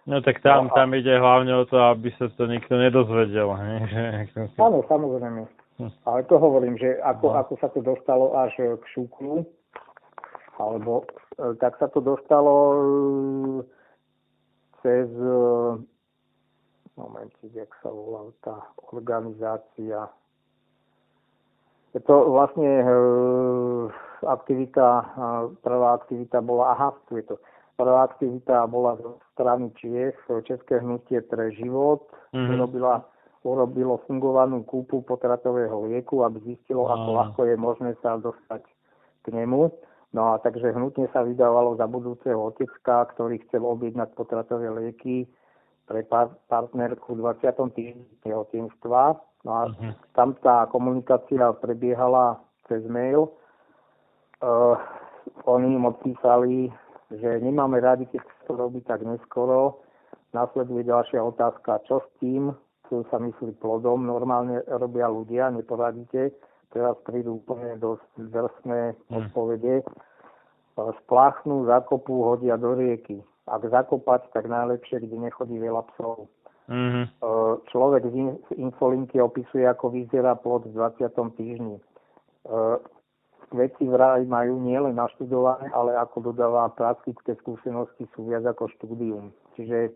No 0.06 0.22
tak 0.22 0.42
tam, 0.42 0.70
no, 0.70 0.74
tam 0.78 0.94
ide 0.94 1.18
hlavne 1.18 1.50
o 1.58 1.66
to, 1.66 1.82
aby 1.82 2.14
sa 2.22 2.30
to 2.38 2.46
nikto 2.46 2.78
nedozvedel. 2.78 3.50
Áno, 4.62 4.86
samozrejme. 4.86 5.50
Hm. 5.82 5.92
Ale 6.06 6.20
to 6.30 6.38
hovorím, 6.38 6.78
že 6.78 7.02
ako, 7.02 7.34
no. 7.34 7.36
ako 7.42 7.54
sa 7.58 7.68
to 7.74 7.82
dostalo 7.82 8.38
až 8.38 8.54
k 8.54 8.84
šúklu, 8.94 9.42
alebo 10.62 11.10
e, 11.42 11.58
tak 11.58 11.76
sa 11.82 11.90
to 11.90 12.06
dostalo 12.06 12.54
e, 12.54 12.80
cez 14.86 15.10
e, 15.10 15.42
moment, 16.96 17.34
jak 17.50 17.74
sa 17.82 17.90
volá 17.90 18.30
tá 18.46 18.56
organizácia. 18.94 20.06
Je 21.96 22.04
to 22.04 22.28
vlastne 22.28 22.84
aktivita, 24.28 24.86
prvá 25.64 25.96
aktivita 25.96 26.44
bola, 26.44 26.76
aha, 26.76 26.92
tu 27.08 27.16
je 27.16 27.24
to, 27.24 27.40
Prvá 27.76 28.08
aktivita 28.08 28.64
bola 28.72 28.96
zo 28.96 29.20
strany 29.36 29.68
Čiech, 29.76 30.16
České 30.48 30.80
hnutie 30.80 31.20
pre 31.28 31.52
život, 31.52 32.08
mm-hmm. 32.32 32.56
urobila, 32.56 33.04
urobilo 33.44 34.00
fungovanú 34.08 34.64
kúpu 34.64 35.04
potratového 35.04 35.92
lieku, 35.92 36.24
aby 36.24 36.40
zistilo, 36.48 36.88
mm-hmm. 36.88 36.96
ako 36.96 37.10
ľahko 37.12 37.42
je 37.52 37.56
možné 37.60 37.92
sa 38.00 38.16
dostať 38.16 38.64
k 39.28 39.36
nemu. 39.36 39.76
No 40.16 40.32
a 40.32 40.40
takže 40.40 40.72
hnutie 40.72 41.12
sa 41.12 41.28
vydávalo 41.28 41.76
za 41.76 41.84
budúceho 41.92 42.48
otecka, 42.48 43.12
ktorý 43.12 43.44
chcel 43.44 43.68
objednať 43.68 44.16
potratové 44.16 44.72
lieky 44.72 45.28
pre 45.84 46.08
par- 46.08 46.40
partnerku 46.48 47.20
v 47.20 47.28
20. 47.44 47.76
týždni 47.76 48.08
tehotenstva. 48.24 49.20
No 49.46 49.52
a 49.54 49.62
mm-hmm. 49.70 49.94
tam 50.18 50.34
tá 50.42 50.66
komunikácia 50.74 51.54
prebiehala 51.62 52.42
cez 52.66 52.82
mail. 52.90 53.30
Uh, 54.42 54.74
oni 55.46 55.78
im 55.78 55.86
odpísali 55.86 56.74
že 57.12 57.40
nemáme 57.40 57.78
radi, 57.80 58.10
keď 58.10 58.22
to 58.50 58.54
robí 58.58 58.82
tak 58.82 59.06
neskoro. 59.06 59.86
Nasleduje 60.34 60.84
ďalšia 60.84 61.22
otázka, 61.22 61.86
čo 61.88 62.02
s 62.02 62.08
tým, 62.20 62.52
čo 62.90 63.06
sa 63.08 63.22
myslí 63.22 63.56
plodom, 63.62 64.04
normálne 64.04 64.66
robia 64.68 65.08
ľudia, 65.08 65.54
neporadíte. 65.54 66.34
Teraz 66.74 66.98
prídu 67.08 67.40
úplne 67.40 67.80
dosť 67.80 68.10
drsné 68.20 68.82
hmm. 68.92 69.16
odpovede. 69.16 69.86
Spláchnú, 70.76 71.72
zakopú, 71.72 72.28
hodia 72.28 72.60
do 72.60 72.76
rieky. 72.76 73.24
Ak 73.48 73.64
zakopať, 73.64 74.28
tak 74.36 74.52
najlepšie, 74.52 75.00
kde 75.00 75.30
nechodí 75.30 75.56
veľa 75.56 75.88
psov. 75.96 76.28
Mm-hmm. 76.66 77.06
Človek 77.70 78.04
z 78.10 78.16
infolinky 78.58 79.22
opisuje, 79.22 79.70
ako 79.70 79.94
vyzerá 79.94 80.34
plod 80.34 80.66
v 80.66 80.74
20. 80.74 81.14
týždni 81.38 81.78
veci 83.54 83.86
vraj 83.86 84.26
majú 84.26 84.58
nielen 84.60 84.98
naštudované, 84.98 85.70
ale 85.72 85.94
ako 85.96 86.34
dodáva 86.34 86.74
praktické 86.74 87.38
skúsenosti 87.40 88.10
sú 88.14 88.26
viac 88.26 88.44
ako 88.46 88.72
štúdium. 88.80 89.30
Čiže 89.54 89.78
e, 89.88 89.92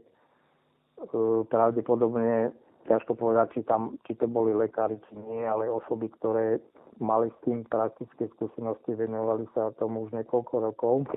pravdepodobne 1.49 2.53
ťažko 2.85 3.17
povedať, 3.17 3.59
či, 3.59 3.61
tam, 3.65 3.97
či 4.05 4.13
to 4.17 4.25
boli 4.25 4.53
lekári, 4.53 4.97
či 5.09 5.13
nie, 5.17 5.45
ale 5.45 5.69
osoby, 5.69 6.09
ktoré 6.17 6.61
mali 6.97 7.29
s 7.29 7.37
tým 7.45 7.63
praktické 7.65 8.27
skúsenosti, 8.37 8.97
venovali 8.97 9.45
sa 9.53 9.71
tomu 9.77 10.09
už 10.09 10.15
niekoľko 10.15 10.55
rokov. 10.71 11.07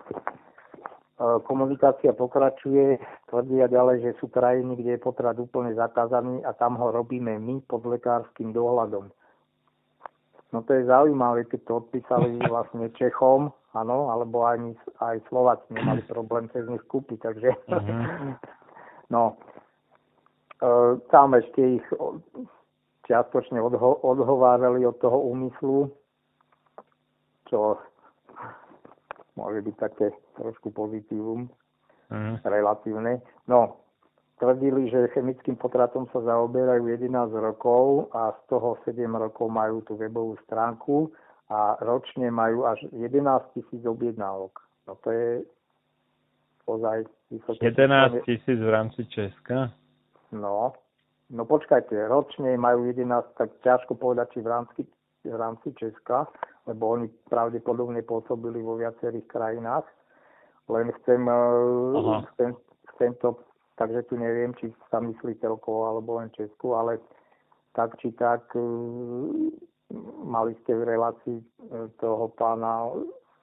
E, 1.22 1.38
komunikácia 1.46 2.10
pokračuje, 2.10 2.98
tvrdia 3.30 3.70
ďalej, 3.70 3.96
že 4.02 4.10
sú 4.18 4.26
krajiny, 4.26 4.74
kde 4.74 4.98
je 4.98 5.04
potrat 5.06 5.38
úplne 5.38 5.70
zakázaný 5.78 6.42
a 6.42 6.50
tam 6.50 6.74
ho 6.74 6.90
robíme 6.90 7.38
my 7.38 7.62
pod 7.62 7.86
lekárskym 7.86 8.50
dohľadom. 8.50 9.06
No 10.52 10.58
to 10.66 10.74
je 10.74 10.90
zaujímavé, 10.90 11.46
keď 11.46 11.60
to 11.62 11.72
odpísali 11.86 12.42
vlastne 12.52 12.90
Čechom, 12.98 13.54
áno, 13.70 14.10
alebo 14.10 14.42
aj, 14.50 14.74
aj 14.98 15.22
Slováci 15.30 15.70
nemali 15.70 16.02
problém 16.10 16.50
cez 16.50 16.66
nich 16.66 16.82
kúpiť, 16.90 17.18
takže 17.22 17.54
uh-huh. 17.70 18.34
no, 19.14 19.38
e, 20.58 20.98
tam 21.06 21.38
ešte 21.38 21.78
ich 21.78 21.86
čiastočne 23.06 23.62
odho- 23.62 24.02
odhovárali 24.02 24.82
od 24.82 24.98
toho 24.98 25.22
úmyslu, 25.30 25.86
čo 27.46 27.78
môže 29.38 29.62
byť 29.62 29.76
také 29.78 30.10
trošku 30.36 30.70
pozitívum, 30.70 31.48
uh-huh. 32.10 32.36
relatívne. 32.44 33.20
No, 33.48 33.82
tvrdili, 34.42 34.90
že 34.90 35.12
chemickým 35.14 35.54
potratom 35.54 36.10
sa 36.10 36.18
zaoberajú 36.18 36.90
11 36.90 37.30
rokov 37.38 38.10
a 38.10 38.34
z 38.34 38.40
toho 38.50 38.74
7 38.82 38.98
rokov 39.14 39.46
majú 39.46 39.86
tú 39.86 39.94
webovú 39.94 40.34
stránku 40.48 41.14
a 41.46 41.78
ročne 41.84 42.32
majú 42.32 42.66
až 42.66 42.82
11 42.90 43.54
tisíc 43.54 43.82
objednávok. 43.86 44.58
No 44.88 44.98
to 45.04 45.08
je 45.14 45.28
ozaj 46.66 47.06
vysoké. 47.30 47.70
11 47.70 48.26
tisíc 48.26 48.58
v 48.58 48.70
rámci 48.70 49.06
Česka? 49.06 49.70
No, 50.32 50.72
no 51.30 51.42
počkajte, 51.44 51.94
ročne 52.08 52.56
majú 52.56 52.88
11, 52.88 53.38
tak 53.38 53.52
ťažko 53.62 53.94
povedať, 53.94 54.34
či 54.34 54.38
v 54.40 54.48
rámci, 54.48 54.80
v 55.22 55.36
rámci 55.36 55.70
Česka, 55.76 56.26
lebo 56.66 56.98
oni 56.98 57.06
pravdepodobne 57.28 58.02
pôsobili 58.02 58.58
vo 58.64 58.80
viacerých 58.80 59.26
krajinách. 59.28 59.86
Len 60.68 60.92
chcem, 61.02 61.20
uh, 61.26 62.22
chcem, 62.34 62.54
chcem 62.94 63.10
to, 63.18 63.34
takže 63.78 64.02
tu 64.02 64.14
neviem, 64.16 64.54
či 64.60 64.70
sa 64.90 65.00
myslí 65.02 65.34
celkovo 65.42 65.86
alebo 65.90 66.22
len 66.22 66.30
Česku, 66.36 66.74
ale 66.74 66.98
tak 67.74 67.98
či 67.98 68.12
tak 68.14 68.46
uh, 68.54 69.50
mali 70.22 70.54
ste 70.62 70.76
v 70.78 70.84
relácii 70.86 71.38
uh, 71.38 71.90
toho 71.98 72.30
pána 72.38 72.88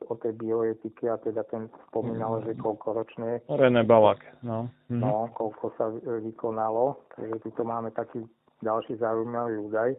o 0.08 0.16
tej 0.16 0.32
bioetike 0.40 1.12
a 1.12 1.20
teda 1.20 1.44
ten 1.52 1.68
spomínal, 1.92 2.40
že 2.48 2.56
koľko 2.56 3.04
ročne. 3.04 3.44
René 3.52 3.84
Balak, 3.84 4.24
no. 4.48 4.72
Mhm. 4.88 5.04
No, 5.04 5.28
koľko 5.36 5.76
sa 5.76 5.92
vykonalo. 6.24 7.04
Takže 7.20 7.36
tu 7.44 7.50
to 7.52 7.64
máme 7.68 7.92
taký 7.92 8.24
ďalší 8.64 8.96
zaujímavý 8.96 9.60
údaj. 9.60 9.92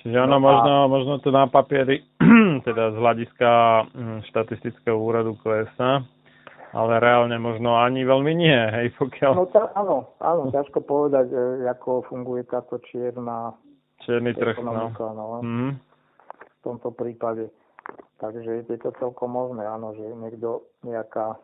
Čiže 0.00 0.16
ono 0.16 0.36
No 0.36 0.36
a- 0.36 0.44
možno, 0.44 0.72
možno 0.88 1.12
to 1.24 1.28
na 1.32 1.48
papieri, 1.48 2.04
teda 2.68 2.92
z 2.92 2.96
hľadiska 3.00 3.50
hm, 3.92 4.18
štatistického 4.28 4.96
úradu 4.96 5.36
klesa, 5.40 6.04
ale 6.70 7.02
reálne 7.02 7.36
možno 7.38 7.76
ani 7.78 8.06
veľmi 8.06 8.32
nie, 8.34 8.60
hej, 8.74 8.88
pokiaľ 8.98 9.32
No 9.34 9.46
tá, 9.50 9.70
áno, 9.74 10.14
áno, 10.22 10.50
ťažko 10.54 10.82
povedať, 10.86 11.30
e, 11.30 11.66
ako 11.66 12.06
funguje 12.06 12.46
táto 12.46 12.78
čierna 12.90 13.54
čierny 14.06 14.32
trh, 14.32 14.56
no. 14.62 14.90
no. 14.96 15.38
Mhm. 15.42 15.68
v 15.76 16.60
tomto 16.62 16.92
prípade. 16.92 17.48
Takže 18.20 18.68
je 18.68 18.78
to 18.78 18.92
celkom 19.00 19.32
možné, 19.32 19.64
áno, 19.64 19.96
že 19.96 20.04
niekto, 20.04 20.68
nejaká 20.84 21.40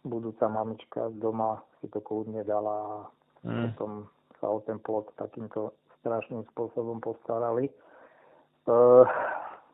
budúca 0.00 0.48
mamička 0.48 1.12
doma 1.20 1.60
si 1.80 1.92
to 1.92 2.00
kľudne 2.00 2.40
dala 2.44 2.74
a 2.80 2.92
Mm. 3.40 3.72
potom 3.72 4.04
sa 4.40 4.52
o 4.52 4.60
ten 4.64 4.76
plod 4.80 5.08
takýmto 5.16 5.72
strašným 6.00 6.44
spôsobom 6.52 7.00
postarali. 7.00 7.68
E, 7.68 7.72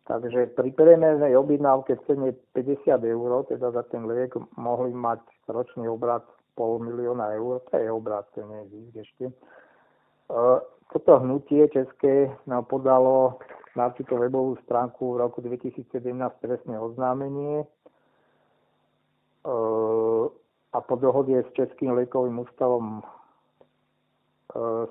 takže 0.07 0.55
pri 0.55 0.71
priemernej 0.71 1.35
objednávke 1.35 1.99
v 1.99 2.05
cene 2.07 2.29
50 2.55 3.03
eur, 3.03 3.31
teda 3.51 3.75
za 3.75 3.83
ten 3.91 4.07
liek, 4.07 4.33
mohli 4.55 4.95
mať 4.95 5.21
ročný 5.51 5.91
obrad 5.91 6.23
pol 6.55 6.79
milióna 6.79 7.35
eur, 7.37 7.61
to 7.69 7.75
je 7.77 7.91
obrad, 7.91 8.25
to 8.33 8.47
nie 8.47 8.63
je 8.95 9.03
ešte. 9.03 9.25
E, 9.29 9.35
toto 10.95 11.13
hnutie 11.21 11.69
české 11.69 12.31
nám 12.47 12.65
podalo 12.71 13.43
na 13.77 13.91
túto 13.93 14.17
webovú 14.17 14.57
stránku 14.65 15.15
v 15.15 15.21
roku 15.21 15.45
2017 15.45 15.85
trestné 16.41 16.79
oznámenie 16.81 17.63
e, 17.63 17.67
a 20.73 20.79
po 20.81 20.95
dohode 20.97 21.35
s 21.35 21.51
Českým 21.53 21.93
liekovým 21.99 22.41
ústavom 22.41 23.03
e, 23.03 23.05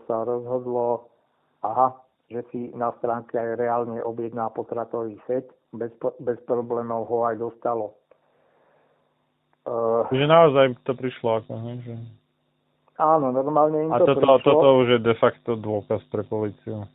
sa 0.06 0.18
rozhodlo, 0.28 1.10
aha, 1.64 2.05
že 2.30 2.42
si 2.50 2.60
na 2.74 2.90
stránke 2.98 3.38
aj 3.38 3.62
reálne 3.62 4.02
objedná 4.02 4.50
potratový 4.50 5.18
set, 5.30 5.46
bez, 5.74 5.94
bez 6.22 6.38
problémov 6.50 7.06
ho 7.06 7.30
aj 7.30 7.36
dostalo. 7.38 7.94
Čiže 10.14 10.26
naozaj 10.30 10.78
to 10.86 10.94
prišlo 10.94 11.42
ako, 11.42 11.52
hej, 11.66 11.78
že... 11.82 11.94
áno, 13.02 13.34
normálne 13.34 13.90
im 13.90 13.90
A 13.90 13.98
to 13.98 14.14
toto, 14.14 14.22
prišlo. 14.22 14.46
toto 14.46 14.68
už 14.86 14.88
je 14.94 15.00
de 15.02 15.16
facto 15.18 15.52
dôkaz 15.58 16.06
pre 16.14 16.22
policiu. 16.22 16.86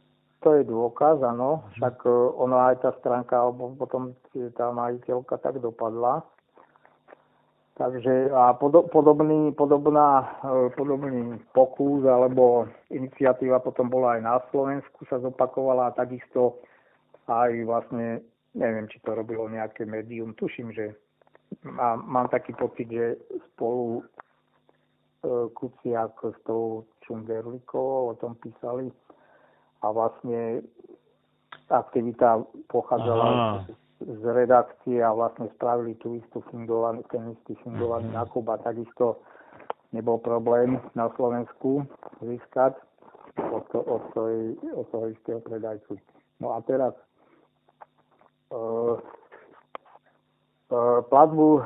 To 0.40 0.57
je 0.57 0.62
dôkaz, 0.65 1.20
áno. 1.20 1.66
Však 1.77 2.07
e, 2.07 2.11
ono 2.40 2.57
aj 2.62 2.81
tá 2.81 2.90
stránka, 3.02 3.36
alebo 3.36 3.74
potom 3.74 4.16
tá 4.55 4.70
majiteľka 4.73 5.36
tak 5.43 5.59
dopadla. 5.61 6.24
Takže 7.81 8.28
a 8.28 8.52
podo, 8.61 8.85
podobný, 8.93 9.57
podobná, 9.57 10.36
e, 10.44 10.69
podobný 10.77 11.40
pokus 11.57 12.05
alebo 12.05 12.69
iniciatíva 12.93 13.57
potom 13.65 13.89
bola 13.89 14.20
aj 14.20 14.20
na 14.20 14.36
Slovensku, 14.52 15.09
sa 15.09 15.16
zopakovala 15.16 15.89
a 15.89 15.97
takisto 15.97 16.61
aj 17.24 17.57
vlastne, 17.65 18.20
neviem, 18.52 18.85
či 18.93 19.01
to 19.01 19.16
robilo 19.16 19.48
nejaké 19.48 19.89
médium, 19.89 20.36
tuším, 20.36 20.77
že 20.77 20.93
mám, 21.65 22.05
mám 22.05 22.28
taký 22.28 22.52
pocit, 22.52 22.85
že 22.85 23.16
spolu 23.57 24.05
e, 25.24 25.48
Kuciak 25.57 26.20
s 26.20 26.39
tou 26.44 26.85
Čunderlikovou 27.09 28.12
o 28.12 28.15
tom 28.20 28.36
písali 28.36 28.93
a 29.81 29.89
vlastne 29.89 30.69
aktivita 31.73 32.44
pochádzala 32.69 33.24
Aha. 33.24 33.89
Z, 34.01 34.22
redakcie 34.24 35.05
a 35.05 35.12
vlastne 35.12 35.52
spravili 35.56 35.94
tú 36.01 36.16
istú 36.16 36.40
fingovaný, 36.48 37.05
ten 37.12 37.36
istý 37.36 37.52
fingovaný 37.60 38.09
nákup 38.16 38.48
a 38.48 38.56
takisto 38.64 39.20
nebol 39.93 40.16
problém 40.16 40.81
na 40.97 41.12
Slovensku 41.18 41.85
získať 42.24 42.78
od, 43.52 43.64
to, 43.70 43.78
od, 43.85 44.02
toho, 44.16 44.31
od 44.77 44.86
toho 44.89 45.06
istého 45.12 45.40
predajcu. 45.44 46.01
No 46.40 46.56
a 46.56 46.64
teraz 46.64 46.97
e, 48.48 48.56
e, 50.72 50.78
platbu, 51.09 51.48
e, 51.60 51.62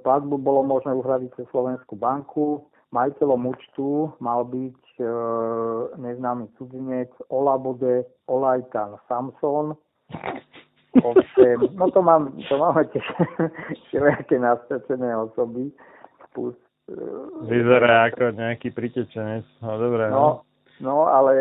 platbu 0.00 0.34
bolo 0.40 0.64
možné 0.64 0.96
uhradiť 0.96 1.30
cez 1.36 1.46
Slovenskú 1.52 1.96
banku. 1.96 2.64
Majiteľom 2.94 3.50
účtu 3.52 4.14
mal 4.22 4.46
byť 4.46 4.82
e, 4.96 5.04
neznámy 6.00 6.48
cudzinec 6.56 7.12
Olabode 7.28 8.06
Olajtan 8.30 8.96
Samson. 9.10 9.76
Ovšem, 11.02 11.58
no 11.74 11.90
to, 11.90 12.00
mám, 12.02 12.32
to 12.48 12.54
máme 12.58 12.84
tiež 12.92 13.06
všelijaké 13.88 14.38
nastrčené 14.38 15.16
osoby. 15.16 15.72
Plus, 16.32 16.56
e, 16.88 16.96
Vyzerá 17.48 18.12
ako 18.12 18.36
nejaký 18.36 18.70
pritečenec. 18.70 19.44
No 19.64 19.80
dobre, 19.80 20.08
no. 20.10 20.16
No, 20.16 20.26
no 20.80 20.96
ale 21.08 21.32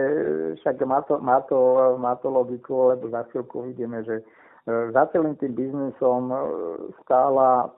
však 0.64 0.82
má 0.88 1.04
to, 1.04 1.20
má, 1.20 1.40
to, 1.48 1.58
má 2.00 2.16
to 2.20 2.28
logiku, 2.32 2.96
lebo 2.96 3.12
za 3.12 3.24
chvíľku 3.32 3.72
vidíme, 3.72 4.04
že 4.04 4.20
e, 4.20 4.74
za 4.92 5.06
celým 5.12 5.36
tým 5.36 5.54
biznisom 5.56 6.32
e, 6.32 6.38
stála 7.04 7.72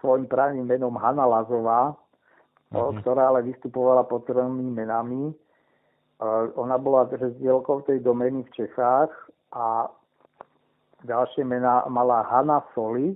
svojim 0.00 0.28
právnym 0.28 0.68
menom 0.68 0.92
Hanna 1.00 1.24
Lazová, 1.24 1.96
o, 2.68 2.92
ktorá 3.00 3.32
ale 3.32 3.48
vystupovala 3.48 4.04
pod 4.04 4.28
tromi 4.28 4.60
menami. 4.68 5.32
Ona 6.60 6.76
bola 6.76 7.08
držiteľkou 7.08 7.88
tej 7.88 8.04
domény 8.04 8.44
v 8.44 8.54
Čechách 8.54 9.10
a 9.56 9.90
ďalšie 11.04 11.42
mená 11.44 11.86
mala 11.86 12.22
Hanna 12.26 12.62
Soli. 12.74 13.14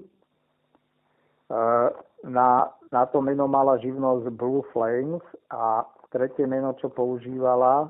E, 1.48 1.60
Na, 2.26 2.72
na 2.90 3.02
to 3.06 3.22
meno 3.22 3.46
mala 3.46 3.78
živnosť 3.78 4.34
Blue 4.34 4.64
Flames 4.74 5.22
a 5.52 5.86
tretie 6.10 6.48
meno, 6.48 6.74
čo 6.80 6.90
používala, 6.90 7.86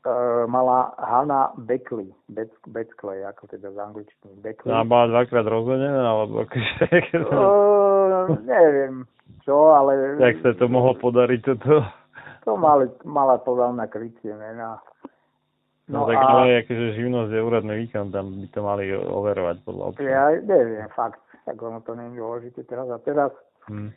e, 0.00 0.14
mala 0.48 0.96
Hanna 0.96 1.52
Beckley. 1.60 2.08
Bec, 2.32 2.48
Beckley, 2.70 3.20
ako 3.26 3.52
teda 3.52 3.68
z 3.74 3.78
angličtiny. 3.84 4.32
Beckley. 4.40 4.72
Ona 4.72 4.86
bola 4.86 5.12
dvakrát 5.12 5.44
rozvedená, 5.44 6.02
alebo. 6.08 6.46
Uh, 6.46 8.38
neviem 8.46 9.04
čo, 9.44 9.74
ale 9.74 10.18
Jak 10.22 10.36
sa 10.42 10.50
to 10.54 10.70
mohlo 10.70 10.94
podariť 10.96 11.40
toto? 11.42 11.82
to 12.42 12.58
mali, 12.58 12.90
mala 13.06 13.38
podľa 13.42 13.74
mňa 13.74 13.86
krycie 13.90 14.34
mená. 14.34 14.78
No, 15.92 16.02
No, 16.02 16.08
tak 16.08 16.16
a 16.16 16.24
ale 16.24 16.64
akože 16.64 16.96
živnosť 16.96 17.30
je 17.30 17.40
úradný 17.42 17.74
výkon, 17.78 18.08
tam 18.08 18.32
by 18.32 18.48
to 18.48 18.60
mali 18.60 18.84
overovať 18.90 19.56
podľa 19.60 19.84
občana. 19.92 20.08
ja 20.08 20.24
neviem, 20.40 20.88
fakt, 20.90 21.20
tak 21.44 21.60
ono 21.60 21.78
to 21.80 21.92
nie 21.92 22.08
je 22.08 22.16
dôležité 22.16 22.60
teraz. 22.64 22.88
A 22.88 22.96
teraz 22.98 23.28
Hm. 23.68 23.92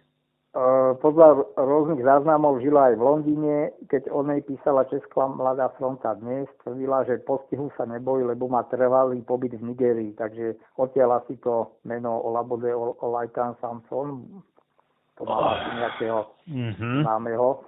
uh, 0.54 0.94
podľa 1.00 1.28
rôznych 1.56 2.02
záznamov 2.02 2.60
žila 2.60 2.92
aj 2.92 2.96
v 2.96 3.04
Londýne, 3.04 3.56
keď 3.88 4.12
o 4.12 4.22
nej 4.22 4.40
písala 4.40 4.84
Česká 4.86 5.26
mladá 5.26 5.72
fronta 5.74 6.14
dnes, 6.14 6.46
tvrdila, 6.62 7.04
že 7.04 7.18
postihu 7.20 7.72
sa 7.74 7.84
nebojí, 7.84 8.24
lebo 8.24 8.46
má 8.46 8.64
trvalý 8.66 9.22
pobyt 9.22 9.56
v 9.56 9.72
Nigerii, 9.72 10.12
takže 10.14 10.54
odtiaľ 10.76 11.24
asi 11.24 11.40
to 11.40 11.80
meno 11.84 12.20
Olabode 12.20 12.70
Ol- 12.70 13.00
Olajtan 13.00 13.56
Samson, 13.58 14.22
to 15.16 15.24
má 15.24 15.56
asi 15.56 15.70
nejakého 15.76 16.20
Mhm. 16.46 17.08
známeho. 17.08 17.64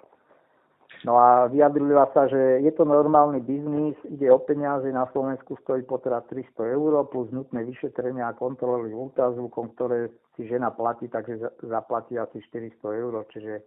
No 1.06 1.22
a 1.22 1.45
vyjadrila 1.45 2.10
sa, 2.10 2.26
že 2.26 2.65
je 2.65 2.72
to 2.74 2.82
normálny 2.82 3.38
biznis, 3.45 3.94
ide 4.10 4.34
o 4.34 4.41
peniaze, 4.41 4.90
na 4.90 5.06
Slovensku 5.14 5.57
stojí 5.61 5.86
potrat 5.86 6.26
300 6.32 6.74
eur 6.74 7.06
plus 7.06 7.30
nutné 7.30 7.61
vyšetrenia 7.69 8.34
a 8.34 8.38
kontroly 8.38 8.90
ultrazvukom, 8.95 9.78
ktoré 9.78 10.10
si 10.34 10.49
žena 10.49 10.74
platí, 10.74 11.06
takže 11.06 11.38
za- 11.38 11.53
zaplatí 11.61 12.18
asi 12.18 12.41
400 12.41 12.82
eur, 12.98 13.14
čiže 13.30 13.61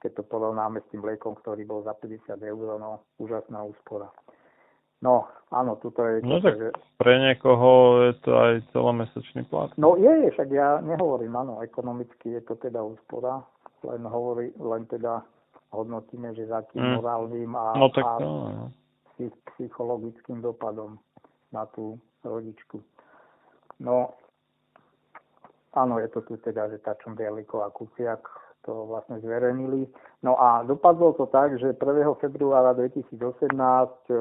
keď 0.00 0.10
to 0.18 0.22
porovnáme 0.26 0.80
s 0.80 0.88
tým 0.88 1.04
liekom, 1.04 1.36
ktorý 1.44 1.62
bol 1.68 1.84
za 1.84 1.92
50 1.94 2.40
eur, 2.40 2.80
no 2.80 3.04
úžasná 3.20 3.62
úspora. 3.62 4.08
No, 5.02 5.26
áno, 5.50 5.82
tuto 5.82 6.06
je... 6.06 6.22
No 6.22 6.38
tak 6.38 6.56
že... 6.56 6.68
pre 6.94 7.18
niekoho 7.18 8.00
je 8.06 8.12
to 8.22 8.30
aj 8.38 8.52
celomesačný 8.70 9.42
plat. 9.50 9.74
No 9.74 9.98
je, 9.98 10.30
však 10.30 10.48
ja 10.54 10.78
nehovorím, 10.78 11.34
áno, 11.34 11.58
ekonomicky 11.58 12.38
je 12.38 12.42
to 12.46 12.54
teda 12.54 12.78
úspora, 12.86 13.42
len 13.82 14.06
hovorí, 14.06 14.54
len 14.62 14.86
teda 14.86 15.26
hodnotíme, 15.72 16.36
že 16.36 16.46
za 16.46 16.60
akým 16.60 16.82
Mm. 16.84 16.94
morálnym 17.00 17.50
a, 17.56 17.64
No 17.76 17.88
tak 17.88 18.04
a 18.04 18.10
no. 18.20 18.70
psychologickým 19.56 20.44
dopadom 20.44 20.98
na 21.52 21.66
tú 21.66 22.00
rodičku. 22.24 22.80
No, 23.80 24.14
áno, 25.74 25.98
je 25.98 26.08
to 26.08 26.20
tu 26.22 26.36
teda, 26.38 26.68
že 26.70 26.78
Tačom 26.78 27.16
Bialikov 27.16 27.66
a 27.66 27.74
Kuciak 27.74 28.22
to 28.62 28.86
vlastne 28.86 29.18
zverejnili. 29.18 29.90
No 30.22 30.38
a 30.38 30.62
dopadlo 30.62 31.12
to 31.18 31.26
tak, 31.26 31.58
že 31.58 31.74
1. 31.74 32.14
februára 32.22 32.72
2018 32.78 33.18
e, 34.06 34.14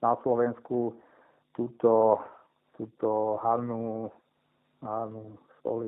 na 0.00 0.12
Slovensku 0.24 0.96
túto, 1.52 2.16
túto 2.80 3.36
Hanu, 3.44 4.08
Hanu, 4.80 5.36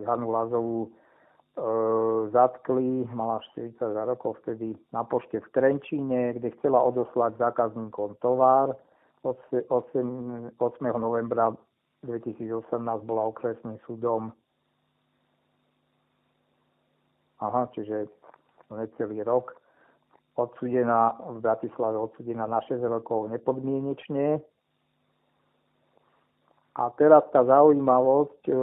Hanu 0.05 0.27
Lazovú 0.28 0.93
zatkli, 2.31 3.09
mala 3.16 3.41
40 3.57 3.81
rokov 4.05 4.45
vtedy 4.45 4.77
na 4.93 5.05
pošte 5.09 5.41
v 5.41 5.49
Trenčíne, 5.57 6.37
kde 6.37 6.53
chcela 6.61 6.85
odoslať 6.85 7.41
zákazníkom 7.41 8.20
tovar. 8.20 8.77
8, 9.24 9.66
8 9.66 10.55
novembra 11.01 11.51
2018 12.05 12.77
bola 13.09 13.27
okresným 13.27 13.81
súdom 13.89 14.31
Aha, 17.37 17.69
čiže 17.77 18.09
necelý 18.73 19.20
rok 19.20 19.53
odsudená 20.37 21.16
v 21.20 21.41
Bratislave 21.41 21.97
odsudená 21.97 22.49
na 22.49 22.61
6 22.65 22.81
rokov 22.85 23.28
nepodmienečne. 23.28 24.41
A 26.77 26.83
teraz 27.01 27.24
tá 27.33 27.41
zaujímavosť, 27.41 28.41
e, 28.49 28.53
e, 28.53 28.59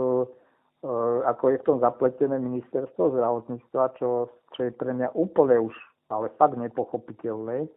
ako 1.23 1.43
je 1.49 1.57
v 1.63 1.67
tom 1.67 1.77
zapletené 1.79 2.35
ministerstvo 2.39 3.15
zdravotníctva, 3.15 3.95
čo, 3.95 4.27
čo 4.51 4.59
je 4.67 4.71
pre 4.75 4.91
mňa 4.91 5.15
úplne 5.15 5.71
už, 5.71 5.75
ale 6.11 6.27
fakt 6.35 6.59
nepochopiteľné, 6.59 7.71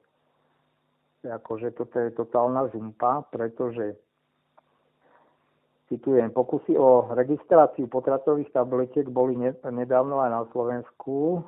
akože 1.23 1.75
toto 1.79 1.97
je 2.03 2.11
totálna 2.15 2.67
žumpa, 2.71 3.27
pretože 3.31 3.95
Citujem, 5.87 6.35
pokusy 6.35 6.75
o 6.75 7.15
registráciu 7.15 7.87
potratových 7.87 8.51
tabletiek 8.51 9.07
boli 9.07 9.39
nedávno 9.71 10.19
aj 10.19 10.31
na 10.35 10.43
Slovensku. 10.51 11.47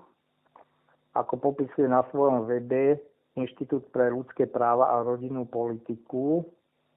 Ako 1.18 1.34
popisuje 1.42 1.90
na 1.90 2.06
svojom 2.14 2.46
webe 2.46 3.02
Inštitút 3.34 3.90
pre 3.90 4.14
ľudské 4.14 4.46
práva 4.46 4.94
a 4.94 5.02
rodinnú 5.02 5.42
politiku 5.50 6.46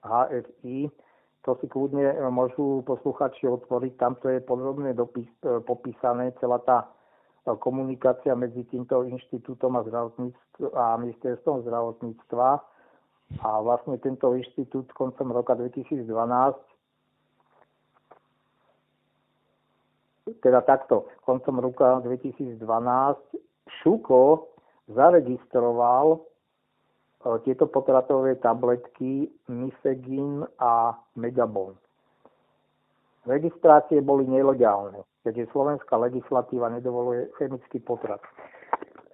HFI, 0.06 0.94
to 1.42 1.58
si 1.58 1.66
kľudne 1.66 2.14
môžu 2.30 2.86
posluchači 2.86 3.50
otvoriť, 3.50 3.94
tamto 3.98 4.30
je 4.30 4.40
podrobne 4.46 4.94
dopis, 4.94 5.30
popísané 5.42 6.38
celá 6.38 6.62
tá 6.62 6.90
komunikácia 7.58 8.38
medzi 8.38 8.62
týmto 8.70 9.02
inštitútom 9.02 9.74
a, 9.74 9.82
a 9.82 10.86
ministerstvom 11.02 11.66
zdravotníctva. 11.66 12.48
A 13.42 13.50
vlastne 13.64 13.98
tento 13.98 14.36
inštitút 14.36 14.92
koncom 14.94 15.34
roka 15.34 15.56
2012 15.58 16.06
teda 20.40 20.62
takto, 20.62 21.10
koncom 21.26 21.60
roka 21.60 22.00
2012 22.06 22.62
Šuko 23.82 24.48
zaregistroval 24.88 26.08
e, 26.16 26.20
tieto 27.46 27.70
potratové 27.70 28.36
tabletky 28.42 29.30
Misegin 29.48 30.46
a 30.60 30.98
Megabon. 31.16 31.78
Registrácie 33.30 34.02
boli 34.02 34.26
nelegálne, 34.26 35.06
keďže 35.22 35.54
slovenská 35.54 35.94
legislatíva 36.02 36.74
nedovoluje 36.74 37.30
chemický 37.38 37.78
potrat. 37.82 38.22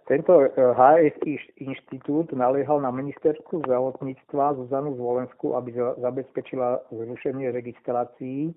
Tento 0.08 0.48
HSI 0.56 1.34
e, 1.36 1.68
inštitút 1.68 2.32
naliehal 2.32 2.80
na 2.80 2.96
ministerstvu 2.96 3.60
zdravotníctva 3.68 4.56
Zuzanu 4.56 4.96
Zvolensku, 4.96 5.60
aby 5.60 5.76
zabezpečila 6.00 6.88
zrušenie 6.96 7.52
registrácií 7.52 8.56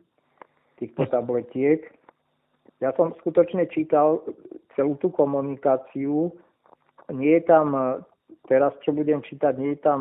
týchto 0.79 1.11
tabletiek 1.11 1.91
ja 2.81 2.97
som 2.97 3.13
skutočne 3.21 3.69
čítal 3.69 4.25
celú 4.73 4.97
tú 4.97 5.13
komunikáciu. 5.13 6.33
Nie 7.13 7.41
je 7.41 7.45
tam, 7.45 7.77
teraz 8.49 8.75
čo 8.83 8.91
budem 8.93 9.23
čítať, 9.23 9.53
nie 9.59 9.77
je 9.77 9.81
tam 9.81 10.01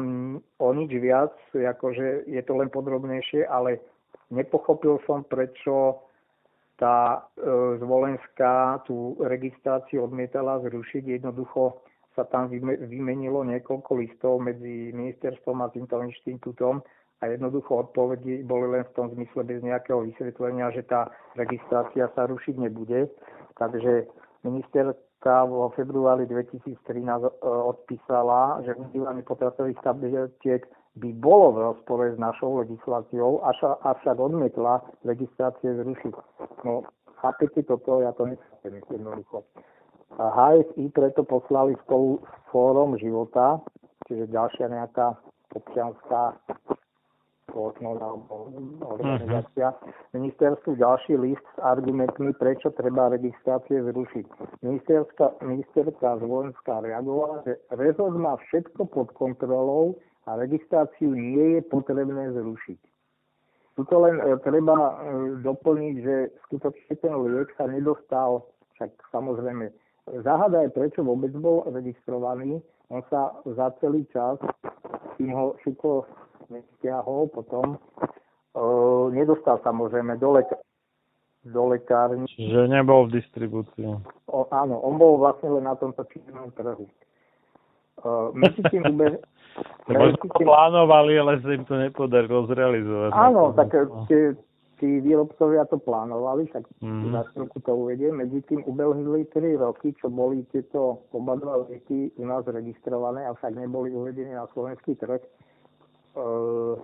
o 0.58 0.70
nič 0.74 0.92
viac, 0.98 1.34
akože 1.54 2.30
je 2.30 2.42
to 2.46 2.54
len 2.58 2.70
podrobnejšie, 2.74 3.46
ale 3.46 3.80
nepochopil 4.34 5.02
som, 5.06 5.26
prečo 5.26 6.06
tá 6.80 7.28
e, 7.36 7.78
zvolenská 7.84 8.82
tú 8.88 9.20
registráciu 9.20 10.08
odmietala 10.08 10.64
zrušiť. 10.64 11.20
Jednoducho 11.20 11.84
sa 12.16 12.24
tam 12.24 12.48
vymenilo 12.88 13.44
niekoľko 13.44 13.92
listov 14.00 14.40
medzi 14.40 14.96
ministerstvom 14.96 15.60
a 15.60 15.72
týmto 15.72 16.00
inštitútom 16.00 16.80
a 17.20 17.24
jednoducho 17.28 17.84
odpovedi 17.84 18.48
boli 18.48 18.80
len 18.80 18.88
v 18.88 18.96
tom 18.96 19.12
zmysle 19.12 19.44
bez 19.44 19.60
nejakého 19.60 20.08
vysvetlenia, 20.08 20.72
že 20.72 20.88
tá 20.88 21.12
registrácia 21.36 22.08
sa 22.16 22.24
rušiť 22.32 22.56
nebude. 22.56 23.12
Takže 23.60 24.08
ministerka 25.20 25.44
vo 25.46 25.70
februári 25.76 26.26
2013 26.26 26.80
e, 27.24 27.30
odpísala, 27.44 28.62
že 28.64 28.76
užívanie 28.76 29.24
potratových 29.24 29.80
tabletiek 29.84 30.64
by 30.96 31.10
bolo 31.14 31.52
v 31.52 31.58
rozpore 31.60 32.16
s 32.16 32.18
našou 32.20 32.60
legisláciou, 32.60 33.44
avšak 33.84 34.20
odmietla 34.20 34.84
registrácie 35.06 35.76
zrušiť. 35.76 36.14
No, 36.66 36.84
chápete 37.22 37.64
toto? 37.64 38.02
Ja 38.02 38.12
to 38.16 38.26
nechápem 38.26 38.82
jednoducho. 38.90 39.44
HSI 40.18 40.90
preto 40.92 41.24
poslali 41.24 41.78
spolu 41.86 42.20
s 42.20 42.32
Fórom 42.52 42.98
života, 42.98 43.62
čiže 44.10 44.34
ďalšia 44.34 44.68
nejaká 44.74 45.16
občianská 45.56 46.36
spoločnosť 47.50 48.00
alebo 48.00 48.34
organizácia 48.86 49.74
uh-huh. 49.74 50.16
ministerstvu 50.16 50.78
ďalší 50.78 51.18
list 51.18 51.46
s 51.56 51.58
argumentmi, 51.62 52.32
prečo 52.38 52.70
treba 52.78 53.10
registrácie 53.10 53.82
zrušiť. 53.84 54.26
Ministerská, 54.62 55.42
ministerská 55.42 56.22
zvojenská 56.24 56.86
reagovala, 56.86 57.44
že 57.44 57.58
rezort 57.76 58.16
má 58.16 58.38
všetko 58.50 58.88
pod 58.94 59.12
kontrolou 59.18 59.98
a 60.30 60.38
registráciu 60.38 61.12
nie 61.18 61.58
je 61.58 61.62
potrebné 61.66 62.32
zrušiť. 62.38 62.80
Tuto 63.80 63.96
len 64.04 64.20
e, 64.20 64.36
treba 64.44 64.76
e, 64.76 64.94
doplniť, 65.40 65.96
že 66.04 66.16
skutočne 66.46 66.94
ten 67.00 67.14
liek 67.16 67.48
sa 67.56 67.66
nedostal, 67.66 68.44
však 68.76 68.92
samozrejme, 69.10 69.72
záhada 70.20 70.68
je, 70.68 70.76
prečo 70.76 71.00
vôbec 71.00 71.32
bol 71.32 71.64
registrovaný. 71.72 72.60
On 72.92 73.00
sa 73.08 73.32
za 73.46 73.72
celý 73.80 74.04
čas, 74.12 74.36
kým 75.16 75.32
ho 75.32 75.56
všetko 75.62 76.04
nestiahol 76.48 77.28
potom. 77.28 77.76
E, 78.56 78.62
nedostal 79.12 79.60
samozrejme 79.62 80.16
do, 80.16 80.40
lek- 80.40 80.64
do 81.44 81.64
lekárny. 81.76 82.28
Čiže 82.32 82.72
nebol 82.72 83.12
v 83.12 83.20
distribúcii. 83.20 83.88
O, 84.32 84.48
áno, 84.52 84.80
on 84.80 84.96
bol 84.96 85.20
vlastne 85.20 85.52
len 85.52 85.68
na 85.68 85.76
tomto 85.76 86.08
činnom 86.08 86.52
trhu. 86.56 86.88
Uh, 88.00 88.32
medzi 88.32 88.64
tým 88.72 88.84
ube... 88.96 89.20
Možno 89.92 90.16
to 90.24 90.40
plánovali, 90.40 91.20
ale 91.20 91.44
sa 91.44 91.52
im 91.52 91.68
to 91.68 91.76
nepodarilo 91.76 92.48
zrealizovať. 92.48 93.12
Áno, 93.12 93.52
tak 93.52 93.76
tie, 94.08 94.32
tí 94.80 95.04
výrobcovia 95.04 95.68
to 95.68 95.78
plánovali, 95.84 96.48
tak 96.48 96.64
mm. 96.80 97.12
za 97.12 97.22
chvíľku 97.34 97.60
to 97.68 97.76
uvediem. 97.76 98.24
Medzi 98.24 98.40
tým 98.48 98.64
ubehli 98.64 99.28
3 99.28 99.60
roky, 99.60 99.92
čo 100.00 100.08
boli 100.08 100.48
tieto 100.50 101.04
oba 101.12 101.36
dva 101.36 101.68
lieky 101.68 102.16
u 102.16 102.24
nás 102.24 102.48
registrované, 102.48 103.28
avšak 103.28 103.60
neboli 103.60 103.92
uvedené 103.92 104.40
na 104.40 104.48
slovenský 104.56 104.96
trh. 104.96 105.20
Eh, 106.18 106.76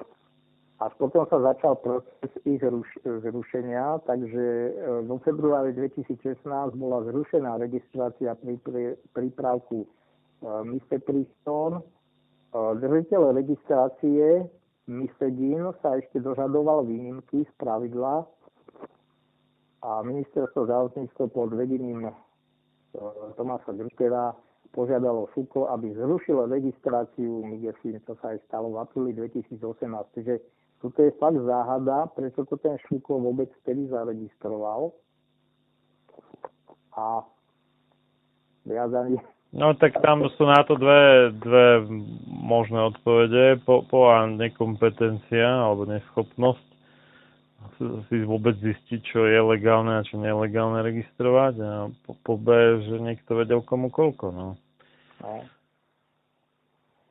a 0.75 0.85
potom 0.99 1.23
sa 1.31 1.39
začal 1.39 1.79
proces 1.79 2.29
ich 2.43 2.61
zrušenia, 3.05 4.05
takže 4.05 4.45
eh, 4.45 4.71
vo 5.07 5.17
februári 5.23 5.73
2016 5.73 6.45
bola 6.77 7.01
zrušená 7.09 7.57
registrácia 7.57 8.37
pri 8.37 8.59
prípravku 9.15 9.85
eh, 9.85 10.61
Mifepriston. 10.67 11.81
Držiteľ 12.55 13.35
registrácie 13.35 14.47
Mifegin 14.87 15.75
sa 15.83 15.99
ešte 15.99 16.23
dožadoval 16.23 16.87
výnimky 16.87 17.43
z 17.43 17.51
pravidla 17.59 18.23
a 19.83 19.91
ministerstvo 19.99 20.63
zdravotníctva 20.63 21.25
pod 21.35 21.51
vedením 21.51 22.07
Tomáša 23.35 23.75
Druckera 23.75 24.31
požiadalo 24.75 25.31
FUKO, 25.31 25.71
aby 25.71 25.95
zrušilo 25.95 26.51
registráciu 26.51 27.47
Migefin, 27.47 28.03
čo 28.03 28.19
sa 28.19 28.35
aj 28.35 28.43
stalo 28.51 28.75
v 28.75 28.83
apríli 28.83 29.11
2018. 29.15 29.63
Čiže 30.19 30.43
toto 30.83 30.99
je 30.99 31.15
fakt 31.15 31.39
záhada, 31.39 32.11
prečo 32.11 32.43
to 32.43 32.59
ten 32.59 32.75
Šuko 32.85 33.23
vôbec 33.23 33.47
vtedy 33.63 33.87
zaregistroval. 33.87 34.91
A 36.99 37.23
viac 38.67 38.91
ani... 38.91 39.15
No 39.55 39.71
tak 39.79 39.95
tam 40.03 40.27
sú 40.35 40.43
na 40.43 40.67
to 40.67 40.75
dve, 40.75 41.31
dve 41.39 41.87
možné 42.27 42.91
odpovede. 42.91 43.63
Po, 43.63 43.87
po 43.87 44.11
a 44.11 44.27
nekompetencia 44.27 45.47
alebo 45.47 45.87
neschopnosť 45.87 46.75
si 47.79 48.23
vôbec 48.23 48.55
zistiť, 48.59 48.99
čo 49.03 49.27
je 49.27 49.39
legálne 49.41 49.99
a 49.99 50.05
čo 50.05 50.19
nelegálne 50.19 50.79
registrovať 50.85 51.53
a 51.59 51.71
po, 52.07 52.15
po 52.23 52.33
B, 52.39 52.47
že 52.83 52.95
niekto 52.99 53.35
vedel 53.35 53.63
komu 53.63 53.91
koľko. 53.91 54.25
No. 54.31 54.47
No. 55.25 55.41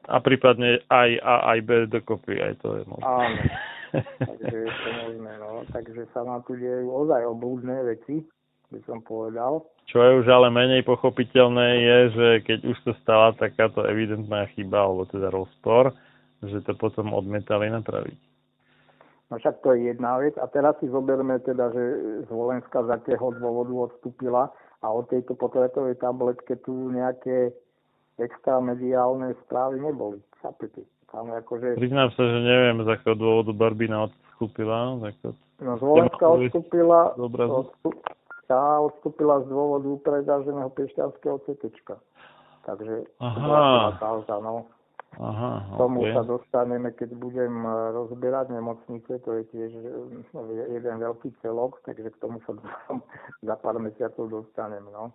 A 0.05 0.16
prípadne 0.20 0.85
aj 0.93 1.11
A, 1.24 1.35
aj 1.57 1.59
B 1.65 1.70
dokopy, 1.89 2.39
aj 2.39 2.55
to 2.61 2.78
je 2.78 2.82
možné. 2.86 3.09
Áno. 3.09 3.43
Takže 4.28 4.57
je 4.69 4.70
to 4.70 4.91
možné, 5.07 5.32
no. 5.39 5.51
Takže 5.70 6.03
sa 6.12 6.23
nám 6.27 6.43
tu 6.47 6.59
dejú 6.59 6.91
ozaj 6.91 7.23
oblúdne 7.27 7.74
veci, 7.86 8.23
by 8.70 8.81
som 8.86 9.03
povedal. 9.03 9.65
Čo 9.86 10.03
je 10.03 10.11
už 10.24 10.27
ale 10.28 10.49
menej 10.51 10.82
pochopiteľné 10.82 11.69
je, 11.78 11.99
že 12.16 12.28
keď 12.49 12.59
už 12.74 12.78
to 12.85 12.93
stala 13.05 13.36
takáto 13.39 13.86
evidentná 13.86 14.51
chyba, 14.57 14.82
alebo 14.86 15.07
teda 15.09 15.31
rozpor, 15.31 15.95
že 16.43 16.61
to 16.66 16.74
potom 16.77 17.15
odmietali 17.15 17.70
napraviť. 17.70 18.19
No 19.32 19.41
však 19.41 19.65
to 19.65 19.73
je 19.73 19.89
jedna 19.89 20.20
vec. 20.20 20.36
A 20.36 20.47
teraz 20.53 20.77
si 20.78 20.86
zoberme 20.91 21.41
teda, 21.41 21.73
že 21.73 21.82
Zvolenska 22.28 22.85
z 22.85 22.89
akého 22.93 23.32
dôvodu 23.41 23.91
odstúpila 23.91 24.53
a 24.85 24.86
o 24.93 25.01
tejto 25.09 25.32
potretovej 25.32 25.97
tabletke 25.97 26.61
tu 26.61 26.93
nejaké 26.93 27.57
extra 28.19 28.61
mediálne 28.62 29.35
správy 29.47 29.81
neboli. 29.81 30.19
Chápete? 30.43 30.86
Tam 31.11 31.31
akože... 31.31 31.78
Priznám 31.78 32.11
sa, 32.19 32.23
že 32.27 32.39
neviem, 32.43 32.82
z 32.82 32.89
akého 32.91 33.15
dôvodu 33.15 33.55
Barbina 33.55 34.11
odstúpila. 34.11 34.99
Tak 34.99 35.15
to... 35.23 35.28
No 35.62 35.78
Zvolenska 35.78 36.27
odstúpila, 36.27 37.15
odstú, 37.15 37.95
tá 38.51 38.82
odstúpila 38.82 39.39
z 39.43 39.47
dôvodu 39.47 39.91
predraženého 40.03 40.70
piešťanského 40.74 41.39
CT. 41.47 41.70
Takže 42.66 43.07
Aha. 43.23 43.95
kauza, 44.03 44.36
no. 44.43 44.66
Aha, 45.15 45.78
tomu 45.78 46.03
ok. 46.03 46.11
sa 46.11 46.23
dostaneme, 46.27 46.91
keď 46.91 47.15
budem 47.15 47.55
eh, 47.62 47.74
rozberať 47.95 48.51
nemocnice, 48.51 49.23
to 49.23 49.31
je 49.39 49.43
tiež 49.55 49.70
eh, 49.78 50.74
jeden 50.74 50.99
veľký 50.99 51.31
celok, 51.39 51.78
takže 51.86 52.11
k 52.11 52.19
tomu 52.19 52.43
sa 52.43 52.59
za 53.49 53.55
pár 53.62 53.78
mesiacov 53.78 54.27
dostanem. 54.27 54.82
No. 54.91 55.15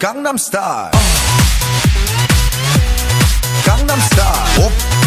강남스타일 0.00 0.90
강남스타일 3.64 4.99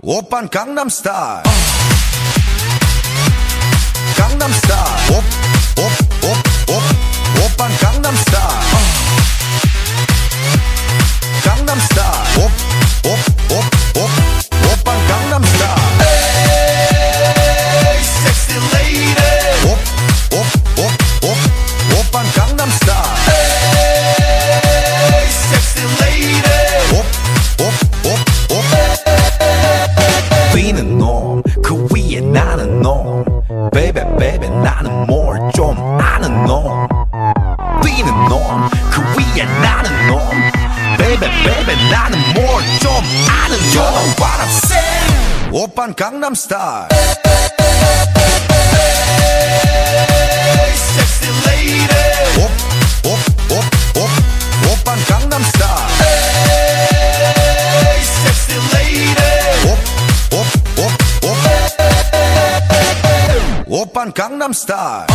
오빤 0.00 0.48
강남스타일 0.48 1.42
강남스타일 4.16 5.14
옵옵옵옵 5.76 6.82
오빤 7.44 7.76
강남스타일 7.78 8.46
강남스타일 11.44 12.38
옵옵 13.04 13.29
Gangnam 46.11 46.35
Style. 46.35 46.87
Open 63.71 64.11
Gangnam 64.11 64.51
Style. 64.51 65.07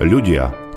Ľudia 0.00 0.71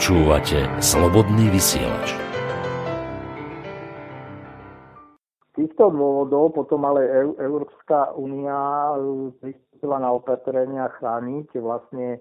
Počúvate 0.00 0.64
Slobodný 0.80 1.52
vysielač. 1.52 2.16
Týchto 5.52 5.92
dôvodov 5.92 6.56
potom 6.56 6.88
ale 6.88 7.04
Eu- 7.04 7.36
Európska 7.36 8.16
únia 8.16 8.96
e, 8.96 9.28
pristúpila 9.44 10.00
na 10.00 10.16
opatrenia 10.16 10.88
chrániť 10.96 11.52
vlastne 11.60 12.16
e, 12.16 12.20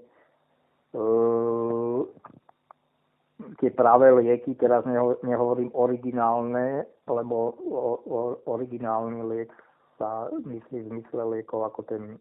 tie 3.64 3.72
práve 3.72 4.12
lieky, 4.12 4.60
teraz 4.60 4.84
neho, 4.84 5.16
nehovorím 5.24 5.72
originálne, 5.72 6.84
lebo 7.08 7.56
o, 7.64 7.92
o, 7.96 8.18
originálny 8.60 9.24
liek 9.24 9.56
sa 9.96 10.28
myslí 10.36 10.84
v 10.84 10.90
zmysle 11.00 11.24
liekov 11.32 11.72
ako 11.72 11.88
ten, 11.88 12.20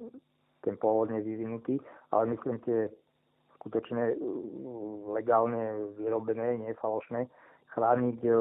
ten 0.62 0.78
pôvodne 0.78 1.18
vyvinutý, 1.18 1.82
ale 2.14 2.30
myslím 2.30 2.62
tie 2.62 2.86
skutočne 3.69 4.16
uh, 4.16 4.16
legálne 5.12 5.93
vyrobené, 6.01 6.57
nie 6.57 6.73
falošné, 6.81 7.28
chrániť 7.77 8.19
uh, 8.24 8.35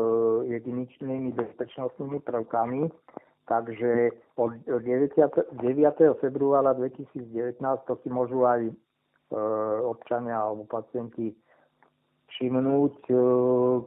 jediničnými 0.48 1.36
bezpečnostnými 1.36 2.24
prvkami. 2.24 2.88
Takže 3.48 4.12
od 4.36 4.60
9. 4.68 4.84
9. 4.84 6.20
februára 6.20 6.76
2019 6.76 7.60
to 7.88 7.94
si 8.04 8.10
môžu 8.12 8.44
aj 8.44 8.72
uh, 8.72 9.84
občania 9.88 10.40
alebo 10.40 10.68
pacienti 10.68 11.36
všimnúť, 12.28 13.08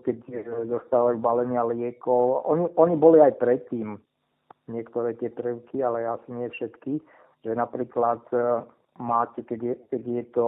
keď 0.02 0.18
dostávajú 0.66 1.22
balenia 1.22 1.62
liekov. 1.62 2.42
Oni, 2.50 2.66
oni 2.74 2.94
boli 2.98 3.22
aj 3.22 3.38
predtým 3.38 3.94
niektoré 4.66 5.14
tie 5.20 5.30
prvky, 5.30 5.84
ale 5.84 6.08
asi 6.08 6.34
nie 6.34 6.48
všetky, 6.50 6.98
že 7.46 7.52
napríklad 7.54 8.26
máte, 9.00 9.42
keď 9.42 9.60
je, 9.62 9.74
keď 9.92 10.02
je 10.02 10.24
to 10.34 10.46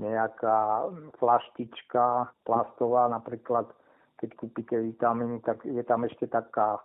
nejaká 0.00 0.88
flaštička 1.20 2.32
plastová, 2.48 3.12
napríklad 3.12 3.68
keď 4.16 4.30
kúpite 4.36 4.76
vitamíny, 4.76 5.40
tak 5.44 5.64
je 5.64 5.80
tam 5.84 6.04
ešte 6.04 6.28
taká 6.28 6.80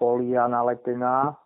folia 0.00 0.48
nalepená, 0.48 1.36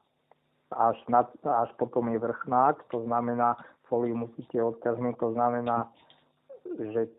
až, 0.71 0.99
nad, 1.09 1.29
až 1.43 1.71
potom 1.77 2.09
je 2.13 2.19
vrchnák, 2.19 2.89
to 2.91 3.05
znamená, 3.05 3.59
fóliu 3.91 4.17
musíte 4.17 4.57
odťahnúť, 4.57 5.15
to 5.21 5.29
znamená, 5.37 5.91
že 6.79 7.13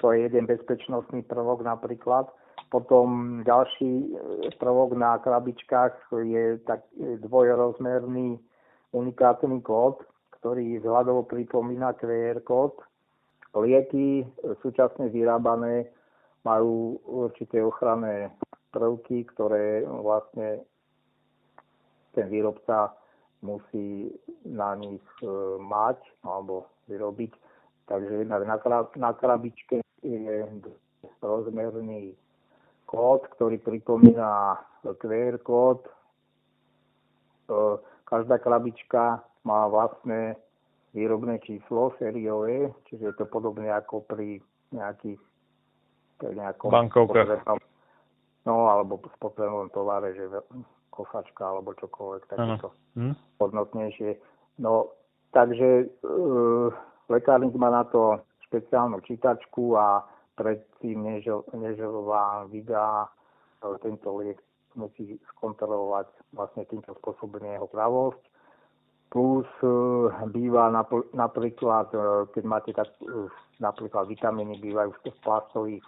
to 0.00 0.12
je 0.12 0.28
jeden 0.28 0.46
bezpečnostný 0.46 1.24
prvok 1.24 1.64
napríklad. 1.64 2.28
Potom 2.72 3.40
ďalší 3.44 3.92
e, 4.04 4.08
prvok 4.58 4.96
na 4.96 5.20
krabičkách 5.20 6.12
je 6.24 6.58
tak 6.64 6.82
dvojrozmerný 6.96 8.40
unikátny 8.92 9.60
kód, 9.60 10.02
ktorý 10.40 10.80
vzhľadovo 10.80 11.28
pripomína 11.28 11.94
QR 12.00 12.40
kód, 12.42 12.80
Lieky 13.56 14.28
súčasne 14.60 15.08
vyrábané 15.08 15.88
majú 16.44 17.00
určité 17.08 17.64
ochranné 17.64 18.30
prvky, 18.70 19.24
ktoré 19.32 19.82
vlastne 19.88 20.60
ten 22.12 22.28
výrobca 22.28 22.92
musí 23.40 24.12
na 24.44 24.76
nich 24.76 25.04
e, 25.20 25.28
mať 25.60 26.00
alebo 26.24 26.68
vyrobiť. 26.88 27.32
Takže 27.86 28.24
na, 28.28 28.40
na 28.96 29.10
krabičke 29.12 29.80
je 30.02 30.36
rozmerný 31.22 32.16
kód, 32.88 33.28
ktorý 33.36 33.60
pripomína 33.60 34.60
QR 35.00 35.36
kód. 35.44 35.84
E, 35.84 35.92
každá 38.08 38.38
krabička 38.40 39.20
má 39.44 39.68
vlastné 39.68 40.40
výrobné 40.96 41.36
číslo 41.44 41.92
sériové, 42.00 42.72
čiže 42.88 43.12
je 43.12 43.14
to 43.20 43.28
podobne 43.28 43.68
ako 43.68 44.00
pri 44.08 44.40
nejakých 44.72 45.20
nejakom 46.24 46.72
bankovkách. 46.72 47.44
No, 48.48 48.72
alebo 48.72 49.02
spotrebnom 49.20 49.68
tovare, 49.74 50.16
že 50.16 50.32
kosačka 50.88 51.44
alebo 51.44 51.76
čokoľvek 51.76 52.22
takéto 52.30 52.72
hm? 52.96 53.12
hodnotnejšie. 53.42 54.16
No, 54.62 54.96
takže 55.36 55.84
e, 55.84 55.86
lekárnik 57.12 57.52
má 57.60 57.68
na 57.68 57.84
to 57.84 58.24
špeciálnu 58.48 59.04
čítačku 59.04 59.76
a 59.76 60.06
predtým, 60.38 61.04
než, 61.04 61.28
než 61.52 61.76
vám 61.84 62.48
vydá 62.48 63.04
e, 63.04 63.08
tento 63.84 64.16
liek, 64.16 64.40
musí 64.78 65.20
skontrolovať 65.36 66.08
vlastne 66.32 66.64
týmto 66.70 66.96
spôsobom 67.02 67.42
jeho 67.44 67.68
pravosť 67.68 68.22
plus 69.10 69.46
e, 69.62 69.68
býva 70.30 70.70
napríklad, 71.14 71.86
e, 71.94 71.98
keď 72.34 72.44
máte 72.44 72.70
tak, 72.74 72.90
e, 73.02 73.30
napríklad 73.62 74.10
vitamíny 74.10 74.58
bývajú 74.58 74.90
v 74.92 75.02
tých 75.06 75.16
plastových 75.22 75.86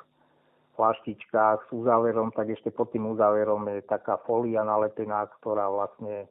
flaštičkách 0.79 1.67
s 1.67 1.71
uzáverom, 1.75 2.31
tak 2.31 2.55
ešte 2.55 2.71
pod 2.71 2.95
tým 2.95 3.11
uzáverom 3.11 3.67
je 3.75 3.83
taká 3.83 4.23
folia 4.23 4.63
nalepená, 4.63 5.27
ktorá 5.43 5.67
vlastne 5.67 6.31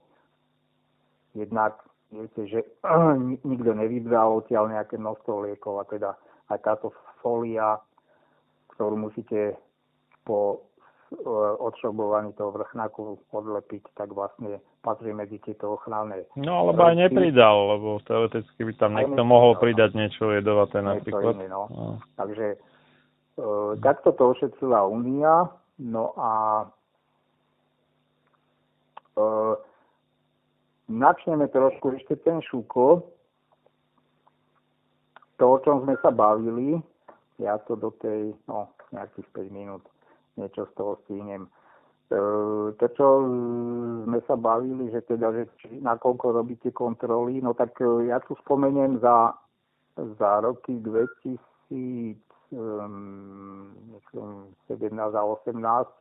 jednak, 1.35 1.75
viete, 2.07 2.47
že 2.47 2.59
nikto 3.51 3.75
nevybral 3.75 4.39
odtiaľ 4.39 4.71
nejaké 4.71 4.95
množstvo 4.95 5.43
liekov 5.43 5.83
a 5.83 5.85
teda 5.91 6.15
aj 6.47 6.59
táto 6.63 6.95
folia, 7.19 7.75
ktorú 8.71 8.95
musíte 8.95 9.59
po 10.23 10.63
odšrobovaní 11.63 12.35
toho 12.35 12.51
vrchnáku 12.51 13.15
odlepiť, 13.31 13.95
tak 13.95 14.11
vlastne 14.11 14.59
patrí 14.83 15.15
medzi 15.15 15.39
tieto 15.39 15.79
ochranné. 15.79 16.27
No 16.35 16.67
alebo 16.67 16.83
aj 16.83 16.99
nepridal, 16.99 17.79
lebo 17.79 18.03
teoreticky 18.03 18.67
by 18.67 18.73
tam 18.75 18.91
niekto 18.99 19.23
mohol 19.23 19.55
pridať 19.55 19.95
niečo 19.95 20.35
jedovaté 20.35 20.83
napríklad. 20.83 21.39
Iné, 21.39 21.47
no. 21.47 21.71
No. 21.71 22.03
Takže 22.19 22.45
e, 22.55 22.57
takto 23.79 24.11
to 24.19 24.35
ošetrila 24.35 24.83
Únia, 24.83 25.47
no 25.79 26.11
a 26.19 26.31
e, 29.15 29.25
načneme 30.91 31.47
trošku 31.47 31.95
ešte 31.95 32.19
ten 32.19 32.43
šuko, 32.43 33.07
to, 35.39 35.45
o 35.47 35.57
čom 35.63 35.87
sme 35.87 35.95
sa 36.03 36.11
bavili, 36.11 36.83
ja 37.39 37.55
to 37.63 37.79
do 37.79 37.95
tej, 37.95 38.35
no, 38.51 38.75
nejakých 38.91 39.27
5 39.31 39.55
minút 39.55 39.87
niečo 40.37 40.69
z 40.69 40.71
toho 40.77 40.95
stihnem. 41.03 41.49
E, 42.07 42.19
to, 42.79 42.85
čo 42.95 43.07
sme 44.07 44.19
sa 44.23 44.39
bavili, 44.39 44.87
že 44.95 45.03
teda, 45.03 45.35
že 45.35 45.43
či, 45.59 45.83
nakoľko 45.83 46.39
robíte 46.39 46.71
kontroly, 46.71 47.43
no 47.43 47.51
tak 47.51 47.75
e, 47.83 48.07
ja 48.07 48.23
tu 48.23 48.31
spomeniem 48.47 49.03
za, 49.03 49.35
za 50.15 50.39
roky 50.39 50.79
2017 50.79 52.15
a 54.95 55.21
18 55.21 55.51
e, 55.51 55.91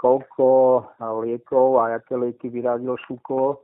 koľko 0.00 0.48
liekov 1.20 1.68
a 1.84 2.00
aké 2.00 2.16
lieky 2.16 2.48
vyradil 2.48 2.96
Šuko 3.04 3.60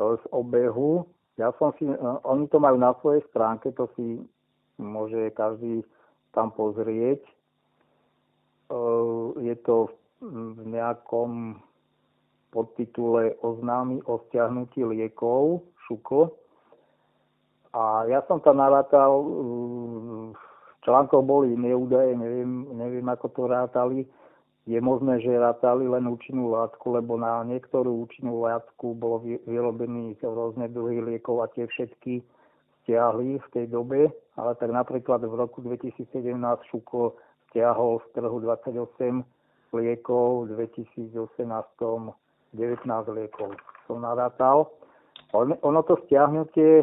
z 0.00 0.24
obehu. 0.32 1.04
Ja 1.36 1.52
som 1.60 1.76
si, 1.76 1.84
oni 2.24 2.48
to 2.48 2.56
majú 2.56 2.80
na 2.80 2.96
svojej 3.04 3.20
stránke, 3.28 3.68
to 3.76 3.84
si 4.00 4.16
môže 4.80 5.28
každý 5.36 5.84
tam 6.32 6.48
pozrieť. 6.56 7.20
Eh, 8.70 9.26
je 9.42 9.54
to 9.66 9.90
v 10.22 10.62
nejakom 10.62 11.58
podtitule 12.54 13.34
oznámy 13.42 13.98
o 14.06 14.22
stiahnutí 14.30 14.86
liekov, 14.86 15.66
šuko. 15.90 16.38
A 17.74 18.06
ja 18.06 18.22
som 18.30 18.38
tam 18.38 18.62
narátal, 18.62 19.10
eh, 19.26 20.26
článkoch 20.86 21.26
boli 21.26 21.58
iné 21.58 21.74
údaje, 21.74 22.14
neviem, 22.14 22.70
neviem 22.78 23.06
ako 23.10 23.26
to 23.34 23.42
rátali. 23.50 24.06
Je 24.70 24.78
možné, 24.78 25.18
že 25.18 25.34
rátali 25.34 25.90
len 25.90 26.06
účinnú 26.06 26.54
látku, 26.54 26.94
lebo 26.94 27.18
na 27.18 27.42
niektorú 27.42 28.06
účinnú 28.06 28.46
látku 28.46 28.94
bolo 28.94 29.26
vyrobených 29.50 30.22
rôzne 30.22 30.70
druhy 30.70 31.02
liekov 31.02 31.42
a 31.42 31.50
tie 31.50 31.66
všetky 31.66 32.22
stiahli 32.84 33.40
v 33.40 33.46
tej 33.50 33.66
dobe, 33.66 34.14
ale 34.38 34.52
tak 34.62 34.70
napríklad 34.70 35.26
v 35.26 35.34
roku 35.34 35.58
2017 35.58 36.06
Šuko 36.70 37.18
stiahol 37.50 38.00
z 38.06 38.06
trhu 38.14 38.38
28 38.40 39.26
liekov, 39.74 40.46
v 40.46 40.70
2018 40.70 41.18
19 42.50 42.86
liekov 43.14 43.54
som 43.86 44.02
narátal. 44.02 44.70
Ono 45.36 45.80
to 45.86 45.94
stiahnutie 46.06 46.82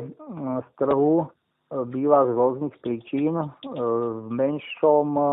z 0.63 0.69
trhu 0.79 1.27
býva 1.67 2.23
z 2.23 2.31
rôznych 2.31 2.75
príčin. 2.79 3.35
E, 3.35 3.45
v 4.23 4.29
menšom 4.31 5.07
e, 5.19 5.27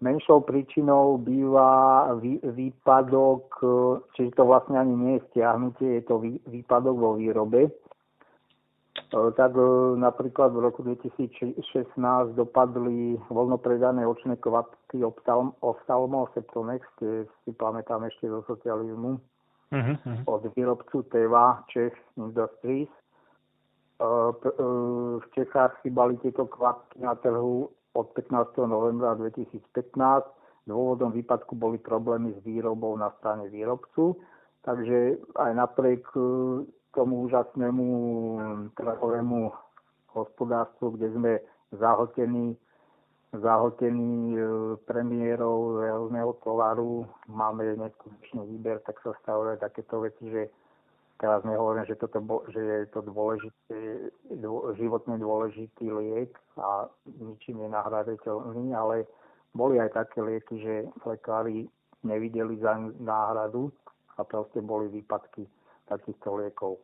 menšou 0.00 0.40
príčinou 0.48 1.20
býva 1.20 2.08
výpadok, 2.16 3.44
e, 3.60 3.68
čiže 4.16 4.40
to 4.40 4.44
vlastne 4.48 4.80
ani 4.80 4.94
nie 4.96 5.12
je 5.20 5.26
stiahnutie, 5.32 6.00
je 6.00 6.02
to 6.08 6.16
výpadok 6.48 6.96
vo 6.96 7.10
výrobe. 7.20 7.68
Tak 9.06 9.52
napríklad 9.96 10.50
v 10.50 10.66
roku 10.66 10.82
2016 10.82 11.62
dopadli 12.34 13.14
voľnopredané 13.30 14.02
očné 14.02 14.34
kvapky 14.42 14.98
Ophthalmo 15.62 16.26
Septonex, 16.34 16.82
tie 16.98 17.22
si 17.46 17.54
pamätám 17.54 18.02
ešte 18.02 18.26
zo 18.26 18.42
socializmu, 18.50 19.22
uh-huh. 19.70 19.96
od 20.26 20.42
výrobcu 20.58 21.06
Teva 21.06 21.62
Czech 21.70 21.94
Industries 22.18 22.90
v 25.20 25.24
Čechách 25.32 25.80
chýbali 25.82 26.20
tieto 26.20 26.44
kvapky 26.44 27.00
na 27.00 27.16
trhu 27.16 27.68
od 27.96 28.06
15. 28.12 28.68
novembra 28.68 29.16
2015. 29.16 29.64
Dôvodom 30.66 31.14
výpadku 31.14 31.56
boli 31.56 31.78
problémy 31.78 32.36
s 32.36 32.38
výrobou 32.44 32.92
na 32.98 33.08
strane 33.22 33.48
výrobcu. 33.48 34.18
Takže 34.66 35.22
aj 35.38 35.52
napriek 35.54 36.02
e, 36.18 36.20
tomu 36.96 37.28
úžasnému 37.28 37.86
trhovému 38.72 39.52
hospodárstvu, 40.16 40.96
kde 40.96 41.12
sme 41.12 41.32
zahltení, 41.76 42.56
zahltení 43.36 44.32
e, 44.32 44.40
premiérov 44.88 45.84
rôzneho 45.84 46.32
tovaru, 46.40 47.04
máme 47.28 47.76
neskutočný 47.76 48.48
výber, 48.56 48.80
tak 48.88 48.96
sa 49.04 49.12
stavuje 49.20 49.60
takéto 49.60 50.00
veci, 50.00 50.24
že 50.32 50.42
Teraz 51.16 51.40
nehovorím, 51.48 51.88
že, 51.88 51.96
toto, 51.96 52.44
že 52.52 52.60
je 52.60 52.86
to 52.92 53.00
dôležitý, 53.00 54.12
životne 54.76 55.16
dôležitý 55.16 55.88
liek 55.88 56.36
a 56.60 56.92
ničím 57.08 57.64
nenahraditeľný, 57.64 58.76
ale 58.76 59.08
boli 59.56 59.80
aj 59.80 59.96
také 59.96 60.20
lieky, 60.20 60.60
že 60.60 60.74
lekári 61.08 61.72
nevideli 62.04 62.60
za 62.60 62.76
náhradu 63.00 63.72
a 64.20 64.28
proste 64.28 64.60
boli 64.60 64.92
výpadky 64.92 65.48
takýchto 65.88 66.42
liekov. 66.42 66.76
E, 66.76 66.80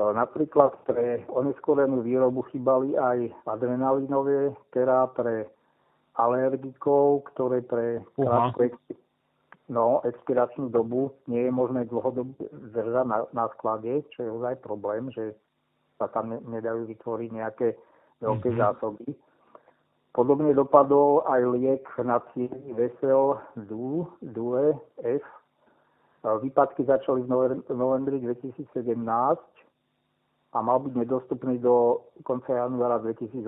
napríklad 0.00 0.76
pre 0.88 1.24
oneskorenú 1.28 2.04
výrobu 2.04 2.44
chýbali 2.52 2.96
aj 2.96 3.32
adrenalinové, 3.46 4.52
ktorá 4.70 5.08
pre 5.12 5.48
alergikov, 6.16 7.24
ktoré 7.32 7.64
pre 7.64 8.04
krátku 8.16 8.72
No, 9.72 10.04
expiračnú 10.04 10.68
dobu 10.68 11.16
nie 11.30 11.48
je 11.48 11.52
možné 11.54 11.88
dlhodobo 11.88 12.34
držať 12.74 13.06
na, 13.08 13.24
na 13.32 13.46
sklade, 13.56 14.04
čo 14.12 14.18
je 14.20 14.28
ozaj 14.28 14.60
problém, 14.60 15.08
že 15.14 15.32
sa 15.96 16.12
tam 16.12 16.34
ne, 16.34 16.38
nedajú 16.44 16.84
vytvoriť 16.90 17.30
nejaké 17.32 17.68
veľké 18.20 18.48
mm-hmm. 18.52 18.60
zásoby. 18.60 19.08
Podobne 20.12 20.52
dopadol 20.52 21.24
aj 21.24 21.40
liek 21.56 21.84
na 22.04 22.20
cieli 22.34 22.74
Vesel 22.76 23.40
DU, 23.64 24.04
DUE 24.20 24.76
F. 25.00 25.24
Výpadky 26.22 26.86
začali 26.86 27.26
v 27.26 27.74
novembri 27.74 28.22
2017 28.22 28.62
a 30.52 30.58
mal 30.62 30.78
byť 30.78 30.94
nedostupný 30.94 31.58
do 31.58 32.06
konca 32.22 32.54
januára 32.54 33.02
2018, 33.02 33.42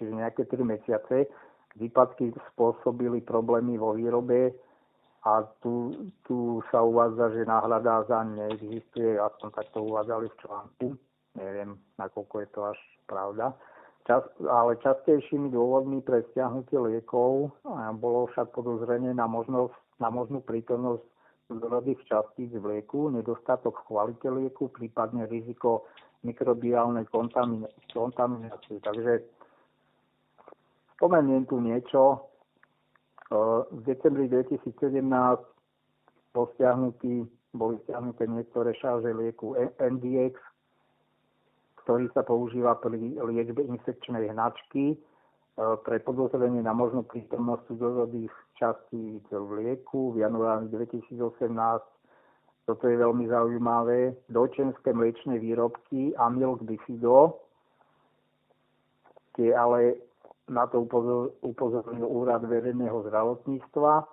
čiže 0.00 0.12
nejaké 0.16 0.48
3 0.48 0.64
mesiace. 0.64 1.28
Výpadky 1.76 2.32
spôsobili 2.54 3.20
problémy 3.20 3.76
vo 3.76 3.92
výrobe 3.92 4.56
a 5.28 5.44
tu, 5.60 5.92
tu 6.24 6.64
sa 6.72 6.80
uvádza, 6.80 7.34
že 7.36 7.44
náhľadá 7.44 8.08
za 8.08 8.24
neexistuje, 8.24 9.20
aspoň 9.20 9.48
tak 9.52 9.66
to 9.76 9.84
uvádzali 9.84 10.30
v 10.30 10.38
článku, 10.40 10.86
neviem, 11.36 11.76
nakoľko 12.00 12.34
je 12.40 12.48
to 12.56 12.60
až 12.72 12.78
pravda. 13.04 13.52
Čas, 14.04 14.24
ale 14.44 14.80
častejšími 14.84 15.48
dôvodmi 15.48 16.04
pre 16.04 16.24
stiahnutie 16.32 16.76
liekov 16.76 17.52
bolo 18.00 18.28
však 18.32 18.52
podozrenie 18.52 19.16
na, 19.16 19.24
možnosť, 19.24 19.76
na 19.96 20.12
možnú 20.12 20.44
prítomnosť 20.44 21.13
zrodých 21.60 22.00
častíc 22.08 22.50
v 22.54 22.78
lieku, 22.78 23.10
nedostatok 23.10 23.82
v 23.82 23.86
kvalite 23.90 24.28
lieku, 24.30 24.72
prípadne 24.72 25.26
riziko 25.28 25.86
mikrobiálnej 26.24 27.04
kontaminácie. 27.92 28.80
Takže 28.80 29.22
spomeniem 30.96 31.44
tu 31.44 31.60
niečo, 31.60 32.30
v 33.70 33.80
decembri 33.84 34.28
2017 34.30 35.04
bol 36.34 36.46
stiahnutý, 36.56 37.28
boli 37.54 37.78
stiahnuté 37.86 38.26
niektoré 38.26 38.74
šarže 38.78 39.14
lieku 39.14 39.54
NDX, 39.78 40.34
ktorý 41.84 42.08
sa 42.16 42.24
používa 42.24 42.74
pri 42.80 43.20
liečbe 43.20 43.62
infekčnej 43.62 44.32
hnačky 44.32 44.96
pre 45.54 46.02
podozrenie 46.02 46.66
na 46.66 46.74
možnú 46.74 47.06
prítomnosť 47.06 47.70
cudzozodých 47.70 48.34
častí 48.58 49.22
v 49.30 49.50
lieku 49.62 50.10
v 50.10 50.26
januári 50.26 50.66
2018. 50.66 51.14
Toto 52.64 52.84
je 52.88 52.96
veľmi 52.98 53.30
zaujímavé. 53.30 54.18
Dočenské 54.26 54.90
mliečne 54.90 55.38
výrobky 55.38 56.16
Amilk 56.16 56.64
Bifido, 56.64 57.44
tie 59.38 59.54
ale 59.54 60.00
na 60.50 60.66
to 60.66 60.82
upozornil 61.44 62.08
Úrad 62.08 62.42
verejného 62.44 63.04
zdravotníctva. 63.06 63.92
E, 64.00 64.04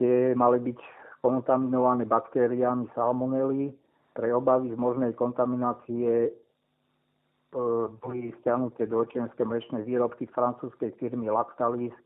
tie 0.00 0.14
mali 0.34 0.58
byť 0.58 0.80
kontaminované 1.22 2.08
baktériami 2.08 2.90
salmonely. 2.96 3.70
Pre 4.12 4.28
obavy 4.32 4.68
z 4.72 4.76
možnej 4.76 5.12
kontaminácie 5.16 6.34
boli 8.00 8.32
stiahnuté 8.40 8.88
do 8.88 9.04
očienské 9.04 9.44
mlečné 9.44 9.84
výrobky 9.84 10.24
francúzskej 10.32 10.96
firmy 10.96 11.28
Lactalis 11.28 11.92
e, 11.92 12.04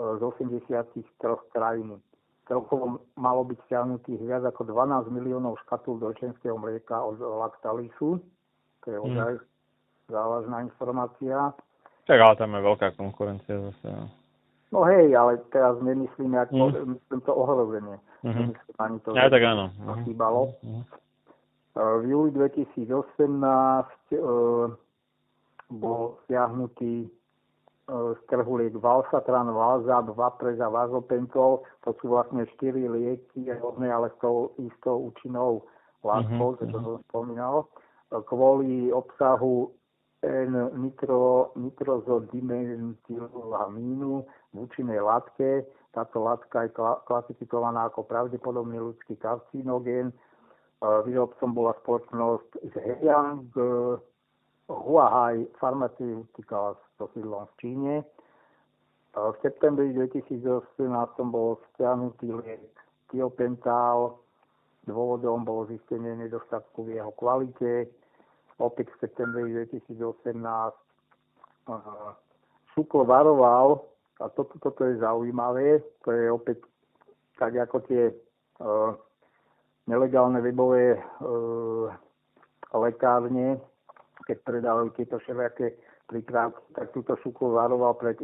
z 0.00 0.20
83 0.24 1.04
krajín. 1.52 2.00
Celkovo 2.48 3.04
malo 3.20 3.44
byť 3.44 3.58
stiahnutých 3.68 4.24
viac 4.24 4.48
ako 4.48 4.64
12 4.72 5.12
miliónov 5.12 5.60
škatul 5.68 6.00
dočenského 6.00 6.56
mlieka 6.56 6.96
od 7.04 7.20
Lactalisu. 7.20 8.16
To 8.84 8.86
je 8.88 8.96
ozaj 8.96 9.32
mm. 9.36 9.44
závažná 10.08 10.56
informácia. 10.64 11.52
Tak 12.08 12.18
ale 12.24 12.34
tam 12.40 12.56
je 12.56 12.60
veľká 12.64 12.88
konkurencia 12.96 13.60
zase. 13.68 13.84
No, 13.92 14.08
no 14.72 14.80
hej, 14.88 15.12
ale 15.12 15.36
teraz 15.52 15.76
nemyslíme 15.84 16.40
ako, 16.48 16.72
mm. 16.72 16.96
myslím 16.96 17.20
to 17.28 17.32
ohrozenie. 17.36 18.00
Mm-hmm. 18.24 18.40
Nemyslím 18.40 18.76
ani 18.80 18.96
to, 19.04 19.08
ja, 19.12 19.28
tak 19.28 19.44
áno. 19.44 19.68
to 19.68 19.94
chýbalo. 20.08 20.56
Mm-hmm. 20.64 21.07
V 21.78 22.10
júli 22.10 22.34
2018 22.34 22.90
uh, 22.90 24.66
bol 25.70 26.18
stiahnutý 26.26 27.06
uh, 27.06 28.18
z 28.18 28.20
trhu 28.26 28.58
liek 28.58 28.74
Valsatran, 28.74 29.46
Valzab, 29.54 30.10
Vapres 30.10 30.58
a 30.58 30.66
Vazopentol. 30.66 31.62
To 31.86 31.94
sú 32.02 32.10
vlastne 32.10 32.50
štyri 32.58 32.90
lieky, 32.90 33.46
hodné, 33.62 33.94
ale 33.94 34.10
s 34.10 34.18
tou 34.18 34.58
istou 34.58 35.14
účinnou 35.14 35.62
látkou, 36.02 36.58
mm-hmm. 36.58 36.66
to 36.66 36.82
som 36.82 36.98
spomínal. 37.14 37.70
Kvôli 38.26 38.90
obsahu 38.90 39.70
N-nitro, 40.18 41.54
nitrozodimetylamínu 41.54 44.12
v 44.26 44.54
účinnej 44.58 44.98
látke. 44.98 45.62
Táto 45.94 46.26
látka 46.26 46.66
je 46.66 46.74
klasifikovaná 47.06 47.86
ako 47.86 48.02
pravdepodobný 48.02 48.82
ľudský 48.82 49.14
karcinogén. 49.14 50.10
Výrobcom 50.78 51.50
bola 51.50 51.74
spoločnosť 51.82 52.50
Zhejiang 52.70 53.50
Huahai 54.70 55.42
Pharmaceuticals 55.58 56.78
so 56.94 57.10
sídlom 57.16 57.50
v 57.50 57.54
Číne. 57.58 57.94
V 59.18 59.34
septembri 59.42 59.90
2018 59.90 60.78
bol 61.34 61.58
stiahnutý 61.74 62.30
liek 62.30 62.70
Tiopental. 63.10 64.22
Dôvodom 64.86 65.42
bolo 65.42 65.66
zistenie 65.66 66.14
nedostatku 66.14 66.86
v 66.86 67.02
jeho 67.02 67.10
kvalite 67.18 67.90
opäť 68.58 68.90
v 68.94 68.96
septembri 69.02 69.50
2018 69.54 69.98
Šuklo 72.74 73.04
varoval, 73.04 73.84
a 74.18 74.28
toto, 74.28 74.58
toto 74.58 74.84
je 74.84 74.98
zaujímavé, 74.98 75.82
to 76.02 76.10
je 76.10 76.32
opäť 76.32 76.58
tak 77.38 77.54
ako 77.54 77.76
tie 77.86 78.10
uh, 78.58 78.94
nelegálne 79.88 80.44
webové 80.44 81.00
uh, 81.00 81.88
lekárne, 82.76 83.56
keď 84.28 84.36
predávajú 84.44 84.88
tieto 84.92 85.16
všelijaké 85.24 85.72
prípravky, 86.08 86.60
tak 86.72 86.92
túto 86.96 87.16
šuku 87.20 87.52
varoval 87.52 87.96
pred 87.96 88.16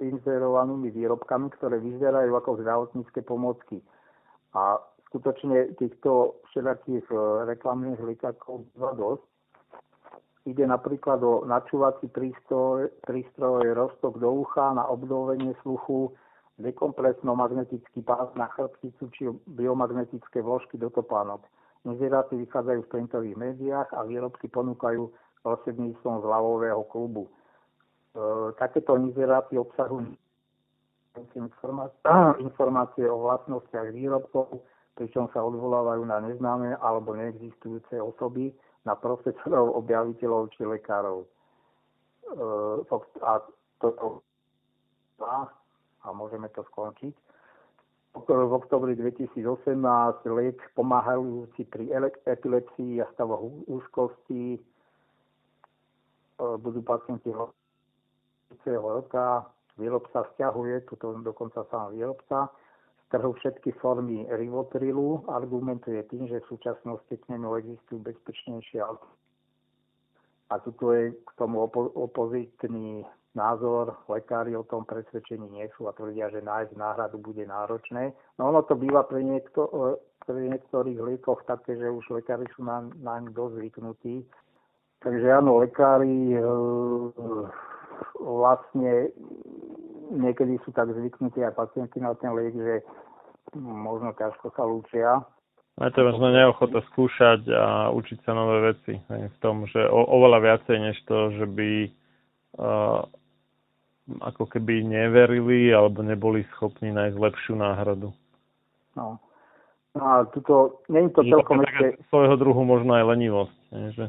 inzerovanými 0.00 0.88
výrobkami, 0.92 1.52
ktoré 1.56 1.80
vyzerajú 1.80 2.32
ako 2.32 2.60
zdravotnícke 2.60 3.20
pomocky. 3.24 3.80
A 4.56 4.80
skutočne 5.12 5.76
týchto 5.76 6.40
všelijakých 6.50 7.06
e, 7.12 7.16
reklamných 7.56 8.00
litákov 8.00 8.64
býva 8.72 8.96
dosť. 8.96 9.24
Ide 10.48 10.64
napríklad 10.64 11.20
o 11.20 11.44
načúvací 11.44 12.08
prístroj, 12.08 12.88
prístroj 13.04 13.68
roztok 13.76 14.16
do 14.16 14.40
ucha 14.40 14.72
na 14.72 14.88
obnovenie 14.88 15.52
sluchu, 15.60 16.16
dekompresno-magnetický 16.60 18.04
pás 18.04 18.28
na 18.36 18.46
chrbticu 18.52 19.04
či 19.16 19.26
biomagnetické 19.48 20.44
vložky 20.44 20.76
do 20.76 20.92
topánok. 20.92 21.42
Inzeráty 21.88 22.36
vychádzajú 22.36 22.80
v 22.84 22.92
printových 22.92 23.36
médiách 23.40 23.88
a 23.96 24.04
výrobky 24.04 24.52
ponúkajú 24.52 25.08
prostredníctvom 25.40 26.20
zľavového 26.20 26.84
klubu. 26.92 27.24
E, 27.24 27.30
takéto 28.60 29.00
inzeráty 29.00 29.56
obsahujú 29.56 30.12
informácie 32.46 33.08
o 33.08 33.16
vlastnostiach 33.24 33.96
výrobkov, 33.96 34.60
pričom 35.00 35.32
sa 35.32 35.40
odvolávajú 35.40 36.04
na 36.04 36.20
neznáme 36.20 36.76
alebo 36.76 37.16
neexistujúce 37.16 37.96
osoby, 37.96 38.52
na 38.84 38.96
profesorov, 38.96 39.76
objaviteľov 39.80 40.52
či 40.56 40.68
lekárov. 40.68 41.24
E, 41.24 41.28
a 43.24 43.32
toto 43.80 44.20
a 46.04 46.12
môžeme 46.12 46.48
to 46.52 46.64
skončiť. 46.72 47.14
V 48.10 48.52
oktobri 48.52 48.98
2018 48.98 49.38
liek 50.34 50.58
pomáhajúci 50.74 51.62
pri 51.70 51.94
epilepsii 52.26 52.98
a 52.98 53.06
stavoch 53.14 53.46
úzkosti 53.70 54.58
e, 54.58 54.60
budú 56.36 56.82
pacienti 56.82 57.30
roka. 58.66 59.46
Výrobca 59.78 60.26
stiahuje, 60.34 60.90
tuto 60.90 61.14
dokonca 61.22 61.62
sám 61.70 61.94
výrobca, 61.94 62.50
trhu 63.14 63.30
všetky 63.38 63.78
formy 63.78 64.26
rivotrilu. 64.26 65.30
Argumentuje 65.30 66.02
tým, 66.10 66.26
že 66.26 66.42
v 66.42 66.50
súčasnosti 66.50 67.14
k 67.14 67.24
nemu 67.30 67.46
existujú 67.62 68.02
bezpečnejšie 68.02 68.82
a 70.50 70.58
tuto 70.58 70.92
je 70.92 71.14
k 71.14 71.30
tomu 71.38 71.62
opo- 71.62 71.94
opozitný 71.94 73.06
názor, 73.34 73.94
lekári 74.10 74.56
o 74.58 74.66
tom 74.66 74.82
presvedčení 74.82 75.46
nie 75.50 75.66
sú 75.78 75.86
a 75.86 75.94
tvrdia, 75.94 76.30
že 76.34 76.42
nájsť 76.42 76.74
náhradu 76.74 77.22
bude 77.22 77.46
náročné. 77.46 78.10
No 78.38 78.50
ono 78.50 78.66
to 78.66 78.74
býva 78.74 79.06
pri, 79.06 79.22
niekto, 79.22 79.70
e, 79.70 79.94
pri 80.26 80.50
niektorých 80.50 80.98
liekoch 80.98 81.46
také, 81.46 81.78
že 81.78 81.86
už 81.86 82.02
lekári 82.10 82.46
sú 82.58 82.66
na, 82.66 82.82
na 82.98 83.22
ne 83.22 83.30
dosť 83.30 83.54
zvyknutí. 83.62 84.26
Takže 85.00 85.26
áno, 85.30 85.62
lekári 85.62 86.34
e, 86.34 86.42
vlastne 88.18 89.14
niekedy 90.10 90.58
sú 90.66 90.74
tak 90.74 90.90
zvyknutí 90.90 91.40
aj 91.46 91.54
pacienti 91.54 92.02
na 92.02 92.12
ten 92.18 92.34
liek, 92.34 92.54
že 92.54 92.82
možno 93.56 94.10
ťažko 94.18 94.50
sa 94.58 94.62
lúčia. 94.66 95.22
A 95.80 95.88
to 95.94 96.04
možno 96.04 96.34
neochota 96.34 96.82
skúšať 96.92 97.48
a 97.56 97.88
učiť 97.94 98.18
sa 98.26 98.36
nové 98.36 98.74
veci. 98.74 99.00
V 99.08 99.36
tom, 99.40 99.64
že 99.70 99.80
o, 99.88 100.02
oveľa 100.02 100.38
viacej 100.44 100.76
než 100.76 100.96
to, 101.08 101.32
že 101.40 101.46
by 101.48 101.70
uh, 102.60 103.00
ako 104.18 104.50
keby 104.50 104.82
neverili 104.82 105.70
alebo 105.70 106.02
neboli 106.02 106.42
schopní 106.56 106.90
nájsť 106.90 107.16
lepšiu 107.16 107.54
náhradu. 107.54 108.10
No. 108.98 109.22
no 109.94 110.02
a 110.02 110.26
tuto, 110.34 110.82
nie 110.90 111.06
je 111.06 111.14
to 111.14 111.22
celkom 111.30 111.62
ešte... 111.62 112.02
Svojho 112.10 112.34
druhu 112.34 112.66
možno 112.66 112.98
aj 112.98 113.04
lenivosť. 113.14 113.56
Nie, 113.70 113.88
že... 113.94 114.06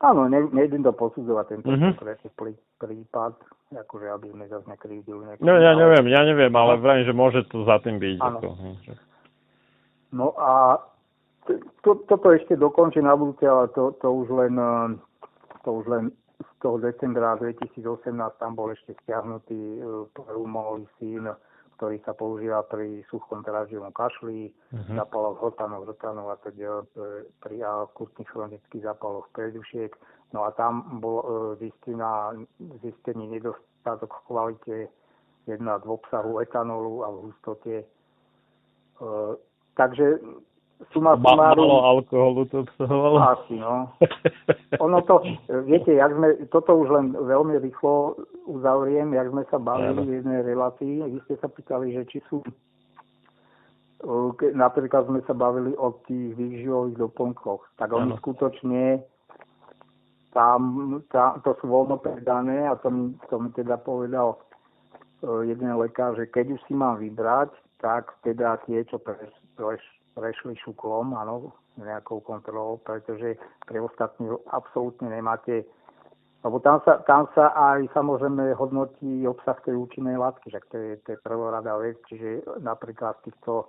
Áno, 0.00 0.30
ne, 0.32 0.48
nejdem 0.54 0.80
to 0.80 0.96
posudzovať 0.96 1.44
tento 1.60 1.68
mm-hmm. 1.68 2.32
prí, 2.32 2.56
prípad, 2.80 3.36
akože 3.74 4.06
aby 4.16 4.26
sme 4.32 4.44
zase 4.48 4.64
nekrivdili 4.64 5.20
nejaký... 5.28 5.44
No 5.44 5.60
ja 5.60 5.76
neviem, 5.76 6.08
ja 6.08 6.22
neviem, 6.24 6.52
ale 6.56 6.80
vrajím, 6.80 7.04
že 7.04 7.12
môže 7.12 7.44
to 7.52 7.68
za 7.68 7.84
tým 7.84 8.00
byť. 8.00 8.18
Áno. 8.24 8.38
Ako, 8.40 8.48
že... 8.86 8.92
No 10.10 10.32
a 10.40 10.80
to, 11.84 12.00
toto 12.08 12.32
ešte 12.32 12.56
dokončí 12.56 13.04
na 13.04 13.14
budúce, 13.14 13.44
ale 13.46 13.68
to, 13.76 13.94
to 14.00 14.08
už 14.10 14.28
len 14.30 14.54
to 15.64 15.70
už 15.70 15.84
len 15.86 16.04
toho 16.60 16.76
decembra 16.78 17.40
2018 17.40 18.12
tam 18.36 18.52
bol 18.52 18.68
ešte 18.70 18.92
stiahnutý 19.02 19.56
e, 19.56 19.80
prúmový 20.12 20.84
syn, 21.00 21.32
ktorý 21.80 21.96
sa 22.04 22.12
používa 22.12 22.60
pri 22.68 23.00
suchom 23.08 23.40
teražiovom 23.40 23.88
kašli, 23.96 24.52
uh-huh. 24.52 25.00
zápaloch 25.00 25.40
hrtanov, 25.40 25.88
hrtanov 25.88 26.28
a 26.28 26.36
teda 26.44 26.84
pri 27.40 27.64
akutných 27.64 28.28
chronických 28.28 28.84
zápaloch 28.84 29.32
predušiek. 29.32 29.88
No 30.36 30.44
a 30.44 30.52
tam 30.52 31.00
bol 31.00 31.24
e, 31.24 31.26
zistená, 31.64 32.36
zistený 32.84 33.40
nedostatok 33.40 34.12
v 34.12 34.24
kvalite 34.28 34.76
jednak 35.48 35.80
v 35.88 35.96
obsahu 35.96 36.44
etanolu 36.44 37.02
a 37.02 37.08
v 37.08 37.16
hustote. 37.32 37.76
E, 37.80 37.86
takže 39.80 40.20
suma 40.92 41.16
sumárum... 41.16 41.68
Malo 41.68 41.84
alkoholu 41.84 42.44
to 42.48 42.64
obsahovalo? 42.64 43.18
Asi, 43.20 43.54
no. 43.60 43.92
Ono 44.80 44.98
to, 45.04 45.20
viete, 45.68 45.92
jak 45.92 46.12
sme, 46.16 46.48
toto 46.48 46.76
už 46.80 46.88
len 46.90 47.06
veľmi 47.12 47.60
rýchlo 47.60 48.16
uzavriem, 48.48 49.12
jak 49.12 49.28
sme 49.28 49.42
sa 49.52 49.58
bavili 49.60 50.00
v 50.02 50.14
jednej 50.24 50.40
relácii, 50.42 51.04
vy 51.04 51.18
ste 51.28 51.36
sa 51.38 51.48
pýtali, 51.48 51.92
že 51.92 52.02
či 52.08 52.18
sú 52.32 52.40
napríklad 54.56 55.12
sme 55.12 55.20
sa 55.28 55.36
bavili 55.36 55.76
o 55.76 55.92
tých 56.08 56.32
výživových 56.32 56.96
doplnkoch, 57.04 57.76
tak 57.76 57.92
oni 57.92 58.16
skutočne 58.16 59.04
tam, 60.32 60.60
tam, 61.12 61.44
to 61.44 61.52
sú 61.60 61.68
voľno 61.68 62.00
predané 62.00 62.64
a 62.64 62.80
to 62.80 62.88
mi, 62.88 63.12
to 63.28 63.36
mi 63.36 63.52
teda 63.52 63.76
povedal 63.76 64.40
jeden 65.20 65.76
lekár, 65.76 66.16
že 66.16 66.32
keď 66.32 66.56
už 66.56 66.60
si 66.64 66.72
mám 66.72 66.96
vybrať, 66.96 67.52
tak 67.84 68.08
teda 68.24 68.56
tie, 68.64 68.80
čo 68.88 68.96
pre, 68.96 69.20
pre, 69.56 69.76
prešli 70.14 70.58
šuklom, 70.60 71.14
áno, 71.16 71.54
nejakou 71.78 72.20
kontrolou, 72.20 72.82
pretože 72.82 73.38
pre 73.64 73.78
ostatní 73.80 74.28
absolútne 74.50 75.08
nemáte 75.08 75.64
lebo 76.40 76.56
tam 76.64 76.80
sa, 76.88 77.04
tam 77.04 77.28
sa 77.36 77.52
aj 77.52 77.92
samozrejme 77.92 78.56
hodnotí 78.56 79.28
obsah 79.28 79.60
tej 79.60 79.76
účinnej 79.76 80.16
látky, 80.16 80.48
že 80.48 80.60
to 80.72 80.76
je, 80.80 80.92
to 81.04 81.08
je 81.12 81.18
prvorada 81.20 81.76
vec, 81.76 82.00
čiže 82.08 82.48
napríklad 82.64 83.20
v 83.20 83.24
týchto 83.28 83.52
e, 83.60 83.66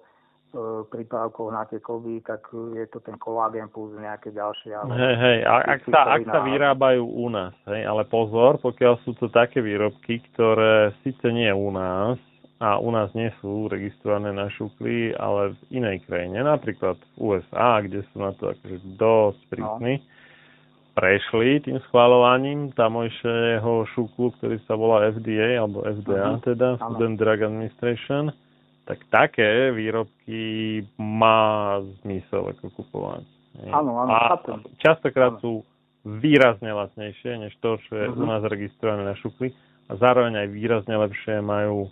prípravkoch 0.87 1.51
na 1.51 1.67
tie 1.67 1.83
kovy, 1.83 2.23
tak 2.23 2.47
je 2.55 2.87
to 2.87 3.03
ten 3.03 3.19
kolágen 3.19 3.67
plus 3.67 3.91
nejaké 3.99 4.31
ďalšie. 4.31 4.71
Ale 4.71 4.87
hej, 4.95 5.15
hej, 5.19 5.37
a, 5.43 5.55
ak, 5.67 5.81
sa, 5.83 6.15
ak 6.15 6.23
sa 6.31 6.39
vyrábajú 6.47 7.03
u 7.03 7.27
nás, 7.27 7.51
hej, 7.67 7.83
ale 7.83 8.07
pozor, 8.07 8.55
pokiaľ 8.63 9.03
sú 9.03 9.19
to 9.19 9.27
také 9.27 9.59
výrobky, 9.59 10.23
ktoré 10.31 10.95
síce 11.03 11.27
nie 11.27 11.51
u 11.51 11.75
nás, 11.75 12.15
a 12.61 12.77
u 12.77 12.93
nás 12.93 13.09
nie 13.17 13.33
sú 13.41 13.65
registrované 13.65 14.29
na 14.37 14.45
šukli, 14.53 15.17
ale 15.17 15.57
v 15.57 15.81
inej 15.81 16.05
krajine, 16.05 16.45
napríklad 16.45 16.93
v 17.17 17.33
USA, 17.33 17.81
kde 17.81 18.05
sú 18.13 18.21
na 18.21 18.37
to 18.37 18.53
akože 18.53 18.77
dosť 19.01 19.41
prísni, 19.49 19.93
no. 19.97 20.05
prešli 20.93 21.65
tým 21.65 21.81
schváľovaním 21.89 22.69
tamojšieho 22.77 23.89
šuklu, 23.97 24.37
ktorý 24.37 24.61
sa 24.69 24.77
volá 24.77 25.09
FDA, 25.09 25.57
alebo 25.57 25.81
FDA 25.81 26.37
uh-huh. 26.37 26.45
teda, 26.45 26.77
Food 26.77 27.01
and 27.01 27.17
Drug 27.17 27.41
Administration, 27.41 28.29
tak 28.85 29.01
také 29.09 29.73
výrobky 29.73 30.85
má 31.01 31.81
zmysel 32.05 32.45
ako 32.45 32.77
kupovať. 32.77 33.25
Áno, 33.73 34.05
áno, 34.05 34.11
a 34.13 34.37
častokrát 34.77 35.41
áno. 35.41 35.41
sú 35.41 35.53
výrazne 36.05 36.69
lacnejšie, 36.69 37.41
než 37.41 37.57
to, 37.57 37.81
čo 37.89 37.91
je 37.97 38.05
uh-huh. 38.05 38.21
u 38.21 38.25
nás 38.29 38.45
registrované 38.45 39.01
na 39.01 39.17
šukli 39.17 39.49
a 39.89 39.97
zároveň 39.97 40.45
aj 40.45 40.47
výrazne 40.53 40.93
lepšie 40.93 41.41
majú 41.41 41.89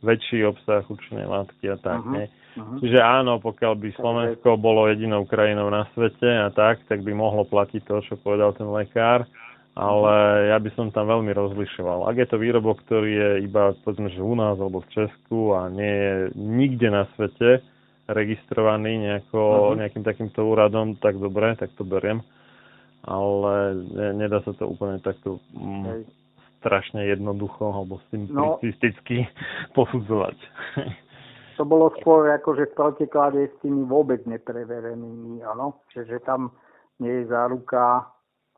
väčší 0.00 0.44
obsah 0.48 0.84
účinnej 0.88 1.28
látky 1.28 1.64
a 1.70 1.76
tak. 1.76 2.00
Uh-huh. 2.00 2.14
Nie? 2.16 2.26
Uh-huh. 2.56 2.78
Čiže 2.80 2.98
áno, 3.00 3.38
pokiaľ 3.38 3.72
by 3.76 3.88
Slovensko 3.94 4.56
bolo 4.56 4.88
jedinou 4.88 5.28
krajinou 5.28 5.68
na 5.68 5.86
svete 5.92 6.26
a 6.26 6.48
tak, 6.50 6.82
tak 6.88 7.04
by 7.04 7.12
mohlo 7.12 7.44
platiť 7.46 7.84
to, 7.84 8.02
čo 8.04 8.14
povedal 8.20 8.56
ten 8.56 8.66
lekár, 8.66 9.28
ale 9.76 10.14
ja 10.50 10.58
by 10.58 10.70
som 10.74 10.90
tam 10.90 11.06
veľmi 11.06 11.30
rozlišoval. 11.30 12.10
Ak 12.10 12.16
je 12.18 12.26
to 12.26 12.40
výrobok, 12.40 12.82
ktorý 12.84 13.10
je 13.12 13.30
iba 13.46 13.76
povedzme, 13.86 14.10
že 14.10 14.24
u 14.24 14.34
nás 14.34 14.58
alebo 14.58 14.82
v 14.82 14.92
Česku 14.92 15.54
a 15.54 15.70
nie 15.70 15.94
je 15.94 16.14
nikde 16.34 16.88
na 16.90 17.06
svete 17.14 17.62
registrovaný 18.10 18.98
nejako, 18.98 19.38
uh-huh. 19.38 19.78
nejakým 19.78 20.02
takýmto 20.02 20.42
úradom, 20.42 20.98
tak 20.98 21.14
dobre, 21.20 21.54
tak 21.54 21.70
to 21.78 21.86
beriem. 21.86 22.24
Ale 23.00 23.80
nedá 24.12 24.44
sa 24.44 24.52
to 24.52 24.68
úplne 24.68 25.00
takto 25.00 25.40
mm, 25.56 26.04
strašne 26.60 27.08
jednoducho 27.08 27.72
alebo 27.72 27.98
simplisticky 28.12 29.24
no, 29.24 29.32
posudzovať. 29.76 30.36
To 31.56 31.64
bolo 31.68 31.92
skôr 32.00 32.32
akože 32.40 32.72
v 32.72 32.76
protiklade 32.76 33.40
s 33.48 33.54
tými 33.60 33.84
vôbec 33.84 34.24
nepreverenými, 34.24 35.44
áno. 35.44 35.84
Čiže 35.92 36.24
tam 36.24 36.54
nie 37.00 37.24
je 37.24 37.32
záruka... 37.32 38.08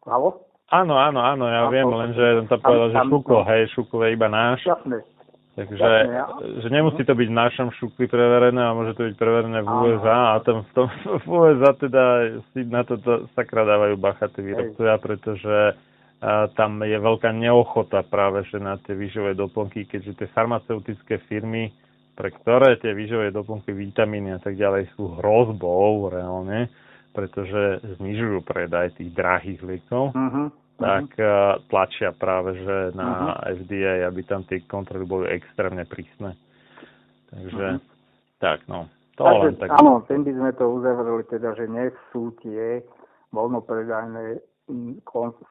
Halo? 0.03 0.47
Áno, 0.75 0.99
áno, 0.99 1.23
áno, 1.23 1.45
ja 1.47 1.67
a 1.67 1.71
viem, 1.71 1.87
len 1.87 2.11
že 2.17 2.43
som 2.43 2.47
to 2.49 2.57
povedal, 2.59 2.89
že 2.91 2.99
šuklo, 3.07 3.41
hej, 3.45 3.63
šuklo 3.77 4.03
je 4.09 4.11
iba 4.17 4.29
náš. 4.31 4.59
Jasné. 4.67 5.05
Takže 5.53 5.85
ja. 5.85 6.25
že 6.65 6.69
nemusí 6.73 7.05
to 7.05 7.13
byť 7.13 7.29
v 7.29 7.39
našom 7.45 7.69
šukli 7.77 8.09
preverené, 8.09 8.57
a 8.57 8.73
môže 8.73 8.97
to 8.97 9.05
byť 9.05 9.15
preverené 9.21 9.61
v 9.61 9.69
USA 9.69 10.33
a 10.33 10.41
tam 10.41 10.65
v, 10.65 10.71
tom, 10.73 10.89
v 11.25 11.29
USA 11.29 11.77
teda 11.77 12.05
si 12.57 12.65
na 12.65 12.89
to, 12.89 12.97
to 13.05 13.29
sakra 13.37 13.69
dávajú 13.69 14.01
bacha 14.01 14.33
tí 14.33 14.41
výrobcovia, 14.41 14.97
pretože 14.97 15.77
a, 16.23 16.47
tam 16.55 16.79
je 16.81 16.95
veľká 16.95 17.35
neochota 17.35 18.07
práve 18.07 18.47
že 18.47 18.63
na 18.63 18.79
tie 18.79 18.95
výživové 18.95 19.35
doplnky, 19.35 19.91
keďže 19.91 20.23
tie 20.23 20.29
farmaceutické 20.31 21.19
firmy, 21.27 21.75
pre 22.15 22.31
ktoré 22.31 22.79
tie 22.79 22.95
výživové 22.95 23.35
doplnky, 23.35 23.75
vitamíny 23.75 24.37
a 24.37 24.41
tak 24.41 24.55
ďalej 24.55 24.87
sú 24.95 25.19
hrozbou 25.19 26.07
reálne, 26.09 26.71
pretože 27.11 27.83
znižujú 27.99 28.41
predaj 28.47 28.95
tých 28.97 29.11
drahých 29.13 29.61
liekov. 29.61 30.15
Uh-huh. 30.15 30.49
tak 30.83 31.15
uh, 31.15 31.63
tlačia 31.71 32.11
práve 32.11 32.59
že 32.59 32.91
na 32.99 33.39
Mhm. 33.39 33.63
FDA, 33.63 33.95
aby 34.03 34.21
tam 34.27 34.43
tie 34.43 34.67
kontroly 34.67 35.07
boli 35.07 35.27
extrémne 35.31 35.87
prísne. 35.87 36.35
Takže 37.31 37.79
Mhm. 37.79 37.81
tak, 38.43 38.67
no. 38.67 38.91
To 39.15 39.23
Takže, 39.25 39.47
len 39.47 39.55
tak. 39.63 39.69
áno, 39.79 40.03
tým 40.09 40.25
by 40.27 40.33
sme 40.35 40.51
to 40.59 40.65
uzavreli, 40.73 41.23
teda, 41.31 41.55
že 41.55 41.69
nie 41.69 41.87
sú 42.11 42.33
tie 42.43 42.83
voľnopredajné 43.31 44.41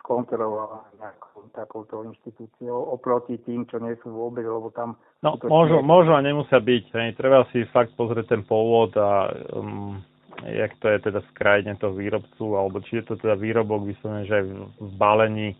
skontrolované 0.01 0.88
nejakou 0.98 1.45
takouto 1.51 2.07
inštitúciou 2.07 2.95
oproti 2.95 3.38
tým, 3.43 3.67
čo 3.67 3.83
nie 3.83 3.93
sú 3.99 4.09
vôbec, 4.11 4.48
lebo 4.48 4.72
tam 4.72 4.95
No, 5.22 5.38
môžu, 5.38 5.83
môžu 5.85 6.15
a 6.15 6.22
nemusia 6.23 6.57
byť. 6.57 6.85
Hej. 6.95 7.09
Treba 7.19 7.45
si 7.53 7.61
fakt 7.69 7.93
pozrieť 7.93 8.33
ten 8.33 8.41
pôvod 8.41 8.95
a 8.98 9.30
um, 9.53 10.01
jak 10.48 10.73
to 10.81 10.90
je 10.90 10.98
teda 11.11 11.19
v 11.22 11.31
krajine 11.38 11.72
toho 11.77 11.93
výrobcu, 11.93 12.45
alebo 12.57 12.81
či 12.81 13.03
je 13.03 13.06
to 13.06 13.14
teda 13.22 13.38
výrobok 13.38 13.85
vyslovene, 13.85 14.25
že 14.25 14.41
v, 14.41 14.90
balení 14.98 15.53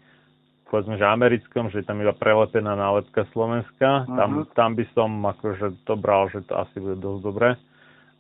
povedzme, 0.72 0.96
že 0.96 1.04
americkom, 1.04 1.68
že 1.68 1.84
je 1.84 1.86
tam 1.86 2.00
iba 2.00 2.16
prelepená 2.16 2.80
nálepka 2.80 3.28
Slovenska, 3.36 4.08
Mhm. 4.08 4.16
tam, 4.16 4.30
tam 4.56 4.70
by 4.80 4.86
som 4.96 5.12
akože 5.20 5.84
to 5.84 5.94
bral, 6.00 6.32
že 6.32 6.42
to 6.48 6.56
asi 6.56 6.80
bude 6.80 6.98
dosť 7.04 7.22
dobré. 7.22 7.50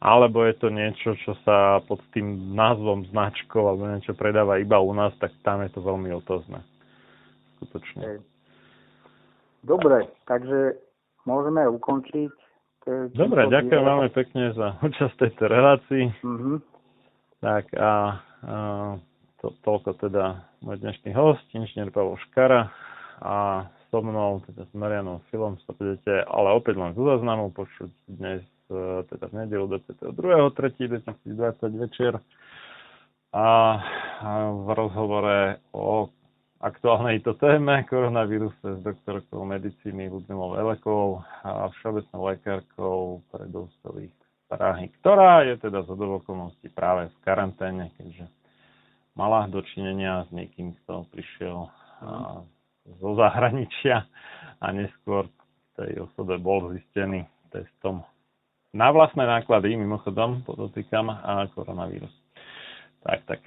Alebo 0.01 0.41
je 0.49 0.57
to 0.57 0.73
niečo, 0.73 1.13
čo 1.21 1.37
sa 1.45 1.77
pod 1.85 2.01
tým 2.09 2.57
názvom 2.57 3.05
značkou 3.13 3.61
alebo 3.61 3.85
niečo 3.85 4.17
predáva 4.17 4.57
iba 4.57 4.81
u 4.81 4.89
nás, 4.97 5.13
tak 5.21 5.29
tam 5.45 5.61
je 5.61 5.69
to 5.69 5.79
veľmi 5.85 6.09
otázne. 6.17 6.65
Skutočne. 7.61 8.25
Dobre, 9.61 10.09
takže 10.25 10.81
môžeme 11.29 11.69
ukončiť. 11.69 12.33
Je 12.81 13.13
Dobre, 13.13 13.45
ďakujem 13.45 13.83
veľmi 13.85 14.09
pekne 14.09 14.57
za 14.57 14.73
účasť 14.81 15.15
tejto 15.21 15.43
relácii. 15.45 16.05
Mhm. 16.25 16.53
Tak 17.45 17.69
a, 17.77 17.93
a 18.45 18.55
to, 19.41 19.53
toľko 19.65 19.97
teda 20.01 20.45
môj 20.65 20.81
dnešný 20.81 21.13
host, 21.13 21.45
inžinier 21.53 21.93
Pavel 21.93 22.17
Škara 22.29 22.69
a 23.21 23.69
so 23.89 24.01
mnou, 24.01 24.41
teda 24.45 24.65
s 24.65 24.73
Marianom 24.77 25.21
Filom 25.29 25.57
sa 25.65 25.73
budete, 25.73 26.25
ale 26.25 26.53
opäť 26.53 26.77
len 26.77 26.93
zo 26.93 27.05
záznamu 27.05 27.53
počuť 27.53 27.89
dnes, 28.07 28.45
teda 29.07 29.27
v 29.27 29.33
nedelu 29.45 29.67
22.3.2020 29.67 31.83
večer. 31.83 32.19
A, 33.31 33.79
v 34.51 34.67
rozhovore 34.75 35.63
o 35.71 36.11
aktuálnej 36.61 37.25
to 37.25 37.33
téme 37.39 37.87
koronavíruse 37.89 38.61
s 38.61 38.79
doktorkou 38.83 39.47
medicíny 39.47 40.11
Ludmilou 40.11 40.59
Elekovou 40.59 41.23
a 41.41 41.71
všeobecnou 41.73 42.21
lekárkou 42.27 43.23
pre 43.33 43.49
dospelých 43.49 44.13
Prahy, 44.51 44.91
ktorá 44.99 45.47
je 45.47 45.55
teda 45.63 45.87
z 45.87 45.95
okolností 45.95 46.75
práve 46.75 47.07
v 47.07 47.17
karanténe, 47.23 47.87
keďže 47.95 48.27
mala 49.15 49.47
dočinenia 49.47 50.27
s 50.27 50.29
niekým, 50.35 50.75
kto 50.83 51.07
prišiel 51.07 51.65
a, 51.65 51.67
zo 52.99 53.09
zahraničia 53.15 54.03
a 54.59 54.65
neskôr 54.75 55.31
tej 55.79 56.03
osobe 56.03 56.35
bol 56.35 56.67
zistený 56.75 57.23
testom 57.47 58.03
na 58.73 58.87
vlastné 58.91 59.27
náklady, 59.27 59.75
mimochodom, 59.75 60.43
podotýkam, 60.47 61.11
a 61.11 61.47
koronavírus. 61.51 62.11
Tak, 63.03 63.19
tak. 63.27 63.41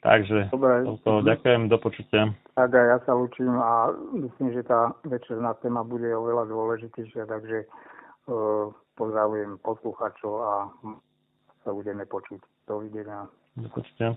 Takže, 0.00 0.48
Dobre. 0.48 0.80
toľko, 0.88 1.28
ďakujem, 1.28 1.68
do 1.68 1.76
počutia. 1.76 2.32
Tak 2.56 2.72
aj 2.72 2.86
ja 2.88 2.98
sa 3.04 3.12
učím 3.12 3.52
a 3.52 3.92
myslím, 4.16 4.56
že 4.56 4.64
tá 4.64 4.96
večerná 5.04 5.52
téma 5.60 5.84
bude 5.84 6.08
oveľa 6.08 6.48
dôležitejšia, 6.48 7.28
takže 7.28 7.68
uh, 7.68 8.72
pozdravujem 8.96 9.60
posluchačov 9.60 10.34
a 10.40 10.52
sa 11.60 11.70
budeme 11.76 12.08
počuť. 12.08 12.40
Dovidenia. 12.64 13.28
Do 13.60 13.68
počutia. 13.68 14.16